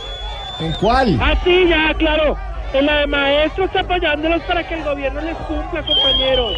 ¿En 0.61 0.73
cuál? 0.81 1.19
Ah, 1.21 1.35
sí, 1.43 1.66
ya, 1.69 1.93
claro. 1.95 2.37
En 2.73 2.87
la 2.87 3.01
de 3.01 3.07
maestros 3.09 3.71
apoyándolos 3.75 4.43
para 4.43 4.66
que 4.66 4.75
el 4.75 4.85
gobierno 4.85 5.21
les 5.21 5.37
cumpla, 5.39 5.85
compañeros. 5.85 6.53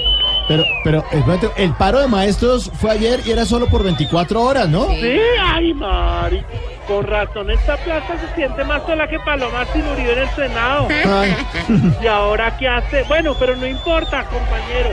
Pero, 0.48 0.64
pero, 0.84 1.04
espérate, 1.10 1.50
el 1.56 1.72
paro 1.72 2.00
de 2.00 2.06
maestros 2.06 2.70
fue 2.74 2.90
ayer 2.90 3.20
y 3.24 3.30
era 3.30 3.46
solo 3.46 3.66
por 3.66 3.82
24 3.82 4.40
horas, 4.42 4.68
¿no? 4.68 4.88
Sí, 4.88 5.18
ay, 5.42 5.72
Mari. 5.72 6.44
Con 6.86 7.06
razón, 7.06 7.50
esta 7.50 7.76
plaza 7.78 8.14
se 8.18 8.34
siente 8.34 8.62
más 8.64 8.82
sola 8.86 9.08
que 9.08 9.18
Paloma 9.20 9.64
sin 9.72 9.86
Uribe 9.86 10.12
en 10.12 10.18
el 10.20 10.28
Senado. 10.30 10.88
¿Y 12.02 12.06
ahora 12.06 12.56
qué 12.58 12.68
hace? 12.68 13.02
Bueno, 13.04 13.34
pero 13.38 13.56
no 13.56 13.66
importa, 13.66 14.24
compañero. 14.24 14.90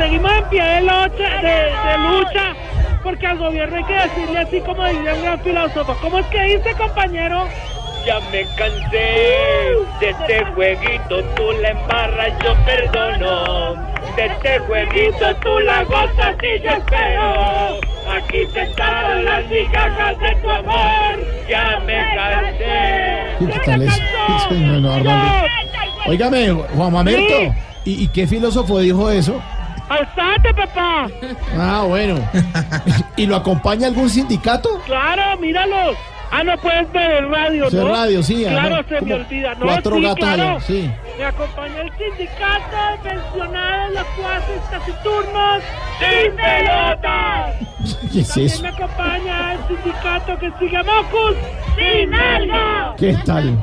Seguimos 0.00 0.32
en 0.32 0.44
pie 0.48 0.64
de 0.64 0.80
lucha, 0.80 1.42
de, 1.42 1.90
de 1.90 1.98
lucha 1.98 2.56
porque 3.02 3.26
al 3.26 3.36
gobierno 3.36 3.76
hay 3.76 3.84
que 3.84 3.92
decirle 3.92 4.38
así 4.38 4.60
como 4.60 4.86
diría 4.86 5.12
un 5.12 5.22
gran 5.22 5.40
filósofo. 5.40 5.94
¿Cómo 6.00 6.18
es 6.20 6.26
que 6.26 6.42
dice, 6.42 6.74
compañero? 6.74 7.46
Ya 8.06 8.18
me 8.32 8.46
cansé 8.56 9.76
de 10.00 10.08
este 10.08 10.44
jueguito, 10.54 11.22
tú 11.36 11.52
la 11.60 11.68
embarras, 11.68 12.32
yo 12.42 12.54
perdono. 12.64 13.74
De 14.16 14.24
este 14.24 14.58
jueguito 14.60 15.36
tú 15.42 15.58
la 15.60 15.84
gozas 15.84 16.34
y 16.42 16.62
yo 16.62 16.70
espero. 16.70 17.76
Aquí 18.10 18.46
sentado 18.54 19.18
en 19.18 19.24
las 19.26 19.46
migajas 19.50 20.18
de 20.18 20.34
tu 20.36 20.50
amor, 20.50 21.26
ya 21.46 21.78
me 21.84 22.14
cansé. 22.16 23.52
¿Qué 23.52 23.60
tal 23.66 23.82
es? 23.82 24.00
No, 24.50 24.80
no, 24.80 26.64
Juan 26.74 26.92
Mamerto, 26.92 27.54
¿y, 27.84 28.04
y 28.04 28.08
qué 28.08 28.26
filósofo 28.26 28.78
dijo 28.78 29.10
eso? 29.10 29.40
¡Alzate, 29.90 30.54
papá! 30.54 31.08
Ah, 31.58 31.84
bueno. 31.86 32.16
¿Y 33.16 33.26
lo 33.26 33.34
acompaña 33.36 33.88
algún 33.88 34.08
sindicato? 34.08 34.80
Claro, 34.86 35.36
míralos. 35.40 35.96
Ah, 36.32 36.44
no 36.44 36.56
puedes 36.58 36.90
ver 36.92 37.10
el 37.24 37.28
radio, 37.28 37.68
¿no? 37.72 37.88
radio, 37.88 38.22
sí, 38.22 38.44
Claro, 38.48 38.76
ajá, 38.76 38.84
se 38.88 39.00
me 39.00 39.14
olvida. 39.14 39.52
No, 39.56 39.66
cuatro 39.66 39.96
sí, 39.96 40.02
gatos 40.02 40.18
claro. 40.20 40.42
allá, 40.42 40.60
sí. 40.60 40.90
Me 41.18 41.24
acompaña 41.24 41.80
el 41.80 41.90
sindicato 41.98 42.76
de 43.02 43.10
pensionados, 43.10 43.94
los 43.94 44.04
clases 44.04 44.70
taciturnos. 44.70 45.62
¡Sin 45.98 46.36
pelotas! 46.36 47.54
¿Qué 48.12 48.20
es 48.20 48.28
También 48.28 48.46
eso? 48.52 48.62
me 48.62 48.68
acompaña 48.68 49.52
el 49.54 49.58
sindicato 49.66 50.38
que 50.38 50.52
sigue 50.60 50.76
a 50.76 50.82
Mocus. 50.84 51.36
¡Sin 51.76 52.14
algo! 52.14 52.96
¿Qué 52.96 53.18
tal? 53.24 53.58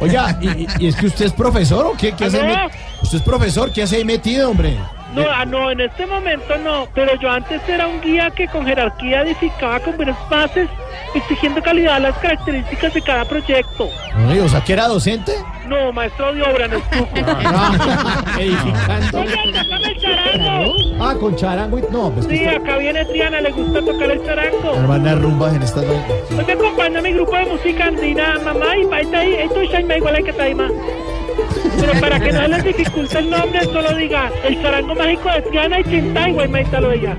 Oiga, 0.00 0.38
¿y, 0.78 0.86
es 0.86 0.94
que 0.94 1.06
usted 1.06 1.24
es 1.26 1.32
profesor 1.32 1.84
o 1.86 1.92
qué? 1.96 2.12
¿Qué 2.12 2.26
hace 2.26 2.40
¿Aló? 2.40 2.54
met- 2.54 2.70
¿Usted 3.02 3.18
es 3.18 3.24
profesor? 3.24 3.72
¿Qué 3.72 3.82
hace 3.82 3.96
ahí 3.96 4.04
metido, 4.04 4.50
hombre? 4.50 4.76
No, 5.14 5.22
ah, 5.30 5.44
no, 5.44 5.70
en 5.70 5.80
este 5.80 6.06
momento 6.06 6.56
no. 6.58 6.88
Pero 6.94 7.14
yo 7.20 7.30
antes 7.30 7.60
era 7.68 7.86
un 7.86 8.00
guía 8.00 8.30
que 8.30 8.48
con 8.48 8.66
jerarquía 8.66 9.22
edificaba 9.22 9.78
con 9.80 9.96
buenas 9.96 10.16
bases, 10.28 10.68
exigiendo 11.14 11.62
calidad 11.62 11.96
a 11.96 12.00
las 12.00 12.18
características 12.18 12.92
de 12.94 13.00
cada 13.02 13.24
proyecto. 13.24 13.88
Oye, 14.28 14.40
o 14.40 14.48
sea, 14.48 14.62
¿que 14.64 14.72
era 14.72 14.88
docente? 14.88 15.32
No, 15.68 15.92
maestro 15.92 16.32
de 16.34 16.42
obra, 16.42 16.66
no 16.68 16.76
estuvo. 16.78 17.06
Edificando. 18.38 19.20
Oye, 19.20 19.34
el 19.44 20.00
charango. 20.00 20.74
Ah, 21.00 21.14
con 21.18 21.36
charango 21.36 21.78
y... 21.78 21.82
No, 21.90 22.10
pues 22.10 22.26
Sí, 22.26 22.34
está- 22.44 22.56
acá 22.56 22.76
viene 22.78 23.04
Triana, 23.04 23.40
le 23.40 23.50
gusta 23.52 23.80
tocar 23.84 24.10
el 24.10 24.24
charango. 24.24 24.74
Hermana 24.74 25.14
rumbas 25.14 25.54
en 25.54 25.62
estas... 25.62 25.84
Hoy 25.84 26.44
me 26.44 26.52
acompaña 26.52 27.00
mi 27.00 27.12
grupo 27.12 27.36
de 27.36 27.46
música 27.46 27.86
andina, 27.86 28.38
mamá, 28.44 28.76
y 28.76 28.84
paita 28.86 29.18
ahí, 29.20 29.34
esto 29.34 29.60
es 29.60 29.70
Shaima 29.70 29.96
igual 29.96 30.24
que 30.24 30.32
Taima. 30.32 30.68
Pero 31.80 32.00
para 32.00 32.20
que 32.20 32.32
no 32.32 32.48
les 32.48 32.64
dificulte 32.64 33.18
el 33.18 33.30
nombre, 33.30 33.64
solo 33.64 33.94
diga 33.96 34.30
el 34.44 34.60
charango 34.62 34.94
mágico 34.94 35.30
de 35.30 35.42
Triana 35.42 35.80
y 35.80 35.84
Chintay, 35.84 36.32
güey, 36.32 36.48
maítalo 36.48 36.92
ella. 36.92 37.16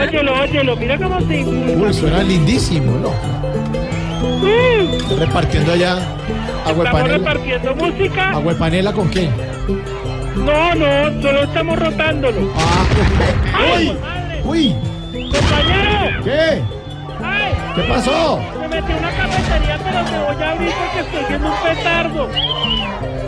óyelo, 0.00 0.40
óyelo, 0.40 0.76
mira 0.76 0.98
cómo 0.98 1.20
se 1.20 1.44
Uy, 1.44 1.92
suena 1.92 2.22
lindísimo, 2.22 2.92
¿no? 2.98 3.12
Está 4.42 5.26
Repartiendo 5.26 5.72
allá 5.72 5.98
agua 6.64 6.84
Estamos 6.84 7.08
repartiendo 7.10 7.74
música. 7.74 8.30
¿Agua 8.30 8.54
panela 8.54 8.92
con 8.92 9.10
qué? 9.10 9.28
No, 10.36 10.74
no, 10.74 11.22
solo 11.22 11.42
estamos 11.42 11.78
rotándolo. 11.78 12.40
¡Uy! 13.76 13.96
¡Uy! 14.44 14.76
¡Compañero! 15.12 16.24
¿Qué? 16.24 16.62
¡Ay! 17.22 17.52
¿Qué 17.74 17.82
pasó? 17.82 18.40
Me 18.60 18.68
metí 18.68 18.92
en 18.92 18.98
una 18.98 19.10
cafetería, 19.10 19.78
pero 19.84 20.02
me 20.04 20.34
voy 20.34 20.42
a 20.42 20.50
abrir 20.52 20.72
porque 20.72 21.00
estoy 21.00 21.24
viendo 21.28 21.48
un 21.48 21.62
petardo. 21.62 22.28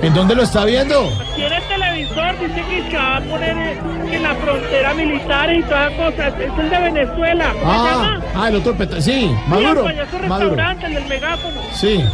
¿En 0.05 0.12
dónde 0.12 0.35
lo 0.35 0.43
está 0.43 0.64
viendo? 0.66 1.10
En 1.36 1.52
el 1.52 1.62
televisor 1.62 2.39
dice 2.39 2.62
que 2.68 2.90
se 2.90 2.97
va 2.97 3.16
a 3.16 3.20
poner 3.22 3.56
eh, 3.56 3.78
en 4.12 4.22
la 4.22 4.35
frontera 4.35 4.93
militar 4.94 5.51
y 5.52 5.62
todas 5.62 5.90
las 5.97 6.10
cosas. 6.12 6.35
Es 6.40 6.59
el 6.59 6.70
de 6.70 6.78
Venezuela. 6.78 7.52
¿Cómo 7.59 7.72
se 7.72 7.78
Ah, 7.78 7.90
llama? 7.90 8.20
ah, 8.36 8.48
el 8.48 8.56
otro 8.56 8.74
peta. 8.76 9.01
Sí, 9.01 9.12
Sí, 9.12 9.36
Maduro. 9.47 9.81
el 9.89 9.94
payaso 9.97 10.18
Maduro. 10.28 10.51
restaurante, 10.51 10.86
el 10.86 10.94
del 10.94 11.06
megáfono. 11.06 11.60
Sí. 11.72 12.05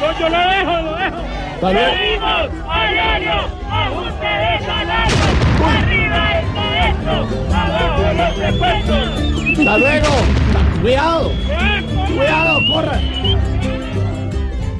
No, 0.00 0.18
yo 0.20 0.28
lo 0.28 0.38
dejo, 0.38 0.82
lo 0.82 0.94
dejo. 0.96 1.16
Pedimos 1.60 2.50
a 2.68 2.86
diario 2.92 3.32
ajuste 3.70 4.26
de 4.26 4.66
salario. 4.66 5.16
Arriba 5.78 6.38
el 6.38 6.46
maestro, 6.52 7.26
abajo 7.52 8.12
los 8.16 8.36
repuestos. 8.38 9.58
Hasta 9.58 9.78
luego. 9.78 10.08
Cuidado. 10.82 11.32
Cuidado, 12.14 12.58
corra. 12.72 13.00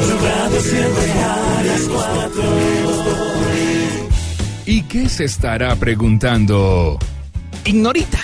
Blue 0.00 0.18
Radio 0.22 0.60
siempre 0.60 1.12
a 1.12 1.62
las 1.64 1.82
cuatro. 1.82 2.42
¿Y 4.66 4.82
qué 4.82 5.08
se 5.08 5.24
estará 5.24 5.76
preguntando? 5.76 6.98
Ignorita. 7.64 8.18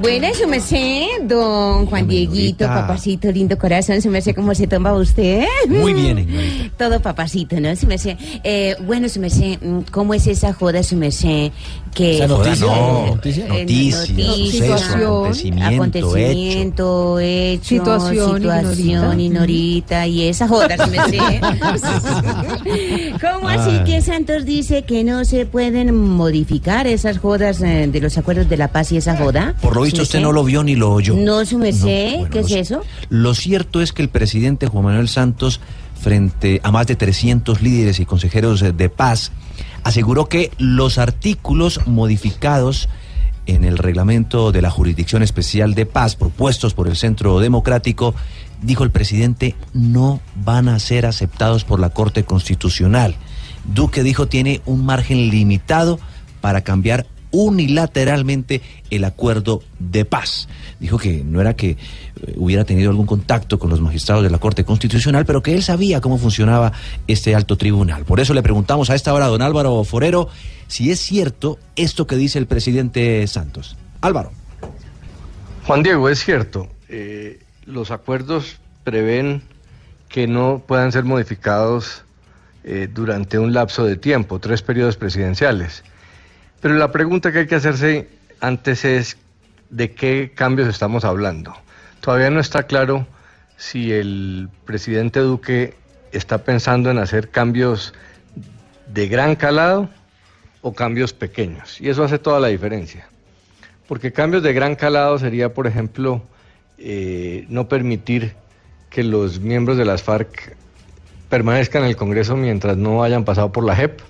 Buena, 0.00 0.34
su 0.34 0.46
merced, 0.48 1.06
don 1.22 1.86
Juan 1.86 2.06
Dieguito, 2.08 2.66
papacito, 2.66 3.30
lindo 3.30 3.56
corazón, 3.56 4.02
su 4.02 4.10
merced, 4.10 4.34
¿cómo 4.34 4.54
se 4.54 4.66
toma 4.66 4.92
usted? 4.92 5.44
Muy 5.68 5.94
bien, 5.94 6.18
Ignorita. 6.18 6.74
Todo 6.78 7.00
papacito, 7.00 7.58
¿no? 7.60 7.74
Su 7.76 7.86
merced. 7.86 8.16
Eh, 8.42 8.76
bueno, 8.86 9.08
su 9.08 9.20
merced, 9.20 9.58
mm, 9.62 9.80
¿cómo 9.92 10.12
es 10.12 10.26
esa 10.26 10.52
joda, 10.52 10.82
su 10.82 10.96
merced? 10.96 11.52
Que, 11.94 12.16
¿Esa 12.16 12.26
noticia? 12.26 12.66
Eh, 12.66 13.10
Noticia. 13.14 13.44
eh, 13.46 13.48
Noticia, 13.48 14.28
noticia, 14.28 14.78
suceso, 14.78 15.24
acontecimiento, 15.24 15.64
acontecimiento, 15.74 17.18
hecho, 17.20 17.64
Situación, 17.68 18.36
situación, 18.42 19.20
ignorita, 19.20 20.06
y 20.08 20.22
esa 20.28 20.48
joda, 20.48 20.76
su 20.76 20.90
merced. 20.90 21.40
¿Cómo 23.20 23.48
así 23.48 23.84
que 23.84 24.00
Santos 24.02 24.44
dice 24.44 24.82
que 24.82 25.04
no 25.04 25.24
se 25.24 25.46
pueden 25.46 25.94
modificar 25.96 26.88
esas 26.88 27.18
jodas 27.18 27.60
eh, 27.62 27.86
de 27.90 28.00
los 28.00 28.18
acuerdos 28.18 28.48
de 28.48 28.56
la 28.56 28.68
paz 28.68 28.90
y 28.90 28.96
esa 28.96 29.16
joda? 29.16 29.54
Por 29.62 29.76
lo 29.76 29.83
visto 29.84 30.02
usted 30.02 30.20
no 30.20 30.32
lo 30.32 30.44
vio 30.44 30.62
ni 30.62 30.74
lo 30.76 30.92
oyó. 30.92 31.14
No, 31.16 31.44
su 31.44 31.58
merced, 31.58 32.18
bueno, 32.18 32.30
¿qué 32.30 32.40
es 32.40 32.50
eso? 32.50 32.82
Lo 33.08 33.34
cierto 33.34 33.80
es 33.80 33.92
que 33.92 34.02
el 34.02 34.08
presidente 34.08 34.66
Juan 34.66 34.84
Manuel 34.84 35.08
Santos, 35.08 35.60
frente 36.00 36.60
a 36.62 36.70
más 36.70 36.86
de 36.86 36.96
300 36.96 37.62
líderes 37.62 38.00
y 38.00 38.06
consejeros 38.06 38.60
de 38.60 38.88
paz, 38.88 39.32
aseguró 39.82 40.28
que 40.28 40.50
los 40.58 40.98
artículos 40.98 41.86
modificados 41.86 42.88
en 43.46 43.64
el 43.64 43.78
reglamento 43.78 44.52
de 44.52 44.62
la 44.62 44.70
Jurisdicción 44.70 45.22
Especial 45.22 45.74
de 45.74 45.86
Paz 45.86 46.16
propuestos 46.16 46.74
por 46.74 46.88
el 46.88 46.96
Centro 46.96 47.40
Democrático, 47.40 48.14
dijo 48.62 48.84
el 48.84 48.90
presidente, 48.90 49.54
no 49.72 50.20
van 50.34 50.68
a 50.68 50.78
ser 50.78 51.06
aceptados 51.06 51.64
por 51.64 51.78
la 51.78 51.90
Corte 51.90 52.24
Constitucional. 52.24 53.16
Duque 53.64 54.02
dijo 54.02 54.26
tiene 54.26 54.60
un 54.66 54.84
margen 54.84 55.30
limitado 55.30 55.98
para 56.40 56.62
cambiar 56.62 57.06
unilateralmente 57.34 58.62
el 58.90 59.04
acuerdo 59.04 59.62
de 59.78 60.04
paz. 60.04 60.48
Dijo 60.78 60.98
que 60.98 61.24
no 61.24 61.40
era 61.40 61.54
que 61.54 61.70
eh, 61.70 61.76
hubiera 62.36 62.64
tenido 62.64 62.90
algún 62.90 63.06
contacto 63.06 63.58
con 63.58 63.70
los 63.70 63.80
magistrados 63.80 64.22
de 64.22 64.30
la 64.30 64.38
Corte 64.38 64.64
Constitucional, 64.64 65.26
pero 65.26 65.42
que 65.42 65.52
él 65.54 65.62
sabía 65.62 66.00
cómo 66.00 66.16
funcionaba 66.16 66.72
este 67.08 67.34
alto 67.34 67.58
tribunal. 67.58 68.04
Por 68.04 68.20
eso 68.20 68.34
le 68.34 68.42
preguntamos 68.42 68.88
a 68.88 68.94
esta 68.94 69.12
hora 69.12 69.26
a 69.26 69.28
don 69.28 69.42
Álvaro 69.42 69.82
Forero 69.84 70.28
si 70.68 70.90
es 70.90 71.00
cierto 71.00 71.58
esto 71.76 72.06
que 72.06 72.16
dice 72.16 72.38
el 72.38 72.46
presidente 72.46 73.26
Santos. 73.26 73.76
Álvaro. 74.00 74.30
Juan 75.66 75.82
Diego, 75.82 76.08
es 76.08 76.22
cierto, 76.22 76.68
eh, 76.88 77.40
los 77.66 77.90
acuerdos 77.90 78.58
prevén 78.84 79.42
que 80.08 80.28
no 80.28 80.62
puedan 80.64 80.92
ser 80.92 81.04
modificados 81.04 82.04
eh, 82.62 82.88
durante 82.92 83.38
un 83.38 83.52
lapso 83.52 83.84
de 83.84 83.96
tiempo, 83.96 84.38
tres 84.38 84.62
periodos 84.62 84.96
presidenciales. 84.96 85.82
Pero 86.64 86.76
la 86.76 86.92
pregunta 86.92 87.30
que 87.30 87.40
hay 87.40 87.46
que 87.46 87.56
hacerse 87.56 88.08
antes 88.40 88.86
es 88.86 89.18
de 89.68 89.90
qué 89.90 90.32
cambios 90.34 90.66
estamos 90.66 91.04
hablando. 91.04 91.54
Todavía 92.00 92.30
no 92.30 92.40
está 92.40 92.62
claro 92.62 93.06
si 93.58 93.92
el 93.92 94.48
presidente 94.64 95.20
Duque 95.20 95.74
está 96.10 96.38
pensando 96.38 96.90
en 96.90 96.96
hacer 96.96 97.28
cambios 97.28 97.92
de 98.86 99.08
gran 99.08 99.36
calado 99.36 99.90
o 100.62 100.72
cambios 100.72 101.12
pequeños. 101.12 101.82
Y 101.82 101.90
eso 101.90 102.02
hace 102.02 102.18
toda 102.18 102.40
la 102.40 102.48
diferencia. 102.48 103.08
Porque 103.86 104.10
cambios 104.10 104.42
de 104.42 104.54
gran 104.54 104.74
calado 104.74 105.18
sería, 105.18 105.52
por 105.52 105.66
ejemplo, 105.66 106.22
eh, 106.78 107.44
no 107.50 107.68
permitir 107.68 108.36
que 108.88 109.04
los 109.04 109.38
miembros 109.38 109.76
de 109.76 109.84
las 109.84 110.02
FARC 110.02 110.56
permanezcan 111.28 111.82
en 111.82 111.90
el 111.90 111.96
Congreso 111.96 112.38
mientras 112.38 112.78
no 112.78 113.04
hayan 113.04 113.26
pasado 113.26 113.52
por 113.52 113.64
la 113.64 113.76
JEP. 113.76 114.00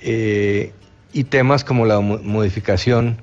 Eh, 0.00 0.72
y 1.12 1.24
temas 1.24 1.64
como 1.64 1.86
la 1.86 2.00
mo- 2.00 2.18
modificación 2.18 3.20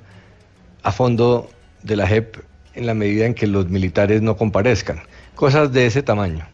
a 0.82 0.92
fondo 0.92 1.48
de 1.82 1.96
la 1.96 2.06
JEP 2.06 2.36
en 2.74 2.86
la 2.86 2.94
medida 2.94 3.26
en 3.26 3.34
que 3.34 3.46
los 3.46 3.68
militares 3.68 4.22
no 4.22 4.36
comparezcan. 4.36 5.00
Cosas 5.34 5.72
de 5.72 5.86
ese 5.86 6.02
tamaño. 6.02 6.46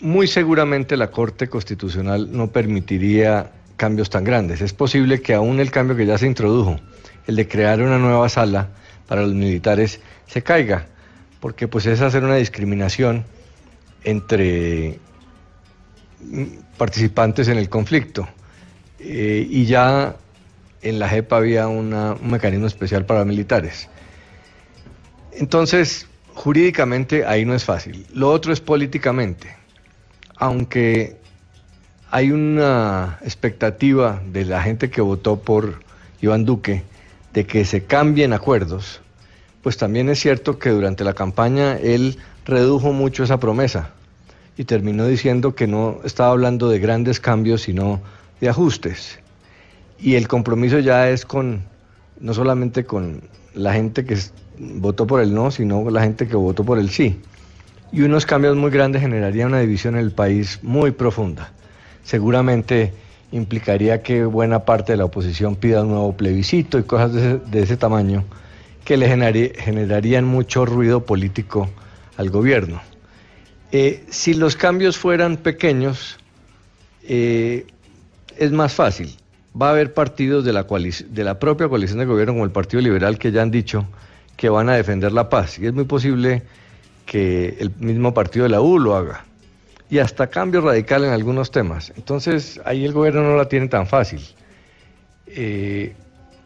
Muy 0.00 0.26
seguramente 0.26 0.96
la 0.96 1.10
Corte 1.10 1.48
Constitucional 1.48 2.28
no 2.32 2.48
permitiría 2.48 3.52
cambios 3.76 4.10
tan 4.10 4.24
grandes. 4.24 4.60
Es 4.60 4.72
posible 4.72 5.22
que 5.22 5.34
aún 5.34 5.60
el 5.60 5.70
cambio 5.70 5.96
que 5.96 6.06
ya 6.06 6.18
se 6.18 6.26
introdujo, 6.26 6.78
el 7.26 7.36
de 7.36 7.48
crear 7.48 7.80
una 7.80 7.98
nueva 7.98 8.28
sala 8.28 8.68
para 9.06 9.22
los 9.22 9.34
militares, 9.34 10.00
se 10.26 10.42
caiga, 10.42 10.86
porque 11.40 11.68
pues 11.68 11.86
es 11.86 12.00
hacer 12.00 12.24
una 12.24 12.36
discriminación 12.36 13.24
entre 14.04 14.98
participantes 16.76 17.48
en 17.48 17.58
el 17.58 17.68
conflicto. 17.68 18.28
Eh, 19.04 19.46
y 19.48 19.66
ya 19.66 20.16
en 20.80 20.98
la 20.98 21.08
JEP 21.08 21.32
había 21.32 21.68
un 21.68 22.16
mecanismo 22.22 22.66
especial 22.66 23.04
para 23.04 23.24
militares. 23.24 23.88
Entonces, 25.32 26.06
jurídicamente 26.34 27.24
ahí 27.26 27.44
no 27.44 27.54
es 27.54 27.64
fácil. 27.64 28.06
Lo 28.14 28.30
otro 28.30 28.52
es 28.52 28.60
políticamente. 28.60 29.56
Aunque 30.36 31.16
hay 32.10 32.30
una 32.30 33.18
expectativa 33.22 34.22
de 34.32 34.44
la 34.44 34.62
gente 34.62 34.90
que 34.90 35.00
votó 35.00 35.40
por 35.40 35.80
Iván 36.20 36.44
Duque 36.44 36.82
de 37.32 37.46
que 37.46 37.64
se 37.64 37.84
cambien 37.84 38.32
acuerdos, 38.32 39.00
pues 39.62 39.76
también 39.76 40.08
es 40.10 40.20
cierto 40.20 40.58
que 40.58 40.70
durante 40.70 41.04
la 41.04 41.14
campaña 41.14 41.76
él 41.76 42.18
redujo 42.44 42.92
mucho 42.92 43.24
esa 43.24 43.38
promesa 43.38 43.90
y 44.56 44.64
terminó 44.64 45.06
diciendo 45.06 45.54
que 45.54 45.66
no 45.66 46.00
estaba 46.04 46.30
hablando 46.30 46.68
de 46.68 46.78
grandes 46.78 47.20
cambios, 47.20 47.62
sino 47.62 48.02
de 48.42 48.48
ajustes. 48.48 49.20
Y 50.00 50.16
el 50.16 50.26
compromiso 50.26 50.80
ya 50.80 51.08
es 51.08 51.24
con, 51.24 51.62
no 52.18 52.34
solamente 52.34 52.84
con 52.84 53.22
la 53.54 53.72
gente 53.72 54.04
que 54.04 54.18
votó 54.58 55.06
por 55.06 55.20
el 55.20 55.32
no, 55.32 55.52
sino 55.52 55.84
con 55.84 55.94
la 55.94 56.02
gente 56.02 56.26
que 56.26 56.34
votó 56.34 56.64
por 56.64 56.80
el 56.80 56.90
sí. 56.90 57.20
Y 57.92 58.02
unos 58.02 58.26
cambios 58.26 58.56
muy 58.56 58.72
grandes 58.72 59.00
generarían 59.00 59.48
una 59.48 59.60
división 59.60 59.94
en 59.94 60.00
el 60.00 60.10
país 60.10 60.58
muy 60.62 60.90
profunda. 60.90 61.52
Seguramente 62.02 62.92
implicaría 63.30 64.02
que 64.02 64.24
buena 64.24 64.64
parte 64.64 64.92
de 64.92 64.98
la 64.98 65.04
oposición 65.04 65.54
pida 65.54 65.82
un 65.82 65.90
nuevo 65.90 66.16
plebiscito 66.16 66.80
y 66.80 66.82
cosas 66.82 67.12
de 67.12 67.20
ese, 67.20 67.38
de 67.48 67.62
ese 67.62 67.76
tamaño 67.76 68.24
que 68.84 68.96
le 68.96 69.06
generarían 69.08 70.24
mucho 70.24 70.66
ruido 70.66 71.06
político 71.06 71.70
al 72.16 72.30
gobierno. 72.30 72.82
Eh, 73.70 74.04
si 74.10 74.34
los 74.34 74.56
cambios 74.56 74.98
fueran 74.98 75.36
pequeños, 75.36 76.18
eh, 77.04 77.66
es 78.38 78.52
más 78.52 78.72
fácil. 78.74 79.16
Va 79.60 79.68
a 79.68 79.70
haber 79.70 79.92
partidos 79.92 80.44
de 80.44 80.52
la, 80.52 80.64
de 80.64 81.24
la 81.24 81.38
propia 81.38 81.68
coalición 81.68 81.98
de 81.98 82.06
gobierno, 82.06 82.32
como 82.32 82.44
el 82.44 82.50
Partido 82.50 82.82
Liberal, 82.82 83.18
que 83.18 83.32
ya 83.32 83.42
han 83.42 83.50
dicho 83.50 83.86
que 84.36 84.48
van 84.48 84.68
a 84.68 84.76
defender 84.76 85.12
la 85.12 85.28
paz. 85.28 85.58
Y 85.58 85.66
es 85.66 85.72
muy 85.72 85.84
posible 85.84 86.42
que 87.06 87.56
el 87.58 87.70
mismo 87.78 88.14
partido 88.14 88.44
de 88.44 88.48
la 88.48 88.60
U 88.60 88.78
lo 88.78 88.96
haga. 88.96 89.24
Y 89.90 89.98
hasta 89.98 90.28
cambio 90.28 90.62
radical 90.62 91.04
en 91.04 91.10
algunos 91.10 91.50
temas. 91.50 91.92
Entonces, 91.96 92.60
ahí 92.64 92.84
el 92.84 92.92
gobierno 92.92 93.22
no 93.22 93.36
la 93.36 93.48
tiene 93.48 93.68
tan 93.68 93.86
fácil 93.86 94.22
eh, 95.26 95.94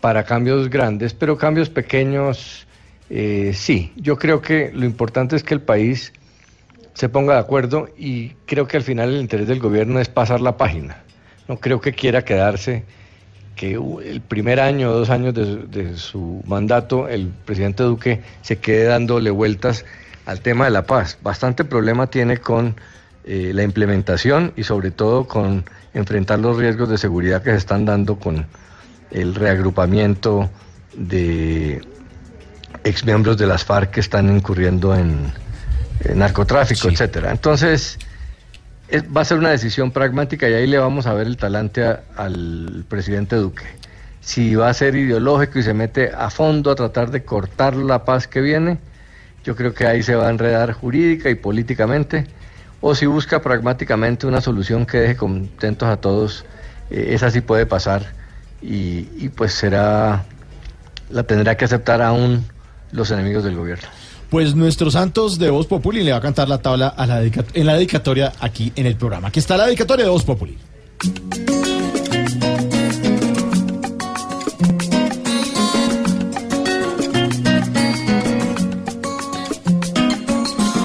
para 0.00 0.24
cambios 0.24 0.68
grandes, 0.68 1.14
pero 1.14 1.38
cambios 1.38 1.70
pequeños, 1.70 2.66
eh, 3.08 3.52
sí. 3.54 3.92
Yo 3.96 4.18
creo 4.18 4.42
que 4.42 4.72
lo 4.74 4.84
importante 4.84 5.36
es 5.36 5.44
que 5.44 5.54
el 5.54 5.60
país 5.60 6.12
se 6.94 7.08
ponga 7.08 7.34
de 7.34 7.40
acuerdo 7.40 7.88
y 7.96 8.30
creo 8.46 8.66
que 8.66 8.78
al 8.78 8.82
final 8.82 9.10
el 9.14 9.20
interés 9.20 9.46
del 9.46 9.60
gobierno 9.60 10.00
es 10.00 10.08
pasar 10.08 10.40
la 10.40 10.56
página. 10.56 11.05
No 11.48 11.58
creo 11.58 11.80
que 11.80 11.92
quiera 11.92 12.24
quedarse 12.24 12.84
que 13.54 13.72
el 14.04 14.20
primer 14.20 14.60
año 14.60 14.90
o 14.90 14.92
dos 14.94 15.10
años 15.10 15.32
de, 15.34 15.56
de 15.66 15.96
su 15.96 16.42
mandato 16.46 17.08
el 17.08 17.28
presidente 17.28 17.82
Duque 17.84 18.20
se 18.42 18.58
quede 18.58 18.84
dándole 18.84 19.30
vueltas 19.30 19.84
al 20.26 20.40
tema 20.40 20.66
de 20.66 20.72
la 20.72 20.82
paz. 20.86 21.18
Bastante 21.22 21.64
problema 21.64 22.08
tiene 22.08 22.36
con 22.38 22.76
eh, 23.24 23.52
la 23.54 23.62
implementación 23.62 24.52
y 24.56 24.64
sobre 24.64 24.90
todo 24.90 25.26
con 25.26 25.64
enfrentar 25.94 26.38
los 26.40 26.56
riesgos 26.58 26.88
de 26.90 26.98
seguridad 26.98 27.42
que 27.42 27.50
se 27.52 27.56
están 27.56 27.84
dando 27.86 28.16
con 28.18 28.46
el 29.10 29.34
reagrupamiento 29.34 30.50
de 30.94 31.80
exmiembros 32.84 33.38
de 33.38 33.46
las 33.46 33.64
FARC 33.64 33.90
que 33.90 34.00
están 34.00 34.34
incurriendo 34.34 34.94
en, 34.94 35.32
en 36.04 36.18
narcotráfico, 36.18 36.88
etcétera. 36.88 37.30
Entonces, 37.30 37.96
es- 37.96 38.05
va 38.94 39.20
a 39.20 39.24
ser 39.24 39.38
una 39.38 39.50
decisión 39.50 39.90
pragmática 39.90 40.48
y 40.48 40.54
ahí 40.54 40.66
le 40.66 40.78
vamos 40.78 41.06
a 41.06 41.14
ver 41.14 41.26
el 41.26 41.36
talante 41.36 41.84
al 42.16 42.84
presidente 42.88 43.36
Duque. 43.36 43.64
Si 44.20 44.54
va 44.54 44.68
a 44.68 44.74
ser 44.74 44.96
ideológico 44.96 45.58
y 45.58 45.62
se 45.62 45.74
mete 45.74 46.10
a 46.12 46.30
fondo 46.30 46.70
a 46.70 46.74
tratar 46.74 47.10
de 47.10 47.24
cortar 47.24 47.76
la 47.76 48.04
paz 48.04 48.26
que 48.26 48.40
viene, 48.40 48.78
yo 49.44 49.54
creo 49.54 49.74
que 49.74 49.86
ahí 49.86 50.02
se 50.02 50.14
va 50.14 50.26
a 50.26 50.30
enredar 50.30 50.72
jurídica 50.72 51.30
y 51.30 51.36
políticamente, 51.36 52.26
o 52.80 52.94
si 52.94 53.06
busca 53.06 53.40
pragmáticamente 53.40 54.26
una 54.26 54.40
solución 54.40 54.86
que 54.86 54.98
deje 54.98 55.16
contentos 55.16 55.88
a 55.88 55.96
todos, 55.96 56.44
eh, 56.90 57.08
esa 57.10 57.30
sí 57.30 57.40
puede 57.40 57.66
pasar 57.66 58.06
y 58.60 59.28
pues 59.28 59.52
será, 59.52 60.24
la 61.10 61.22
tendrá 61.22 61.56
que 61.56 61.66
aceptar 61.66 62.02
aún 62.02 62.44
los 62.90 63.10
enemigos 63.10 63.44
del 63.44 63.54
gobierno. 63.54 63.88
Pues 64.30 64.54
nuestro 64.54 64.90
Santos 64.90 65.38
de 65.38 65.50
Voz 65.50 65.66
Populi 65.66 66.02
le 66.02 66.10
va 66.12 66.18
a 66.18 66.20
cantar 66.20 66.48
la 66.48 66.58
tabla 66.58 66.94
en 67.54 67.66
la 67.66 67.74
dedicatoria 67.74 68.32
aquí 68.40 68.72
en 68.76 68.86
el 68.86 68.96
programa. 68.96 69.28
Aquí 69.28 69.38
está 69.38 69.56
la 69.56 69.66
dedicatoria 69.66 70.04
de 70.04 70.10
Voz 70.10 70.24
Populi. 70.24 70.58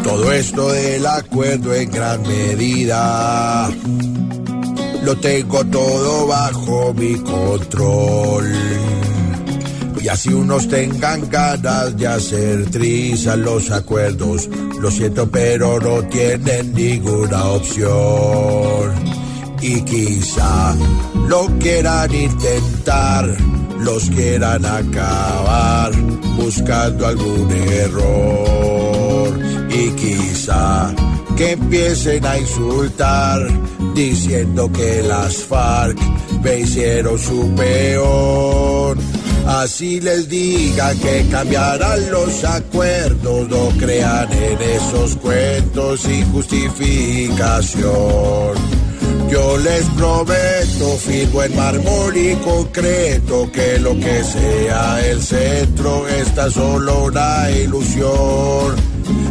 Todo 0.04 0.32
esto 0.34 0.72
del 0.72 1.06
acuerdo 1.06 1.74
en 1.74 1.92
gran 1.92 2.22
medida 2.22 3.70
lo 5.04 5.16
tengo 5.18 5.66
todo 5.66 6.28
bajo 6.28 6.94
mi 6.94 7.16
control. 7.16 8.54
Y 10.02 10.08
así 10.08 10.30
unos 10.30 10.68
tengan 10.68 11.30
ganas 11.30 11.96
de 11.96 12.08
hacer 12.08 12.72
trizas 12.72 13.38
los 13.38 13.70
acuerdos, 13.70 14.50
lo 14.80 14.90
siento 14.90 15.30
pero 15.30 15.80
no 15.80 16.02
tienen 16.08 16.74
ninguna 16.74 17.46
opción. 17.46 18.92
Y 19.62 19.82
quizá 19.82 20.76
lo 21.28 21.46
quieran 21.60 22.12
intentar, 22.16 23.38
los 23.80 24.10
quieran 24.10 24.66
acabar 24.66 25.92
buscando 26.36 27.06
algún 27.06 27.52
error. 27.52 29.40
Y 29.70 29.90
quizá 29.92 30.96
que 31.38 31.52
empiecen 31.52 32.26
a 32.26 32.40
insultar 32.40 33.48
diciendo 33.94 34.72
que 34.72 35.04
las 35.04 35.44
FARC 35.44 35.98
me 36.44 36.60
hicieron 36.62 37.20
su 37.20 37.54
peor. 37.54 38.98
Así 39.48 40.00
les 40.00 40.30
diga 40.30 40.94
que 40.96 41.28
cambiarán 41.30 42.10
los 42.12 42.44
acuerdos, 42.44 43.50
no 43.50 43.70
crean 43.78 44.32
en 44.32 44.62
esos 44.62 45.16
cuentos 45.18 46.02
sin 46.02 46.32
justificación. 46.32 48.82
Yo 49.30 49.58
les 49.58 49.86
prometo, 49.92 50.98
firmo 50.98 51.44
en 51.44 51.56
mármol 51.56 52.18
y 52.18 52.36
concreto, 52.36 53.50
que 53.52 53.80
lo 53.80 53.98
que 53.98 54.24
sea 54.24 55.04
el 55.06 55.22
centro 55.22 56.08
está 56.08 56.52
solo 56.52 57.06
una 57.06 57.50
ilusión. 57.50 58.76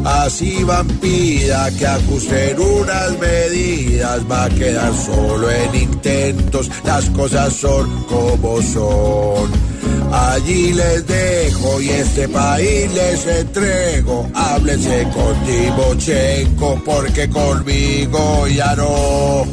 Así 0.04 0.64
van 0.64 0.88
que 0.98 1.52
ajusten 1.86 2.58
unas 2.58 3.18
medidas, 3.18 4.20
va 4.30 4.44
a 4.44 4.48
quedar 4.48 4.94
solo 4.94 5.50
en 5.50 5.74
intentos, 5.74 6.70
las 6.84 7.10
cosas 7.10 7.52
son 7.52 8.04
como 8.04 8.62
son. 8.62 9.69
Allí 10.12 10.72
les 10.72 11.06
dejo 11.06 11.80
y 11.80 11.90
este 11.90 12.28
país 12.28 12.92
les 12.92 13.26
entrego. 13.26 14.28
Háblense 14.34 15.06
con 15.14 15.34
Timochenko 15.44 16.82
porque 16.84 17.28
conmigo 17.28 18.46
ya 18.48 18.74
no. 18.76 19.44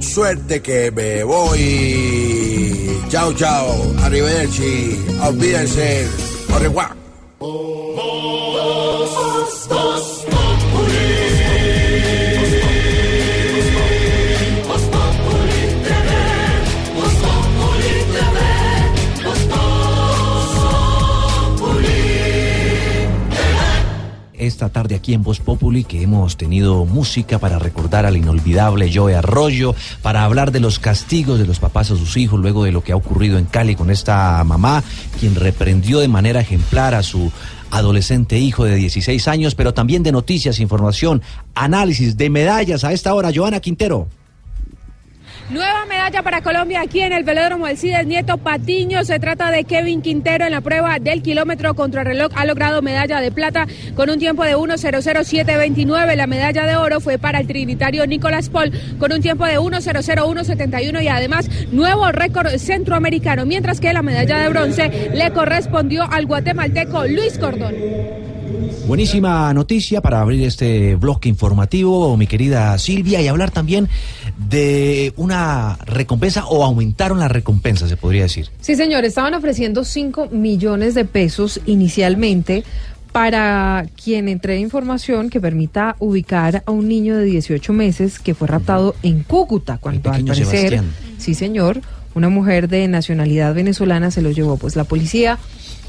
Suerte 0.00 0.62
que 0.62 0.90
me 0.90 1.24
voy. 1.24 2.96
Chao, 3.08 3.32
chao. 3.34 3.94
Arrivederci. 4.02 4.98
Olvídense. 5.22 6.06
Au 6.52 6.58
revoir. 6.58 6.98
Esta 24.48 24.70
tarde 24.70 24.94
aquí 24.94 25.12
en 25.12 25.22
Voz 25.22 25.40
Populi 25.40 25.84
que 25.84 26.02
hemos 26.02 26.38
tenido 26.38 26.86
música 26.86 27.38
para 27.38 27.58
recordar 27.58 28.06
al 28.06 28.16
inolvidable 28.16 28.90
Joe 28.92 29.14
Arroyo, 29.14 29.74
para 30.00 30.24
hablar 30.24 30.52
de 30.52 30.58
los 30.58 30.78
castigos 30.78 31.38
de 31.38 31.46
los 31.46 31.60
papás 31.60 31.90
a 31.90 31.96
sus 31.96 32.16
hijos 32.16 32.40
luego 32.40 32.64
de 32.64 32.72
lo 32.72 32.82
que 32.82 32.92
ha 32.92 32.96
ocurrido 32.96 33.36
en 33.36 33.44
Cali 33.44 33.76
con 33.76 33.90
esta 33.90 34.42
mamá, 34.44 34.82
quien 35.20 35.34
reprendió 35.34 36.00
de 36.00 36.08
manera 36.08 36.40
ejemplar 36.40 36.94
a 36.94 37.02
su 37.02 37.30
adolescente 37.70 38.38
hijo 38.38 38.64
de 38.64 38.76
16 38.76 39.28
años, 39.28 39.54
pero 39.54 39.74
también 39.74 40.02
de 40.02 40.12
noticias, 40.12 40.60
información, 40.60 41.20
análisis 41.54 42.16
de 42.16 42.30
medallas 42.30 42.84
a 42.84 42.94
esta 42.94 43.12
hora. 43.12 43.30
Joana 43.34 43.60
Quintero. 43.60 44.08
Nueva 45.50 45.86
medalla 45.86 46.22
para 46.22 46.42
Colombia 46.42 46.82
aquí 46.82 47.00
en 47.00 47.14
el 47.14 47.24
velódromo 47.24 47.64
Alcides 47.64 48.06
Nieto 48.06 48.36
Patiño. 48.36 49.02
Se 49.04 49.18
trata 49.18 49.50
de 49.50 49.64
Kevin 49.64 50.02
Quintero 50.02 50.44
en 50.44 50.50
la 50.50 50.60
prueba 50.60 50.98
del 50.98 51.22
kilómetro 51.22 51.72
contra 51.72 52.04
reloj. 52.04 52.30
Ha 52.36 52.44
logrado 52.44 52.82
medalla 52.82 53.22
de 53.22 53.32
plata 53.32 53.66
con 53.94 54.10
un 54.10 54.18
tiempo 54.18 54.44
de 54.44 54.56
1.00729. 54.56 56.16
La 56.16 56.26
medalla 56.26 56.66
de 56.66 56.76
oro 56.76 57.00
fue 57.00 57.16
para 57.16 57.40
el 57.40 57.46
trinitario 57.46 58.06
Nicolás 58.06 58.50
Paul 58.50 58.72
con 58.98 59.10
un 59.10 59.22
tiempo 59.22 59.46
de 59.46 59.58
1.00171 59.58 61.02
y 61.02 61.08
además 61.08 61.48
nuevo 61.72 62.12
récord 62.12 62.54
centroamericano. 62.58 63.46
Mientras 63.46 63.80
que 63.80 63.90
la 63.94 64.02
medalla 64.02 64.40
de 64.40 64.50
bronce 64.50 65.10
le 65.14 65.32
correspondió 65.32 66.02
al 66.10 66.26
guatemalteco 66.26 67.06
Luis 67.06 67.38
Cordón. 67.38 67.74
Buenísima 68.86 69.52
noticia 69.52 70.00
para 70.00 70.20
abrir 70.20 70.46
este 70.46 70.96
bloque 70.96 71.28
informativo, 71.28 72.16
mi 72.16 72.26
querida 72.26 72.76
Silvia, 72.78 73.20
y 73.20 73.28
hablar 73.28 73.50
también 73.50 73.88
de 74.38 75.12
una 75.16 75.76
recompensa 75.84 76.46
o 76.46 76.64
aumentaron 76.64 77.18
la 77.18 77.28
recompensa, 77.28 77.88
se 77.88 77.96
podría 77.96 78.22
decir. 78.22 78.48
Sí, 78.60 78.76
señor, 78.76 79.04
estaban 79.04 79.34
ofreciendo 79.34 79.84
5 79.84 80.28
millones 80.30 80.94
de 80.94 81.04
pesos 81.04 81.60
inicialmente 81.66 82.64
para 83.12 83.86
quien 84.02 84.28
entregue 84.28 84.60
información 84.60 85.30
que 85.30 85.40
permita 85.40 85.96
ubicar 85.98 86.62
a 86.66 86.70
un 86.70 86.88
niño 86.88 87.16
de 87.16 87.24
18 87.24 87.72
meses 87.72 88.20
que 88.20 88.34
fue 88.34 88.46
raptado 88.46 88.94
en 89.02 89.22
Cúcuta, 89.24 89.78
cuando 89.78 90.10
al 90.10 90.24
parecer, 90.24 90.46
Sebastián. 90.46 90.92
sí 91.18 91.34
señor, 91.34 91.80
una 92.14 92.28
mujer 92.28 92.68
de 92.68 92.86
nacionalidad 92.86 93.54
venezolana 93.54 94.10
se 94.10 94.22
lo 94.22 94.30
llevó. 94.30 94.56
Pues 94.56 94.76
la 94.76 94.84
policía 94.84 95.38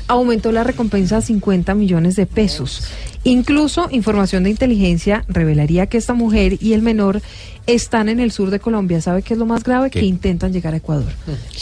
aumentó 0.10 0.52
la 0.52 0.64
recompensa 0.64 1.18
a 1.18 1.22
50 1.22 1.76
millones 1.76 2.16
de 2.16 2.26
pesos. 2.26 2.84
Incluso 3.24 3.88
información 3.92 4.44
de 4.44 4.50
inteligencia 4.50 5.24
revelaría 5.28 5.86
que 5.86 5.98
esta 5.98 6.14
mujer 6.14 6.58
y 6.60 6.74
el 6.74 6.82
menor 6.82 7.22
están 7.68 8.10
en 8.10 8.20
el 8.20 8.32
sur 8.32 8.50
de 8.50 8.60
Colombia. 8.60 9.02
¿Sabe 9.02 9.22
qué 9.22 9.36
es 9.36 9.40
lo 9.40 9.46
más 9.46 9.64
grave? 9.64 9.92
¿Qué? 9.92 10.00
Que 10.00 10.06
intentan 10.08 10.52
llegar 10.52 10.74
a 10.74 10.78
Ecuador. 10.78 11.12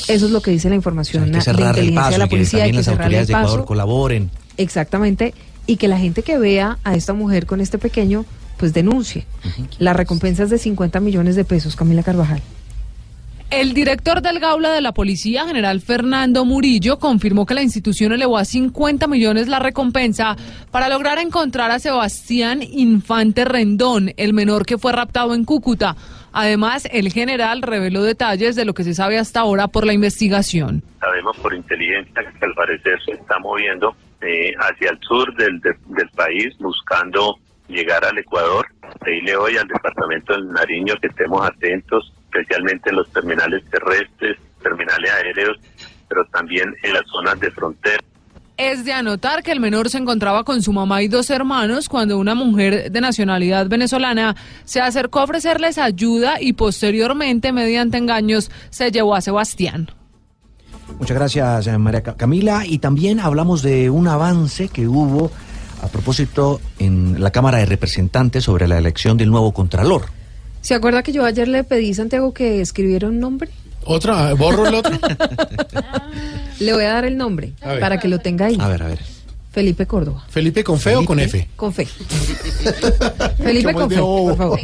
Eso 0.07 0.25
es 0.25 0.31
lo 0.31 0.41
que 0.41 0.51
dice 0.51 0.69
la 0.69 0.75
información 0.75 1.25
que 1.25 1.31
de 1.31 1.37
inteligencia 1.37 1.95
paso 1.95 2.11
de 2.11 2.17
la 2.17 2.25
que 2.25 2.29
policía. 2.29 2.59
También 2.59 2.71
que 2.71 2.77
las 2.77 2.85
cerrar 2.85 2.99
el 2.99 3.03
autoridades 3.03 3.27
de 3.27 3.33
Ecuador 3.33 3.59
paso. 3.59 3.65
colaboren. 3.65 4.31
Exactamente. 4.55 5.33
Y 5.65 5.75
que 5.75 5.89
la 5.89 5.99
gente 5.99 6.23
que 6.23 6.37
vea 6.37 6.79
a 6.85 6.95
esta 6.95 7.11
mujer 7.11 7.45
con 7.45 7.59
este 7.59 7.77
pequeño, 7.77 8.23
pues 8.55 8.73
denuncie. 8.73 9.25
La 9.77 9.91
recompensa 9.91 10.43
es 10.43 10.49
de 10.49 10.57
50 10.57 11.01
millones 11.01 11.35
de 11.35 11.43
pesos, 11.43 11.75
Camila 11.75 12.01
Carvajal. 12.01 12.41
El 13.49 13.73
director 13.73 14.21
del 14.21 14.39
Gaula 14.39 14.71
de 14.73 14.81
la 14.81 14.91
Policía, 14.91 15.45
general 15.47 15.79
Fernando 15.79 16.43
Murillo, 16.43 16.99
confirmó 16.99 17.45
que 17.45 17.53
la 17.53 17.61
institución 17.63 18.11
elevó 18.11 18.37
a 18.37 18.43
50 18.43 19.07
millones 19.07 19.47
la 19.47 19.59
recompensa 19.59 20.35
para 20.69 20.89
lograr 20.89 21.17
encontrar 21.17 21.71
a 21.71 21.79
Sebastián 21.79 22.59
Infante 22.61 23.45
Rendón, 23.45 24.11
el 24.17 24.33
menor 24.33 24.65
que 24.65 24.77
fue 24.77 24.91
raptado 24.91 25.33
en 25.33 25.45
Cúcuta. 25.45 25.95
Además, 26.33 26.89
el 26.91 27.09
general 27.13 27.61
reveló 27.61 28.03
detalles 28.03 28.57
de 28.57 28.65
lo 28.65 28.73
que 28.73 28.83
se 28.83 28.93
sabe 28.93 29.17
hasta 29.17 29.39
ahora 29.39 29.69
por 29.69 29.85
la 29.85 29.93
investigación. 29.93 30.83
Sabemos 30.99 31.37
por 31.37 31.53
inteligencia 31.53 32.23
que 32.37 32.45
al 32.45 32.53
parecer 32.53 32.99
se 33.05 33.11
está 33.13 33.39
moviendo 33.39 33.95
eh, 34.21 34.51
hacia 34.59 34.89
el 34.91 34.99
sur 35.07 35.33
del, 35.37 35.61
de- 35.61 35.73
del 35.95 36.09
país 36.09 36.53
buscando 36.59 37.37
llegar 37.69 38.03
al 38.03 38.17
Ecuador. 38.17 38.67
Pedirle 39.03 39.37
hoy 39.37 39.55
al 39.55 39.67
departamento 39.69 40.33
del 40.33 40.51
Nariño 40.51 40.95
que 41.01 41.07
estemos 41.07 41.47
atentos, 41.47 42.13
especialmente 42.31 42.89
en 42.89 42.97
los 42.97 43.09
terminales 43.11 43.63
terrestres, 43.71 44.37
terminales 44.61 45.11
aéreos, 45.11 45.57
pero 46.07 46.25
también 46.25 46.73
en 46.83 46.93
las 46.93 47.03
zonas 47.07 47.39
de 47.39 47.51
frontera. 47.51 47.97
Es 48.57 48.83
de 48.85 48.91
anotar 48.93 49.43
que 49.43 49.51
el 49.51 49.59
menor 49.59 49.87
se 49.89 49.99
encontraba 49.99 50.43
con 50.43 50.63
su 50.63 50.73
mamá 50.73 51.03
y 51.03 51.07
dos 51.07 51.29
hermanos 51.29 51.87
cuando 51.89 52.17
una 52.17 52.33
mujer 52.33 52.91
de 52.91 53.01
nacionalidad 53.01 53.67
venezolana 53.67 54.35
se 54.65 54.81
acercó 54.81 55.19
a 55.19 55.25
ofrecerles 55.25 55.77
ayuda 55.77 56.41
y 56.41 56.53
posteriormente, 56.53 57.51
mediante 57.51 57.97
engaños, 57.97 58.49
se 58.71 58.89
llevó 58.91 59.13
a 59.13 59.21
Sebastián. 59.21 59.91
Muchas 60.97 61.15
gracias, 61.17 61.67
eh, 61.67 61.77
María 61.77 62.01
Ca- 62.01 62.15
Camila. 62.17 62.65
Y 62.65 62.79
también 62.79 63.19
hablamos 63.19 63.61
de 63.61 63.91
un 63.91 64.07
avance 64.07 64.69
que 64.69 64.87
hubo 64.87 65.29
a 65.83 65.87
propósito 65.89 66.59
en 66.79 67.21
la 67.21 67.29
Cámara 67.29 67.59
de 67.59 67.67
Representantes 67.67 68.45
sobre 68.45 68.67
la 68.67 68.79
elección 68.79 69.17
del 69.17 69.29
nuevo 69.29 69.53
Contralor. 69.53 70.05
¿Se 70.68 70.76
acuerda 70.76 71.02
que 71.02 71.14
yo 71.14 71.23
ayer 71.23 71.48
le 71.48 71.64
pedí, 71.64 71.94
Santiago, 71.94 72.34
que 72.34 72.60
escribiera 72.60 73.07
un 73.07 73.22
nombre? 73.22 73.49
¿Otra? 73.85 74.34
¿Borro 74.34 74.68
el 74.68 74.76
otro? 74.76 74.99
Le 76.60 76.73
voy 76.73 76.84
a 76.84 76.89
dar 76.91 77.06
el 77.06 77.15
nombre 77.15 77.53
A 77.61 77.80
para 77.80 78.02
que 78.02 78.10
lo 78.10 78.19
tenga 78.19 78.48
ahí. 78.48 78.57
A 78.60 78.68
ver, 78.68 78.84
a 78.84 78.88
ver. 78.88 78.99
Felipe 79.57 79.88
Córdoba. 79.88 80.23
¿Felipe 80.29 80.63
con 80.63 80.79
fe 80.79 80.95
o 80.95 81.03
con 81.03 81.19
F? 81.19 81.47
Con 81.55 81.73
fe. 81.73 81.88
Felipe 83.43 83.73
con 83.73 83.89
fe, 83.89 83.97
por 83.97 84.38
favor. 84.38 84.59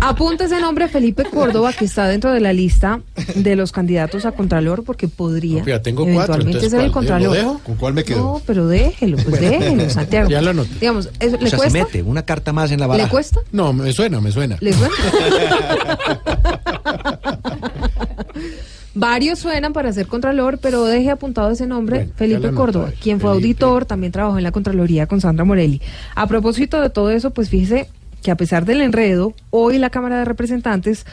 Apunta 0.00 0.46
ese 0.46 0.60
nombre 0.60 0.88
Felipe 0.88 1.22
Córdoba 1.22 1.72
que 1.72 1.84
está 1.84 2.08
dentro 2.08 2.32
de 2.32 2.40
la 2.40 2.52
lista 2.52 3.00
de 3.36 3.54
los 3.54 3.70
candidatos 3.70 4.24
a 4.26 4.32
Contralor 4.32 4.82
porque 4.82 5.06
podría 5.06 5.60
No, 5.60 5.64
fíjate, 5.66 5.84
tengo 5.84 6.02
cuatro, 6.02 6.34
eventualmente 6.34 6.68
ser 6.68 6.80
el. 6.80 6.90
Contralor. 6.90 7.28
¿Lo 7.28 7.32
dejo? 7.32 7.60
¿Con 7.60 7.76
cuál 7.76 7.94
me 7.94 8.02
quedo? 8.02 8.18
No, 8.18 8.42
pero 8.44 8.66
déjelo, 8.66 9.18
pues 9.18 9.40
déjelo, 9.40 9.88
Santiago. 9.98 10.28
Ya 10.28 10.42
lo 10.42 10.50
anoté. 10.50 10.74
Digamos, 10.80 11.08
¿eso 11.20 11.36
O 11.36 11.40
¿le 11.40 11.48
sea, 11.48 11.50
se 11.50 11.56
cuesta? 11.56 11.78
mete 11.78 12.02
una 12.02 12.24
carta 12.24 12.52
más 12.52 12.72
en 12.72 12.80
la 12.80 12.86
¿Le 12.86 12.90
baraja. 12.90 13.10
cuesta? 13.10 13.38
No, 13.52 13.72
me 13.72 13.92
suena, 13.92 14.20
me 14.20 14.32
suena. 14.32 14.56
¿Le 14.60 14.72
suena? 14.72 14.94
Varios 18.94 19.40
suenan 19.40 19.72
para 19.72 19.92
ser 19.92 20.06
Contralor, 20.06 20.58
pero 20.58 20.84
deje 20.84 21.10
apuntado 21.10 21.50
ese 21.50 21.66
nombre, 21.66 21.96
Bueno, 21.98 22.12
Felipe 22.16 22.50
Córdoba, 22.52 22.92
quien 23.02 23.18
fue 23.20 23.30
Felipe. 23.30 23.46
auditor, 23.46 23.84
también 23.86 24.12
trabajó 24.12 24.38
en 24.38 24.44
la 24.44 24.52
Contraloría 24.52 25.06
con 25.06 25.20
Sandra 25.20 25.44
Morelli. 25.44 25.80
A 26.14 26.26
propósito 26.28 26.80
de 26.80 26.90
todo 26.90 27.10
eso, 27.10 27.30
pues 27.30 27.48
fíjese 27.48 27.88
que 28.22 28.30
a 28.30 28.36
pesar 28.36 28.64
del 28.64 28.80
enredo, 28.80 29.34
hoy 29.50 29.78
la 29.78 29.90
Cámara 29.90 30.18
de 30.18 30.24
Representantes 30.24 31.06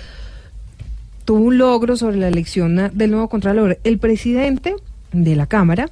tuvo 1.25 1.45
un 1.45 1.57
logro 1.57 1.97
sobre 1.97 2.17
la 2.17 2.27
elección 2.27 2.91
del 2.93 3.11
nuevo 3.11 3.29
Contralor. 3.29 3.79
El 3.83 3.97
presidente 3.97 4.75
de 5.11 5.35
la 5.35 5.47
Cámara, 5.47 5.89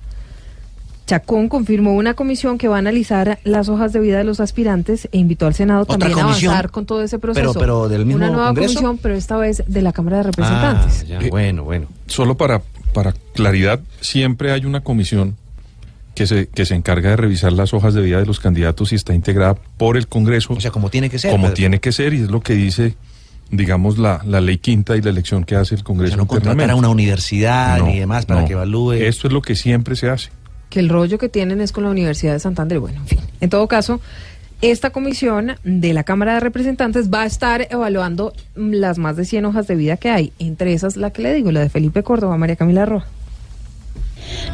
Chacón, 1.10 1.50
confirmó 1.50 1.94
una 1.96 2.14
comisión 2.14 2.58
que 2.58 2.68
va 2.68 2.76
a 2.76 2.80
analizar 2.80 3.40
las 3.44 3.68
hojas 3.70 3.94
de 3.94 4.00
vida 4.00 4.18
de 4.20 4.24
los 4.24 4.40
aspirantes 4.40 5.10
e 5.12 5.18
invitó 5.18 5.48
al 5.48 5.54
Senado 5.56 5.82
¿Otra 5.82 5.98
también 5.98 6.20
a 6.20 6.24
avanzar 6.24 6.70
con 6.72 6.86
todo 6.86 7.04
ese 7.04 7.18
proceso. 7.20 7.54
Pero- 7.54 7.60
pero 7.60 7.90
del 7.90 8.06
mismo 8.06 8.18
Una 8.24 8.28
nueva 8.32 8.48
Congreso. 8.48 8.76
comisión, 8.76 8.98
pero 9.02 9.16
esta 9.16 9.38
vez 9.38 9.64
de 9.68 9.82
la 9.82 9.92
Cámara 9.92 10.18
de 10.18 10.24
Representantes. 10.24 11.02
Ah, 11.04 11.20
ya, 11.22 11.30
bueno, 11.30 11.64
bueno. 11.64 11.88
Solo 12.08 12.38
para, 12.38 12.62
para 12.94 13.14
claridad, 13.34 13.80
siempre 14.02 14.52
hay 14.52 14.66
una 14.66 14.82
comisión 14.82 15.36
que 16.16 16.28
se, 16.28 16.48
que 16.48 16.66
se 16.66 16.76
encarga 16.76 17.10
de 17.12 17.16
revisar 17.16 17.54
las 17.54 17.74
hojas 17.74 17.94
de 17.94 18.02
vida 18.02 18.20
de 18.20 18.26
los 18.26 18.40
candidatos 18.40 18.92
y 18.92 18.96
está 18.96 19.14
integrada 19.14 19.56
por 19.78 19.96
el 19.98 20.08
Congreso. 20.08 20.54
O 20.54 20.60
sea, 20.62 20.70
como 20.72 20.90
tiene 20.90 21.10
que 21.10 21.18
ser. 21.18 21.32
Como 21.32 21.46
Pedro. 21.46 21.56
tiene 21.56 21.80
que 21.80 21.92
ser, 21.92 22.14
y 22.14 22.22
es 22.24 22.30
lo 22.30 22.42
que 22.42 22.54
dice, 22.54 22.96
digamos, 23.52 23.98
la, 23.98 24.22
la 24.26 24.42
ley 24.42 24.58
quinta 24.58 24.98
y 24.98 25.02
la 25.02 25.10
elección 25.12 25.44
que 25.46 25.56
hace 25.56 25.76
el 25.76 25.84
Congreso. 25.84 26.18
no 26.18 26.28
contratar 26.28 26.70
a 26.72 26.76
una 26.76 26.90
universidad 26.90 27.78
No, 27.80 27.86
ni 27.88 28.00
demás 28.00 28.26
para 28.26 28.42
no. 28.42 28.48
que 28.48 28.54
evalúe. 28.54 28.94
Esto 28.94 29.28
es 29.28 29.34
lo 29.34 29.42
que 29.42 29.56
siempre 29.56 29.96
se 29.96 30.10
hace. 30.10 30.30
Que 30.70 30.80
el 30.80 30.90
rollo 30.90 31.18
que 31.18 31.30
tienen 31.30 31.62
es 31.62 31.72
con 31.72 31.84
la 31.84 31.90
Universidad 31.90 32.34
de 32.34 32.40
Santander. 32.40 32.80
Bueno, 32.80 33.00
en 33.00 33.08
fin. 33.08 33.20
En 33.42 33.50
todo 33.50 33.68
caso, 33.68 34.02
esta 34.62 34.90
comisión 34.90 35.54
de 35.64 35.94
la 35.94 36.04
Cámara 36.04 36.34
de 36.34 36.40
Representantes 36.42 37.10
va 37.10 37.22
a 37.22 37.26
estar 37.26 37.68
evaluando 37.70 38.34
las 38.56 38.98
más 38.98 39.16
de 39.16 39.26
100 39.26 39.46
hojas 39.46 39.68
de 39.68 39.76
vida 39.76 39.98
que 39.98 40.10
hay. 40.10 40.34
Entre 40.38 40.74
esas, 40.74 40.98
la 40.98 41.12
que 41.12 41.22
le 41.22 41.34
digo, 41.34 41.52
la 41.52 41.62
de 41.62 41.70
Felipe 41.70 42.04
Córdoba, 42.04 42.38
María 42.38 42.56
Camila 42.56 42.86
Roja. 42.86 43.08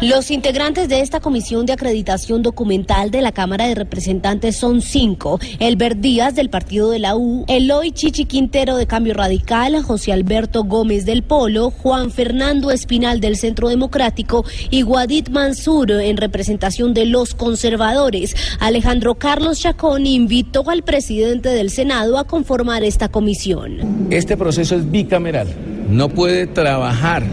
Los 0.01 0.31
integrantes 0.31 0.89
de 0.89 1.01
esta 1.01 1.19
comisión 1.19 1.65
de 1.65 1.73
acreditación 1.73 2.41
documental 2.41 3.11
de 3.11 3.21
la 3.21 3.31
Cámara 3.31 3.67
de 3.67 3.75
Representantes 3.75 4.57
son 4.57 4.81
cinco. 4.81 5.39
Elber 5.59 5.97
Díaz 5.97 6.35
del 6.35 6.49
Partido 6.49 6.89
de 6.91 6.99
la 6.99 7.15
U, 7.15 7.45
Eloy 7.47 7.91
Chichi 7.91 8.25
Quintero 8.25 8.75
de 8.75 8.87
Cambio 8.87 9.13
Radical, 9.13 9.81
José 9.83 10.11
Alberto 10.11 10.63
Gómez 10.63 11.05
del 11.05 11.23
Polo, 11.23 11.71
Juan 11.71 12.11
Fernando 12.11 12.71
Espinal 12.71 13.19
del 13.19 13.37
Centro 13.37 13.69
Democrático 13.69 14.45
y 14.69 14.81
Guadit 14.81 15.29
Mansur 15.29 15.91
en 15.91 16.17
representación 16.17 16.93
de 16.93 17.05
los 17.05 17.33
conservadores. 17.33 18.35
Alejandro 18.59 19.15
Carlos 19.15 19.59
Chacón 19.59 20.05
invitó 20.05 20.69
al 20.69 20.83
presidente 20.83 21.49
del 21.49 21.69
Senado 21.69 22.17
a 22.17 22.25
conformar 22.25 22.83
esta 22.83 23.09
comisión. 23.09 24.07
Este 24.09 24.37
proceso 24.37 24.75
es 24.75 24.89
bicameral. 24.89 25.47
No 25.89 26.09
puede 26.09 26.47
trabajar 26.47 27.23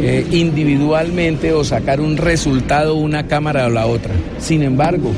eh, 0.00 0.26
individualmente 0.30 1.52
o 1.52 1.64
sacar 1.64 2.00
un 2.00 2.16
resultado 2.16 2.94
una 2.94 3.26
cámara 3.26 3.66
o 3.66 3.70
la 3.70 3.86
otra. 3.86 4.14
Sin 4.38 4.62
embargo, 4.62 5.12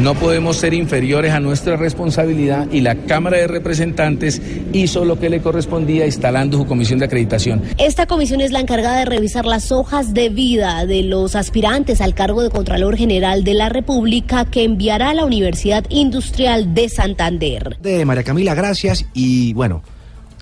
No 0.00 0.14
podemos 0.14 0.56
ser 0.56 0.74
inferiores 0.74 1.32
a 1.32 1.38
nuestra 1.38 1.76
responsabilidad 1.76 2.66
y 2.72 2.80
la 2.80 2.96
Cámara 2.96 3.38
de 3.38 3.46
Representantes 3.46 4.42
hizo 4.72 5.04
lo 5.04 5.20
que 5.20 5.30
le 5.30 5.40
correspondía 5.40 6.04
instalando 6.04 6.58
su 6.58 6.66
comisión 6.66 6.98
de 6.98 7.04
acreditación. 7.04 7.62
Esta 7.78 8.06
comisión 8.06 8.40
es 8.40 8.50
la 8.50 8.58
encargada 8.58 8.98
de 8.98 9.04
revisar 9.04 9.46
las 9.46 9.70
hojas 9.70 10.12
de 10.12 10.30
vida 10.30 10.84
de 10.84 11.04
los 11.04 11.36
aspirantes 11.36 12.00
al 12.00 12.12
cargo 12.12 12.42
de 12.42 12.50
Contralor 12.50 12.96
General 12.96 13.44
de 13.44 13.54
la 13.54 13.68
República 13.68 14.44
que 14.46 14.64
enviará 14.64 15.10
a 15.10 15.14
la 15.14 15.24
Universidad 15.24 15.84
Industrial 15.90 16.74
de 16.74 16.88
Santander. 16.88 17.76
De 17.80 18.04
María 18.04 18.24
Camila, 18.24 18.54
gracias. 18.54 19.06
Y 19.14 19.52
bueno, 19.52 19.82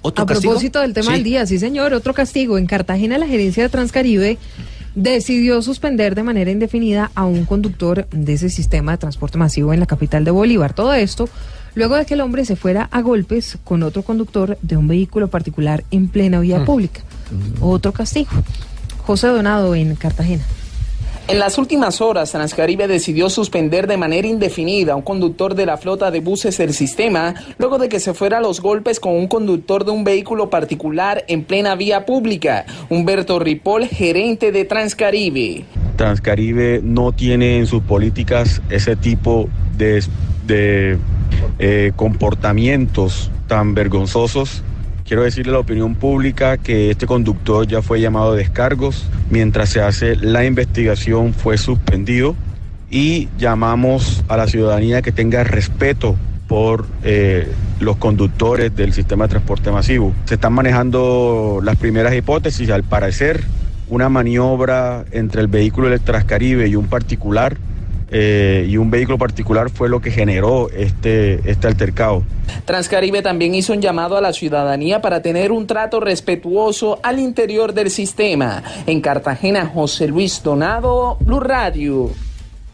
otro 0.03 0.24
A 0.24 0.27
castigo? 0.27 0.53
propósito 0.53 0.81
del 0.81 0.93
tema 0.95 1.07
Sí. 1.09 1.12
del 1.15 1.24
día, 1.24 1.47
sí 1.47 1.59
señor, 1.59 1.95
otro 1.95 2.12
castigo. 2.15 2.59
En 2.59 2.66
Cartagena 2.66 3.19
la 3.19 3.27
gerencia 3.27 3.62
de 3.62 3.69
Transcaribe 3.69 4.39
decidió 4.95 5.62
suspender 5.62 6.15
de 6.15 6.23
manera 6.23 6.51
indefinida 6.51 7.11
a 7.15 7.24
un 7.24 7.45
conductor 7.47 8.07
de 8.11 8.33
ese 8.35 8.51
sistema 8.51 8.93
de 8.93 8.99
transporte 8.99 9.39
masivo 9.39 9.73
en 9.73 9.81
la 9.81 9.87
capital 9.87 10.24
de 10.24 10.31
Bolívar. 10.31 10.74
Todo 10.74 10.93
esto 10.93 11.29
luego 11.74 11.97
de 11.97 12.05
que 12.05 12.15
el 12.15 12.20
hombre 12.20 12.45
se 12.45 12.57
fuera 12.57 12.89
a 12.93 13.01
golpes 13.01 13.57
con 13.65 13.83
otro 13.83 14.03
conductor 14.03 14.59
de 14.61 14.77
un 14.77 14.89
vehículo 14.89 15.29
particular 15.29 15.85
en 15.91 16.09
plena 16.09 16.41
vía 16.41 16.59
Mm. 16.59 16.65
pública. 16.66 17.01
Otro 17.61 17.93
castigo. 17.93 18.29
José 19.07 19.29
Donado 19.29 19.74
en 19.74 19.95
Cartagena. 19.97 20.45
En 21.28 21.39
las 21.39 21.57
últimas 21.57 22.01
horas, 22.01 22.32
Transcaribe 22.32 22.89
decidió 22.89 23.31
suspender 23.31 23.86
de 23.86 23.97
manera 23.97 24.27
indefinida 24.27 24.93
a 24.93 24.97
un 24.97 25.03
conductor 25.03 25.55
de 25.55 25.66
la 25.66 25.77
flota 25.77 26.11
de 26.11 26.20
buses 26.20 26.59
del 26.59 26.74
sistema 26.74 27.35
luego 27.59 27.78
de 27.78 27.89
que 27.89 28.01
se 28.01 28.12
fuera 28.12 28.39
a 28.39 28.40
los 28.40 28.61
golpes 28.61 28.99
con 28.99 29.15
un 29.15 29.28
conductor 29.28 29.85
de 29.85 29.93
un 29.93 30.03
vehículo 30.03 30.51
particular 30.51 31.24
en 31.28 31.44
plena 31.44 31.77
vía 31.77 32.07
pública. 32.07 32.66
Humberto 32.90 33.39
Ripoll, 33.39 33.86
gerente 33.86 34.51
de 34.51 34.65
Transcaribe. 34.65 35.65
Transcaribe 35.97 36.81
no 36.82 37.12
tiene 37.12 37.59
en 37.59 37.66
sus 37.66 37.82
políticas 37.82 38.61
ese 38.69 38.97
tipo 38.97 39.49
de, 39.78 40.99
eh, 41.61 41.93
comportamientos 41.94 43.31
tan 43.47 43.74
vergonzosos. 43.74 44.65
Quiero 45.07 45.24
decirle 45.24 45.51
a 45.51 45.55
la 45.55 45.59
opinión 45.61 45.95
pública 45.95 46.59
que 46.59 46.91
este 46.91 47.07
conductor 47.07 47.66
ya 47.66 47.83
fue 47.83 48.01
llamado 48.01 48.33
a 48.33 48.37
descargos. 48.37 49.07
Mientras 49.31 49.69
se 49.69 49.81
hace 49.81 50.16
la 50.16 50.45
investigación 50.45 51.35
fue 51.35 51.59
suspendido 51.59 52.37
y 52.91 53.29
llamamos 53.39 54.23
a 54.29 54.37
la 54.37 54.47
ciudadanía 54.47 55.03
que 55.03 55.12
tenga 55.12 55.45
respeto 55.45 56.16
por 56.47 56.87
eh, 57.03 57.49
los 57.81 57.97
conductores 57.97 58.77
del 58.77 58.93
sistema 58.93 59.24
de 59.24 59.31
transporte 59.31 59.70
masivo. 59.70 60.12
Se 60.27 60.35
están 60.35 60.53
manejando 60.53 61.61
las 61.62 61.77
primeras 61.77 62.15
hipótesis. 62.15 62.70
Al 62.70 62.85
parecer, 62.85 63.43
una 63.89 64.09
maniobra 64.09 65.05
entre 65.11 65.41
el 65.41 65.49
vehículo 65.49 65.89
del 65.89 66.01
Transcaribe 66.01 66.69
y 66.69 66.77
un 66.77 66.87
particular 66.87 67.57
eh, 68.12 68.66
y 68.68 68.76
un 68.76 68.90
vehículo 68.90 69.16
particular 69.16 69.70
fue 69.70 69.89
lo 69.89 70.01
que 70.01 70.10
generó 70.10 70.68
este, 70.70 71.40
este 71.51 71.66
altercado. 71.66 72.22
Transcaribe 72.66 73.22
también 73.22 73.55
hizo 73.55 73.72
un 73.72 73.80
llamado 73.80 74.18
a 74.18 74.20
la 74.20 74.34
ciudadanía 74.34 75.01
para 75.01 75.22
tener 75.22 75.51
un 75.51 75.66
trato 75.66 75.98
respetuoso 75.98 77.01
al 77.02 77.18
interior 77.18 77.72
del 77.72 77.90
sistema. 77.90 78.62
En 78.86 79.01
Cartagena, 79.01 79.66
José 79.66 80.09
Luis 80.09 80.43
Donado, 80.43 81.16
Blue 81.20 81.40
Radio. 81.40 82.10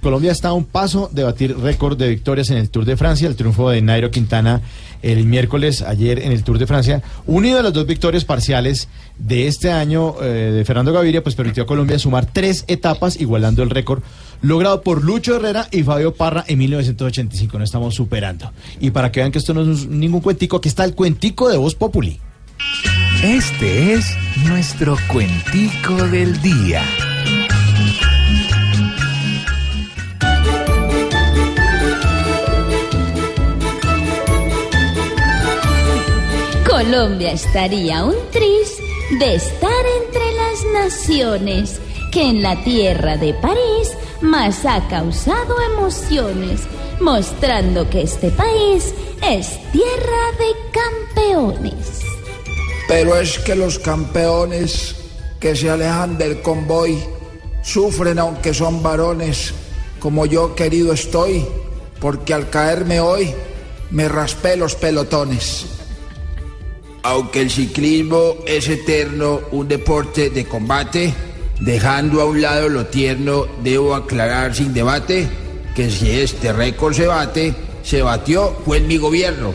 Colombia 0.03 0.33
está 0.33 0.49
a 0.49 0.53
un 0.53 0.65
paso 0.65 1.09
de 1.13 1.25
batir 1.25 1.57
récord 1.57 1.97
de 1.97 2.09
victorias 2.09 2.51
en 2.51 2.57
el 2.57 2.71
Tour 2.71 2.85
de 2.85 2.97
Francia, 2.97 3.29
el 3.29 3.37
triunfo 3.37 3.71
de 3.71 3.81
Nairo 3.81 4.11
Quintana 4.11 4.61
el 5.03 5.25
miércoles 5.25 5.83
ayer 5.83 6.19
en 6.21 6.33
el 6.33 6.43
Tour 6.43 6.59
de 6.59 6.67
Francia, 6.67 7.03
unido 7.27 7.59
a 7.59 7.63
las 7.63 7.73
dos 7.73 7.87
victorias 7.87 8.25
parciales 8.25 8.89
de 9.19 9.47
este 9.47 9.71
año 9.71 10.15
eh, 10.23 10.53
de 10.55 10.65
Fernando 10.65 10.93
Gaviria, 10.93 11.23
pues 11.23 11.35
permitió 11.35 11.63
a 11.63 11.67
Colombia 11.67 11.99
sumar 11.99 12.27
tres 12.27 12.65
etapas, 12.69 13.21
igualando 13.21 13.63
el 13.63 13.71
récord 13.71 14.03
logrado 14.41 14.83
por 14.83 15.05
Lucho 15.05 15.37
Herrera 15.37 15.69
y 15.71 15.83
Fabio 15.83 16.15
Parra 16.15 16.45
en 16.47 16.59
1985. 16.59 17.59
No 17.59 17.65
estamos 17.65 17.95
superando. 17.95 18.53
Y 18.81 18.91
para 18.91 19.13
que 19.13 19.21
vean 19.21 19.33
que 19.33 19.39
esto 19.39 19.55
no 19.55 19.71
es 19.71 19.87
ningún 19.87 20.21
cuentico, 20.21 20.57
aquí 20.57 20.69
está 20.69 20.85
el 20.85 20.95
cuentico 20.95 21.49
de 21.49 21.57
Voz 21.57 21.75
Populi. 21.75 22.21
Este 23.23 23.95
es 23.95 24.17
nuestro 24.47 24.97
cuentico 25.09 25.95
del 26.09 26.41
día. 26.41 26.83
Colombia 36.69 37.33
estaría 37.33 38.05
un 38.05 38.15
tris 38.31 38.79
de 39.19 39.35
estar 39.35 39.85
entre 40.03 40.33
las 40.33 40.85
naciones 40.85 41.81
que 42.13 42.23
en 42.23 42.41
la 42.41 42.63
tierra 42.63 43.17
de 43.17 43.35
París 43.35 43.97
más 44.21 44.65
ha 44.65 44.87
causado 44.89 45.57
emociones, 45.73 46.63
mostrando 47.01 47.89
que 47.89 48.03
este 48.03 48.31
país 48.31 48.95
es 49.23 49.59
tierra 49.73 50.33
de 50.39 50.55
campeones. 50.73 52.01
Pero 52.89 53.17
es 53.17 53.39
que 53.39 53.55
los 53.55 53.79
campeones 53.79 54.97
que 55.39 55.55
se 55.55 55.71
alejan 55.71 56.19
del 56.19 56.41
convoy 56.43 56.99
sufren 57.63 58.19
aunque 58.19 58.55
son 58.55 58.83
varones, 58.83 59.53
como 60.01 60.27
yo 60.27 60.55
querido 60.55 60.93
estoy, 60.93 61.47
porque 62.01 62.35
al 62.35 62.49
caerme 62.51 63.01
hoy 63.01 63.35
me 63.91 64.09
raspé 64.09 64.57
los 64.57 64.75
pelotones. 64.75 65.67
Aunque 67.03 67.43
el 67.43 67.51
ciclismo 67.51 68.37
es 68.47 68.69
eterno, 68.69 69.41
un 69.53 69.69
deporte 69.69 70.31
de 70.31 70.47
combate, 70.47 71.15
dejando 71.61 72.21
a 72.21 72.25
un 72.25 72.41
lado 72.41 72.69
lo 72.69 72.87
tierno, 72.87 73.47
debo 73.63 73.95
aclarar 73.95 74.55
sin 74.55 74.73
debate 74.73 75.29
que 75.75 75.91
si 75.91 76.11
este 76.11 76.53
récord 76.53 76.95
se 76.95 77.07
bate, 77.07 77.55
se 77.83 78.03
batió 78.03 78.57
fue 78.65 78.79
en 78.79 78.89
mi 78.89 78.97
gobierno. 78.97 79.53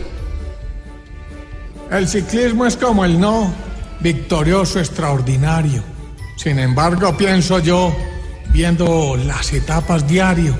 El 1.90 2.08
ciclismo 2.08 2.66
es 2.66 2.76
como 2.76 3.04
el 3.04 3.20
no, 3.20 3.52
victorioso, 4.00 4.80
extraordinario. 4.80 5.82
Sin 6.36 6.58
embargo, 6.58 7.16
pienso 7.16 7.58
yo, 7.58 7.94
viendo 8.52 9.16
las 9.16 9.52
etapas 9.52 10.06
diario, 10.08 10.56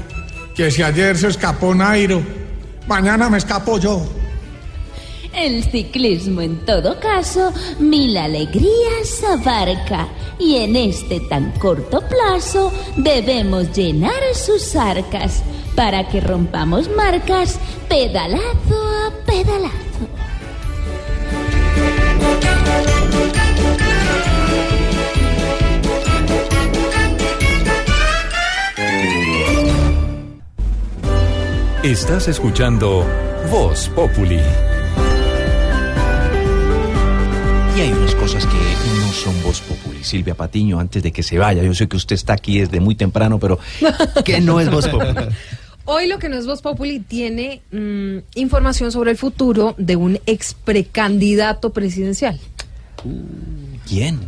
que 0.55 0.71
si 0.71 0.83
ayer 0.83 1.17
se 1.17 1.29
escapó 1.29 1.75
Nairo, 1.75 2.23
mañana 2.87 3.29
me 3.29 3.39
escapo 3.39 3.79
yo. 3.79 4.07
El 5.37 5.65
ciclismo 5.65 6.41
en 6.43 6.65
todo 6.65 6.99
caso 7.01 7.53
mil 7.79 8.17
alegrías 8.17 9.23
abarca 9.29 10.09
y 10.39 10.57
en 10.57 10.77
este 10.77 11.21
tan 11.21 11.51
corto 11.59 12.03
plazo 12.09 12.73
debemos 12.97 13.77
llenar 13.77 14.23
sus 14.35 14.77
arcas 14.77 15.43
para 15.75 16.09
que 16.09 16.21
rompamos 16.21 16.89
marcas 16.89 17.59
pedalazo 17.89 18.45
a 19.07 19.11
pedalazo. 19.27 19.75
Estás 31.83 32.29
escuchando 32.29 33.05
Voz 33.51 33.91
Populi. 33.91 34.41
Y 37.77 37.81
hay 37.81 37.93
unas 37.93 38.15
cosas 38.15 38.47
que 38.47 38.57
no 39.01 39.13
son 39.13 39.43
voz 39.43 39.61
populi. 39.61 40.05
Silvia 40.05 40.35
Patiño, 40.35 40.79
antes 40.79 41.03
de 41.03 41.11
que 41.11 41.23
se 41.23 41.39
vaya, 41.39 41.63
yo 41.63 41.75
sé 41.75 41.89
que 41.89 41.97
usted 41.97 42.15
está 42.15 42.35
aquí 42.35 42.61
desde 42.61 42.79
muy 42.81 42.95
temprano, 42.95 43.39
pero 43.39 43.59
que 44.25 44.41
no 44.41 44.61
es 44.61 44.71
voz 44.71 44.87
populi. 44.89 45.15
Hoy 45.87 46.07
lo 46.07 46.19
que 46.19 46.31
no 46.31 46.39
es 46.39 46.47
Voz 46.47 46.63
Populi 46.63 46.99
tiene 47.01 47.61
mm, 47.71 48.39
información 48.39 48.91
sobre 48.91 49.11
el 49.11 49.19
futuro 49.19 49.75
de 49.77 49.97
un 49.97 50.19
ex 50.25 50.55
precandidato 50.55 51.71
presidencial, 51.75 52.41
¿Quién? 53.87 54.21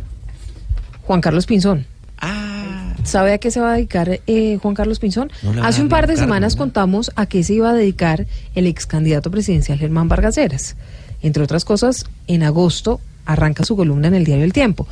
Juan 1.01 1.19
Carlos 1.19 1.47
Pinzón. 1.47 1.87
Ah. 2.19 2.93
¿Sabe 3.03 3.33
a 3.33 3.37
qué 3.39 3.49
se 3.49 3.59
va 3.59 3.71
a 3.71 3.75
dedicar 3.75 4.19
eh, 4.27 4.59
Juan 4.61 4.75
Carlos 4.75 4.99
Pinzón? 4.99 5.31
No 5.41 5.63
Hace 5.63 5.81
un 5.81 5.89
par 5.89 6.05
de 6.05 6.15
semanas 6.17 6.53
¿no? 6.53 6.59
contamos 6.59 7.11
a 7.15 7.25
qué 7.25 7.43
se 7.43 7.55
iba 7.55 7.71
a 7.71 7.73
dedicar 7.73 8.27
el 8.53 8.67
ex 8.67 8.85
candidato 8.85 9.31
presidencial 9.31 9.79
Germán 9.79 10.09
Vargas 10.09 10.35
Lleras. 10.35 10.75
Entre 11.23 11.41
otras 11.41 11.65
cosas, 11.65 12.05
en 12.27 12.43
agosto 12.43 13.01
arranca 13.27 13.63
su 13.63 13.75
columna 13.75 14.07
en 14.07 14.15
el 14.15 14.23
diario 14.25 14.43
El 14.43 14.53
Tiempo. 14.53 14.87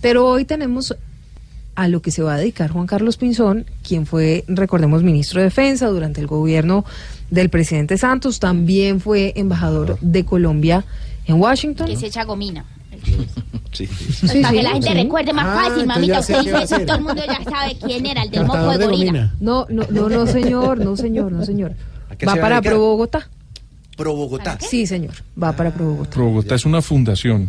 Pero 0.00 0.26
hoy 0.26 0.46
tenemos 0.46 0.96
a 1.74 1.88
lo 1.88 2.00
que 2.02 2.10
se 2.10 2.22
va 2.22 2.34
a 2.34 2.38
dedicar 2.38 2.70
Juan 2.70 2.86
Carlos 2.86 3.16
Pinzón, 3.16 3.66
quien 3.86 4.06
fue, 4.06 4.44
recordemos, 4.48 5.02
ministro 5.02 5.40
de 5.40 5.44
Defensa 5.44 5.86
durante 5.88 6.20
el 6.20 6.26
gobierno 6.26 6.84
del 7.30 7.48
presidente 7.48 7.96
Santos, 7.98 8.40
también 8.40 9.00
fue 9.00 9.32
embajador 9.36 9.98
de 10.00 10.24
Colombia 10.24 10.84
en 11.26 11.36
Washington. 11.40 11.86
Que 11.86 11.96
se 11.96 12.06
echa 12.06 12.24
gomina. 12.24 12.64
Sí. 13.72 13.86
Pues 13.86 14.32
Sí, 14.32 14.42
para 14.42 14.48
sí, 14.50 14.56
que 14.56 14.62
la 14.64 14.70
gente 14.72 14.88
sí. 14.88 14.94
recuerde 14.94 15.32
más 15.32 15.46
Ah, 15.46 15.68
fácil, 15.68 15.86
mamita. 15.86 16.18
Usted 16.18 16.38
dice 16.40 16.48
eso, 16.50 16.58
hacer. 16.58 16.86
todo 16.86 16.96
el 16.96 17.04
mundo 17.04 17.22
ya 17.24 17.40
sabe 17.44 17.76
quién 17.80 18.04
era, 18.04 18.24
el 18.24 18.30
del 18.32 18.44
moco 18.44 18.76
de 18.76 18.84
gorila. 18.84 19.32
No, 19.38 19.64
no, 19.70 19.84
no, 19.90 20.08
no, 20.08 20.26
señor, 20.26 20.78
no, 20.84 20.96
señor, 20.96 21.30
no, 21.30 21.44
señor. 21.44 21.74
Va 22.28 22.34
para? 22.34 22.60
Pro 22.60 22.80
Bogotá. 22.80 23.28
Pro 24.00 24.14
Bogotá. 24.14 24.58
Sí, 24.60 24.86
señor, 24.86 25.14
va 25.40 25.52
para 25.52 25.72
Pro 25.72 25.84
Bogotá. 25.86 26.10
Pro 26.10 26.24
Bogotá 26.26 26.54
es 26.54 26.64
una 26.64 26.82
fundación 26.82 27.48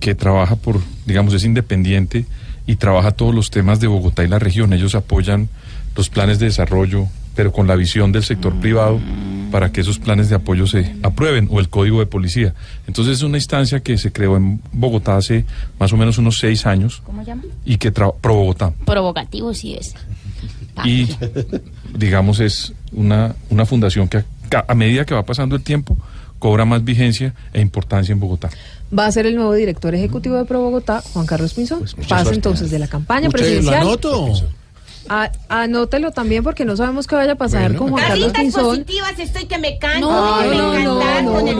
que 0.00 0.14
trabaja 0.14 0.56
por, 0.56 0.80
digamos, 1.06 1.34
es 1.34 1.44
independiente 1.44 2.24
y 2.66 2.76
trabaja 2.76 3.10
todos 3.12 3.34
los 3.34 3.50
temas 3.50 3.80
de 3.80 3.86
Bogotá 3.88 4.24
y 4.24 4.28
la 4.28 4.38
región. 4.38 4.72
Ellos 4.72 4.94
apoyan 4.94 5.48
los 5.96 6.08
planes 6.08 6.38
de 6.38 6.46
desarrollo 6.46 7.08
pero 7.36 7.50
con 7.50 7.66
la 7.66 7.74
visión 7.74 8.12
del 8.12 8.22
sector 8.22 8.54
privado 8.60 9.00
para 9.50 9.72
que 9.72 9.80
esos 9.80 9.98
planes 9.98 10.28
de 10.28 10.36
apoyo 10.36 10.68
se 10.68 10.94
aprueben 11.02 11.48
o 11.50 11.58
el 11.58 11.68
código 11.68 11.98
de 11.98 12.06
policía. 12.06 12.54
Entonces 12.86 13.16
es 13.16 13.22
una 13.24 13.38
instancia 13.38 13.80
que 13.80 13.98
se 13.98 14.12
creó 14.12 14.36
en 14.36 14.60
Bogotá 14.72 15.16
hace 15.16 15.44
más 15.80 15.92
o 15.92 15.96
menos 15.96 16.16
unos 16.18 16.38
seis 16.38 16.64
años 16.64 17.02
¿Cómo 17.04 17.24
llama? 17.24 17.42
y 17.64 17.76
que 17.78 17.92
tra- 17.92 18.14
pro 18.20 18.34
Bogotá 18.36 18.72
Provocativo 18.84 19.52
sí 19.52 19.74
es. 19.74 19.94
y 20.84 21.08
digamos 21.98 22.38
es 22.38 22.72
una, 22.92 23.34
una 23.50 23.66
fundación 23.66 24.06
que 24.08 24.22
a, 24.54 24.74
medida 24.74 25.04
que 25.04 25.14
va 25.14 25.24
pasando 25.24 25.56
el 25.56 25.62
tiempo 25.62 25.96
cobra 26.38 26.64
más 26.64 26.84
vigencia 26.84 27.34
e 27.52 27.60
importancia 27.60 28.12
en 28.12 28.20
Bogotá. 28.20 28.50
Va 28.96 29.06
a 29.06 29.12
ser 29.12 29.26
el 29.26 29.34
nuevo 29.34 29.54
director 29.54 29.94
ejecutivo 29.94 30.36
de 30.36 30.44
Pro 30.44 30.60
Bogotá, 30.60 31.02
Juan 31.12 31.26
Carlos 31.26 31.54
Pinzón. 31.54 31.80
Pasa 31.80 31.94
Pues 31.96 32.06
suerte. 32.08 32.34
entonces 32.34 32.70
de 32.70 32.78
la 32.78 32.86
campaña 32.88 33.28
Usted 33.28 33.40
lo 33.40 33.44
presidencial. 33.46 33.82
anoto. 33.82 34.32
A- 35.08 35.30
anótelo 35.48 36.12
también 36.12 36.42
porque 36.42 36.64
no 36.64 36.76
sabemos 36.76 37.06
qué 37.06 37.14
vaya 37.14 37.32
a 37.32 37.36
pasar 37.36 37.62
Bueno. 37.72 37.78
con 37.78 37.90
Juan 37.90 38.02
Carlos 38.02 38.32
Caritas 38.32 38.42
Pinzón. 38.42 38.64
positivas, 38.84 39.18
estoy 39.18 39.44
que 39.46 39.58
me 39.58 39.78
canto, 39.78 40.10
No, 40.10 40.38
que 40.42 40.48
me 40.48 40.56
no, 40.56 40.62
no, 40.72 40.74
encantar 41.00 41.24
no, 41.24 41.32
con 41.32 41.48
el. 41.48 41.56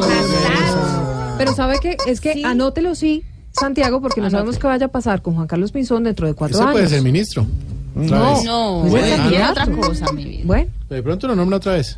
Pero 1.38 1.54
sabe 1.54 1.78
que 1.80 1.96
es 2.06 2.20
que 2.20 2.42
anótelo 2.44 2.94
sí, 2.94 3.22
Santiago, 3.52 4.00
porque 4.00 4.20
no 4.20 4.30
sabemos 4.30 4.58
qué 4.58 4.66
vaya 4.66 4.86
a 4.86 4.88
pasar 4.88 5.20
con 5.22 5.34
Juan 5.34 5.46
Carlos 5.46 5.72
Pinzón 5.72 6.04
dentro 6.04 6.26
de 6.26 6.34
cuatro 6.34 6.56
Ese 6.56 6.62
años. 6.62 6.72
puede 6.74 6.88
ser 6.88 7.02
ministro. 7.02 7.46
No, 7.94 8.34
vez. 8.34 8.44
no, 8.44 8.78
Pues 8.80 8.90
bueno, 8.92 9.30
es 9.30 9.50
otra 9.50 9.66
cosa, 9.66 10.12
mi 10.12 10.24
vida. 10.24 10.42
Bueno. 10.44 10.70
De 10.94 11.02
pronto 11.02 11.26
lo 11.26 11.34
nombra 11.34 11.56
otra 11.56 11.72
vez. 11.72 11.96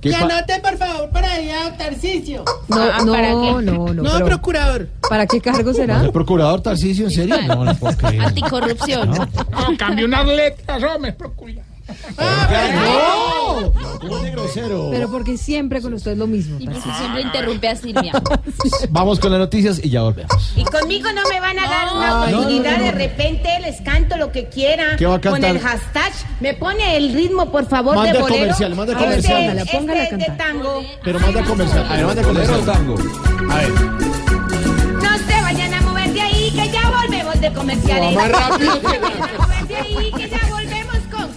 Que 0.00 0.14
anote, 0.14 0.60
por 0.60 0.76
favor, 0.76 1.08
para 1.10 1.32
allá, 1.34 1.76
Tarcicio. 1.78 2.44
No, 2.68 2.76
Ah, 2.82 2.98
no, 3.04 3.12
¿para 3.12 3.28
qué? 3.28 3.34
no, 3.34 3.62
no, 3.62 3.94
No, 3.94 4.12
pero- 4.14 4.26
procurador. 4.26 4.88
¿Para 5.08 5.26
qué 5.26 5.40
cargo 5.40 5.72
será? 5.72 6.02
¿El 6.02 6.10
procurador 6.12 6.60
Tarcisio, 6.60 7.04
en 7.06 7.10
serio? 7.12 7.36
No, 7.46 7.64
no 7.64 7.74
puedo 7.76 7.96
creer. 7.96 8.20
Anticorrupción. 8.22 9.10
No, 9.10 9.28
cambio 9.78 10.06
unas 10.06 10.26
letras, 10.26 10.82
hombre, 10.82 11.12
procurador. 11.12 11.62
¡No! 12.18 13.72
¿Cómo 14.00 14.18
de 14.18 14.30
grosero? 14.30 14.88
Pero 14.90 15.10
porque 15.10 15.36
siempre 15.36 15.80
con 15.80 15.94
usted 15.94 16.12
es 16.12 16.18
lo 16.18 16.26
mismo. 16.26 16.56
Y 16.58 16.66
porque 16.66 16.90
siempre 16.98 17.22
interrumpe 17.22 17.68
a 17.68 17.76
Silvia. 17.76 18.12
Vamos 18.90 19.20
con 19.20 19.30
las 19.30 19.38
noticias 19.40 19.80
y 19.82 19.90
ya 19.90 20.02
volvemos. 20.02 20.52
Y 20.56 20.64
conmigo 20.64 21.10
no 21.12 21.22
me 21.28 21.40
van 21.40 21.58
a 21.58 21.68
dar 21.68 21.92
una 21.94 22.20
oportunidad, 22.24 22.72
no, 22.72 22.78
no, 22.78 22.78
no. 22.78 22.84
de 22.84 22.92
repente 22.92 23.48
les 23.60 23.80
canto 23.82 24.16
lo 24.16 24.32
que 24.32 24.48
quiera. 24.48 24.96
¿Qué 24.96 25.06
va 25.06 25.16
a 25.16 25.20
Con 25.20 25.32
cantar? 25.32 25.50
el 25.56 25.60
hashtag, 25.60 26.12
me 26.40 26.54
pone 26.54 26.96
el 26.96 27.12
ritmo, 27.14 27.50
por 27.50 27.66
favor, 27.68 27.94
Manda 27.96 28.12
de 28.12 28.18
bolero. 28.20 28.40
comercial, 28.40 28.74
manda 28.74 28.92
Este- 28.92 29.04
comercial. 29.04 29.40
Póngala, 29.42 29.64
póngala 29.66 30.00
a 30.00 30.04
este 30.04 30.16
de 30.16 30.24
tango. 30.36 30.82
Pero 31.04 31.20
manda 31.20 31.44
comercial. 31.44 31.86
A 31.88 31.96
ver, 31.96 32.06
manda 32.06 32.22
comercial. 32.22 32.64
tango. 32.64 32.94
A 33.50 33.56
ver. 33.56 33.70
No 33.72 35.18
se 35.18 35.42
vayan 35.42 35.74
a 35.74 35.80
mover 35.82 36.12
de 36.12 36.20
ahí, 36.20 36.50
que 36.50 36.70
ya 36.70 36.90
volvemos 36.90 37.40
de 37.40 37.52
comerciales. 37.52 38.14
No, 38.14 38.20
más 38.20 38.30
rápido 38.30 38.74
No 38.82 38.90
se 38.90 38.98
vayan 38.98 39.22
a 39.22 39.38
mover 39.42 39.66
de 39.68 39.76
ahí, 39.76 40.12
que 40.16 40.28
ya 40.28 40.38
volvemos 40.50 40.81
con 40.81 40.81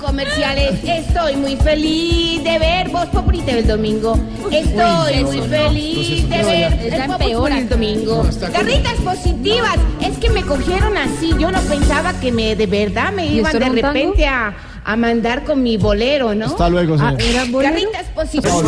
comerciales. 0.05 0.79
Estoy 0.83 1.35
muy 1.35 1.55
feliz 1.57 2.43
de 2.43 2.59
ver 2.59 2.89
Voz 2.89 3.07
Populi 3.07 3.41
TV 3.41 3.59
el 3.59 3.67
domingo. 3.67 4.17
Estoy 4.51 5.23
muy 5.23 5.41
feliz 5.41 6.29
de 6.29 6.43
ver 6.43 6.73
el 6.93 7.07
Voz 7.07 7.17
Populi 7.17 7.57
el 7.57 7.69
domingo. 7.69 8.23
Garritas 8.53 8.93
positivas, 9.03 9.77
es 10.01 10.17
que 10.19 10.29
me 10.29 10.43
cogieron 10.43 10.95
así. 10.97 11.33
Yo 11.39 11.49
no 11.51 11.59
pensaba 11.61 12.13
que 12.19 12.31
me 12.31 12.55
de 12.55 12.67
verdad 12.67 13.11
me 13.13 13.25
¿Y 13.25 13.37
iban 13.39 13.57
de 13.57 13.69
repente 13.69 14.27
a, 14.27 14.53
a 14.83 14.95
mandar 14.95 15.43
con 15.43 15.63
mi 15.63 15.77
bolero, 15.77 16.35
¿no? 16.35 16.45
Hasta 16.45 16.69
luego, 16.69 16.95
Ah, 16.99 17.15
señor. 17.17 17.63
Garritas 17.63 18.05
positivas. 18.13 18.63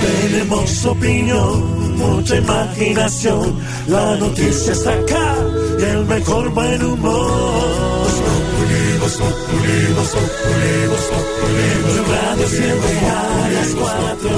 Tenemos 0.00 0.84
opinión, 0.86 1.75
mucha 1.96 2.36
imaginación. 2.36 3.56
La 3.88 4.16
noticia 4.16 4.72
está 4.72 4.92
acá 4.92 5.34
y 5.78 5.82
el 5.82 6.04
mejor 6.06 6.50
buen 6.50 6.82
humor. 6.84 8.06
Tu 11.86 12.02
radio 12.12 12.46
siempre 12.48 12.98
a 13.08 13.50
las 13.54 13.74
cuatro. 13.74 14.30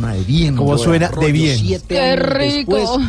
Suena 0.00 0.14
de 0.14 0.24
bien. 0.24 0.56
¿Cómo 0.56 0.78
suena 0.78 1.08
de 1.08 1.32
bien? 1.32 1.58
siete 1.58 1.94
Qué 1.94 2.16
rico. 2.16 2.76
después, 2.76 3.06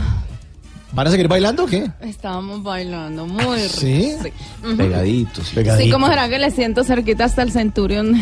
¿Van 0.93 1.05
a 1.05 1.11
seguir 1.11 1.27
bailando 1.27 1.65
o 1.65 1.67
qué? 1.67 1.91
Estábamos 2.01 2.63
bailando 2.63 3.27
muy 3.27 3.57
rico. 3.57 3.67
¿Sí? 3.77 4.15
Ujú. 4.63 4.77
Pegaditos. 4.77 5.47
Sí, 5.77 5.91
¿cómo 5.91 6.07
será 6.07 6.29
que 6.29 6.39
le 6.39 6.49
siento 6.49 6.83
cerquita 6.85 7.25
hasta 7.25 7.43
el 7.43 7.51
Centurion? 7.51 8.15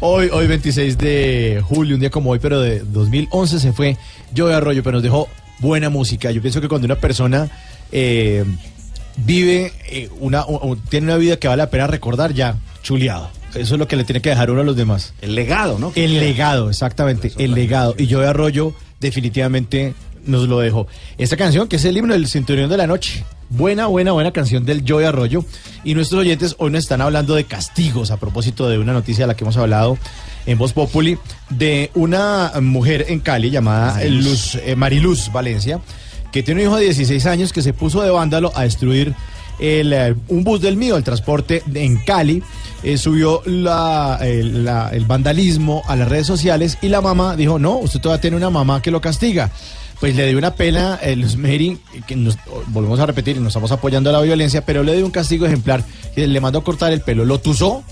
Hoy, 0.00 0.28
hoy 0.32 0.46
26 0.46 0.96
de 0.98 1.62
julio, 1.66 1.94
un 1.96 2.00
día 2.00 2.10
como 2.10 2.30
hoy, 2.30 2.38
pero 2.38 2.60
de 2.60 2.80
2011 2.80 3.58
se 3.58 3.72
fue 3.72 3.96
Joe 4.36 4.54
Arroyo, 4.54 4.82
pero 4.82 4.94
nos 4.94 5.02
dejó 5.02 5.28
buena 5.58 5.90
música. 5.90 6.30
Yo 6.30 6.40
pienso 6.40 6.60
que 6.60 6.68
cuando 6.68 6.84
una 6.86 6.94
persona 6.96 7.48
eh, 7.90 8.44
vive 9.16 9.72
eh, 9.90 10.08
una, 10.20 10.42
o- 10.42 10.70
o 10.70 10.76
tiene 10.76 11.06
una 11.08 11.16
vida 11.16 11.36
que 11.36 11.48
vale 11.48 11.62
la 11.64 11.70
pena 11.70 11.86
recordar, 11.88 12.32
ya, 12.32 12.56
chuleado. 12.82 13.28
Eso 13.54 13.74
es 13.74 13.78
lo 13.78 13.88
que 13.88 13.96
le 13.96 14.04
tiene 14.04 14.20
que 14.20 14.30
dejar 14.30 14.50
uno 14.50 14.60
a 14.60 14.64
los 14.64 14.76
demás. 14.76 15.14
El 15.20 15.34
legado, 15.34 15.78
¿no? 15.78 15.92
El 15.94 16.18
legado, 16.20 16.70
exactamente, 16.70 17.32
el 17.38 17.54
legado. 17.54 17.94
Y 17.98 18.12
Joe 18.12 18.26
Arroyo 18.26 18.74
definitivamente 19.00 19.94
nos 20.24 20.48
lo 20.48 20.60
dejó. 20.60 20.86
Esta 21.16 21.36
canción, 21.36 21.68
que 21.68 21.76
es 21.76 21.84
el 21.84 21.96
himno 21.96 22.12
del 22.12 22.28
Centurión 22.28 22.68
de 22.68 22.76
la 22.76 22.86
Noche. 22.86 23.24
Buena, 23.50 23.86
buena, 23.86 24.12
buena 24.12 24.30
canción 24.30 24.64
del 24.64 24.84
Joe 24.86 25.06
Arroyo. 25.06 25.44
Y 25.84 25.94
nuestros 25.94 26.20
oyentes 26.20 26.54
hoy 26.58 26.70
nos 26.70 26.84
están 26.84 27.00
hablando 27.00 27.34
de 27.34 27.44
castigos 27.44 28.10
a 28.10 28.18
propósito 28.18 28.68
de 28.68 28.78
una 28.78 28.92
noticia 28.92 29.24
de 29.24 29.28
la 29.28 29.36
que 29.36 29.44
hemos 29.44 29.56
hablado 29.56 29.98
en 30.46 30.58
Voz 30.58 30.72
Populi, 30.72 31.18
de 31.50 31.90
una 31.94 32.52
mujer 32.60 33.06
en 33.08 33.20
Cali 33.20 33.50
llamada 33.50 33.94
Mariluz. 33.94 34.24
Luz, 34.24 34.62
eh, 34.64 34.76
Mariluz 34.76 35.32
Valencia, 35.32 35.80
que 36.32 36.42
tiene 36.42 36.62
un 36.62 36.68
hijo 36.68 36.76
de 36.76 36.84
16 36.84 37.26
años 37.26 37.52
que 37.52 37.62
se 37.62 37.72
puso 37.72 38.02
de 38.02 38.10
vándalo 38.10 38.52
a 38.54 38.62
destruir 38.62 39.14
el, 39.58 39.92
eh, 39.92 40.14
un 40.28 40.44
bus 40.44 40.60
del 40.60 40.76
mío, 40.76 40.96
el 40.96 41.04
transporte 41.04 41.62
en 41.74 41.98
Cali, 41.98 42.42
eh, 42.82 42.98
subió 42.98 43.42
la- 43.44 44.18
el, 44.22 45.04
vandalismo 45.06 45.82
a 45.86 45.96
las 45.96 46.08
redes 46.08 46.26
sociales 46.26 46.78
y 46.82 46.88
la 46.88 47.00
mamá 47.00 47.36
dijo, 47.36 47.58
no, 47.58 47.76
usted 47.78 48.00
todavía 48.00 48.20
tiene 48.20 48.36
una 48.36 48.50
mamá 48.50 48.82
que 48.82 48.90
lo 48.90 49.00
castiga. 49.00 49.50
Pues 50.00 50.14
le 50.14 50.28
dio 50.28 50.38
una 50.38 50.54
pena, 50.54 50.98
eh, 51.02 51.16
Luz 51.16 51.36
Mary, 51.36 51.78
que 52.06 52.14
nos, 52.14 52.36
volvemos 52.68 53.00
a 53.00 53.06
repetir, 53.06 53.40
no 53.40 53.48
estamos 53.48 53.72
apoyando 53.72 54.12
la 54.12 54.20
violencia, 54.20 54.64
pero 54.64 54.84
le 54.84 54.94
dio 54.94 55.04
un 55.04 55.10
castigo 55.10 55.44
ejemplar, 55.44 55.82
le 56.14 56.40
mandó 56.40 56.62
cortar 56.62 56.92
el 56.92 57.00
pelo, 57.00 57.24
lo 57.24 57.40
tusó, 57.40 57.82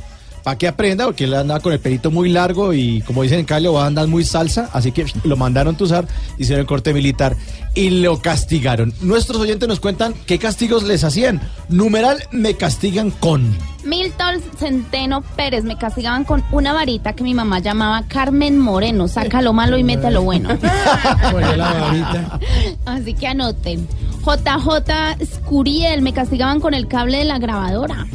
para 0.46 0.58
que 0.58 0.68
aprenda, 0.68 1.06
porque 1.06 1.24
él 1.24 1.34
andaba 1.34 1.58
con 1.58 1.72
el 1.72 1.80
pelito 1.80 2.12
muy 2.12 2.28
largo 2.28 2.72
y 2.72 3.02
como 3.02 3.24
dicen 3.24 3.40
en 3.40 3.46
Cali, 3.46 3.66
va 3.66 3.82
a 3.82 3.86
andar 3.88 4.06
muy 4.06 4.22
salsa, 4.22 4.70
así 4.72 4.92
que 4.92 5.04
lo 5.24 5.36
mandaron 5.36 5.74
tusar, 5.74 6.06
hicieron 6.38 6.60
el 6.60 6.68
corte 6.68 6.94
militar 6.94 7.36
y 7.74 7.90
lo 7.90 8.20
castigaron. 8.20 8.94
Nuestros 9.00 9.40
oyentes 9.40 9.68
nos 9.68 9.80
cuentan 9.80 10.14
qué 10.24 10.38
castigos 10.38 10.84
les 10.84 11.02
hacían. 11.02 11.40
Numeral, 11.68 12.22
me 12.30 12.54
castigan 12.54 13.10
con. 13.10 13.56
Milton 13.82 14.40
Centeno 14.56 15.22
Pérez 15.22 15.64
me 15.64 15.76
castigaban 15.76 16.22
con 16.22 16.44
una 16.52 16.72
varita 16.72 17.14
que 17.14 17.24
mi 17.24 17.34
mamá 17.34 17.58
llamaba 17.58 18.04
Carmen 18.06 18.56
Moreno. 18.56 19.08
Saca 19.08 19.42
lo 19.42 19.52
malo 19.52 19.78
y 19.78 19.82
mete 19.82 20.12
lo 20.12 20.22
bueno. 20.22 20.50
Oye, 21.34 21.56
la 21.56 21.72
varita. 21.72 22.38
Así 22.84 23.14
que 23.14 23.26
anoten. 23.26 23.88
JJ 24.20 25.26
Scuriel, 25.26 26.02
me 26.02 26.12
castigaban 26.12 26.60
con 26.60 26.72
el 26.72 26.86
cable 26.86 27.18
de 27.18 27.24
la 27.24 27.40
grabadora. 27.40 28.06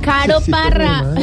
Caro 0.00 0.40
Parra, 0.50 1.14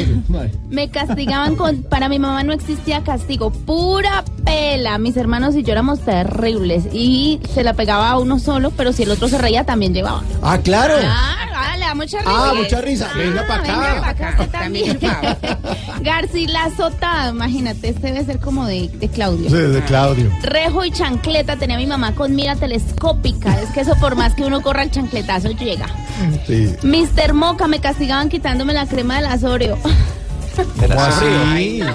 me 0.70 0.90
castigaban 0.90 1.56
con... 1.56 1.84
Para 1.84 2.10
mi 2.10 2.20
mamá 2.20 2.44
no 2.44 2.54
existía 2.54 3.04
castigo, 3.04 3.52
pura 3.52 4.24
pela. 4.46 4.98
Mis 4.98 5.18
hermanos 5.18 5.56
y 5.56 5.64
yo 5.64 5.72
éramos 5.72 6.02
terribles 6.02 6.86
y 6.94 7.40
se 7.54 7.64
la 7.64 7.74
pegaba 7.74 8.10
a 8.10 8.20
uno 8.20 8.40
solo, 8.40 8.72
pero 8.72 8.94
si 8.94 9.04
el 9.04 9.12
otro 9.12 9.28
se 9.28 9.38
reía 9.38 9.64
también 9.64 9.94
llevaba. 9.94 10.24
Ah, 10.42 10.60
claro. 10.60 10.96
Ah, 11.04 11.36
ah, 11.54 11.78
le 11.78 11.86
da 11.86 11.96
mucha 11.96 12.20
risa. 12.20 12.32
Ah, 12.32 12.54
mucha 12.56 12.82
risa. 12.82 13.10
Venga 13.16 13.48
pa' 13.48 13.56
acá. 13.56 13.80
Venga 13.80 14.02
pa' 14.02 14.10
acá, 14.10 14.36
usted 14.40 14.52
también. 14.52 15.00
García 16.02 16.66
Azotado, 16.66 17.32
imagínate, 17.32 17.90
este 17.90 18.08
debe 18.08 18.26
ser 18.26 18.40
como 18.40 18.66
de, 18.66 18.88
de 18.90 19.10
Claudio. 19.10 19.50
Sí, 19.50 19.56
de 19.56 19.82
Claudio. 19.84 20.32
Rejo 20.44 20.86
y 20.86 20.92
chancleta 20.92 21.58
tenía 21.58 21.78
mi 21.78 21.88
mamá 21.88 22.14
con 22.14 22.36
mira 22.36 22.56
telescópica. 22.56 23.60
Es 23.62 23.70
que 23.72 23.82
eso 23.82 23.96
por 23.96 24.16
más 24.16 24.34
que 24.36 24.44
uno 24.44 24.62
corra 24.62 24.84
el 24.84 24.92
chancletazo 24.92 25.52
llega. 25.52 25.88
Sí. 26.46 26.76
Mister 26.84 27.34
Moca 27.34 27.68
me 27.68 27.80
castigaban 27.98 28.30
quitándome 28.30 28.74
la 28.74 28.86
crema 28.86 29.16
del 29.16 29.26
asoreo. 29.26 29.76
¿Cómo 29.82 31.02
así? 31.02 31.82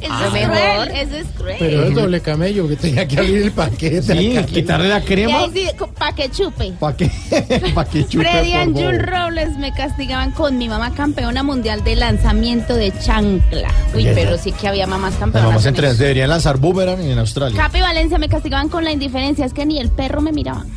Eso 0.00 0.12
Ah, 0.12 0.24
es 0.26 0.32
mejor. 0.34 0.56
cruel, 0.56 0.90
eso 0.96 1.16
es 1.16 1.26
cruel. 1.36 1.56
Pero 1.58 1.82
es 1.84 1.94
doble 1.94 2.20
camello 2.20 2.68
que 2.68 2.76
tenía 2.76 3.08
que 3.08 3.18
abrir 3.18 3.42
el 3.42 3.50
paquete. 3.50 4.02
Sí, 4.02 4.38
quitarle 4.52 4.88
la 4.88 5.00
crema 5.00 5.38
ahí 5.40 5.50
sí, 5.52 5.66
pa' 5.98 6.12
que 6.14 6.30
chupe. 6.30 6.74
para 6.78 6.96
que, 6.96 7.10
pa' 7.74 7.84
que 7.86 8.06
chupe. 8.06 8.24
Freddy 8.24 8.52
Anjul 8.52 8.82
favor. 9.00 9.06
Robles 9.06 9.56
me 9.58 9.72
castigaban 9.72 10.30
con 10.30 10.58
mi 10.58 10.68
mamá 10.68 10.92
campeona 10.94 11.42
mundial 11.42 11.82
de 11.82 11.96
lanzamiento 11.96 12.76
de 12.76 12.92
chancla. 13.00 13.68
Uy, 13.96 14.06
pero 14.14 14.38
sí 14.38 14.52
que 14.52 14.68
había 14.68 14.86
mamás 14.86 15.14
campeonas. 15.14 15.48
mamás 15.48 15.64
en 15.64 15.70
entre 15.70 15.92
deberían 15.94 16.28
lanzar 16.28 16.58
boomerang 16.58 17.00
en 17.00 17.18
Australia. 17.18 17.60
Capi 17.60 17.80
Valencia 17.80 18.18
me 18.18 18.28
castigaban 18.28 18.68
con 18.68 18.84
la 18.84 18.92
indiferencia, 18.92 19.44
es 19.44 19.54
que 19.54 19.66
ni 19.66 19.80
el 19.80 19.88
perro 19.90 20.20
me 20.20 20.30
miraba. 20.30 20.64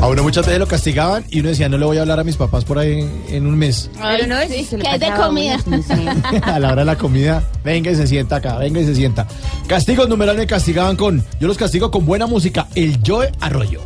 A 0.00 0.06
uno 0.06 0.22
muchas 0.22 0.46
veces 0.46 0.60
lo 0.60 0.68
castigaban 0.68 1.24
y 1.28 1.40
uno 1.40 1.48
decía, 1.48 1.68
no 1.68 1.76
le 1.76 1.84
voy 1.84 1.98
a 1.98 2.02
hablar 2.02 2.20
a 2.20 2.24
mis 2.24 2.36
papás 2.36 2.64
por 2.64 2.78
ahí 2.78 3.00
en, 3.28 3.46
un 3.46 3.56
mes. 3.56 3.90
Pero 4.00 4.26
no 4.26 4.38
es 4.38 4.48
que 4.48 4.60
es 4.60 4.70
de 4.70 5.12
comida. 5.16 5.58
a 6.42 6.58
la 6.60 6.72
hora 6.72 6.82
de 6.82 6.84
la 6.84 6.96
comida, 6.96 7.42
venga 7.64 7.90
y 7.90 7.96
se 7.96 8.06
sienta 8.06 8.36
acá, 8.36 8.56
venga 8.58 8.80
y 8.80 8.84
se 8.84 8.94
sienta. 8.94 9.26
Castigos 9.66 10.08
numeral 10.08 10.36
me 10.36 10.46
castigaban 10.46 10.96
con, 10.96 11.24
yo 11.40 11.48
los 11.48 11.58
castigo 11.58 11.90
con 11.90 12.06
buena 12.06 12.26
música, 12.26 12.68
el 12.76 13.00
Joe 13.04 13.32
Arroyo. 13.40 13.80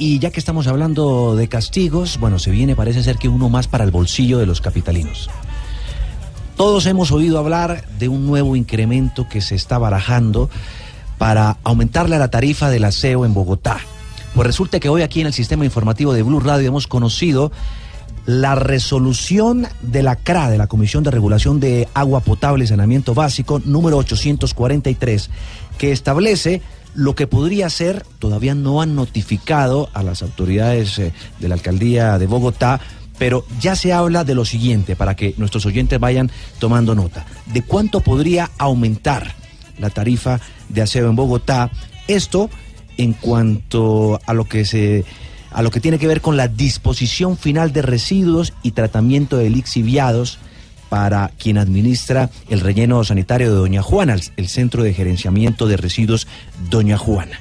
Y 0.00 0.18
ya 0.18 0.30
que 0.30 0.40
estamos 0.40 0.66
hablando 0.66 1.36
de 1.36 1.46
castigos, 1.46 2.18
bueno, 2.18 2.38
se 2.38 2.50
viene 2.50 2.74
parece 2.74 3.02
ser 3.02 3.18
que 3.18 3.28
uno 3.28 3.50
más 3.50 3.68
para 3.68 3.84
el 3.84 3.90
bolsillo 3.90 4.38
de 4.38 4.46
los 4.46 4.62
capitalinos. 4.62 5.28
Todos 6.56 6.86
hemos 6.86 7.12
oído 7.12 7.38
hablar 7.38 7.84
de 7.98 8.08
un 8.08 8.26
nuevo 8.26 8.56
incremento 8.56 9.28
que 9.28 9.42
se 9.42 9.54
está 9.54 9.76
barajando 9.76 10.48
para 11.18 11.58
aumentarle 11.64 12.18
la 12.18 12.30
tarifa 12.30 12.70
del 12.70 12.84
aseo 12.84 13.26
en 13.26 13.34
Bogotá. 13.34 13.78
Pues 14.34 14.46
resulta 14.46 14.80
que 14.80 14.88
hoy 14.88 15.02
aquí 15.02 15.20
en 15.20 15.26
el 15.26 15.34
sistema 15.34 15.66
informativo 15.66 16.14
de 16.14 16.22
Blue 16.22 16.40
Radio 16.40 16.68
hemos 16.68 16.86
conocido 16.86 17.52
la 18.24 18.54
resolución 18.54 19.66
de 19.82 20.02
la 20.02 20.16
CRA, 20.16 20.48
de 20.48 20.56
la 20.56 20.66
Comisión 20.66 21.04
de 21.04 21.10
Regulación 21.10 21.60
de 21.60 21.88
Agua 21.92 22.20
Potable 22.20 22.64
y 22.64 22.68
Saneamiento 22.68 23.12
Básico, 23.12 23.60
número 23.66 23.98
843, 23.98 25.28
que 25.76 25.92
establece 25.92 26.62
lo 26.94 27.14
que 27.14 27.26
podría 27.26 27.70
ser, 27.70 28.04
todavía 28.18 28.54
no 28.54 28.82
han 28.82 28.94
notificado 28.94 29.88
a 29.94 30.02
las 30.02 30.22
autoridades 30.22 30.98
eh, 30.98 31.12
de 31.38 31.48
la 31.48 31.54
alcaldía 31.54 32.18
de 32.18 32.26
Bogotá, 32.26 32.80
pero 33.18 33.44
ya 33.60 33.76
se 33.76 33.92
habla 33.92 34.24
de 34.24 34.34
lo 34.34 34.44
siguiente, 34.44 34.96
para 34.96 35.14
que 35.14 35.34
nuestros 35.36 35.66
oyentes 35.66 36.00
vayan 36.00 36.30
tomando 36.58 36.94
nota, 36.94 37.26
de 37.46 37.62
cuánto 37.62 38.00
podría 38.00 38.50
aumentar 38.58 39.34
la 39.78 39.90
tarifa 39.90 40.40
de 40.68 40.82
aseo 40.82 41.08
en 41.08 41.16
Bogotá. 41.16 41.70
Esto 42.08 42.48
en 42.96 43.12
cuanto 43.12 44.20
a 44.26 44.34
lo 44.34 44.44
que 44.44 44.64
se 44.64 45.04
a 45.52 45.62
lo 45.62 45.70
que 45.70 45.80
tiene 45.80 45.98
que 45.98 46.06
ver 46.06 46.20
con 46.20 46.36
la 46.36 46.46
disposición 46.46 47.36
final 47.36 47.72
de 47.72 47.82
residuos 47.82 48.52
y 48.62 48.70
tratamiento 48.70 49.36
de 49.36 49.50
lixiviados 49.50 50.38
para 50.90 51.30
quien 51.38 51.56
administra 51.56 52.28
el 52.50 52.60
relleno 52.60 53.02
sanitario 53.04 53.50
de 53.50 53.56
Doña 53.56 53.80
Juana, 53.80 54.16
el- 54.36 54.48
Centro 54.48 54.82
de 54.82 54.92
Gerenciamiento 54.92 55.66
de 55.66 55.78
Residuos 55.78 56.26
Doña 56.68 56.98
Juana. 56.98 57.38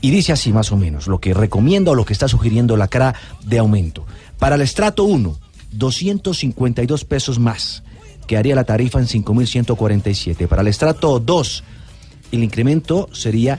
Y 0.00 0.10
dice 0.10 0.32
así 0.32 0.52
más 0.52 0.70
o 0.70 0.76
menos 0.76 1.06
lo 1.08 1.18
que 1.18 1.32
recomienda 1.34 1.90
o 1.90 1.94
lo 1.96 2.04
que 2.04 2.12
está 2.12 2.28
sugiriendo 2.28 2.76
la 2.76 2.88
CRA 2.88 3.14
de 3.44 3.58
aumento. 3.58 4.04
Para 4.38 4.54
el 4.56 4.60
estrato 4.60 5.04
1, 5.04 5.36
252 5.72 7.04
pesos 7.04 7.38
más, 7.38 7.82
que 8.26 8.36
haría 8.36 8.54
la 8.54 8.64
tarifa 8.64 8.98
en 9.00 9.06
5.147. 9.06 10.46
Para 10.46 10.62
el 10.62 10.68
estrato 10.68 11.18
2, 11.18 11.64
el 12.32 12.44
incremento 12.44 13.08
sería 13.12 13.58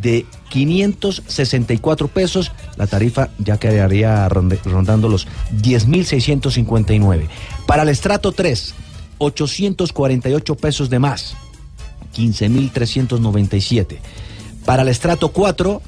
de 0.00 0.26
564 0.50 2.08
pesos, 2.08 2.52
la 2.76 2.86
tarifa 2.86 3.30
ya 3.38 3.58
quedaría 3.58 4.28
rondando 4.28 5.08
los 5.08 5.26
10.659. 5.62 7.28
Para 7.66 7.82
el 7.82 7.88
estrato 7.88 8.32
3, 8.32 8.74
848 9.18 10.54
pesos 10.56 10.90
de 10.90 10.98
más, 10.98 11.36
15.397. 12.16 13.98
Para 14.64 14.82
el 14.82 14.88
estrato 14.88 15.28
4, 15.28 15.82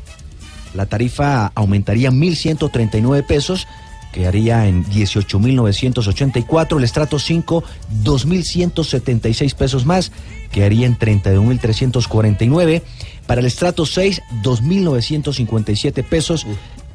la 0.74 0.86
tarifa 0.86 1.52
aumentaría 1.54 2.10
1.139 2.10 3.26
pesos, 3.26 3.66
quedaría 4.12 4.66
en 4.66 4.84
18.984. 4.86 6.78
El 6.78 6.84
estrato 6.84 7.18
5, 7.18 7.64
2.176 8.02 9.54
pesos 9.54 9.86
más, 9.86 10.12
quedaría 10.52 10.86
en 10.86 10.98
31.349. 10.98 12.82
Para 13.26 13.40
el 13.40 13.46
estrato 13.46 13.86
6, 13.86 14.22
2.957 14.42 16.04
pesos. 16.04 16.46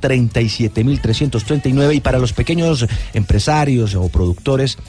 37.339 0.01 1.95
y 1.95 1.99
para 1.99 2.17
los 2.17 2.33
pequeños 2.33 2.87
empresarios 3.13 3.93
o 3.93 4.09
productores 4.09 4.79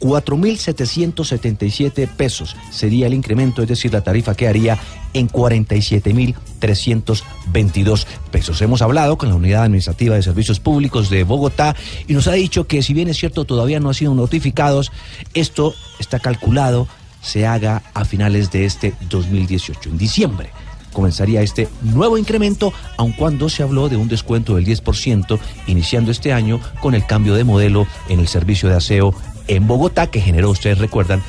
4.777 0.00 2.08
pesos 2.08 2.56
sería 2.70 3.06
el 3.06 3.12
incremento, 3.14 3.62
es 3.62 3.68
decir, 3.68 3.92
la 3.92 4.02
tarifa 4.02 4.34
quedaría 4.34 4.76
en 5.14 5.28
47.322 5.28 8.06
pesos. 8.30 8.60
Hemos 8.60 8.82
hablado 8.82 9.16
con 9.16 9.30
la 9.30 9.36
Unidad 9.36 9.64
Administrativa 9.64 10.14
de 10.16 10.22
Servicios 10.22 10.60
Públicos 10.60 11.08
de 11.08 11.24
Bogotá 11.24 11.74
y 12.06 12.12
nos 12.12 12.28
ha 12.28 12.32
dicho 12.32 12.66
que 12.66 12.82
si 12.82 12.92
bien 12.92 13.08
es 13.08 13.16
cierto 13.16 13.46
todavía 13.46 13.80
no 13.80 13.88
han 13.88 13.94
sido 13.94 14.14
notificados, 14.14 14.92
esto 15.32 15.74
está 15.98 16.18
calculado 16.18 16.86
se 17.22 17.46
haga 17.46 17.82
a 17.94 18.04
finales 18.04 18.50
de 18.50 18.66
este 18.66 18.92
2018, 19.08 19.88
en 19.88 19.96
diciembre 19.96 20.50
comenzaría 20.94 21.42
este 21.42 21.68
nuevo 21.82 22.16
incremento, 22.16 22.72
aun 22.96 23.12
cuando 23.12 23.50
se 23.50 23.62
habló 23.62 23.90
de 23.90 23.98
un 23.98 24.08
descuento 24.08 24.54
del 24.54 24.64
10% 24.64 25.38
iniciando 25.66 26.10
este 26.10 26.32
año 26.32 26.60
con 26.80 26.94
el 26.94 27.04
cambio 27.04 27.34
de 27.34 27.44
modelo 27.44 27.86
en 28.08 28.20
el 28.20 28.28
servicio 28.28 28.70
de 28.70 28.76
aseo 28.76 29.14
en 29.46 29.66
Bogotá, 29.66 30.06
que 30.06 30.22
generó, 30.22 30.48
ustedes 30.48 30.78
recuerdan, 30.78 31.22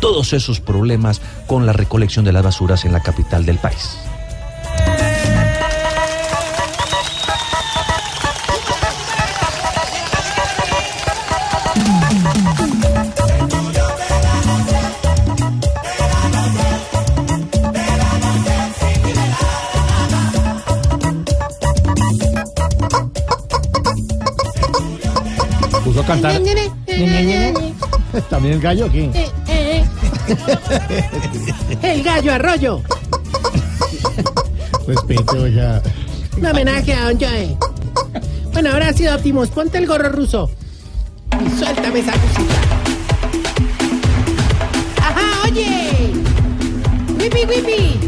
todos 0.00 0.32
esos 0.32 0.60
problemas 0.60 1.20
con 1.46 1.66
la 1.66 1.74
recolección 1.74 2.24
de 2.24 2.32
las 2.32 2.42
basuras 2.42 2.84
en 2.86 2.92
la 2.92 3.02
capital 3.02 3.44
del 3.44 3.58
país. 3.58 3.98
Cantar. 26.08 26.40
También 28.30 28.54
el 28.54 28.60
gallo 28.60 28.86
aquí. 28.86 29.10
El 31.82 32.02
gallo 32.02 32.32
arroyo. 32.32 32.80
Respete, 34.86 35.38
oiga. 35.38 35.82
Un 36.38 36.46
homenaje 36.46 36.94
a 36.94 37.04
Don 37.04 37.20
Joe. 37.20 37.54
Bueno, 38.52 38.70
ahora 38.72 38.92
sí, 38.94 39.06
Optimus, 39.06 39.50
ponte 39.50 39.76
el 39.78 39.86
gorro 39.86 40.08
ruso. 40.08 40.50
Y 41.44 41.50
suéltame 41.58 41.98
esa 42.00 42.12
música. 42.16 42.54
¡Ajá, 45.02 45.42
oye! 45.44 46.12
¡Wipi, 47.18 47.44
wipi! 47.44 48.00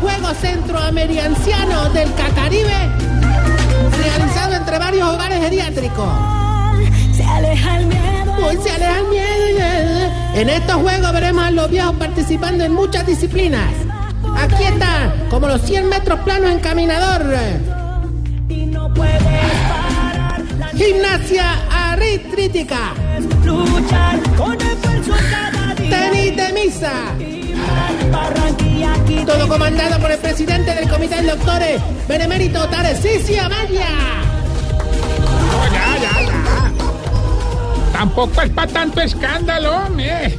Juegos 0.00 0.36
Centroamericanos 0.40 1.92
del 1.92 2.14
Cacaribe, 2.14 2.76
realizado 4.00 4.54
entre 4.54 4.78
varios 4.78 5.08
hogares 5.08 5.40
geriátricos. 5.40 6.08
Se 7.14 7.24
aleja 7.24 7.78
el 7.78 7.86
miedo. 7.86 8.62
Se 8.62 8.70
aleja 8.70 8.98
el 8.98 9.08
miedo. 9.08 10.12
En 10.34 10.48
estos 10.48 10.76
juegos 10.76 11.12
veremos 11.12 11.44
a 11.44 11.50
los 11.50 11.70
viejos 11.70 11.96
participando 11.96 12.64
en 12.64 12.72
muchas 12.72 13.06
disciplinas. 13.06 13.70
Aquí 14.36 14.62
está, 14.64 15.12
como 15.30 15.48
los 15.48 15.62
100 15.62 15.88
metros 15.88 16.20
planos 16.20 16.52
en 16.52 16.60
caminador. 16.60 17.34
Gimnasia 20.76 21.90
arritrítica. 21.92 22.94
Tenis 25.90 26.36
de 26.36 26.52
misa. 26.52 26.92
Todo 29.26 29.48
comandado 29.48 29.98
por 30.00 30.10
el 30.10 30.18
presidente 30.18 30.74
del 30.74 30.88
comité 30.88 31.20
de 31.22 31.30
doctores, 31.30 31.80
Benemérito 32.08 32.66
Tarcisio 32.68 33.42
Amaya. 33.42 33.86
ya, 35.72 35.98
ya, 36.00 36.22
ya. 36.22 36.72
Tampoco 37.92 38.42
es 38.42 38.50
para 38.50 38.72
tanto 38.72 39.00
escándalo, 39.00 39.76
hombre. 39.76 40.38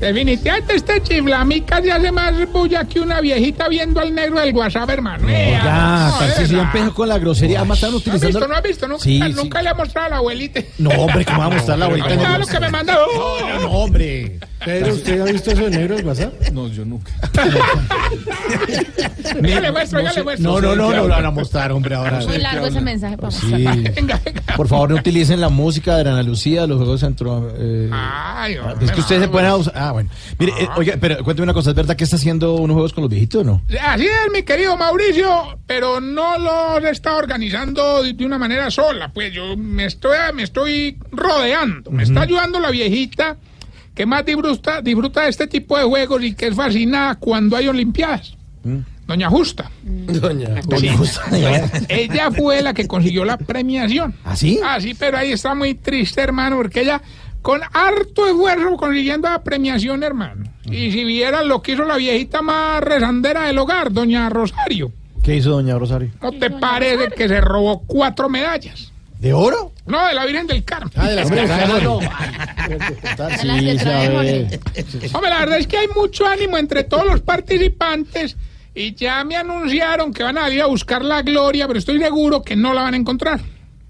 Definitivamente 0.00 0.76
este 0.76 1.02
chiflamica 1.02 1.82
se 1.82 1.90
hace 1.90 2.12
más 2.12 2.32
bulla 2.52 2.84
que 2.84 3.00
una 3.00 3.20
viejita 3.20 3.66
viendo 3.68 4.00
al 4.00 4.14
negro 4.14 4.38
del 4.40 4.54
WhatsApp, 4.54 4.90
hermano. 4.90 5.28
Eh, 5.28 5.58
Ya, 5.62 6.08
no, 6.12 6.18
Tarcisio, 6.18 6.56
ya 6.58 6.62
empezó 6.64 6.94
con 6.94 7.08
la 7.08 7.18
grosería. 7.18 7.58
Además, 7.60 7.78
están 7.78 7.90
¿No 7.90 7.96
has 7.96 8.02
utilizando. 8.06 8.28
visto? 8.38 8.48
¿No 8.48 8.54
has 8.54 8.62
visto? 8.62 8.88
Nunca, 8.88 9.02
Sí, 9.04 9.20
sí. 9.26 9.32
nunca 9.34 9.62
le 9.62 9.68
ha 9.70 9.74
mostrado 9.74 10.06
a 10.06 10.10
la 10.10 10.16
abuelita. 10.18 10.60
No, 10.78 10.90
hombre, 10.90 11.24
¿cómo 11.24 11.38
va 11.38 11.44
a 11.46 11.50
mostrar 11.50 11.78
la 11.78 11.84
abuelita? 11.86 12.38
Lo 12.38 12.46
que 12.46 12.60
me 12.60 12.68
manda. 12.70 12.94
No, 12.94 13.60
no, 13.60 13.70
hombre. 13.72 14.38
Pedro, 14.64 14.94
¿usted 14.94 15.20
ha 15.20 15.24
visto 15.24 15.50
eso 15.52 15.64
de 15.64 15.70
negro 15.70 15.96
del 15.96 16.06
WhatsApp? 16.06 16.32
No, 16.52 16.68
yo 16.68 16.84
nunca. 16.84 17.12
Ya 19.42 19.60
le 19.60 19.70
muestro, 19.72 20.00
ya 20.00 20.12
le 20.12 20.22
muestro. 20.22 20.52
No, 20.52 20.60
no, 20.60 20.74
no, 20.74 20.90
no 20.90 21.02
lo 21.06 21.08
van 21.08 21.24
a 21.26 21.30
mostrar, 21.30 21.70
hombre, 21.72 21.94
ahora. 21.94 22.20
Muy 22.20 22.38
largo 22.38 22.66
ese 22.66 22.80
mensaje 22.80 23.16
para 23.16 23.30
Sí. 23.30 23.46
Venga, 23.94 24.18
venga. 24.24 24.42
Por 24.56 24.68
favor, 24.68 24.90
no 24.90 24.96
utilicen 24.96 25.40
la 25.40 25.48
música 25.48 25.96
de 25.96 26.08
Ana 26.10 26.22
Lucía, 26.22 26.66
los 26.66 26.78
juegos 26.78 27.00
centro. 27.00 27.52
eh, 27.58 27.90
Ay, 27.92 28.56
es 28.80 28.90
que 28.90 29.00
ustedes 29.00 29.22
se 29.22 29.28
pueden 29.28 29.50
usar. 29.52 29.74
Ah, 29.76 29.92
bueno. 29.92 30.08
Mire, 30.38 30.52
eh, 30.58 30.68
oiga, 30.76 30.96
pero 31.00 31.22
cuénteme 31.22 31.44
una 31.44 31.52
cosa, 31.54 31.70
¿es 31.70 31.76
verdad 31.76 31.94
que 31.96 32.04
está 32.04 32.16
haciendo 32.16 32.54
unos 32.54 32.74
juegos 32.74 32.92
con 32.92 33.02
los 33.02 33.10
viejitos 33.10 33.42
o 33.42 33.44
no? 33.44 33.62
Así 33.86 34.06
es, 34.06 34.32
mi 34.32 34.42
querido 34.42 34.76
Mauricio, 34.76 35.58
pero 35.66 36.00
no 36.00 36.38
los 36.38 36.84
está 36.90 37.16
organizando 37.16 38.02
de 38.02 38.14
de 38.14 38.24
una 38.26 38.38
manera 38.38 38.70
sola. 38.70 39.10
Pues 39.12 39.32
yo 39.32 39.56
me 39.56 39.84
estoy, 39.84 40.16
me 40.34 40.42
estoy 40.42 40.96
rodeando. 41.12 41.90
Me 41.90 42.02
está 42.02 42.22
ayudando 42.22 42.58
la 42.58 42.70
viejita 42.70 43.36
que 43.98 44.06
más 44.06 44.24
disfruta, 44.24 44.80
disfruta 44.80 45.22
de 45.22 45.30
este 45.30 45.48
tipo 45.48 45.76
de 45.76 45.82
juegos 45.82 46.22
y 46.22 46.32
que 46.32 46.46
es 46.46 46.54
fascinada 46.54 47.16
cuando 47.16 47.56
hay 47.56 47.66
Olimpiadas. 47.66 48.32
Doña 49.08 49.28
Justa. 49.28 49.72
Doña. 49.82 50.62
Sí. 50.78 50.88
Ella 51.88 52.30
fue 52.30 52.62
la 52.62 52.72
que 52.74 52.86
consiguió 52.86 53.24
la 53.24 53.36
premiación. 53.36 54.14
¿Ah, 54.24 54.36
sí? 54.36 54.60
Ah, 54.62 54.80
sí, 54.80 54.94
pero 54.94 55.18
ahí 55.18 55.32
está 55.32 55.52
muy 55.56 55.74
triste, 55.74 56.20
hermano, 56.20 56.58
porque 56.58 56.82
ella 56.82 57.02
con 57.42 57.60
harto 57.72 58.28
esfuerzo 58.28 58.76
consiguiendo 58.76 59.28
la 59.28 59.42
premiación, 59.42 60.04
hermano. 60.04 60.44
Y 60.66 60.92
si 60.92 61.02
vieran 61.02 61.48
lo 61.48 61.60
que 61.60 61.72
hizo 61.72 61.84
la 61.84 61.96
viejita 61.96 62.40
más 62.40 62.80
rezandera 62.80 63.48
del 63.48 63.58
hogar, 63.58 63.92
doña 63.92 64.28
Rosario. 64.28 64.92
¿Qué 65.24 65.34
hizo 65.34 65.50
doña 65.50 65.76
Rosario? 65.76 66.12
¿No 66.22 66.30
te 66.30 66.50
parece 66.50 67.08
que 67.08 67.26
se 67.26 67.40
robó 67.40 67.82
cuatro 67.84 68.28
medallas? 68.28 68.92
¿De 69.18 69.32
oro? 69.32 69.72
No, 69.86 70.06
de 70.06 70.14
la 70.14 70.24
Virgen 70.26 70.46
del 70.46 70.64
Carmen. 70.64 70.92
Ah, 70.96 71.08
de 71.08 71.16
las. 71.16 71.28
Tarcisio, 73.16 73.90
a 73.90 74.22
ver. 74.22 74.60
Hombre, 75.12 75.30
la 75.30 75.38
verdad 75.40 75.58
es 75.58 75.66
que 75.66 75.78
hay 75.78 75.88
mucho 75.88 76.26
ánimo 76.26 76.56
entre 76.56 76.84
todos 76.84 77.04
los 77.06 77.20
participantes 77.20 78.36
y 78.74 78.94
ya 78.94 79.24
me 79.24 79.36
anunciaron 79.36 80.12
que 80.12 80.22
van 80.22 80.38
a 80.38 80.48
ir 80.50 80.62
a 80.62 80.66
buscar 80.66 81.04
la 81.04 81.22
gloria, 81.22 81.66
pero 81.66 81.78
estoy 81.78 81.98
seguro 81.98 82.42
que 82.42 82.54
no 82.54 82.72
la 82.74 82.82
van 82.82 82.94
a 82.94 82.96
encontrar. 82.96 83.40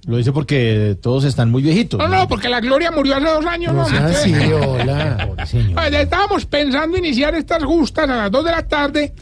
Lo 0.07 0.17
dice 0.17 0.33
porque 0.33 0.97
todos 1.03 1.25
están 1.25 1.51
muy 1.51 1.63
viejitos. 1.63 1.99
No, 1.99 2.09
no, 2.09 2.27
porque 2.27 2.49
la 2.49 2.61
gloria 2.61 2.91
murió 2.91 3.17
hace 3.17 3.27
dos 3.27 3.45
años. 3.45 3.75
No 3.75 3.83
¿no? 3.83 3.89
sea 3.91 4.07
así, 4.07 4.33
Entonces- 4.33 4.67
hola. 4.67 5.29
Pues 5.37 5.91
ya 5.91 6.01
estábamos 6.01 6.47
pensando 6.47 6.97
iniciar 6.97 7.35
estas 7.35 7.63
justas 7.65 8.09
a 8.09 8.17
las 8.17 8.31
2 8.31 8.45
de 8.47 8.51
la 8.51 8.67
tarde 8.67 9.13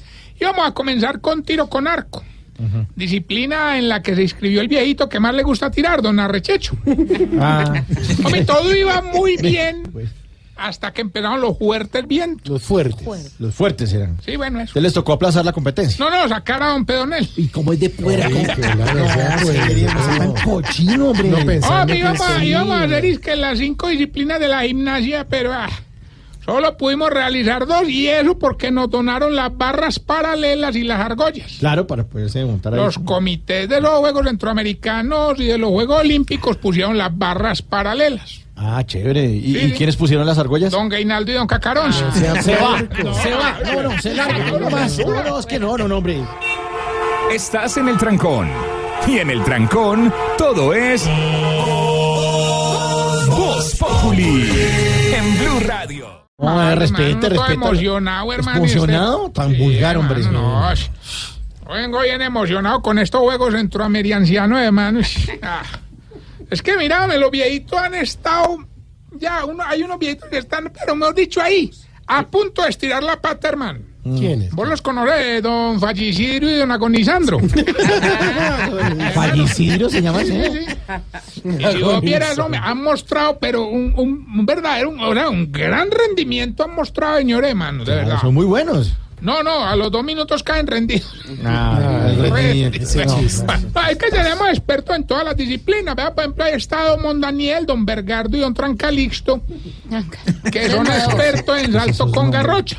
y 0.41 0.45
vamos 0.45 0.65
a 0.69 0.70
comenzar 0.73 1.20
con 1.20 1.43
tiro 1.43 1.66
con 1.69 1.89
arco. 1.89 2.23
Disciplina 2.95 3.78
en 3.78 3.89
la 3.89 4.03
que 4.03 4.15
se 4.15 4.23
inscribió 4.23 4.61
el 4.61 4.69
viejito 4.69 5.09
que 5.09 5.20
más 5.20 5.35
le 5.35 5.43
gusta 5.43 5.70
tirar, 5.70 6.03
don 6.03 6.19
Arrechecho. 6.20 6.77
Ah, 7.41 7.83
Hombre, 8.24 8.45
todo 8.45 8.74
iba 8.74 9.03
muy 9.03 9.37
bien 9.41 9.83
hasta 10.59 10.91
que 10.91 11.03
empezaron 11.03 11.41
los 11.43 11.59
fuertes 11.59 12.07
vientos. 12.09 12.49
Los 12.49 12.62
fuertes. 12.62 13.35
los 13.39 13.55
fuertes 13.55 13.93
eran. 13.93 14.16
Sí, 14.24 14.37
bueno, 14.37 14.57
eso. 14.59 14.70
Entonces 14.70 14.83
les 14.85 14.93
tocó 14.95 15.12
aplazar 15.12 15.45
la 15.45 15.53
competencia. 15.53 16.03
No, 16.03 16.11
no, 16.11 16.27
sacar 16.31 16.62
a 16.62 16.69
don 16.69 16.87
Pedonel. 16.87 17.28
¿Y 17.37 17.49
cómo 17.49 17.74
es 17.74 17.81
de 17.81 17.91
fuera? 17.91 18.27
No 20.19 20.35
cochino, 20.45 21.11
hombre. 21.11 21.28
No 21.28 21.41
íbamos, 21.95 22.20
a- 22.20 22.39
sí. 22.41 22.47
íbamos 22.47 22.74
a 22.77 22.83
hacer 22.85 23.05
es 23.05 23.19
que 23.19 23.37
las 23.37 23.59
cinco 23.59 23.89
disciplinas 23.89 24.41
de 24.41 24.49
la 24.49 24.62
gimnasia, 24.62 25.27
pero 25.28 25.53
ah, 25.53 25.69
solo 26.47 26.77
pudimos 26.78 27.10
realizar 27.10 27.66
dos 27.66 27.89
y 27.89 28.06
eso 28.09 28.39
porque 28.39 28.70
nos 28.70 28.89
donaron 28.89 29.35
las 29.36 29.55
barras 29.56 29.98
paralelas 29.98 30.74
y 30.77 30.85
las 30.85 31.01
argollas. 31.01 31.56
Claro, 31.59 31.86
para 31.86 32.05
poderse 32.05 32.43
montar 32.44 32.73
ahí. 32.73 32.81
Los 32.81 32.98
comités 33.01 33.68
de 33.68 33.81
los 33.81 33.98
Juegos 33.98 34.24
Centroamericanos 34.27 35.39
y 35.40 35.47
de 35.47 35.59
los 35.59 35.70
Juegos 35.70 36.01
Olímpicos 36.01 36.56
pusieron 36.56 36.97
las 36.97 37.16
barras 37.16 37.60
paralelas. 37.60 38.40
Ah, 38.59 38.82
chévere. 38.86 39.24
¿Y, 39.27 39.43
Sí, 39.43 39.59
y 39.59 39.68
sí. 39.68 39.73
quiénes 39.77 39.97
pusieron 39.97 40.27
las 40.27 40.39
argollas? 40.39 40.73
Don 40.73 40.89
Gainaldo 40.89 41.31
y 41.31 41.35
Don 41.35 41.47
Cacarón. 41.47 41.93
sea 41.93 42.40
Se 42.40 42.56
va, 42.56 42.78
puerco. 42.78 43.12
se 43.23 43.31
va. 43.35 43.59
No, 43.64 43.82
no, 43.82 44.01
se 44.01 44.14
larga. 44.14 44.59
No, 44.59 44.70
más. 44.70 44.98
No, 44.98 45.23
no, 45.23 45.39
es 45.39 45.44
que 45.47 45.59
no, 45.59 45.77
no, 45.77 45.86
no, 45.89 45.98
hombre. 45.98 46.23
Estás 47.31 47.77
en 47.77 47.89
el 47.89 47.98
trancón. 47.98 48.48
Y 49.06 49.18
en 49.18 49.28
el 49.31 49.44
trancón, 49.44 50.10
todo 50.39 50.73
es. 50.73 51.06
Voz 53.28 53.74
Populi. 53.77 54.48
En 55.14 55.39
Blue 55.39 55.60
Radio. 55.66 56.15
No, 56.39 56.75
respete, 56.75 57.29
respete. 57.31 57.55
emocionado, 57.55 58.33
hermano. 58.33 58.59
¿Emocionado? 58.59 59.31
Tan 59.31 59.57
vulgar, 59.57 59.97
hombre. 59.97 60.21
no, 60.25 60.63
sh- 60.73 60.91
Vengo 61.67 62.01
bien 62.03 62.21
emocionado 62.21 62.83
con 62.83 62.99
estos 62.99 63.23
juegos 63.23 63.55
centroamericanos, 63.55 64.59
hermano. 64.61 65.01
Ah, 65.43 65.63
Es 66.51 66.61
que 66.63 66.77
mira, 66.77 67.07
los 67.17 67.31
viejitos 67.31 67.79
han 67.79 67.95
estado. 67.95 68.59
Ya, 69.13 69.47
uno, 69.47 69.63
hay 69.67 69.83
unos 69.83 69.99
viejitos 69.99 70.29
que 70.29 70.39
están, 70.39 70.71
pero 70.79 70.95
mejor 70.95 71.15
dicho, 71.15 71.41
ahí, 71.41 71.71
a 72.07 72.27
punto 72.27 72.63
de 72.63 72.69
estirar 72.69 73.03
la 73.03 73.19
pata, 73.21 73.49
hermano. 73.49 73.81
¿Quién 74.19 74.43
es? 74.43 74.51
Vos 74.53 74.69
los 74.69 74.83
conocés, 74.83 75.43
don 75.43 75.81
Fallicidio 75.81 76.51
y 76.51 76.59
don 76.59 76.70
Agonisandro. 76.70 77.39
Fallicidio 79.15 79.89
se 79.89 80.03
llama 80.03 80.20
así. 80.20 80.33
Y 81.45 81.65
si 81.65 81.83
vos 81.83 82.01
vieras, 82.01 82.39
hombre, 82.39 82.61
han 82.62 82.83
mostrado, 82.83 83.39
pero 83.39 83.66
un, 83.66 83.93
un, 83.97 84.27
un 84.39 84.47
verdadero, 84.47 84.91
un, 84.91 85.01
o 85.01 85.15
sea, 85.15 85.28
un 85.28 85.53
gran 85.53 85.91
rendimiento 85.91 86.65
han 86.65 86.74
mostrado, 86.74 87.19
señores, 87.19 87.51
hermano, 87.51 87.85
de 87.85 87.95
verdad. 87.95 88.20
Son 88.20 88.35
muy 88.35 88.47
buenos. 88.47 88.95
No, 89.20 89.43
no, 89.43 89.65
a 89.65 89.74
los 89.77 89.91
dos 89.91 90.05
minutos 90.05 90.43
caen 90.43 90.66
rendidos. 90.66 91.11
Ah, 91.45 92.11
rendimiento. 92.19 92.78
Pues, 92.78 93.43
No, 93.45 93.55
ah, 93.74 93.91
es 93.91 93.97
que 93.99 94.11
tenemos 94.11 94.49
expertos 94.49 94.95
en 94.97 95.07
todas 95.07 95.24
las 95.24 95.37
disciplinas. 95.37 95.95
Vea, 95.97 96.15
por 96.15 96.24
ejemplo, 96.24 96.45
ahí 96.45 96.53
está 96.55 96.91
don 96.91 97.03
Mondaniel, 97.03 97.65
don 97.65 97.87
Bergardo 97.87 98.37
y 98.37 98.41
don 98.41 98.53
Trancalixto, 98.53 99.43
que 100.53 100.70
son 100.70 100.87
expertos 100.87 101.59
en 101.62 101.73
salto 101.73 102.11
con 102.11 102.31
garrocha. 102.31 102.78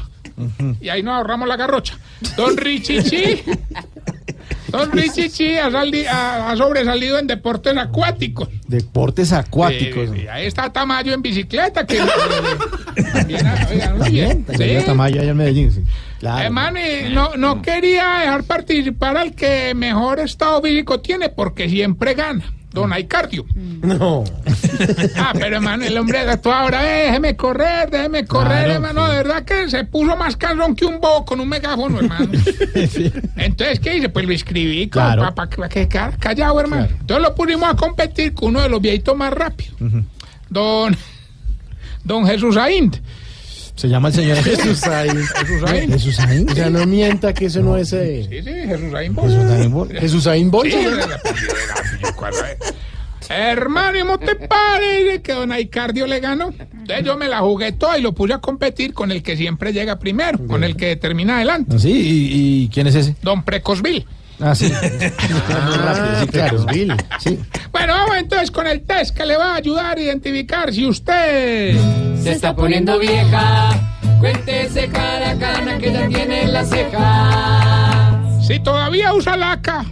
Y 0.81 0.89
ahí 0.89 1.01
nos 1.03 1.15
ahorramos 1.15 1.47
la 1.47 1.55
garrocha. 1.57 1.97
Don 2.35 2.55
Richichi. 2.57 3.43
Don 4.69 4.91
Richichi 4.91 5.55
ha, 5.57 5.67
ha- 5.67 6.51
ha 6.51 6.57
sobresalido 6.57 7.17
en 7.19 7.27
deportes 7.27 7.75
acuáticos. 7.77 8.49
Deportes 8.67 9.31
acuáticos. 9.31 10.09
Sí, 10.13 10.27
ahí 10.27 10.45
está 10.45 10.71
Tamayo 10.71 11.13
en 11.13 11.21
bicicleta. 11.21 11.85
Que 11.85 11.97
también, 13.13 13.47
oiga, 13.71 13.93
muy 13.95 14.09
bien. 14.11 14.43
También 14.43 14.79
Sí. 14.81 14.85
Tamayo 14.85 15.21
allá 15.21 15.31
en 15.31 15.37
Medellín, 15.37 15.71
sí. 15.71 15.83
Claro. 16.19 16.53
No, 17.11 17.35
no 17.37 17.61
quería 17.61 18.19
dejar 18.21 18.43
participar 18.43 19.17
al 19.17 19.33
que 19.35 19.73
mejor 19.75 20.19
estado 20.19 20.61
físico 20.61 20.99
tiene 20.99 21.29
porque 21.29 21.69
siempre 21.69 22.13
gana. 22.13 22.43
Don 22.71 22.91
Aicardio. 22.93 23.45
No. 23.55 24.23
Ah, 25.15 25.31
pero 25.33 25.55
hermano, 25.55 25.83
el 25.85 25.97
hombre 25.97 26.25
de 26.25 26.37
toda 26.37 26.63
hora, 26.65 26.83
"Eh, 26.85 27.05
déjeme 27.07 27.35
correr, 27.35 27.89
déjeme 27.89 28.25
correr, 28.25 28.65
Claro, 28.65 28.73
hermano. 28.73 29.07
De 29.07 29.17
verdad 29.17 29.43
que 29.43 29.69
se 29.69 29.83
puso 29.85 30.15
más 30.15 30.35
cansón 30.37 30.75
que 30.75 30.85
un 30.85 30.99
bobo 30.99 31.25
con 31.25 31.39
un 31.39 31.49
megáfono, 31.49 31.99
hermano. 31.99 32.29
Entonces, 33.35 33.79
¿qué 33.79 33.97
hice? 33.97 34.09
Pues 34.09 34.25
lo 34.25 34.33
escribí 34.33 34.87
Claro. 34.89 35.33
para 35.33 35.49
que 35.69 35.87
quedara 35.87 36.15
callado, 36.17 36.59
hermano. 36.59 36.87
Entonces 36.99 37.21
lo 37.23 37.33
pusimos 37.35 37.69
a 37.69 37.75
competir 37.75 38.33
con 38.33 38.49
uno 38.49 38.61
de 38.61 38.69
los 38.69 38.81
viejitos 38.81 39.15
más 39.17 39.33
rápidos. 39.33 39.75
Don, 40.49 40.95
don 42.03 42.25
Jesús 42.27 42.57
Aind. 42.57 43.01
Se 43.77 43.87
llama 43.87 44.07
el 44.07 44.13
señor 44.15 44.37
Jesús 44.37 44.83
ahí. 44.87 45.09
Jesús 45.35 45.63
Aind. 45.69 45.93
Jesús 45.93 46.15
Sainz. 46.15 46.51
O 46.51 46.55
sea, 46.55 46.69
no 46.69 46.85
mienta 46.87 47.31
que 47.33 47.45
eso 47.45 47.61
no 47.61 47.77
es 47.77 47.93
eh, 47.93 48.25
Sí, 48.27 48.41
sí, 48.41 48.49
Jesús. 48.49 48.91
Jesús 48.91 48.91
Sainz. 48.91 49.99
Jesús 49.99 50.27
Aín 50.27 50.51
Bol. 50.51 50.69
Sí, 50.69 50.77
apellido, 50.77 52.15
¿cuál 52.15 52.33
es? 52.33 52.73
Hermano, 53.29 53.97
¿y 53.97 54.01
¿cómo 54.01 54.17
te 54.19 54.35
parece 54.35 55.21
que 55.21 55.33
don 55.33 55.51
Aicardio 55.51 56.07
le 56.07 56.19
ganó? 56.19 56.53
Entonces 56.59 57.05
yo 57.05 57.17
me 57.17 57.27
la 57.27 57.39
jugué 57.39 57.73
toda 57.73 57.97
y 57.97 58.01
lo 58.01 58.13
puse 58.13 58.33
a 58.33 58.39
competir 58.39 58.93
con 58.93 59.11
el 59.11 59.21
que 59.21 59.35
siempre 59.35 59.73
llega 59.73 59.99
primero, 59.99 60.39
con 60.47 60.63
el 60.63 60.75
que 60.77 60.95
termina 60.95 61.35
adelante, 61.35 61.77
¿Sí? 61.77 61.91
¿Y, 61.91 62.63
y 62.63 62.69
quién 62.69 62.87
es 62.87 62.95
ese? 62.95 63.15
don 63.21 63.43
Precosville. 63.43 64.05
Ah, 64.39 64.53
sí. 64.53 64.71
Muy 64.71 65.77
rápido, 65.77 66.21
sí, 66.21 66.27
claro. 66.27 66.65
Sí. 67.19 67.39
Bueno, 67.71 67.93
vamos 67.93 68.17
entonces 68.17 68.51
con 68.51 68.67
el 68.67 68.81
test 68.81 69.15
que 69.15 69.25
le 69.25 69.35
va 69.35 69.53
a 69.53 69.55
ayudar 69.55 69.97
a 69.97 70.01
identificar 70.01 70.71
si 70.71 70.85
usted 70.85 71.75
Se 72.21 72.31
está 72.31 72.55
poniendo 72.55 72.99
vieja. 72.99 73.69
Cuéntese 74.19 74.87
cada 74.89 75.37
cana 75.37 75.77
que 75.77 75.91
ya 75.91 76.07
tiene 76.07 76.43
en 76.43 76.53
la 76.53 76.63
ceja. 76.65 78.19
Si 78.41 78.59
todavía 78.59 79.13
usa 79.13 79.37
laca. 79.37 79.85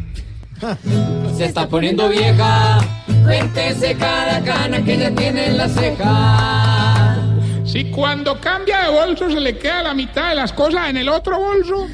Se 1.35 1.45
está 1.45 1.67
poniendo 1.67 2.07
vieja. 2.09 2.79
Cuéntese 3.23 3.95
cada 3.95 4.41
cana 4.43 4.83
que 4.83 4.97
ya 4.97 5.11
tiene 5.11 5.47
en 5.47 5.57
la 5.57 5.69
ceja. 5.69 7.17
Si 7.65 7.85
cuando 7.91 8.39
cambia 8.39 8.83
de 8.83 8.89
bolso 8.89 9.29
se 9.29 9.39
le 9.39 9.57
queda 9.57 9.83
la 9.83 9.93
mitad 9.93 10.29
de 10.29 10.35
las 10.35 10.53
cosas 10.53 10.89
en 10.89 10.97
el 10.97 11.09
otro 11.09 11.39
bolso. 11.39 11.87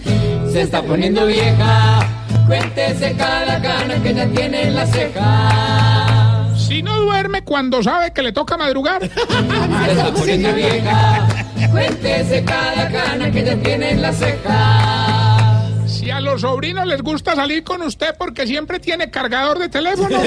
Se 0.51 0.63
está 0.63 0.81
poniendo 0.81 1.25
vieja. 1.25 1.99
Cuéntese 2.45 3.15
cada 3.15 3.61
cana 3.61 4.03
que 4.03 4.13
ya 4.13 4.27
tiene 4.27 4.67
en 4.67 4.75
la 4.75 4.85
ceja. 4.85 6.47
Si 6.57 6.83
no 6.83 6.99
duerme 6.99 7.41
cuando 7.43 7.81
sabe 7.81 8.11
que 8.11 8.21
le 8.21 8.33
toca 8.33 8.57
madrugar. 8.57 9.01
Se 9.01 9.91
está 9.91 10.11
poniendo 10.13 10.53
vieja. 10.53 11.27
Cuéntese 11.71 12.43
cada 12.43 12.89
cana 12.89 13.31
que 13.31 13.45
ya 13.45 13.55
tiene 13.55 13.91
en 13.91 14.01
la 14.01 14.11
ceja. 14.11 15.61
Si 15.85 16.09
a 16.09 16.19
los 16.19 16.41
sobrinos 16.41 16.85
les 16.85 17.01
gusta 17.01 17.33
salir 17.33 17.63
con 17.63 17.81
usted 17.81 18.13
porque 18.17 18.45
siempre 18.45 18.79
tiene 18.79 19.09
cargador 19.09 19.57
de 19.57 19.69
teléfono. 19.69 20.19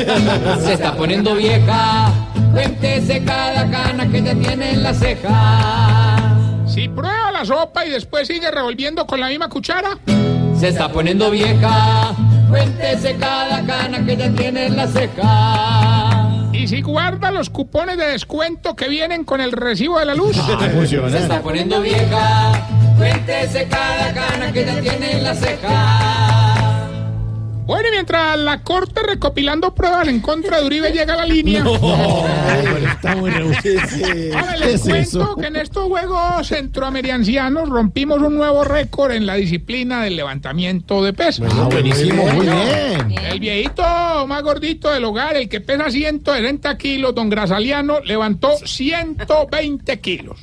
Se 0.64 0.72
está 0.72 0.96
poniendo 0.96 1.34
vieja. 1.34 2.10
Cuéntese 2.52 3.22
cada 3.24 3.70
cana 3.70 4.10
que 4.10 4.22
ya 4.22 4.34
tiene 4.34 4.70
en 4.70 4.82
la 4.82 4.94
ceja. 4.94 6.13
Si 6.66 6.88
prueba 6.88 7.30
la 7.30 7.44
sopa 7.44 7.84
y 7.84 7.90
después 7.90 8.26
sigue 8.26 8.50
revolviendo 8.50 9.06
con 9.06 9.20
la 9.20 9.28
misma 9.28 9.48
cuchara. 9.48 9.98
Se 10.58 10.68
está 10.68 10.90
poniendo 10.90 11.30
vieja. 11.30 12.14
Cuéntese 12.48 13.16
cada 13.16 13.64
cana 13.64 14.04
que 14.04 14.16
ya 14.16 14.30
tiene 14.30 14.66
en 14.66 14.76
la 14.76 14.86
ceja. 14.86 16.48
Y 16.52 16.68
si 16.68 16.82
guarda 16.82 17.30
los 17.30 17.50
cupones 17.50 17.98
de 17.98 18.06
descuento 18.06 18.76
que 18.76 18.88
vienen 18.88 19.24
con 19.24 19.40
el 19.40 19.52
recibo 19.52 19.98
de 19.98 20.04
la 20.06 20.14
luz. 20.14 20.36
Se 20.86 21.18
está 21.18 21.40
poniendo 21.42 21.80
vieja. 21.80 22.66
Cuéntese 22.96 23.66
cada 23.68 24.14
cana 24.14 24.52
que 24.52 24.64
ya 24.64 24.80
tiene 24.80 25.18
en 25.18 25.24
la 25.24 25.34
ceja. 25.34 26.43
Bueno, 27.66 27.88
y 27.88 27.92
mientras 27.92 28.38
la 28.38 28.62
corte 28.62 29.00
recopilando 29.02 29.74
pruebas 29.74 30.06
en 30.08 30.20
contra 30.20 30.60
de 30.60 30.66
Uribe 30.66 30.90
llega 30.90 31.14
a 31.14 31.16
la 31.16 31.24
línea. 31.24 31.64
está 32.94 33.14
bueno. 33.14 33.50
Ahora 34.36 34.56
les 34.58 34.82
cuento 34.82 35.36
que 35.36 35.46
en 35.46 35.56
estos 35.56 35.84
Juegos 35.84 36.46
Centroamericanos 36.46 37.68
rompimos 37.70 38.20
un 38.20 38.36
nuevo 38.36 38.64
récord 38.64 39.12
en 39.12 39.24
la 39.24 39.36
disciplina 39.36 40.02
del 40.02 40.16
levantamiento 40.16 41.02
de 41.02 41.14
peso. 41.14 41.44
Ah, 41.50 41.68
buenísimo, 41.70 42.26
muy 42.26 42.46
bien. 42.46 43.14
El 43.30 43.40
viejito 43.40 43.82
más 44.26 44.42
gordito 44.42 44.90
del 44.90 45.04
hogar, 45.04 45.36
el 45.36 45.48
que 45.48 45.62
pesa 45.62 45.90
160 45.90 46.76
kilos, 46.76 47.14
don 47.14 47.30
Grasaliano, 47.30 48.00
levantó 48.00 48.56
120 48.62 50.00
kilos. 50.00 50.40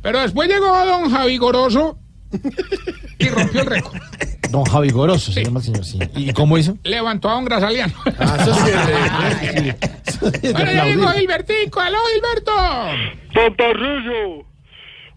Pero 0.00 0.20
después 0.20 0.48
llegó 0.48 0.66
don 0.86 1.10
Javi 1.10 1.36
Goroso 1.36 1.98
y 3.18 3.28
rompió 3.28 3.60
el 3.60 3.66
récord. 3.66 4.00
Don 4.50 4.64
Javi 4.64 4.90
Goroso 4.90 5.32
se 5.32 5.44
llama 5.44 5.60
el 5.60 5.64
señor, 5.64 5.84
sí. 5.84 5.98
¿Y 6.14 6.32
cómo 6.32 6.56
hizo? 6.58 6.76
Levantó 6.84 7.28
a 7.28 7.34
don 7.34 7.44
Grasaliano. 7.44 7.94
Ah, 8.18 8.36
eso 8.40 8.54
sí 8.54 8.70
es 10.42 10.52
Bueno, 10.52 10.72
ya 10.72 10.84
llegó 10.84 11.08
Gilbertico. 11.08 11.80
¡Aló, 11.80 11.98
Gilberto! 12.14 12.52
Don 13.34 13.56
Tarrillo, 13.56 14.46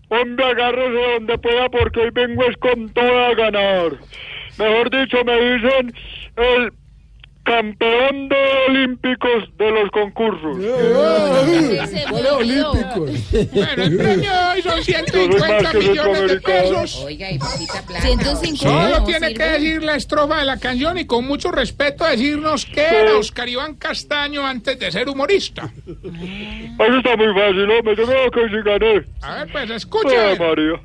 hombre, 0.10 0.46
agárrese 0.46 1.14
donde 1.14 1.38
pueda 1.38 1.70
porque 1.70 2.00
hoy 2.00 2.10
vengo 2.12 2.44
es 2.44 2.58
con 2.58 2.90
toda 2.90 3.28
a 3.30 3.36
ganar. 3.36 3.92
Mejor 4.58 4.90
dicho, 4.90 5.18
me 5.24 5.36
dicen 5.42 5.94
el 6.36 6.74
campeón 7.50 8.30
de 8.30 8.38
olímpicos 8.68 9.50
de 9.58 9.72
los 9.72 9.90
concursos. 9.90 10.56
¿Cuáles 12.10 12.32
olímpicos? 12.32 13.12
Bueno, 13.52 13.84
el 13.84 13.98
premio 13.98 14.32
hoy 14.54 14.62
son 14.62 14.84
150 14.84 15.74
millones 15.74 16.28
de 16.28 16.42
pesos. 16.42 17.04
Oiga, 17.04 17.32
y 17.32 17.40
poquita 17.40 17.82
plata. 17.88 18.06
150. 18.06 18.58
Solo 18.58 19.00
no 19.00 19.04
tiene 19.04 19.34
que 19.34 19.44
decir 19.44 19.82
la 19.82 19.96
estrofa 19.96 20.38
de 20.38 20.46
la 20.46 20.60
canción 20.60 21.00
y 21.00 21.06
con 21.06 21.26
mucho 21.26 21.52
respeto 21.52 22.06
decirnos 22.06 22.68
qué 22.68 22.86
era 22.86 23.18
Oscar 23.18 23.50
Iván 23.50 23.74
Castaño 23.76 24.46
antes 24.46 24.78
de 24.78 24.92
ser 24.92 25.10
humorista. 25.10 25.72
Eso 25.88 26.98
está 26.98 27.18
muy 27.18 27.34
fácil, 27.34 27.72
hombre, 27.72 27.96
yo 27.96 28.06
creo 28.06 28.32
que 28.32 28.48
sí 28.48 28.56
gané. 28.64 29.06
A 29.22 29.38
ver, 29.38 29.52
pues 29.52 29.72
Ay, 29.72 29.76
escuche. 29.76 30.38
María. 30.38 30.80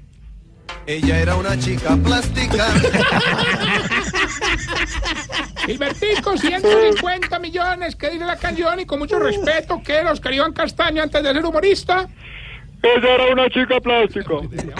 Ella 0.86 1.20
era 1.20 1.36
una 1.36 1.58
chica 1.58 1.94
plástica. 1.96 2.68
Gilbertico, 5.66 6.36
150 6.36 7.38
millones, 7.38 7.96
¿qué 7.96 8.10
dice 8.10 8.24
la 8.24 8.36
canción? 8.36 8.80
Y 8.80 8.86
con 8.86 8.98
mucho 8.98 9.18
respeto, 9.18 9.80
¿qué 9.84 9.94
era 9.94 10.12
Oscar 10.12 10.34
Iván 10.34 10.52
Castaño 10.52 11.02
antes 11.02 11.22
de 11.22 11.32
ser 11.32 11.44
humorista? 11.44 12.08
Ella 12.82 13.14
era 13.14 13.32
una 13.32 13.48
chica 13.48 13.80
plástica. 13.80 14.34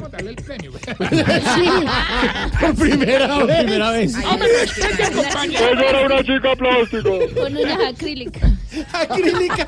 A 0.04 0.08
darle 0.10 0.30
el 0.30 0.36
premio. 0.36 0.72
Por 2.60 2.74
primera 2.76 3.44
vez. 3.44 3.56
primera 3.64 3.90
vez. 3.92 4.14
Hombre, 4.26 4.48
respete, 4.60 5.10
compañero. 5.10 5.68
Ella 5.70 5.88
era 5.88 6.00
una 6.06 6.22
chica 6.22 6.54
plástica. 6.54 7.10
Con 7.34 7.56
uñas 7.56 7.80
acrílicas. 7.94 8.52
Acrílica. 8.92 9.66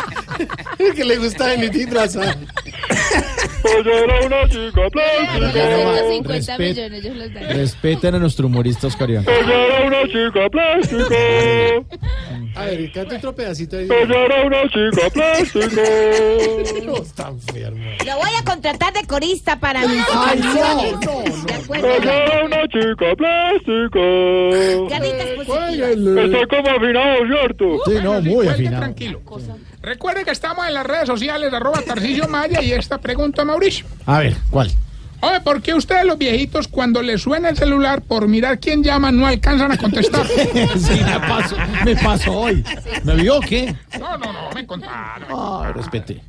que 0.95 1.05
le 1.05 1.17
gusta 1.19 1.47
venir 1.49 1.71
disfrazada. 1.71 2.37
Ella 3.65 3.99
era 4.05 4.27
una 4.27 4.49
chica 4.49 4.89
plástica. 4.91 5.63
150 6.09 6.33
Respet- 6.33 6.59
millones, 6.69 7.03
yo 7.05 7.15
los 7.15 7.35
daré. 7.35 7.53
Respeten 7.55 8.15
a 8.15 8.19
nuestro 8.19 8.47
humorista 8.47 8.87
Oscar 8.87 9.11
Iván. 9.11 9.25
Ella 9.29 9.67
era 9.67 9.87
una 9.87 10.03
chica 10.05 10.49
plástica. 10.51 11.15
A 12.55 12.65
ver, 12.67 12.93
canta 12.93 13.17
otro 13.17 13.35
pedacito 13.35 13.77
ahí. 13.77 13.85
Ella 13.85 14.25
era 14.25 14.47
una 14.47 14.63
chica 14.69 15.11
plástica. 15.13 15.83
No, 16.87 16.97
está 16.97 17.29
enfermo. 17.29 17.85
Lo 18.07 18.17
voy 18.17 18.31
a 18.41 18.45
contratar 18.45 18.93
de 18.93 19.05
corista 19.07 19.59
para 19.59 19.81
mis 19.87 20.03
Ay, 20.15 20.41
no, 20.41 21.85
era 21.85 22.45
una 22.45 22.63
chica 22.69 23.15
plástica. 23.17 24.01
Caritas 24.89 25.27
positivas. 25.37 26.25
Está 26.25 26.47
como 26.57 26.71
afinado, 26.71 27.27
¿cierto? 27.27 27.65
Sí, 27.87 27.93
no, 28.03 28.21
muy 28.23 28.47
afinado. 28.49 28.95
Tranquilo. 28.97 29.21
Recuerde 29.83 30.25
que 30.25 30.31
estamos 30.31 30.67
en 30.67 30.75
las 30.75 30.87
redes 30.87 31.07
sociales, 31.07 31.53
arroba 31.53 31.83
Tarcillo 31.83 32.29
Maya, 32.31 32.63
y 32.63 32.73
esta 32.73 32.99
pregunta 32.99 33.43
a 33.43 33.45
Mauricio. 33.45 33.87
A 34.07 34.21
ver, 34.21 34.37
¿cuál? 34.51 34.71
Oye, 35.21 35.41
¿por 35.41 35.63
qué 35.63 35.75
ustedes 35.75 36.05
los 36.05 36.19
viejitos 36.19 36.69
cuando 36.69 37.03
les 37.03 37.23
suena 37.23 37.49
el 37.49 37.57
celular 37.57 38.03
por 38.03 38.29
mirar 38.29 38.59
quién 38.59 38.83
llama 38.83 39.11
no 39.11 39.27
alcanzan 39.27 39.73
a 39.73 39.79
contestar? 39.79 40.27
sí, 40.79 41.01
me 41.05 41.21
pasó, 41.21 41.57
me 41.85 41.97
pasó 41.97 42.33
hoy. 42.33 42.65
¿Me 43.03 43.15
vio 43.17 43.39
o 43.39 43.41
qué? 43.41 43.75
No, 43.99 44.17
no, 44.19 44.33
no, 44.33 44.51
me 44.55 44.67
contaron. 44.67 45.29
Ah, 45.31 45.73
respete. 45.75 46.23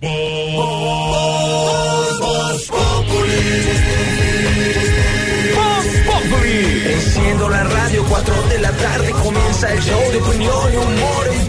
Enciendo 6.88 7.50
la 7.50 7.64
radio, 7.64 8.06
4 8.10 8.36
de 8.50 8.60
la 8.60 8.72
tarde 8.72 9.12
comienza 9.12 9.74
el 9.74 9.80
show 9.82 10.12
de 10.12 10.18
opinión 10.18 10.74
y 10.74 10.78
humor 10.78 11.47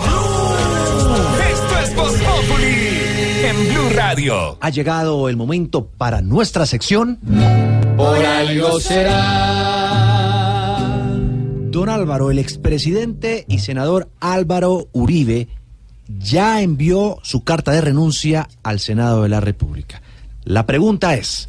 Voz 1.99 2.15
Populi 2.21 3.03
en 3.45 3.69
Blue 3.69 3.91
Radio. 3.93 4.57
Ha 4.61 4.71
llegado 4.71 5.29
el 5.29 5.37
momento 5.37 5.89
para 5.89 6.23
nuestra 6.23 6.65
sección. 6.65 7.19
Por 7.97 8.25
algo 8.25 8.79
será. 8.79 9.99
Don 11.73 11.89
Álvaro, 11.89 12.31
el 12.31 12.39
expresidente 12.39 13.45
y 13.49 13.59
senador 13.59 14.11
Álvaro 14.21 14.87
Uribe 14.93 15.49
ya 16.07 16.63
envió 16.63 17.19
su 17.25 17.43
carta 17.43 17.73
de 17.73 17.81
renuncia 17.81 18.49
al 18.63 18.79
Senado 18.79 19.25
de 19.25 19.31
la 19.31 19.41
República. 19.41 20.01
La 20.45 20.67
pregunta 20.67 21.17
es, 21.17 21.49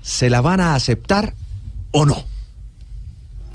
¿se 0.00 0.30
la 0.30 0.40
van 0.40 0.60
a 0.60 0.74
aceptar 0.74 1.34
o 1.90 2.06
no? 2.06 2.24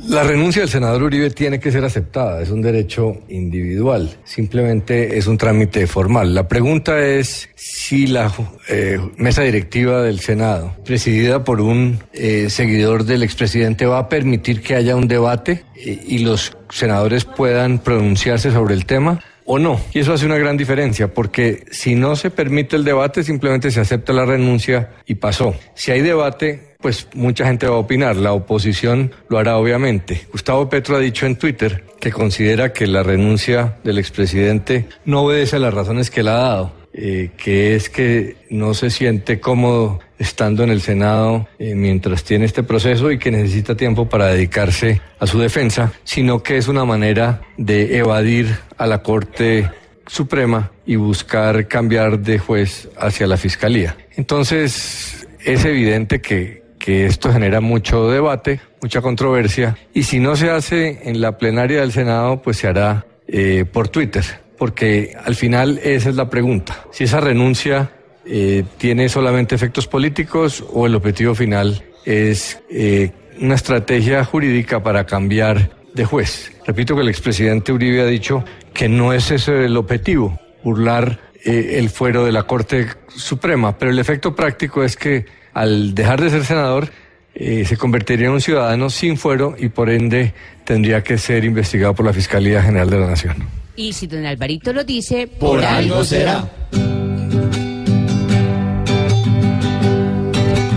La 0.07 0.23
renuncia 0.23 0.61
del 0.61 0.69
senador 0.69 1.03
Uribe 1.03 1.29
tiene 1.29 1.59
que 1.59 1.71
ser 1.71 1.83
aceptada, 1.83 2.41
es 2.41 2.49
un 2.49 2.61
derecho 2.61 3.17
individual, 3.27 4.09
simplemente 4.23 5.17
es 5.17 5.27
un 5.27 5.37
trámite 5.37 5.85
formal. 5.87 6.33
La 6.33 6.47
pregunta 6.47 6.99
es 6.99 7.49
si 7.55 8.07
la 8.07 8.31
eh, 8.69 8.99
mesa 9.17 9.43
directiva 9.43 10.01
del 10.01 10.19
Senado, 10.19 10.75
presidida 10.85 11.43
por 11.43 11.61
un 11.61 11.99
eh, 12.13 12.49
seguidor 12.49 13.03
del 13.03 13.23
expresidente, 13.23 13.85
va 13.85 13.99
a 13.99 14.09
permitir 14.09 14.61
que 14.61 14.75
haya 14.75 14.95
un 14.95 15.07
debate 15.07 15.65
eh, 15.75 16.01
y 16.07 16.19
los 16.19 16.57
senadores 16.69 17.25
puedan 17.25 17.79
pronunciarse 17.79 18.51
sobre 18.51 18.75
el 18.75 18.85
tema. 18.85 19.19
O 19.51 19.57
no. 19.57 19.81
Y 19.95 19.99
eso 19.99 20.13
hace 20.13 20.27
una 20.27 20.37
gran 20.37 20.57
diferencia, 20.57 21.11
porque 21.11 21.65
si 21.71 21.95
no 21.95 22.15
se 22.15 22.29
permite 22.29 22.75
el 22.75 22.83
debate, 22.83 23.23
simplemente 23.23 23.71
se 23.71 23.79
acepta 23.79 24.13
la 24.13 24.23
renuncia 24.23 24.91
y 25.07 25.15
pasó. 25.15 25.55
Si 25.73 25.89
hay 25.89 26.01
debate, 26.01 26.75
pues 26.79 27.07
mucha 27.15 27.47
gente 27.47 27.67
va 27.67 27.73
a 27.73 27.79
opinar. 27.79 28.15
La 28.15 28.33
oposición 28.33 29.11
lo 29.27 29.39
hará 29.39 29.57
obviamente. 29.57 30.27
Gustavo 30.31 30.69
Petro 30.69 30.97
ha 30.97 30.99
dicho 30.99 31.25
en 31.25 31.35
Twitter 31.35 31.83
que 31.99 32.11
considera 32.11 32.73
que 32.73 32.85
la 32.85 33.01
renuncia 33.01 33.79
del 33.83 33.97
expresidente 33.97 34.85
no 35.05 35.21
obedece 35.21 35.55
a 35.55 35.59
las 35.59 35.73
razones 35.73 36.11
que 36.11 36.19
él 36.19 36.27
ha 36.27 36.33
dado. 36.33 36.78
Eh, 37.01 37.29
que 37.37 37.75
es 37.75 37.89
que 37.89 38.35
no 38.49 38.73
se 38.73 38.89
siente 38.89 39.39
cómodo 39.39 40.01
estando 40.17 40.65
en 40.65 40.69
el 40.69 40.81
Senado 40.81 41.47
eh, 41.57 41.73
mientras 41.73 42.25
tiene 42.25 42.43
este 42.43 42.61
proceso 42.61 43.09
y 43.09 43.17
que 43.17 43.31
necesita 43.31 43.77
tiempo 43.77 44.09
para 44.09 44.25
dedicarse 44.25 44.99
a 45.17 45.25
su 45.25 45.39
defensa, 45.39 45.93
sino 46.03 46.43
que 46.43 46.57
es 46.57 46.67
una 46.67 46.83
manera 46.83 47.41
de 47.55 47.97
evadir 47.97 48.53
a 48.77 48.85
la 48.85 49.01
Corte 49.01 49.71
Suprema 50.07 50.71
y 50.85 50.97
buscar 50.97 51.69
cambiar 51.69 52.19
de 52.19 52.37
juez 52.37 52.89
hacia 52.97 53.27
la 53.27 53.37
Fiscalía. 53.37 53.95
Entonces, 54.17 55.25
es 55.45 55.63
evidente 55.63 56.19
que, 56.19 56.63
que 56.79 57.05
esto 57.05 57.31
genera 57.31 57.61
mucho 57.61 58.09
debate, 58.09 58.59
mucha 58.81 58.99
controversia, 58.99 59.77
y 59.93 60.03
si 60.03 60.19
no 60.19 60.35
se 60.35 60.49
hace 60.49 60.99
en 61.09 61.21
la 61.21 61.37
plenaria 61.37 61.79
del 61.79 61.93
Senado, 61.93 62.41
pues 62.41 62.57
se 62.57 62.67
hará 62.67 63.05
eh, 63.29 63.63
por 63.71 63.87
Twitter, 63.87 64.25
porque 64.59 65.15
al 65.23 65.35
final 65.35 65.79
esa 65.83 66.09
es 66.09 66.15
la 66.15 66.29
pregunta. 66.29 66.85
Si 66.91 67.05
esa 67.05 67.19
renuncia 67.19 67.91
eh, 68.25 68.63
tiene 68.77 69.09
solamente 69.09 69.55
efectos 69.55 69.87
políticos 69.87 70.63
o 70.71 70.85
el 70.85 70.93
objetivo 70.93 71.33
final 71.33 71.83
es 72.05 72.61
eh, 72.69 73.11
una 73.41 73.55
estrategia 73.55 74.23
jurídica 74.23 74.83
para 74.83 75.05
cambiar 75.05 75.71
de 75.93 76.05
juez. 76.05 76.51
Repito 76.67 76.95
que 76.95 77.01
el 77.01 77.09
expresidente 77.09 77.71
Uribe 77.71 78.01
ha 78.01 78.05
dicho 78.05 78.43
que 78.73 78.87
no 78.87 79.13
es 79.13 79.31
ese 79.31 79.65
el 79.65 79.77
objetivo, 79.77 80.39
burlar 80.63 81.19
eh, 81.43 81.77
el 81.79 81.89
fuero 81.89 82.25
de 82.25 82.31
la 82.31 82.43
Corte 82.43 82.87
Suprema, 83.07 83.77
pero 83.77 83.91
el 83.91 83.99
efecto 83.99 84.35
práctico 84.35 84.83
es 84.83 84.95
que 84.95 85.25
al 85.53 85.95
dejar 85.95 86.21
de 86.21 86.29
ser 86.29 86.45
senador 86.45 86.89
eh, 87.33 87.63
se 87.65 87.77
convertiría 87.77 88.27
en 88.27 88.33
un 88.33 88.41
ciudadano 88.41 88.89
sin 88.89 89.17
fuero 89.17 89.55
y 89.57 89.69
por 89.69 89.89
ende 89.89 90.33
tendría 90.65 91.03
que 91.03 91.17
ser 91.17 91.45
investigado 91.45 91.95
por 91.95 92.05
la 92.05 92.13
Fiscalía 92.13 92.61
General 92.61 92.89
de 92.89 92.99
la 92.99 93.07
Nación. 93.07 93.37
Y 93.79 93.93
si 93.93 94.07
don 94.07 94.25
Alvarito 94.25 94.73
lo 94.73 94.83
dice, 94.83 95.25
Por 95.25 95.63
algo 95.63 96.03
será. 96.03 96.43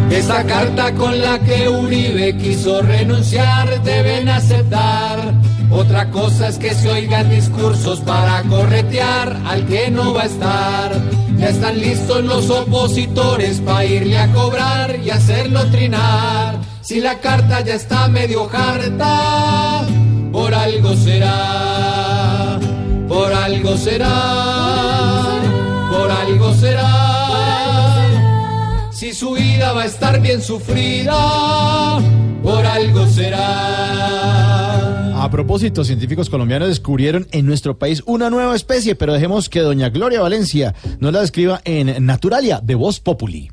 Esa 0.08 0.46
carta 0.46 0.94
con 0.94 1.20
la 1.20 1.40
que 1.40 1.68
Uribe 1.68 2.36
quiso 2.36 2.80
renunciar 2.80 3.82
deben 3.82 4.28
aceptar. 4.28 5.34
Otra 5.72 6.10
cosa 6.10 6.46
es 6.46 6.58
que 6.58 6.72
se 6.74 6.92
oigan 6.92 7.28
discursos 7.28 7.98
para 8.02 8.40
corretear 8.44 9.36
al 9.46 9.66
que 9.66 9.90
no 9.90 10.14
va 10.14 10.22
a 10.22 10.26
estar. 10.26 10.92
Ya 11.38 11.48
están 11.48 11.80
listos 11.80 12.22
los 12.22 12.48
opositores 12.50 13.58
para 13.62 13.84
irle 13.84 14.16
a 14.16 14.32
cobrar 14.32 15.00
y 15.04 15.10
hacerlo 15.10 15.68
trinar. 15.72 16.60
Si 16.82 17.00
la 17.00 17.18
carta 17.18 17.62
ya 17.62 17.74
está 17.74 18.06
medio 18.06 18.48
harta, 18.48 19.84
por 20.30 20.54
algo 20.54 20.94
será, 20.94 22.21
por 23.12 23.30
algo 23.30 23.76
será, 23.76 25.40
por 25.90 26.10
algo 26.10 26.54
será. 26.54 26.88
Si 28.90 29.12
su 29.12 29.32
vida 29.32 29.74
va 29.74 29.82
a 29.82 29.84
estar 29.84 30.18
bien 30.22 30.40
sufrida, 30.40 32.00
por 32.42 32.64
algo 32.64 33.06
será. 33.06 34.42
A 35.22 35.30
propósito, 35.30 35.84
científicos 35.84 36.30
colombianos 36.30 36.68
descubrieron 36.68 37.28
en 37.32 37.44
nuestro 37.44 37.78
país 37.78 38.02
una 38.06 38.30
nueva 38.30 38.56
especie, 38.56 38.94
pero 38.94 39.12
dejemos 39.12 39.50
que 39.50 39.60
doña 39.60 39.90
Gloria 39.90 40.22
Valencia 40.22 40.74
nos 40.98 41.12
la 41.12 41.20
describa 41.20 41.60
en 41.64 42.06
Naturalia 42.06 42.60
de 42.62 42.74
Voz 42.76 42.98
Populi. 42.98 43.50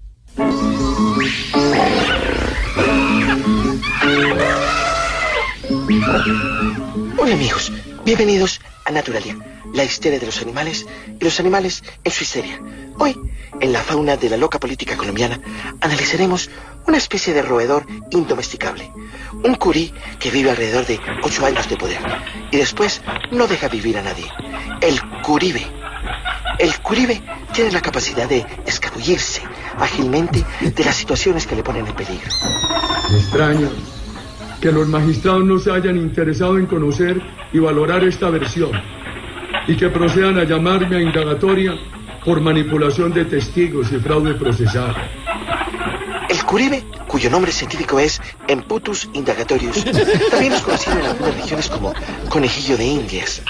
Hola 7.18 7.34
amigos, 7.34 7.73
bienvenidos 8.06 8.61
a 8.64 8.69
Naturalia, 8.91 9.38
la 9.74 9.84
histeria 9.84 10.20
de 10.20 10.26
los 10.26 10.41
animales 10.41 10.86
y 11.20 11.24
los 11.24 11.40
animales 11.40 11.84
en 12.03 12.11
su 12.11 12.24
histeria. 12.24 12.61
Hoy, 12.98 13.16
en 13.60 13.74
la 13.74 13.82
fauna 13.82 14.18
de 14.18 14.30
la 14.30 14.38
loca 14.38 14.60
política 14.60 14.98
colombiana, 14.98 15.40
analizaremos 15.82 16.49
una 16.88 16.98
especie 16.98 17.34
de 17.34 17.41
roedor 17.41 17.86
indomesticable, 18.11 18.91
un 19.44 19.56
curí 19.56 19.94
que 20.20 20.32
vive 20.32 20.49
alrededor 20.49 20.86
de 20.86 20.99
ocho 21.24 21.45
años 21.45 21.70
de 21.70 21.78
poder 21.78 21.99
y 22.52 22.57
después 22.57 23.02
no 23.32 23.48
deja 23.48 23.68
vivir 23.68 23.98
a 23.98 24.02
nadie, 24.02 24.26
el 24.82 24.99
curibe. 25.22 25.66
El 26.57 26.78
curibe 26.80 27.22
tiene 27.53 27.72
la 27.72 27.82
capacidad 27.82 28.28
de 28.28 28.45
escabullirse 28.66 29.41
ágilmente 29.78 30.44
de 30.61 30.84
las 30.84 30.95
situaciones 30.95 31.48
que 31.48 31.56
le 31.56 31.64
ponen 31.64 31.88
en 31.88 31.95
peligro. 31.95 32.30
Me 33.10 33.18
extraña 33.20 33.70
que 34.61 34.72
los 34.72 34.88
magistrados 34.88 35.45
no 35.45 35.57
se 35.60 35.72
hayan 35.72 35.98
interesado 35.98 36.57
en 36.57 36.65
conocer 36.65 37.22
y 37.53 37.60
valorar 37.60 38.03
esta 38.03 38.30
versión 38.30 38.72
y 39.68 39.77
que 39.77 39.90
procedan 39.90 40.38
a 40.38 40.44
llamarme 40.44 40.98
a 40.98 41.02
indagatoria 41.02 41.73
por 42.26 42.41
manipulación 42.41 43.14
de 43.14 43.26
testigos 43.26 43.91
y 43.91 43.99
fraude 43.99 44.34
procesal. 44.34 44.95
El 46.30 46.44
curibe, 46.44 46.84
cuyo 47.07 47.30
nombre 47.30 47.52
científico 47.52 47.99
es 47.99 48.22
Emputus 48.48 49.10
indagatorius, 49.14 49.84
también 50.30 50.53
es 50.53 50.61
conocido 50.61 50.99
en 50.99 51.06
algunas 51.06 51.36
regiones 51.36 51.69
como 51.69 51.94
conejillo 52.30 52.77
de 52.77 52.86
indias. 52.86 53.41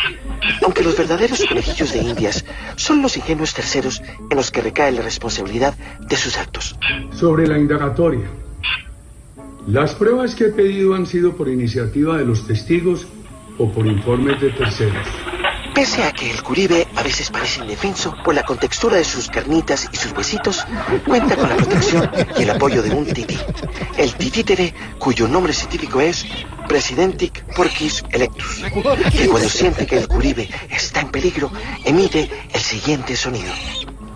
Aunque 0.63 0.83
los 0.83 0.97
verdaderos 0.97 1.43
conejillos 1.45 1.91
de 1.91 1.99
indias 1.99 2.45
son 2.75 3.01
los 3.01 3.17
ingenuos 3.17 3.53
terceros 3.53 4.01
en 4.29 4.37
los 4.37 4.51
que 4.51 4.61
recae 4.61 4.91
la 4.91 5.01
responsabilidad 5.01 5.73
de 5.99 6.15
sus 6.15 6.37
actos. 6.37 6.77
Sobre 7.11 7.47
la 7.47 7.57
indagatoria. 7.57 8.29
Las 9.67 9.93
pruebas 9.93 10.35
que 10.35 10.45
he 10.45 10.49
pedido 10.49 10.95
han 10.95 11.05
sido 11.05 11.35
por 11.35 11.47
iniciativa 11.49 12.17
de 12.17 12.25
los 12.25 12.47
testigos 12.47 13.07
o 13.57 13.71
por 13.71 13.85
informes 13.85 14.39
de 14.41 14.49
terceros. 14.51 15.07
Pese 15.75 16.03
a 16.03 16.11
que 16.11 16.31
el 16.31 16.41
curibe 16.41 16.87
a 16.95 17.03
veces 17.03 17.29
parece 17.29 17.61
indefenso 17.61 18.15
por 18.23 18.33
la 18.33 18.43
contextura 18.43 18.97
de 18.97 19.03
sus 19.03 19.29
carnitas 19.29 19.87
y 19.93 19.97
sus 19.97 20.11
huesitos, 20.13 20.65
cuenta 21.05 21.35
con 21.35 21.49
la 21.49 21.55
protección 21.55 22.09
y 22.37 22.43
el 22.43 22.49
apoyo 22.49 22.81
de 22.81 22.89
un 22.89 23.05
tití. 23.05 23.37
El 23.97 24.13
titítere, 24.15 24.73
cuyo 24.97 25.27
nombre 25.27 25.53
científico 25.53 26.01
es 26.01 26.25
Presidentic 26.67 27.43
Porquis 27.55 28.03
Electus, 28.11 28.61
que 29.11 29.27
cuando 29.27 29.49
siente 29.49 29.85
que 29.85 29.99
el 29.99 30.07
curibe 30.07 30.49
está 30.69 31.01
en 31.01 31.09
peligro, 31.09 31.51
emite 31.85 32.29
el 32.53 32.59
siguiente 32.59 33.15
sonido. 33.15 33.53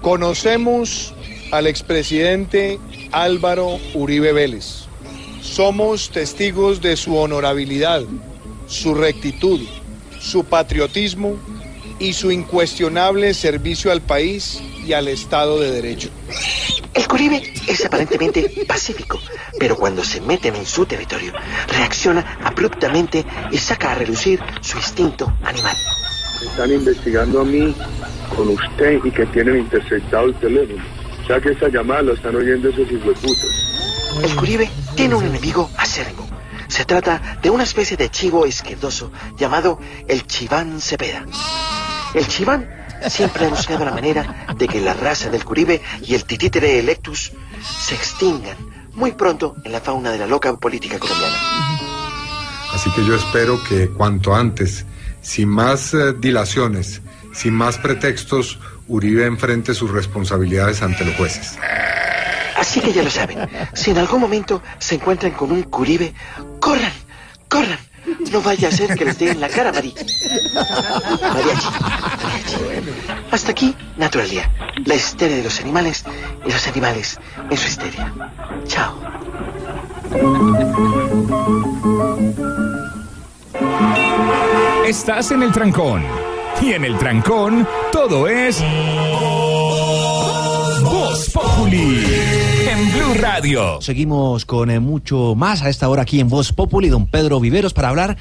Conocemos 0.01 1.13
al 1.51 1.67
expresidente 1.67 2.79
Álvaro 3.11 3.77
Uribe 3.93 4.33
Vélez. 4.33 4.82
Somos 5.43 6.09
testigos 6.09 6.81
de 6.81 6.95
su 6.95 7.17
honorabilidad, 7.17 8.01
su 8.65 8.95
rectitud, 8.95 9.59
su 10.17 10.45
patriotismo 10.45 11.37
y 11.99 12.13
su 12.13 12.31
incuestionable 12.31 13.33
servicio 13.33 13.91
al 13.91 14.01
país 14.01 14.61
y 14.85 14.93
al 14.93 15.09
Estado 15.09 15.59
de 15.59 15.71
Derecho. 15.71 16.09
El 16.93 17.07
curibe 17.07 17.43
es 17.67 17.85
aparentemente 17.85 18.65
pacífico, 18.65 19.19
pero 19.59 19.75
cuando 19.75 20.03
se 20.03 20.21
meten 20.21 20.55
en 20.55 20.65
su 20.65 20.85
territorio, 20.85 21.33
reacciona 21.67 22.39
abruptamente 22.41 23.25
y 23.51 23.57
saca 23.57 23.91
a 23.91 23.95
relucir 23.95 24.39
su 24.61 24.77
instinto 24.77 25.31
animal. 25.43 25.75
Me 26.39 26.47
están 26.47 26.71
investigando 26.71 27.41
a 27.41 27.43
mí 27.43 27.75
con 28.35 28.47
usted 28.47 28.99
y 29.03 29.11
que 29.11 29.25
tienen 29.27 29.57
interceptado 29.59 30.27
el 30.27 30.35
teléfono. 30.35 30.83
Ya 31.27 31.39
que 31.39 31.49
esa 31.49 31.67
llamada 31.67 32.01
la 32.01 32.13
están 32.13 32.35
oyendo 32.35 32.69
esos 32.69 32.89
hijueputas. 32.89 33.73
El 34.23 34.35
curibe 34.35 34.69
tiene 34.95 35.15
un 35.15 35.25
enemigo 35.25 35.69
acérrimo. 35.77 36.27
Se 36.67 36.85
trata 36.85 37.37
de 37.41 37.49
una 37.49 37.63
especie 37.63 37.97
de 37.97 38.09
chivo 38.09 38.45
izquierdoso 38.47 39.11
llamado 39.37 39.79
el 40.07 40.25
chiván 40.25 40.81
cepeda. 40.81 41.25
El 42.13 42.27
chiván 42.27 42.69
siempre 43.09 43.45
ha 43.45 43.49
buscado 43.49 43.85
la 43.85 43.91
manera 43.91 44.45
de 44.57 44.67
que 44.67 44.81
la 44.81 44.93
raza 44.93 45.29
del 45.29 45.43
curibe 45.43 45.81
y 46.01 46.15
el 46.15 46.25
titítere 46.25 46.79
electus 46.79 47.31
se 47.61 47.95
extingan 47.95 48.57
muy 48.93 49.11
pronto 49.11 49.55
en 49.63 49.71
la 49.71 49.81
fauna 49.81 50.11
de 50.11 50.19
la 50.19 50.27
loca 50.27 50.55
política 50.55 50.99
colombiana. 50.99 51.35
Así 52.73 52.89
que 52.91 53.05
yo 53.05 53.15
espero 53.15 53.63
que 53.63 53.89
cuanto 53.89 54.33
antes, 54.35 54.85
sin 55.21 55.49
más 55.49 55.93
eh, 55.93 56.13
dilaciones, 56.13 57.01
sin 57.33 57.53
más 57.53 57.77
pretextos, 57.77 58.59
Uribe 58.87 59.25
enfrente 59.25 59.73
sus 59.73 59.91
responsabilidades 59.91 60.81
ante 60.81 61.05
los 61.05 61.15
jueces. 61.15 61.57
Así 62.57 62.79
que 62.79 62.93
ya 62.93 63.03
lo 63.03 63.09
saben, 63.09 63.49
si 63.73 63.91
en 63.91 63.97
algún 63.97 64.21
momento 64.21 64.61
se 64.79 64.95
encuentran 64.95 65.31
con 65.33 65.51
un 65.51 65.63
curibe, 65.63 66.13
corran, 66.59 66.93
corran. 67.49 67.79
No 68.31 68.41
vaya 68.41 68.67
a 68.67 68.71
ser 68.71 68.95
que 68.97 69.05
les 69.05 69.17
den 69.17 69.39
la 69.39 69.47
cara, 69.47 69.71
Mari. 69.71 69.93
Mariachi, 70.53 71.67
mariachi. 72.21 73.23
Hasta 73.31 73.51
aquí, 73.51 73.75
Naturalia, 73.97 74.51
la 74.85 74.95
histeria 74.95 75.37
de 75.37 75.43
los 75.43 75.59
animales 75.59 76.03
y 76.45 76.51
los 76.51 76.67
animales 76.67 77.19
en 77.49 77.57
su 77.57 77.67
histeria. 77.67 78.13
Chao. 78.67 78.99
Estás 84.85 85.31
en 85.31 85.43
el 85.43 85.51
trancón. 85.51 86.03
Y 86.61 86.73
en 86.73 86.85
el 86.85 86.97
trancón, 86.97 87.67
todo 87.91 88.27
es. 88.27 88.61
Voz 90.83 91.29
Populi. 91.31 92.32
Blue 93.13 93.21
Radio. 93.21 93.81
Seguimos 93.81 94.45
con 94.45 94.71
eh, 94.71 94.79
mucho 94.79 95.35
más 95.35 95.61
a 95.61 95.69
esta 95.69 95.87
hora 95.89 96.01
aquí 96.01 96.19
en 96.19 96.29
Voz 96.29 96.51
Populi, 96.51 96.89
don 96.89 97.05
Pedro 97.05 97.39
Viveros, 97.39 97.73
para 97.73 97.89
hablar 97.89 98.17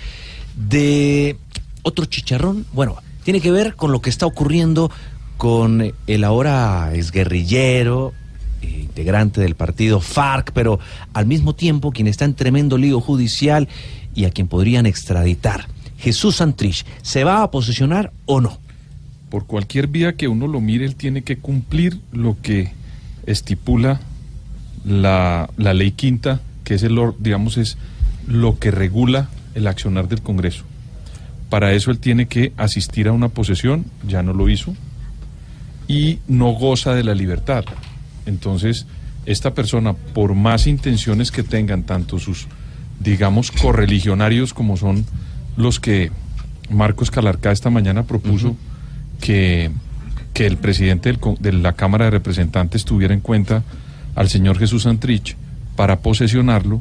de 0.55 1.37
otro 1.83 2.05
chicharrón. 2.05 2.67
Bueno, 2.73 2.97
tiene 3.25 3.41
que 3.41 3.51
ver 3.51 3.75
con 3.75 3.93
lo 3.93 4.03
que 4.03 4.11
está 4.11 4.27
ocurriendo 4.27 4.91
con 5.37 5.95
el 6.07 6.25
ahora 6.25 6.91
exguerrillero, 6.95 8.13
eh, 8.61 8.81
integrante 8.83 9.41
del 9.41 9.55
partido 9.55 10.01
FARC, 10.01 10.53
pero 10.53 10.79
al 11.15 11.27
mismo 11.27 11.55
tiempo 11.55 11.93
quien 11.93 12.07
está 12.07 12.25
en 12.25 12.35
tremendo 12.35 12.77
lío 12.77 13.01
judicial 13.01 13.69
y 14.15 14.25
a 14.27 14.31
quien 14.31 14.49
podrían 14.49 14.85
extraditar. 14.85 15.69
Jesús 15.97 16.37
Santrich, 16.37 16.85
¿se 17.03 17.25
va 17.25 17.43
a 17.43 17.51
posicionar 17.51 18.13
o 18.27 18.41
no? 18.41 18.59
Por 19.31 19.47
cualquier 19.47 19.87
vía 19.87 20.17
que 20.17 20.29
uno 20.29 20.47
lo 20.49 20.61
mire, 20.61 20.85
él 20.85 20.97
tiene 20.97 21.23
que 21.23 21.39
cumplir 21.39 22.01
lo 22.13 22.37
que 22.43 22.73
estipula 23.25 24.01
la, 24.85 25.49
la 25.57 25.75
ley 25.75 25.93
quinta, 25.93 26.41
que 26.65 26.75
es 26.75 26.83
el, 26.83 26.99
digamos, 27.19 27.57
es 27.57 27.77
lo 28.27 28.59
que 28.59 28.71
regula 28.71 29.29
el 29.55 29.67
accionar 29.67 30.09
del 30.09 30.23
Congreso. 30.23 30.65
Para 31.49 31.73
eso 31.73 31.91
él 31.91 31.99
tiene 31.99 32.27
que 32.27 32.53
asistir 32.57 33.09
a 33.09 33.13
una 33.13 33.29
posesión, 33.29 33.85
ya 34.07 34.23
no 34.23 34.33
lo 34.33 34.49
hizo, 34.49 34.75
y 35.89 36.19
no 36.29 36.53
goza 36.53 36.95
de 36.95 37.05
la 37.05 37.15
libertad. 37.15 37.65
Entonces, 38.27 38.87
esta 39.27 39.55
persona, 39.55 39.93
por 39.93 40.35
más 40.35 40.67
intenciones 40.67 41.31
que 41.31 41.43
tengan, 41.43 41.83
tanto 41.83 42.19
sus, 42.19 42.47
digamos, 43.01 43.51
correligionarios 43.51 44.55
como 44.55 44.77
son 44.77 45.05
los 45.57 45.81
que 45.81 46.11
Marcos 46.71 47.11
Calarcá 47.11 47.53
esta 47.53 47.71
mañana 47.71 48.05
propuso 48.05 48.57
que, 49.21 49.71
que 50.33 50.47
el 50.47 50.57
presidente 50.57 51.13
del 51.13 51.21
de 51.39 51.53
la 51.53 51.75
Cámara 51.75 52.07
de 52.07 52.13
Representantes 52.13 52.85
tuviera 52.85 53.13
en 53.13 53.21
cuenta 53.21 53.63
al 54.15 54.29
señor 54.29 54.59
Jesús 54.59 54.85
Santrich 54.85 55.37
para 55.77 56.01
posesionarlo 56.01 56.81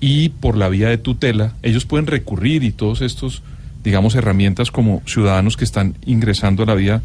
y 0.00 0.28
por 0.28 0.56
la 0.56 0.68
vía 0.68 0.88
de 0.88 0.98
tutela, 0.98 1.54
ellos 1.62 1.84
pueden 1.84 2.06
recurrir 2.06 2.62
y 2.62 2.70
todos 2.70 3.00
estos, 3.00 3.42
digamos, 3.82 4.14
herramientas 4.14 4.70
como 4.70 5.02
ciudadanos 5.06 5.56
que 5.56 5.64
están 5.64 5.96
ingresando 6.06 6.62
a 6.62 6.66
la 6.66 6.74
vía 6.74 7.02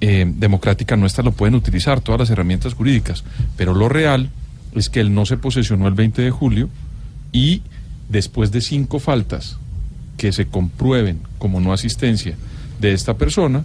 eh, 0.00 0.30
democrática 0.36 0.96
nuestra 0.96 1.24
lo 1.24 1.32
pueden 1.32 1.54
utilizar, 1.54 2.00
todas 2.00 2.20
las 2.20 2.30
herramientas 2.30 2.74
jurídicas. 2.74 3.24
Pero 3.56 3.74
lo 3.74 3.88
real 3.88 4.28
es 4.74 4.90
que 4.90 5.00
él 5.00 5.14
no 5.14 5.24
se 5.24 5.38
posesionó 5.38 5.88
el 5.88 5.94
20 5.94 6.20
de 6.20 6.30
julio 6.30 6.68
y 7.32 7.62
después 8.08 8.52
de 8.52 8.60
cinco 8.60 8.98
faltas 8.98 9.56
que 10.18 10.32
se 10.32 10.46
comprueben 10.46 11.20
como 11.38 11.60
no 11.60 11.72
asistencia 11.72 12.36
de 12.80 12.92
esta 12.92 13.14
persona, 13.14 13.64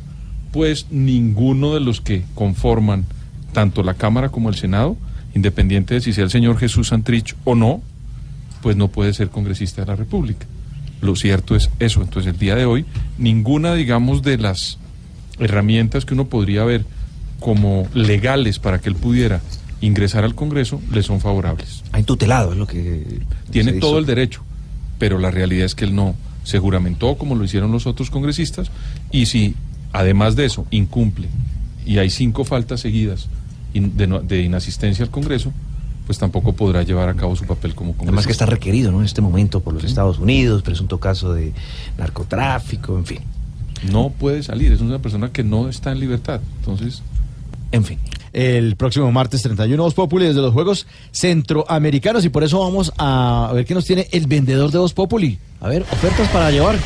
pues 0.51 0.87
ninguno 0.91 1.73
de 1.73 1.79
los 1.79 1.99
que 1.99 2.23
conforman 2.35 3.05
tanto 3.53 3.83
la 3.83 3.95
Cámara 3.95 4.29
como 4.29 4.49
el 4.49 4.55
Senado, 4.55 4.95
independiente 5.33 5.95
de 5.95 6.01
si 6.01 6.13
sea 6.13 6.23
el 6.23 6.31
señor 6.31 6.57
Jesús 6.57 6.89
Santrich 6.89 7.35
o 7.43 7.55
no, 7.55 7.81
pues 8.61 8.75
no 8.75 8.89
puede 8.89 9.13
ser 9.13 9.29
congresista 9.29 9.81
de 9.81 9.87
la 9.87 9.95
República. 9.95 10.45
Lo 11.01 11.15
cierto 11.15 11.55
es 11.55 11.69
eso. 11.79 12.01
Entonces, 12.01 12.33
el 12.33 12.39
día 12.39 12.55
de 12.55 12.65
hoy, 12.65 12.85
ninguna, 13.17 13.73
digamos, 13.73 14.21
de 14.21 14.37
las 14.37 14.77
herramientas 15.39 16.05
que 16.05 16.13
uno 16.13 16.25
podría 16.25 16.63
ver 16.65 16.85
como 17.39 17.87
legales 17.93 18.59
para 18.59 18.79
que 18.79 18.89
él 18.89 18.95
pudiera 18.95 19.41
ingresar 19.81 20.25
al 20.25 20.35
Congreso 20.35 20.81
le 20.91 21.03
son 21.03 21.21
favorables. 21.21 21.83
Ha 21.93 22.03
tutelado, 22.03 22.51
es 22.51 22.57
lo 22.57 22.67
que. 22.67 23.21
Tiene 23.49 23.73
todo 23.73 23.97
el 23.97 24.05
derecho, 24.05 24.43
pero 24.97 25.17
la 25.19 25.31
realidad 25.31 25.65
es 25.65 25.75
que 25.75 25.85
él 25.85 25.95
no 25.95 26.15
se 26.43 26.59
juramentó 26.59 27.15
como 27.17 27.35
lo 27.35 27.43
hicieron 27.43 27.71
los 27.71 27.85
otros 27.85 28.09
congresistas 28.09 28.71
y 29.11 29.27
si 29.27 29.55
además 29.91 30.35
de 30.35 30.45
eso 30.45 30.65
incumple 30.71 31.27
y 31.85 31.97
hay 31.97 32.09
cinco 32.09 32.43
faltas 32.43 32.79
seguidas 32.79 33.27
de, 33.73 34.07
no- 34.07 34.19
de 34.19 34.41
inasistencia 34.41 35.03
al 35.05 35.11
Congreso, 35.11 35.51
pues 36.05 36.17
tampoco 36.17 36.53
podrá 36.53 36.81
llevar 36.83 37.07
a 37.09 37.13
cabo 37.13 37.35
su 37.35 37.45
papel 37.45 37.75
como 37.75 37.89
congresista. 37.91 38.09
Además 38.09 38.25
que 38.25 38.31
está 38.31 38.45
requerido 38.47 38.91
¿no? 38.91 38.99
en 38.99 39.05
este 39.05 39.21
momento 39.21 39.59
por 39.59 39.73
los 39.73 39.83
Estados 39.83 40.17
Unidos, 40.19 40.63
presunto 40.63 40.99
caso 40.99 41.33
de 41.33 41.53
narcotráfico, 41.97 42.97
en 42.97 43.05
fin. 43.05 43.19
No 43.91 44.09
puede 44.09 44.41
salir, 44.43 44.71
es 44.71 44.81
una 44.81 44.99
persona 44.99 45.31
que 45.31 45.43
no 45.43 45.69
está 45.69 45.91
en 45.91 45.99
libertad. 45.99 46.41
Entonces, 46.59 47.01
en 47.71 47.83
fin. 47.85 47.99
El 48.33 48.75
próximo 48.75 49.11
martes 49.11 49.41
31, 49.43 49.81
Voz 49.81 49.93
Populi 49.93 50.25
desde 50.25 50.41
los 50.41 50.53
Juegos 50.53 50.85
Centroamericanos 51.11 52.25
y 52.25 52.29
por 52.29 52.43
eso 52.43 52.59
vamos 52.59 52.91
a 52.97 53.51
ver 53.53 53.65
qué 53.65 53.73
nos 53.73 53.85
tiene 53.85 54.07
el 54.11 54.27
vendedor 54.27 54.71
de 54.71 54.79
Voz 54.79 54.93
Populi. 54.93 55.39
A 55.61 55.67
ver, 55.69 55.83
ofertas 55.83 56.27
para 56.29 56.51
llevar. 56.51 56.77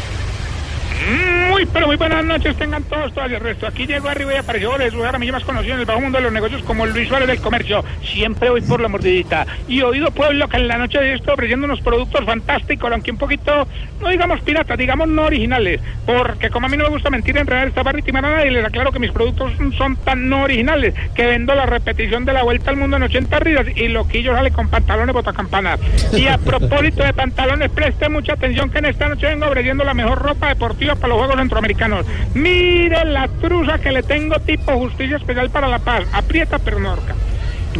Pero 1.71 1.87
muy 1.87 1.95
buenas 1.95 2.25
noches 2.25 2.55
tengan 2.57 2.83
todos, 2.83 3.13
todas 3.13 3.31
el 3.31 3.39
resto. 3.39 3.67
Aquí 3.67 3.85
llegó 3.85 4.09
arriba 4.09 4.33
y 4.33 4.37
apareció 4.37 4.75
el 4.79 4.93
lugar 4.93 5.15
a 5.15 5.19
mí 5.19 5.31
más 5.31 5.43
conocido 5.43 5.75
en 5.75 5.79
el 5.81 5.85
bajo 5.85 6.01
mundo 6.01 6.17
de 6.17 6.23
los 6.25 6.33
negocios 6.33 6.61
como 6.63 6.85
Luis 6.85 7.07
Suárez 7.07 7.27
del 7.27 7.39
Comercio. 7.39 7.83
Siempre 8.03 8.49
voy 8.49 8.61
por 8.61 8.81
la 8.81 8.87
mordidita. 8.87 9.45
Y 9.67 9.81
oído 9.81 10.11
pueblo 10.11 10.47
que 10.47 10.57
en 10.57 10.67
la 10.67 10.77
noche 10.77 10.99
de 10.99 11.13
esto 11.13 11.33
ofreciendo 11.33 11.65
unos 11.65 11.81
productos 11.81 12.25
fantásticos, 12.25 12.91
aunque 12.91 13.11
un 13.11 13.17
poquito, 13.17 13.67
no 14.01 14.09
digamos 14.09 14.41
piratas, 14.41 14.77
digamos 14.77 15.07
no 15.07 15.23
originales. 15.23 15.79
Porque 16.05 16.49
como 16.49 16.65
a 16.65 16.69
mí 16.69 16.77
no 16.77 16.85
me 16.85 16.89
gusta 16.89 17.09
mentir, 17.09 17.37
enredar 17.37 17.67
esta 17.67 17.83
y 17.97 18.01
timar 18.01 18.25
a 18.25 18.37
nadie, 18.37 18.51
les 18.51 18.65
aclaro 18.65 18.91
que 18.91 18.99
mis 18.99 19.11
productos 19.11 19.51
son 19.77 19.95
tan 19.97 20.29
no 20.29 20.43
originales 20.43 20.93
que 21.15 21.25
vendo 21.25 21.53
la 21.53 21.65
repetición 21.65 22.25
de 22.25 22.33
la 22.33 22.43
vuelta 22.43 22.71
al 22.71 22.77
mundo 22.77 22.97
en 22.97 23.03
80 23.03 23.39
ridas 23.39 23.67
y 23.75 23.87
loquillo 23.87 24.33
sale 24.33 24.51
con 24.51 24.69
pantalones 24.69 25.13
botacampana. 25.13 25.77
Y 26.13 26.27
a 26.27 26.37
propósito 26.37 27.03
de 27.03 27.13
pantalones, 27.13 27.69
preste 27.71 28.09
mucha 28.09 28.33
atención 28.33 28.69
que 28.69 28.79
en 28.79 28.85
esta 28.85 29.07
noche 29.07 29.27
vengo 29.27 29.45
ofreciendo 29.45 29.83
la 29.83 29.93
mejor 29.93 30.21
ropa 30.21 30.49
deportiva 30.49 30.95
para 30.95 31.09
los 31.09 31.17
Juegos 31.17 31.37
Centroamericanos. 31.53 32.05
Mire 32.33 33.05
la 33.05 33.27
truza 33.27 33.77
que 33.77 33.91
le 33.91 34.03
tengo 34.03 34.39
tipo 34.39 34.73
justicia 34.73 35.17
especial 35.17 35.49
para 35.49 35.67
la 35.67 35.79
paz. 35.79 36.03
Aprieta 36.11 36.57
pero 36.59 36.79
no 36.79 36.89
ahorca. 36.89 37.15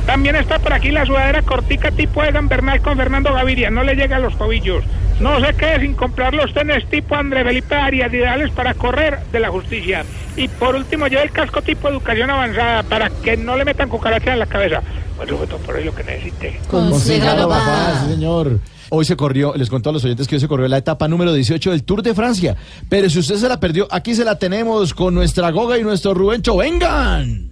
También 0.06 0.36
está 0.36 0.60
por 0.60 0.74
aquí 0.74 0.92
la 0.92 1.06
sudadera 1.06 1.42
cortica 1.44 1.92
tipo 1.92 2.24
Egan 2.24 2.48
Bernal 2.48 2.82
con 2.82 2.98
Fernando 2.98 3.34
Gaviria. 3.34 3.70
No 3.70 3.84
le 3.84 3.96
llega 3.96 4.18
a 4.18 4.20
los 4.20 4.38
tobillos. 4.38 4.84
No 5.20 5.40
se 5.40 5.54
quede 5.54 5.82
sin 5.82 5.94
comprar 5.96 6.34
los 6.34 6.54
tenis 6.54 6.86
tipo 6.90 7.16
André 7.16 7.44
Felipe 7.44 7.76
Arias, 7.76 8.12
ideales 8.14 8.52
para 8.52 8.74
correr 8.74 9.20
de 9.32 9.40
la 9.40 9.50
justicia. 9.50 10.04
Y 10.36 10.48
por 10.48 10.76
último, 10.76 11.08
lleva 11.08 11.22
el 11.22 11.32
casco 11.32 11.62
tipo 11.62 11.88
educación 11.88 12.30
avanzada 12.30 12.84
para 12.84 13.10
que 13.10 13.38
no 13.38 13.56
le 13.56 13.66
metan 13.66 13.90
cucarachas 13.90 14.34
en 14.34 14.40
la 14.40 14.48
cabeza. 14.48 14.82
Bueno, 15.16 15.38
fue 15.38 15.48
todo 15.48 15.60
por 15.60 15.76
hoy 15.76 15.84
lo 15.84 15.94
que 15.94 16.04
necesité. 16.04 16.60
Consejero 16.70 17.48
papá, 17.48 18.02
sí, 18.04 18.14
señor. 18.14 18.60
Hoy 18.96 19.06
se 19.06 19.16
corrió, 19.16 19.56
les 19.56 19.72
contó 19.72 19.90
a 19.90 19.94
los 19.94 20.04
oyentes 20.04 20.28
que 20.28 20.36
hoy 20.36 20.40
se 20.40 20.48
corrió 20.48 20.68
la 20.68 20.78
etapa 20.78 21.08
número 21.08 21.34
18 21.34 21.72
del 21.72 21.84
Tour 21.84 22.04
de 22.04 22.14
Francia. 22.14 22.56
Pero 22.90 23.10
si 23.10 23.18
usted 23.18 23.38
se 23.38 23.50
la 23.50 23.60
perdió, 23.60 23.88
aquí 23.90 24.14
se 24.14 24.24
la 24.24 24.38
tenemos 24.38 24.94
con 24.94 25.16
nuestra 25.16 25.50
Goga 25.50 25.80
y 25.80 25.84
nuestro 25.84 26.14
Rubencho. 26.14 26.58
¡Vengan! 26.58 27.50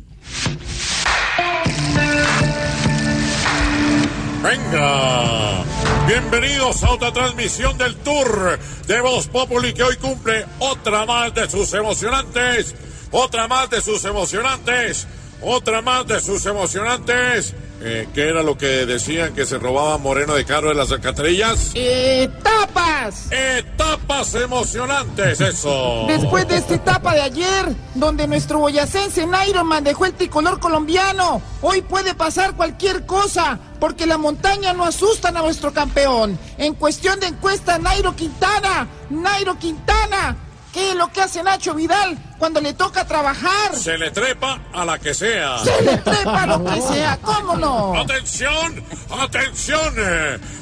Venga, 4.43 5.63
bienvenidos 6.07 6.83
a 6.83 6.91
otra 6.91 7.11
transmisión 7.11 7.75
del 7.75 7.95
Tour 7.95 8.59
de 8.85 9.01
Voz 9.01 9.27
Populi 9.27 9.73
que 9.73 9.81
hoy 9.81 9.95
cumple 9.95 10.45
otra 10.59 11.07
más 11.07 11.33
de 11.33 11.49
sus 11.49 11.73
emocionantes, 11.73 12.75
otra 13.09 13.47
más 13.47 13.67
de 13.71 13.81
sus 13.81 14.05
emocionantes, 14.05 15.07
otra 15.41 15.81
más 15.81 16.07
de 16.07 16.19
sus 16.19 16.45
emocionantes. 16.45 17.53
Eh, 17.83 18.07
¿Qué 18.13 18.29
era 18.29 18.43
lo 18.43 18.57
que 18.57 18.85
decían 18.85 19.33
que 19.33 19.43
se 19.43 19.57
robaba 19.57 19.97
Moreno 19.97 20.35
de 20.35 20.45
Caro 20.45 20.69
de 20.69 20.75
las 20.75 20.91
alcantarillas? 20.91 21.71
¡Etapas! 21.73 23.31
Etapas 23.31 24.35
emocionantes, 24.35 25.41
eso. 25.41 26.05
Después 26.07 26.47
de 26.47 26.57
esta 26.57 26.75
etapa 26.75 27.15
de 27.15 27.21
ayer, 27.21 27.75
donde 27.95 28.27
nuestro 28.27 28.59
boyacense 28.59 29.25
Nairoman 29.25 29.83
dejó 29.83 30.05
el 30.05 30.13
tricolor 30.13 30.59
colombiano, 30.59 31.41
hoy 31.61 31.81
puede 31.81 32.13
pasar 32.13 32.55
cualquier 32.55 33.07
cosa, 33.07 33.57
porque 33.79 34.05
la 34.05 34.19
montaña 34.19 34.73
no 34.73 34.83
asustan 34.83 35.35
a 35.37 35.41
nuestro 35.41 35.73
campeón. 35.73 36.37
En 36.59 36.75
cuestión 36.75 37.19
de 37.19 37.27
encuesta, 37.27 37.79
Nairo 37.79 38.15
Quintana, 38.15 38.87
Nairo 39.09 39.57
Quintana, 39.57 40.37
¿qué 40.73 40.91
es 40.91 40.95
lo 40.95 41.11
que 41.11 41.21
hace 41.21 41.43
Nacho 41.43 41.73
Vidal 41.73 42.17
cuando 42.37 42.61
le 42.61 42.73
toca 42.73 43.05
trabajar? 43.05 43.75
Se 43.75 43.97
le 43.97 44.11
trepa 44.11 44.59
a 44.73 44.85
la 44.85 44.99
que 44.99 45.13
sea. 45.13 45.59
Se 45.59 45.81
le 45.83 45.97
trepa 45.97 46.45
lo 46.47 46.63
que 46.63 46.81
sea, 46.81 47.17
¿cómo 47.21 47.55
no? 47.55 47.99
¡Atención! 47.99 48.83
¡Atención! 49.09 49.93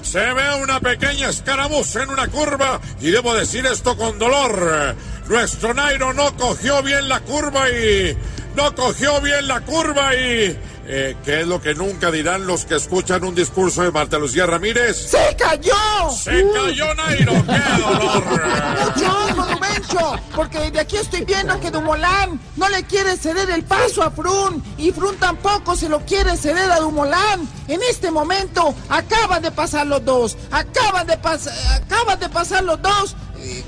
Se 0.02 0.20
ve 0.20 0.56
una 0.62 0.80
pequeña 0.80 1.30
escaramuza 1.30 2.04
en 2.04 2.10
una 2.10 2.28
curva 2.28 2.80
y 3.00 3.12
debo 3.12 3.34
decir 3.34 3.66
esto 3.66 3.96
con 3.96 4.18
dolor. 4.18 4.96
Nuestro 5.28 5.74
Nairo 5.74 6.14
no 6.14 6.36
cogió 6.36 6.82
bien 6.82 7.08
la 7.08 7.20
curva 7.22 7.70
y... 7.70 8.18
No 8.56 8.74
cogió 8.74 9.22
bien 9.22 9.48
la 9.48 9.62
curva 9.62 10.16
y... 10.16 10.58
Eh, 10.92 11.16
¿Qué 11.24 11.42
es 11.42 11.48
lo 11.48 11.62
que 11.62 11.76
nunca 11.76 12.10
dirán 12.10 12.48
los 12.48 12.66
que 12.66 12.74
escuchan 12.74 13.24
un 13.24 13.36
discurso 13.36 13.84
de 13.84 13.92
Marta 13.92 14.18
Lucía 14.18 14.48
Ramírez? 14.48 14.98
¡Se 14.98 15.36
cayó! 15.38 16.10
¡Se 16.10 16.44
cayó 16.52 16.96
Nairo! 16.96 17.34
¡Qué 17.46 17.80
dolor! 17.80 18.24
Mucho 18.96 19.28
Rubencho, 19.36 20.16
porque 20.36 20.58
desde 20.58 20.80
aquí 20.80 20.98
estoy 20.98 21.26
viendo 21.26 21.60
que 21.60 21.70
Dumolán 21.70 22.40
no 22.56 22.68
le 22.70 22.84
quiere 22.86 23.18
ceder 23.18 23.52
el 23.52 23.64
paso 23.66 24.02
a 24.02 24.10
Frun 24.10 24.64
y 24.80 24.92
Frun 24.92 25.16
tampoco 25.18 25.76
se 25.76 25.90
lo 25.90 26.00
quiere 26.00 26.36
ceder 26.36 26.72
a 26.72 26.80
Dumolán. 26.80 27.48
En 27.68 27.84
este 27.84 28.10
momento 28.10 28.74
acaban 28.90 29.44
de 29.44 29.52
pasar 29.52 29.86
los 29.86 30.04
dos, 30.04 30.40
acaban 30.50 31.06
de 31.06 31.18
pasar, 31.18 31.54
acaban 31.84 32.20
de 32.20 32.30
pasar 32.30 32.64
los 32.64 32.82
dos. 32.82 33.16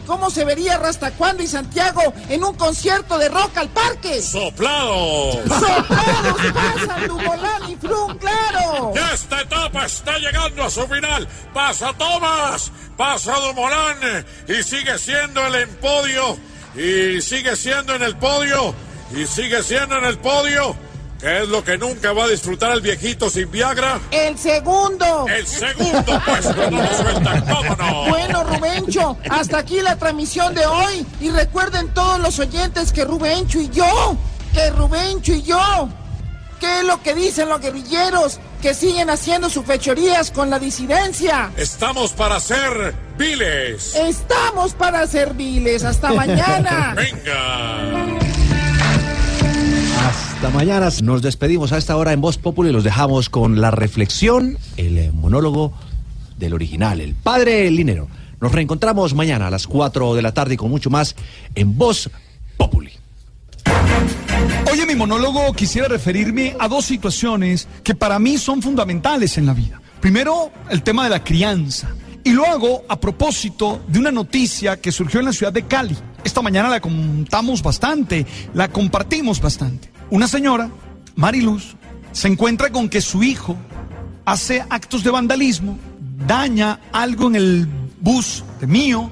¿Cómo 0.05 0.29
se 0.29 0.45
vería 0.45 0.77
Rastacuando 0.77 1.43
y 1.43 1.47
Santiago 1.47 2.01
en 2.29 2.43
un 2.43 2.55
concierto 2.55 3.17
de 3.17 3.29
rock 3.29 3.57
al 3.57 3.69
parque? 3.69 4.21
¡Soplado! 4.21 5.33
¡Soplados 5.43 6.41
pasan 6.53 7.07
Dumolán 7.07 7.69
y 7.69 7.75
Frun, 7.75 8.17
claro! 8.17 8.93
Esta 9.13 9.41
etapa 9.41 9.85
está 9.85 10.17
llegando 10.17 10.63
a 10.63 10.69
su 10.69 10.87
final. 10.87 11.27
Pasa 11.53 11.93
Tomás, 11.93 12.71
pasa 12.97 13.35
Dumolán 13.39 14.25
y 14.47 14.63
sigue 14.63 14.97
siendo 14.97 15.45
el 15.47 15.55
en 15.55 15.69
podio 15.75 16.37
y 16.75 17.21
sigue 17.21 17.55
siendo 17.55 17.95
en 17.95 18.03
el 18.03 18.15
podio 18.17 18.73
y 19.15 19.25
sigue 19.25 19.61
siendo 19.63 19.97
en 19.97 20.05
el 20.05 20.17
podio. 20.19 20.75
¿Qué 21.21 21.43
es 21.43 21.49
lo 21.49 21.63
que 21.63 21.77
nunca 21.77 22.13
va 22.13 22.23
a 22.23 22.27
disfrutar 22.27 22.71
el 22.71 22.81
viejito 22.81 23.29
sin 23.29 23.51
Viagra? 23.51 23.99
El 24.09 24.39
segundo. 24.39 25.27
El 25.27 25.45
segundo 25.45 26.19
puesto 26.25 26.71
no 26.71 26.81
lo 26.81 26.97
suelta, 26.97 27.41
¿cómo 27.41 27.75
no? 27.75 28.09
Bueno, 28.09 28.43
Rubencho, 28.43 29.17
hasta 29.29 29.59
aquí 29.59 29.81
la 29.81 29.95
transmisión 29.97 30.55
de 30.55 30.65
hoy. 30.65 31.05
Y 31.19 31.29
recuerden 31.29 31.93
todos 31.93 32.19
los 32.19 32.39
oyentes 32.39 32.91
que 32.91 33.05
Rubencho 33.05 33.59
y 33.59 33.69
yo, 33.69 34.17
que 34.51 34.71
Rubencho 34.71 35.33
y 35.33 35.43
yo, 35.43 35.89
¿qué 36.59 36.79
es 36.79 36.85
lo 36.85 37.03
que 37.03 37.13
dicen 37.13 37.49
los 37.49 37.61
guerrilleros? 37.61 38.39
Que 38.59 38.73
siguen 38.73 39.11
haciendo 39.11 39.47
sus 39.47 39.63
fechorías 39.63 40.31
con 40.31 40.49
la 40.49 40.57
disidencia. 40.57 41.51
Estamos 41.55 42.13
para 42.13 42.39
ser 42.39 42.95
viles. 43.15 43.93
Estamos 43.93 44.73
para 44.73 45.05
servirles. 45.05 45.83
Hasta 45.83 46.13
mañana. 46.13 46.93
Venga. 46.95 48.19
Hasta 50.41 50.57
mañana. 50.57 50.89
Nos 51.03 51.21
despedimos 51.21 51.71
a 51.71 51.77
esta 51.77 51.95
hora 51.95 52.13
en 52.13 52.19
Voz 52.19 52.39
Populi 52.39 52.71
y 52.71 52.73
los 52.73 52.83
dejamos 52.83 53.29
con 53.29 53.61
la 53.61 53.69
reflexión, 53.69 54.57
el 54.75 54.97
eh, 54.97 55.11
monólogo 55.13 55.71
del 56.39 56.55
original, 56.55 56.99
el 56.99 57.13
padre 57.13 57.69
Linero. 57.69 58.07
Nos 58.39 58.51
reencontramos 58.51 59.13
mañana 59.13 59.45
a 59.45 59.49
las 59.51 59.67
4 59.67 60.15
de 60.15 60.21
la 60.23 60.33
tarde 60.33 60.55
y 60.55 60.57
con 60.57 60.71
mucho 60.71 60.89
más 60.89 61.15
en 61.53 61.77
Voz 61.77 62.09
Populi. 62.57 62.89
Hoy 64.71 64.79
en 64.79 64.87
mi 64.87 64.95
monólogo 64.95 65.53
quisiera 65.53 65.87
referirme 65.87 66.55
a 66.59 66.67
dos 66.67 66.85
situaciones 66.85 67.67
que 67.83 67.93
para 67.93 68.17
mí 68.17 68.39
son 68.39 68.63
fundamentales 68.63 69.37
en 69.37 69.45
la 69.45 69.53
vida. 69.53 69.79
Primero, 69.99 70.51
el 70.71 70.81
tema 70.81 71.03
de 71.03 71.11
la 71.11 71.23
crianza. 71.23 71.89
Y 72.23 72.31
lo 72.31 72.47
hago 72.47 72.83
a 72.89 72.99
propósito 72.99 73.83
de 73.87 73.99
una 73.99 74.09
noticia 74.09 74.81
que 74.81 74.91
surgió 74.91 75.19
en 75.19 75.27
la 75.27 75.33
ciudad 75.33 75.53
de 75.53 75.67
Cali. 75.67 75.95
Esta 76.23 76.41
mañana 76.41 76.67
la 76.67 76.79
contamos 76.79 77.61
bastante, 77.61 78.25
la 78.55 78.69
compartimos 78.69 79.39
bastante. 79.39 80.00
Una 80.11 80.27
señora, 80.27 80.69
Mariluz, 81.15 81.75
se 82.11 82.27
encuentra 82.27 82.69
con 82.69 82.89
que 82.89 82.99
su 82.99 83.23
hijo 83.23 83.55
hace 84.25 84.61
actos 84.69 85.05
de 85.05 85.09
vandalismo, 85.09 85.79
daña 86.27 86.81
algo 86.91 87.27
en 87.27 87.37
el 87.37 87.67
bus 88.01 88.43
de 88.59 88.67
mío, 88.67 89.09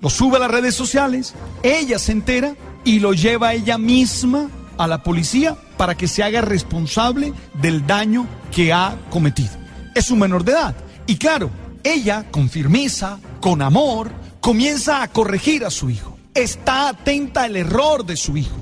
lo 0.00 0.08
sube 0.08 0.36
a 0.36 0.38
las 0.38 0.50
redes 0.52 0.76
sociales, 0.76 1.34
ella 1.64 1.98
se 1.98 2.12
entera 2.12 2.54
y 2.84 3.00
lo 3.00 3.14
lleva 3.14 3.52
ella 3.52 3.78
misma 3.78 4.48
a 4.78 4.86
la 4.86 5.02
policía 5.02 5.56
para 5.76 5.96
que 5.96 6.06
se 6.06 6.22
haga 6.22 6.40
responsable 6.40 7.32
del 7.60 7.84
daño 7.84 8.28
que 8.52 8.72
ha 8.72 8.96
cometido. 9.10 9.50
Es 9.96 10.12
un 10.12 10.20
menor 10.20 10.44
de 10.44 10.52
edad. 10.52 10.76
Y 11.08 11.16
claro, 11.16 11.50
ella, 11.82 12.26
con 12.30 12.48
firmeza, 12.48 13.18
con 13.40 13.60
amor, 13.60 14.12
comienza 14.40 15.02
a 15.02 15.08
corregir 15.08 15.64
a 15.64 15.70
su 15.70 15.90
hijo. 15.90 16.16
Está 16.32 16.90
atenta 16.90 17.42
al 17.42 17.56
error 17.56 18.06
de 18.06 18.16
su 18.16 18.36
hijo. 18.36 18.61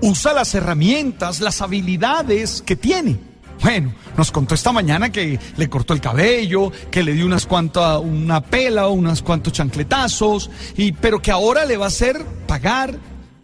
Usa 0.00 0.32
las 0.32 0.54
herramientas, 0.54 1.40
las 1.40 1.62
habilidades 1.62 2.62
que 2.62 2.76
tiene. 2.76 3.18
Bueno, 3.62 3.94
nos 4.16 4.30
contó 4.30 4.54
esta 4.54 4.72
mañana 4.72 5.10
que 5.10 5.38
le 5.56 5.70
cortó 5.70 5.94
el 5.94 6.00
cabello, 6.00 6.70
que 6.90 7.02
le 7.02 7.12
dio 7.12 7.24
unas 7.24 7.46
cuantas, 7.46 7.98
una 8.00 8.42
pela, 8.42 8.88
unos 8.88 9.22
cuantos 9.22 9.52
chancletazos, 9.52 10.50
y, 10.76 10.92
pero 10.92 11.22
que 11.22 11.30
ahora 11.30 11.64
le 11.64 11.76
va 11.76 11.86
a 11.86 11.88
hacer 11.88 12.24
pagar 12.46 12.94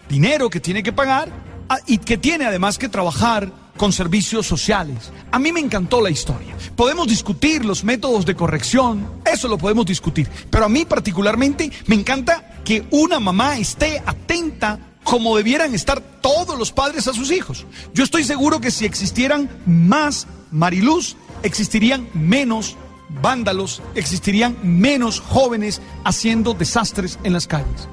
dinero 0.09 0.51
que 0.51 0.61
tiene 0.61 0.83
que 0.83 0.93
pagar 0.93 1.31
ah, 1.69 1.79
y 1.87 1.99
que 1.99 2.19
tiene 2.19 2.45
además 2.45 2.77
que 2.77 2.89
trabajar 2.89 3.51
con 3.77 3.93
servicios 3.93 4.47
sociales. 4.47 5.11
A 5.31 5.39
mí 5.39 5.53
me 5.53 5.61
encantó 5.61 6.03
la 6.03 6.11
historia. 6.11 6.55
Podemos 6.77 7.09
discutir 7.09 7.65
los 7.65 7.83
métodos 7.83 8.27
de 8.27 8.35
corrección, 8.35 9.23
eso 9.25 9.49
lo 9.49 9.57
podemos 9.57 9.87
discutir, 9.87 10.29
pero 10.51 10.67
a 10.67 10.69
mí 10.69 10.85
particularmente 10.85 11.73
me 11.87 11.95
encanta 11.95 12.57
que 12.63 12.85
una 12.91 13.21
mamá 13.21 13.57
esté 13.57 14.03
atenta 14.05 14.79
como 15.11 15.37
debieran 15.37 15.75
estar 15.75 16.01
todos 16.01 16.57
los 16.57 16.71
padres 16.71 17.09
a 17.09 17.13
sus 17.13 17.33
hijos. 17.33 17.67
Yo 17.93 18.05
estoy 18.05 18.23
seguro 18.23 18.61
que 18.61 18.71
si 18.71 18.85
existieran 18.85 19.51
más 19.67 20.29
Mariluz, 20.53 21.17
existirían 21.43 22.09
menos 22.15 22.77
vándalos, 23.21 23.83
existirían 23.97 24.57
menos 24.63 25.19
jóvenes 25.19 25.83
haciendo 26.05 26.55
desastres 26.55 27.19
en 27.25 27.33
las 27.33 27.49
calles. 27.49 27.89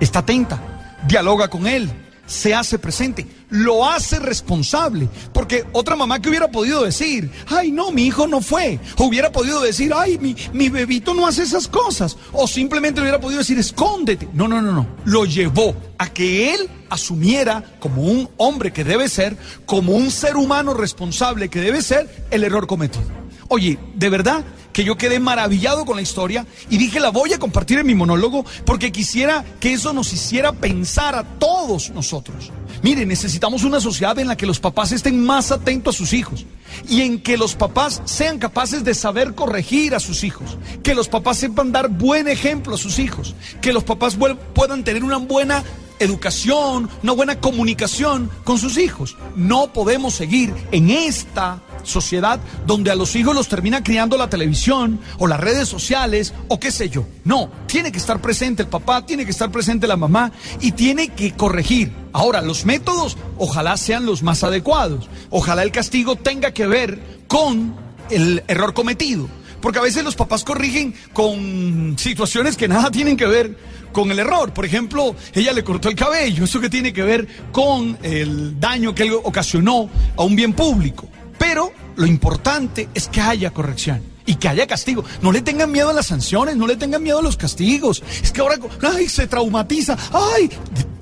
Está 0.00 0.18
atenta, 0.18 0.60
dialoga 1.06 1.46
con 1.46 1.68
él, 1.68 1.88
se 2.26 2.54
hace 2.54 2.78
presente, 2.78 3.26
lo 3.48 3.88
hace 3.88 4.18
responsable. 4.18 5.08
Porque 5.32 5.64
otra 5.72 5.96
mamá 5.96 6.20
que 6.20 6.28
hubiera 6.28 6.48
podido 6.48 6.84
decir, 6.84 7.30
ay 7.48 7.70
no, 7.70 7.92
mi 7.92 8.06
hijo 8.06 8.26
no 8.26 8.40
fue. 8.40 8.78
O 8.98 9.04
hubiera 9.04 9.32
podido 9.32 9.60
decir, 9.60 9.92
ay, 9.94 10.18
mi, 10.18 10.36
mi 10.52 10.68
bebito 10.68 11.14
no 11.14 11.26
hace 11.26 11.42
esas 11.42 11.68
cosas. 11.68 12.16
O 12.32 12.46
simplemente 12.46 13.00
hubiera 13.00 13.20
podido 13.20 13.38
decir, 13.38 13.58
escóndete. 13.58 14.28
No, 14.32 14.48
no, 14.48 14.60
no, 14.60 14.72
no. 14.72 14.86
Lo 15.04 15.24
llevó 15.24 15.74
a 15.98 16.08
que 16.08 16.54
él 16.54 16.68
asumiera 16.90 17.64
como 17.80 18.02
un 18.02 18.28
hombre 18.36 18.72
que 18.72 18.84
debe 18.84 19.08
ser, 19.08 19.36
como 19.64 19.92
un 19.92 20.10
ser 20.10 20.36
humano 20.36 20.74
responsable 20.74 21.48
que 21.48 21.60
debe 21.60 21.82
ser, 21.82 22.26
el 22.30 22.44
error 22.44 22.66
cometido. 22.66 23.25
Oye, 23.48 23.78
de 23.94 24.08
verdad 24.08 24.44
que 24.72 24.84
yo 24.84 24.98
quedé 24.98 25.20
maravillado 25.20 25.86
con 25.86 25.96
la 25.96 26.02
historia 26.02 26.46
y 26.68 26.76
dije 26.76 27.00
la 27.00 27.10
voy 27.10 27.32
a 27.32 27.38
compartir 27.38 27.78
en 27.78 27.86
mi 27.86 27.94
monólogo 27.94 28.44
porque 28.66 28.92
quisiera 28.92 29.42
que 29.58 29.72
eso 29.72 29.94
nos 29.94 30.12
hiciera 30.12 30.52
pensar 30.52 31.14
a 31.14 31.24
todos 31.24 31.90
nosotros. 31.90 32.52
Mire, 32.82 33.06
necesitamos 33.06 33.64
una 33.64 33.80
sociedad 33.80 34.18
en 34.18 34.28
la 34.28 34.36
que 34.36 34.44
los 34.44 34.60
papás 34.60 34.92
estén 34.92 35.24
más 35.24 35.50
atentos 35.50 35.94
a 35.94 35.98
sus 35.98 36.12
hijos 36.12 36.44
y 36.88 37.00
en 37.00 37.22
que 37.22 37.38
los 37.38 37.54
papás 37.54 38.02
sean 38.04 38.38
capaces 38.38 38.84
de 38.84 38.94
saber 38.94 39.34
corregir 39.34 39.94
a 39.94 40.00
sus 40.00 40.24
hijos, 40.24 40.58
que 40.82 40.94
los 40.94 41.08
papás 41.08 41.38
sepan 41.38 41.72
dar 41.72 41.88
buen 41.88 42.28
ejemplo 42.28 42.74
a 42.74 42.78
sus 42.78 42.98
hijos, 42.98 43.34
que 43.62 43.72
los 43.72 43.84
papás 43.84 44.18
puedan 44.54 44.84
tener 44.84 45.04
una 45.04 45.16
buena 45.16 45.64
educación, 45.98 46.88
una 47.02 47.12
buena 47.12 47.40
comunicación 47.40 48.30
con 48.44 48.58
sus 48.58 48.78
hijos. 48.78 49.16
No 49.34 49.72
podemos 49.72 50.14
seguir 50.14 50.52
en 50.72 50.90
esta 50.90 51.60
sociedad 51.82 52.40
donde 52.66 52.90
a 52.90 52.94
los 52.94 53.14
hijos 53.16 53.34
los 53.34 53.48
termina 53.48 53.82
criando 53.82 54.16
la 54.16 54.28
televisión 54.28 55.00
o 55.18 55.26
las 55.26 55.40
redes 55.40 55.68
sociales 55.68 56.34
o 56.48 56.58
qué 56.58 56.70
sé 56.70 56.88
yo. 56.88 57.06
No, 57.24 57.50
tiene 57.66 57.92
que 57.92 57.98
estar 57.98 58.20
presente 58.20 58.62
el 58.62 58.68
papá, 58.68 59.06
tiene 59.06 59.24
que 59.24 59.30
estar 59.30 59.50
presente 59.50 59.86
la 59.86 59.96
mamá 59.96 60.32
y 60.60 60.72
tiene 60.72 61.08
que 61.08 61.32
corregir. 61.32 61.92
Ahora, 62.12 62.42
los 62.42 62.64
métodos 62.64 63.16
ojalá 63.38 63.76
sean 63.76 64.06
los 64.06 64.22
más 64.22 64.42
adecuados. 64.42 65.08
Ojalá 65.30 65.62
el 65.62 65.72
castigo 65.72 66.16
tenga 66.16 66.52
que 66.52 66.66
ver 66.66 67.00
con 67.28 67.76
el 68.10 68.42
error 68.48 68.74
cometido. 68.74 69.28
Porque 69.60 69.78
a 69.78 69.82
veces 69.82 70.04
los 70.04 70.14
papás 70.14 70.44
corrigen 70.44 70.94
con 71.12 71.96
situaciones 71.98 72.56
que 72.56 72.68
nada 72.68 72.90
tienen 72.90 73.16
que 73.16 73.26
ver 73.26 73.58
con 73.96 74.10
el 74.10 74.18
error. 74.18 74.52
Por 74.52 74.66
ejemplo, 74.66 75.16
ella 75.32 75.54
le 75.54 75.64
cortó 75.64 75.88
el 75.88 75.94
cabello. 75.94 76.44
¿Eso 76.44 76.60
que 76.60 76.68
tiene 76.68 76.92
que 76.92 77.02
ver 77.02 77.26
con 77.50 77.96
el 78.02 78.60
daño 78.60 78.94
que 78.94 79.04
él 79.04 79.12
ocasionó 79.24 79.88
a 80.18 80.22
un 80.22 80.36
bien 80.36 80.52
público? 80.52 81.08
Pero 81.38 81.72
lo 81.96 82.04
importante 82.04 82.90
es 82.92 83.08
que 83.08 83.22
haya 83.22 83.52
corrección 83.52 84.02
y 84.26 84.34
que 84.34 84.48
haya 84.48 84.66
castigo. 84.66 85.02
No 85.22 85.32
le 85.32 85.40
tengan 85.40 85.72
miedo 85.72 85.88
a 85.88 85.94
las 85.94 86.08
sanciones, 86.08 86.56
no 86.56 86.66
le 86.66 86.76
tengan 86.76 87.02
miedo 87.02 87.20
a 87.20 87.22
los 87.22 87.38
castigos. 87.38 88.02
Es 88.22 88.32
que 88.32 88.42
ahora, 88.42 88.56
ay, 88.82 89.08
se 89.08 89.28
traumatiza. 89.28 89.96
Ay, 90.12 90.50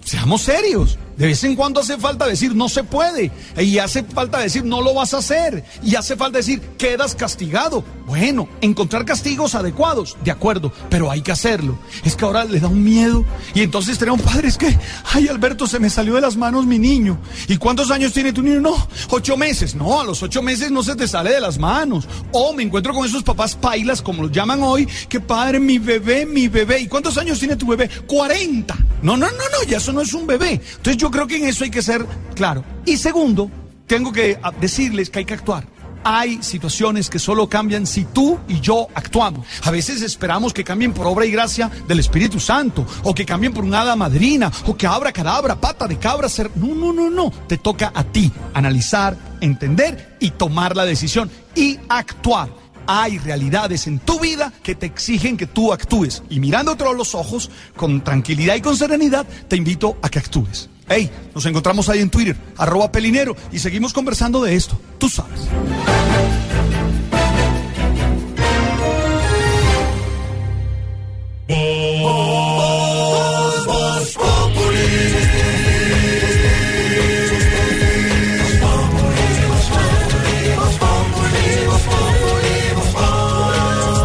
seamos 0.04 0.42
serios. 0.42 0.96
De 1.16 1.26
vez 1.26 1.44
en 1.44 1.54
cuando 1.54 1.80
hace 1.80 1.96
falta 1.96 2.26
decir 2.26 2.54
no 2.54 2.68
se 2.68 2.82
puede. 2.84 3.30
Y 3.58 3.78
hace 3.78 4.02
falta 4.02 4.38
decir 4.38 4.64
no 4.64 4.80
lo 4.82 4.94
vas 4.94 5.14
a 5.14 5.18
hacer. 5.18 5.64
Y 5.82 5.94
hace 5.94 6.16
falta 6.16 6.38
decir 6.38 6.60
quedas 6.78 7.14
castigado. 7.14 7.84
Bueno, 8.06 8.48
encontrar 8.60 9.04
castigos 9.04 9.54
adecuados, 9.54 10.16
de 10.24 10.30
acuerdo, 10.30 10.72
pero 10.90 11.10
hay 11.10 11.22
que 11.22 11.32
hacerlo. 11.32 11.78
Es 12.04 12.16
que 12.16 12.24
ahora 12.24 12.44
le 12.44 12.60
da 12.60 12.68
un 12.68 12.82
miedo. 12.82 13.24
Y 13.54 13.62
entonces 13.62 13.98
tenemos 13.98 14.22
padres 14.22 14.58
que, 14.58 14.76
ay 15.12 15.28
Alberto, 15.28 15.66
se 15.66 15.78
me 15.78 15.88
salió 15.88 16.14
de 16.14 16.20
las 16.20 16.36
manos 16.36 16.66
mi 16.66 16.78
niño. 16.78 17.18
¿Y 17.48 17.56
cuántos 17.56 17.90
años 17.90 18.12
tiene 18.12 18.32
tu 18.32 18.42
niño? 18.42 18.60
No, 18.60 18.88
ocho 19.10 19.36
meses. 19.36 19.74
No, 19.74 20.00
a 20.00 20.04
los 20.04 20.22
ocho 20.22 20.42
meses 20.42 20.70
no 20.70 20.82
se 20.82 20.96
te 20.96 21.08
sale 21.08 21.30
de 21.30 21.40
las 21.40 21.58
manos. 21.58 22.06
O 22.32 22.52
me 22.52 22.62
encuentro 22.62 22.92
con 22.92 23.06
esos 23.06 23.22
papás 23.22 23.54
pailas, 23.54 24.02
como 24.02 24.22
los 24.22 24.32
llaman 24.32 24.62
hoy, 24.62 24.86
que 25.08 25.20
padre, 25.20 25.60
mi 25.60 25.78
bebé, 25.78 26.26
mi 26.26 26.48
bebé. 26.48 26.80
¿Y 26.80 26.88
cuántos 26.88 27.16
años 27.18 27.38
tiene 27.38 27.56
tu 27.56 27.66
bebé? 27.66 27.88
40. 28.06 28.76
No, 29.02 29.16
no, 29.16 29.26
no, 29.26 29.32
no, 29.32 29.68
ya 29.68 29.78
eso 29.78 29.92
no 29.92 30.00
es 30.00 30.12
un 30.14 30.26
bebé. 30.26 30.60
Entonces 30.76 30.96
creo 31.10 31.26
que 31.26 31.36
en 31.36 31.47
eso 31.47 31.64
hay 31.64 31.70
que 31.70 31.82
ser 31.82 32.06
claro. 32.35 32.64
Y 32.86 32.97
segundo, 32.97 33.51
tengo 33.86 34.12
que 34.12 34.39
ah, 34.43 34.52
decirles 34.60 35.10
que 35.10 35.20
hay 35.20 35.24
que 35.24 35.35
actuar. 35.35 35.66
Hay 36.06 36.43
situaciones 36.43 37.09
que 37.09 37.18
solo 37.18 37.48
cambian 37.48 37.86
si 37.86 38.05
tú 38.05 38.39
y 38.47 38.60
yo 38.60 38.89
actuamos. 38.94 39.47
A 39.62 39.70
veces 39.70 40.02
esperamos 40.02 40.52
que 40.52 40.62
cambien 40.62 40.93
por 40.93 41.06
obra 41.06 41.24
y 41.24 41.31
gracia 41.31 41.70
del 41.89 41.98
Espíritu 41.98 42.39
Santo, 42.39 42.86
o 43.05 43.14
que 43.14 43.24
cambien 43.24 43.55
por 43.55 43.64
una 43.64 43.81
hada 43.81 43.97
madrina, 43.97 44.52
o 44.66 44.76
que 44.76 44.86
abra 44.86 45.12
cadabra, 45.12 45.59
pata 45.59 45.86
de 45.86 45.98
cabra, 45.98 46.28
ser. 46.28 46.51
No, 46.56 46.74
no, 46.74 46.93
no, 46.93 47.09
no. 47.09 47.32
Te 47.48 47.56
toca 47.56 47.90
a 47.94 48.05
ti 48.05 48.31
analizar, 48.52 49.16
entender 49.40 50.16
y 50.20 50.31
tomar 50.31 50.76
la 50.76 50.85
decisión 50.85 51.31
y 51.55 51.78
actuar. 51.89 52.51
Hay 52.86 53.16
realidades 53.16 53.86
en 53.86 53.98
tu 53.98 54.20
vida 54.20 54.52
que 54.62 54.74
te 54.74 54.85
exigen 54.85 55.39
que 55.39 55.47
tú 55.47 55.72
actúes. 55.72 56.22
Y 56.28 56.39
mirándote 56.39 56.85
a 56.85 56.93
los 56.93 57.14
ojos, 57.14 57.51
con 57.76 58.05
tranquilidad 58.05 58.56
y 58.56 58.60
con 58.60 58.76
serenidad, 58.76 59.26
te 59.48 59.56
invito 59.56 59.97
a 60.02 60.10
que 60.10 60.18
actúes. 60.18 60.68
Hey, 60.89 61.11
nos 61.35 61.47
encontramos 61.47 61.89
ahí 61.89 62.01
en 62.01 62.11
Twitter, 62.11 62.36
arroba 62.59 62.93
pelinero, 62.93 63.35
y 63.52 63.59
seguimos 63.59 63.93
conversando 63.93 64.43
de 64.43 64.55
esto. 64.55 64.78
Tú 64.98 65.09
sabes. 65.09 65.40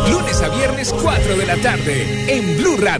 Lunes 0.09 0.41
a 0.41 0.49
viernes, 0.49 0.93
4 1.01 1.37
de 1.37 1.45
la 1.45 1.57
tarde, 1.57 2.37
en 2.37 2.57
Blue 2.57 2.77
Radio. 2.77 2.97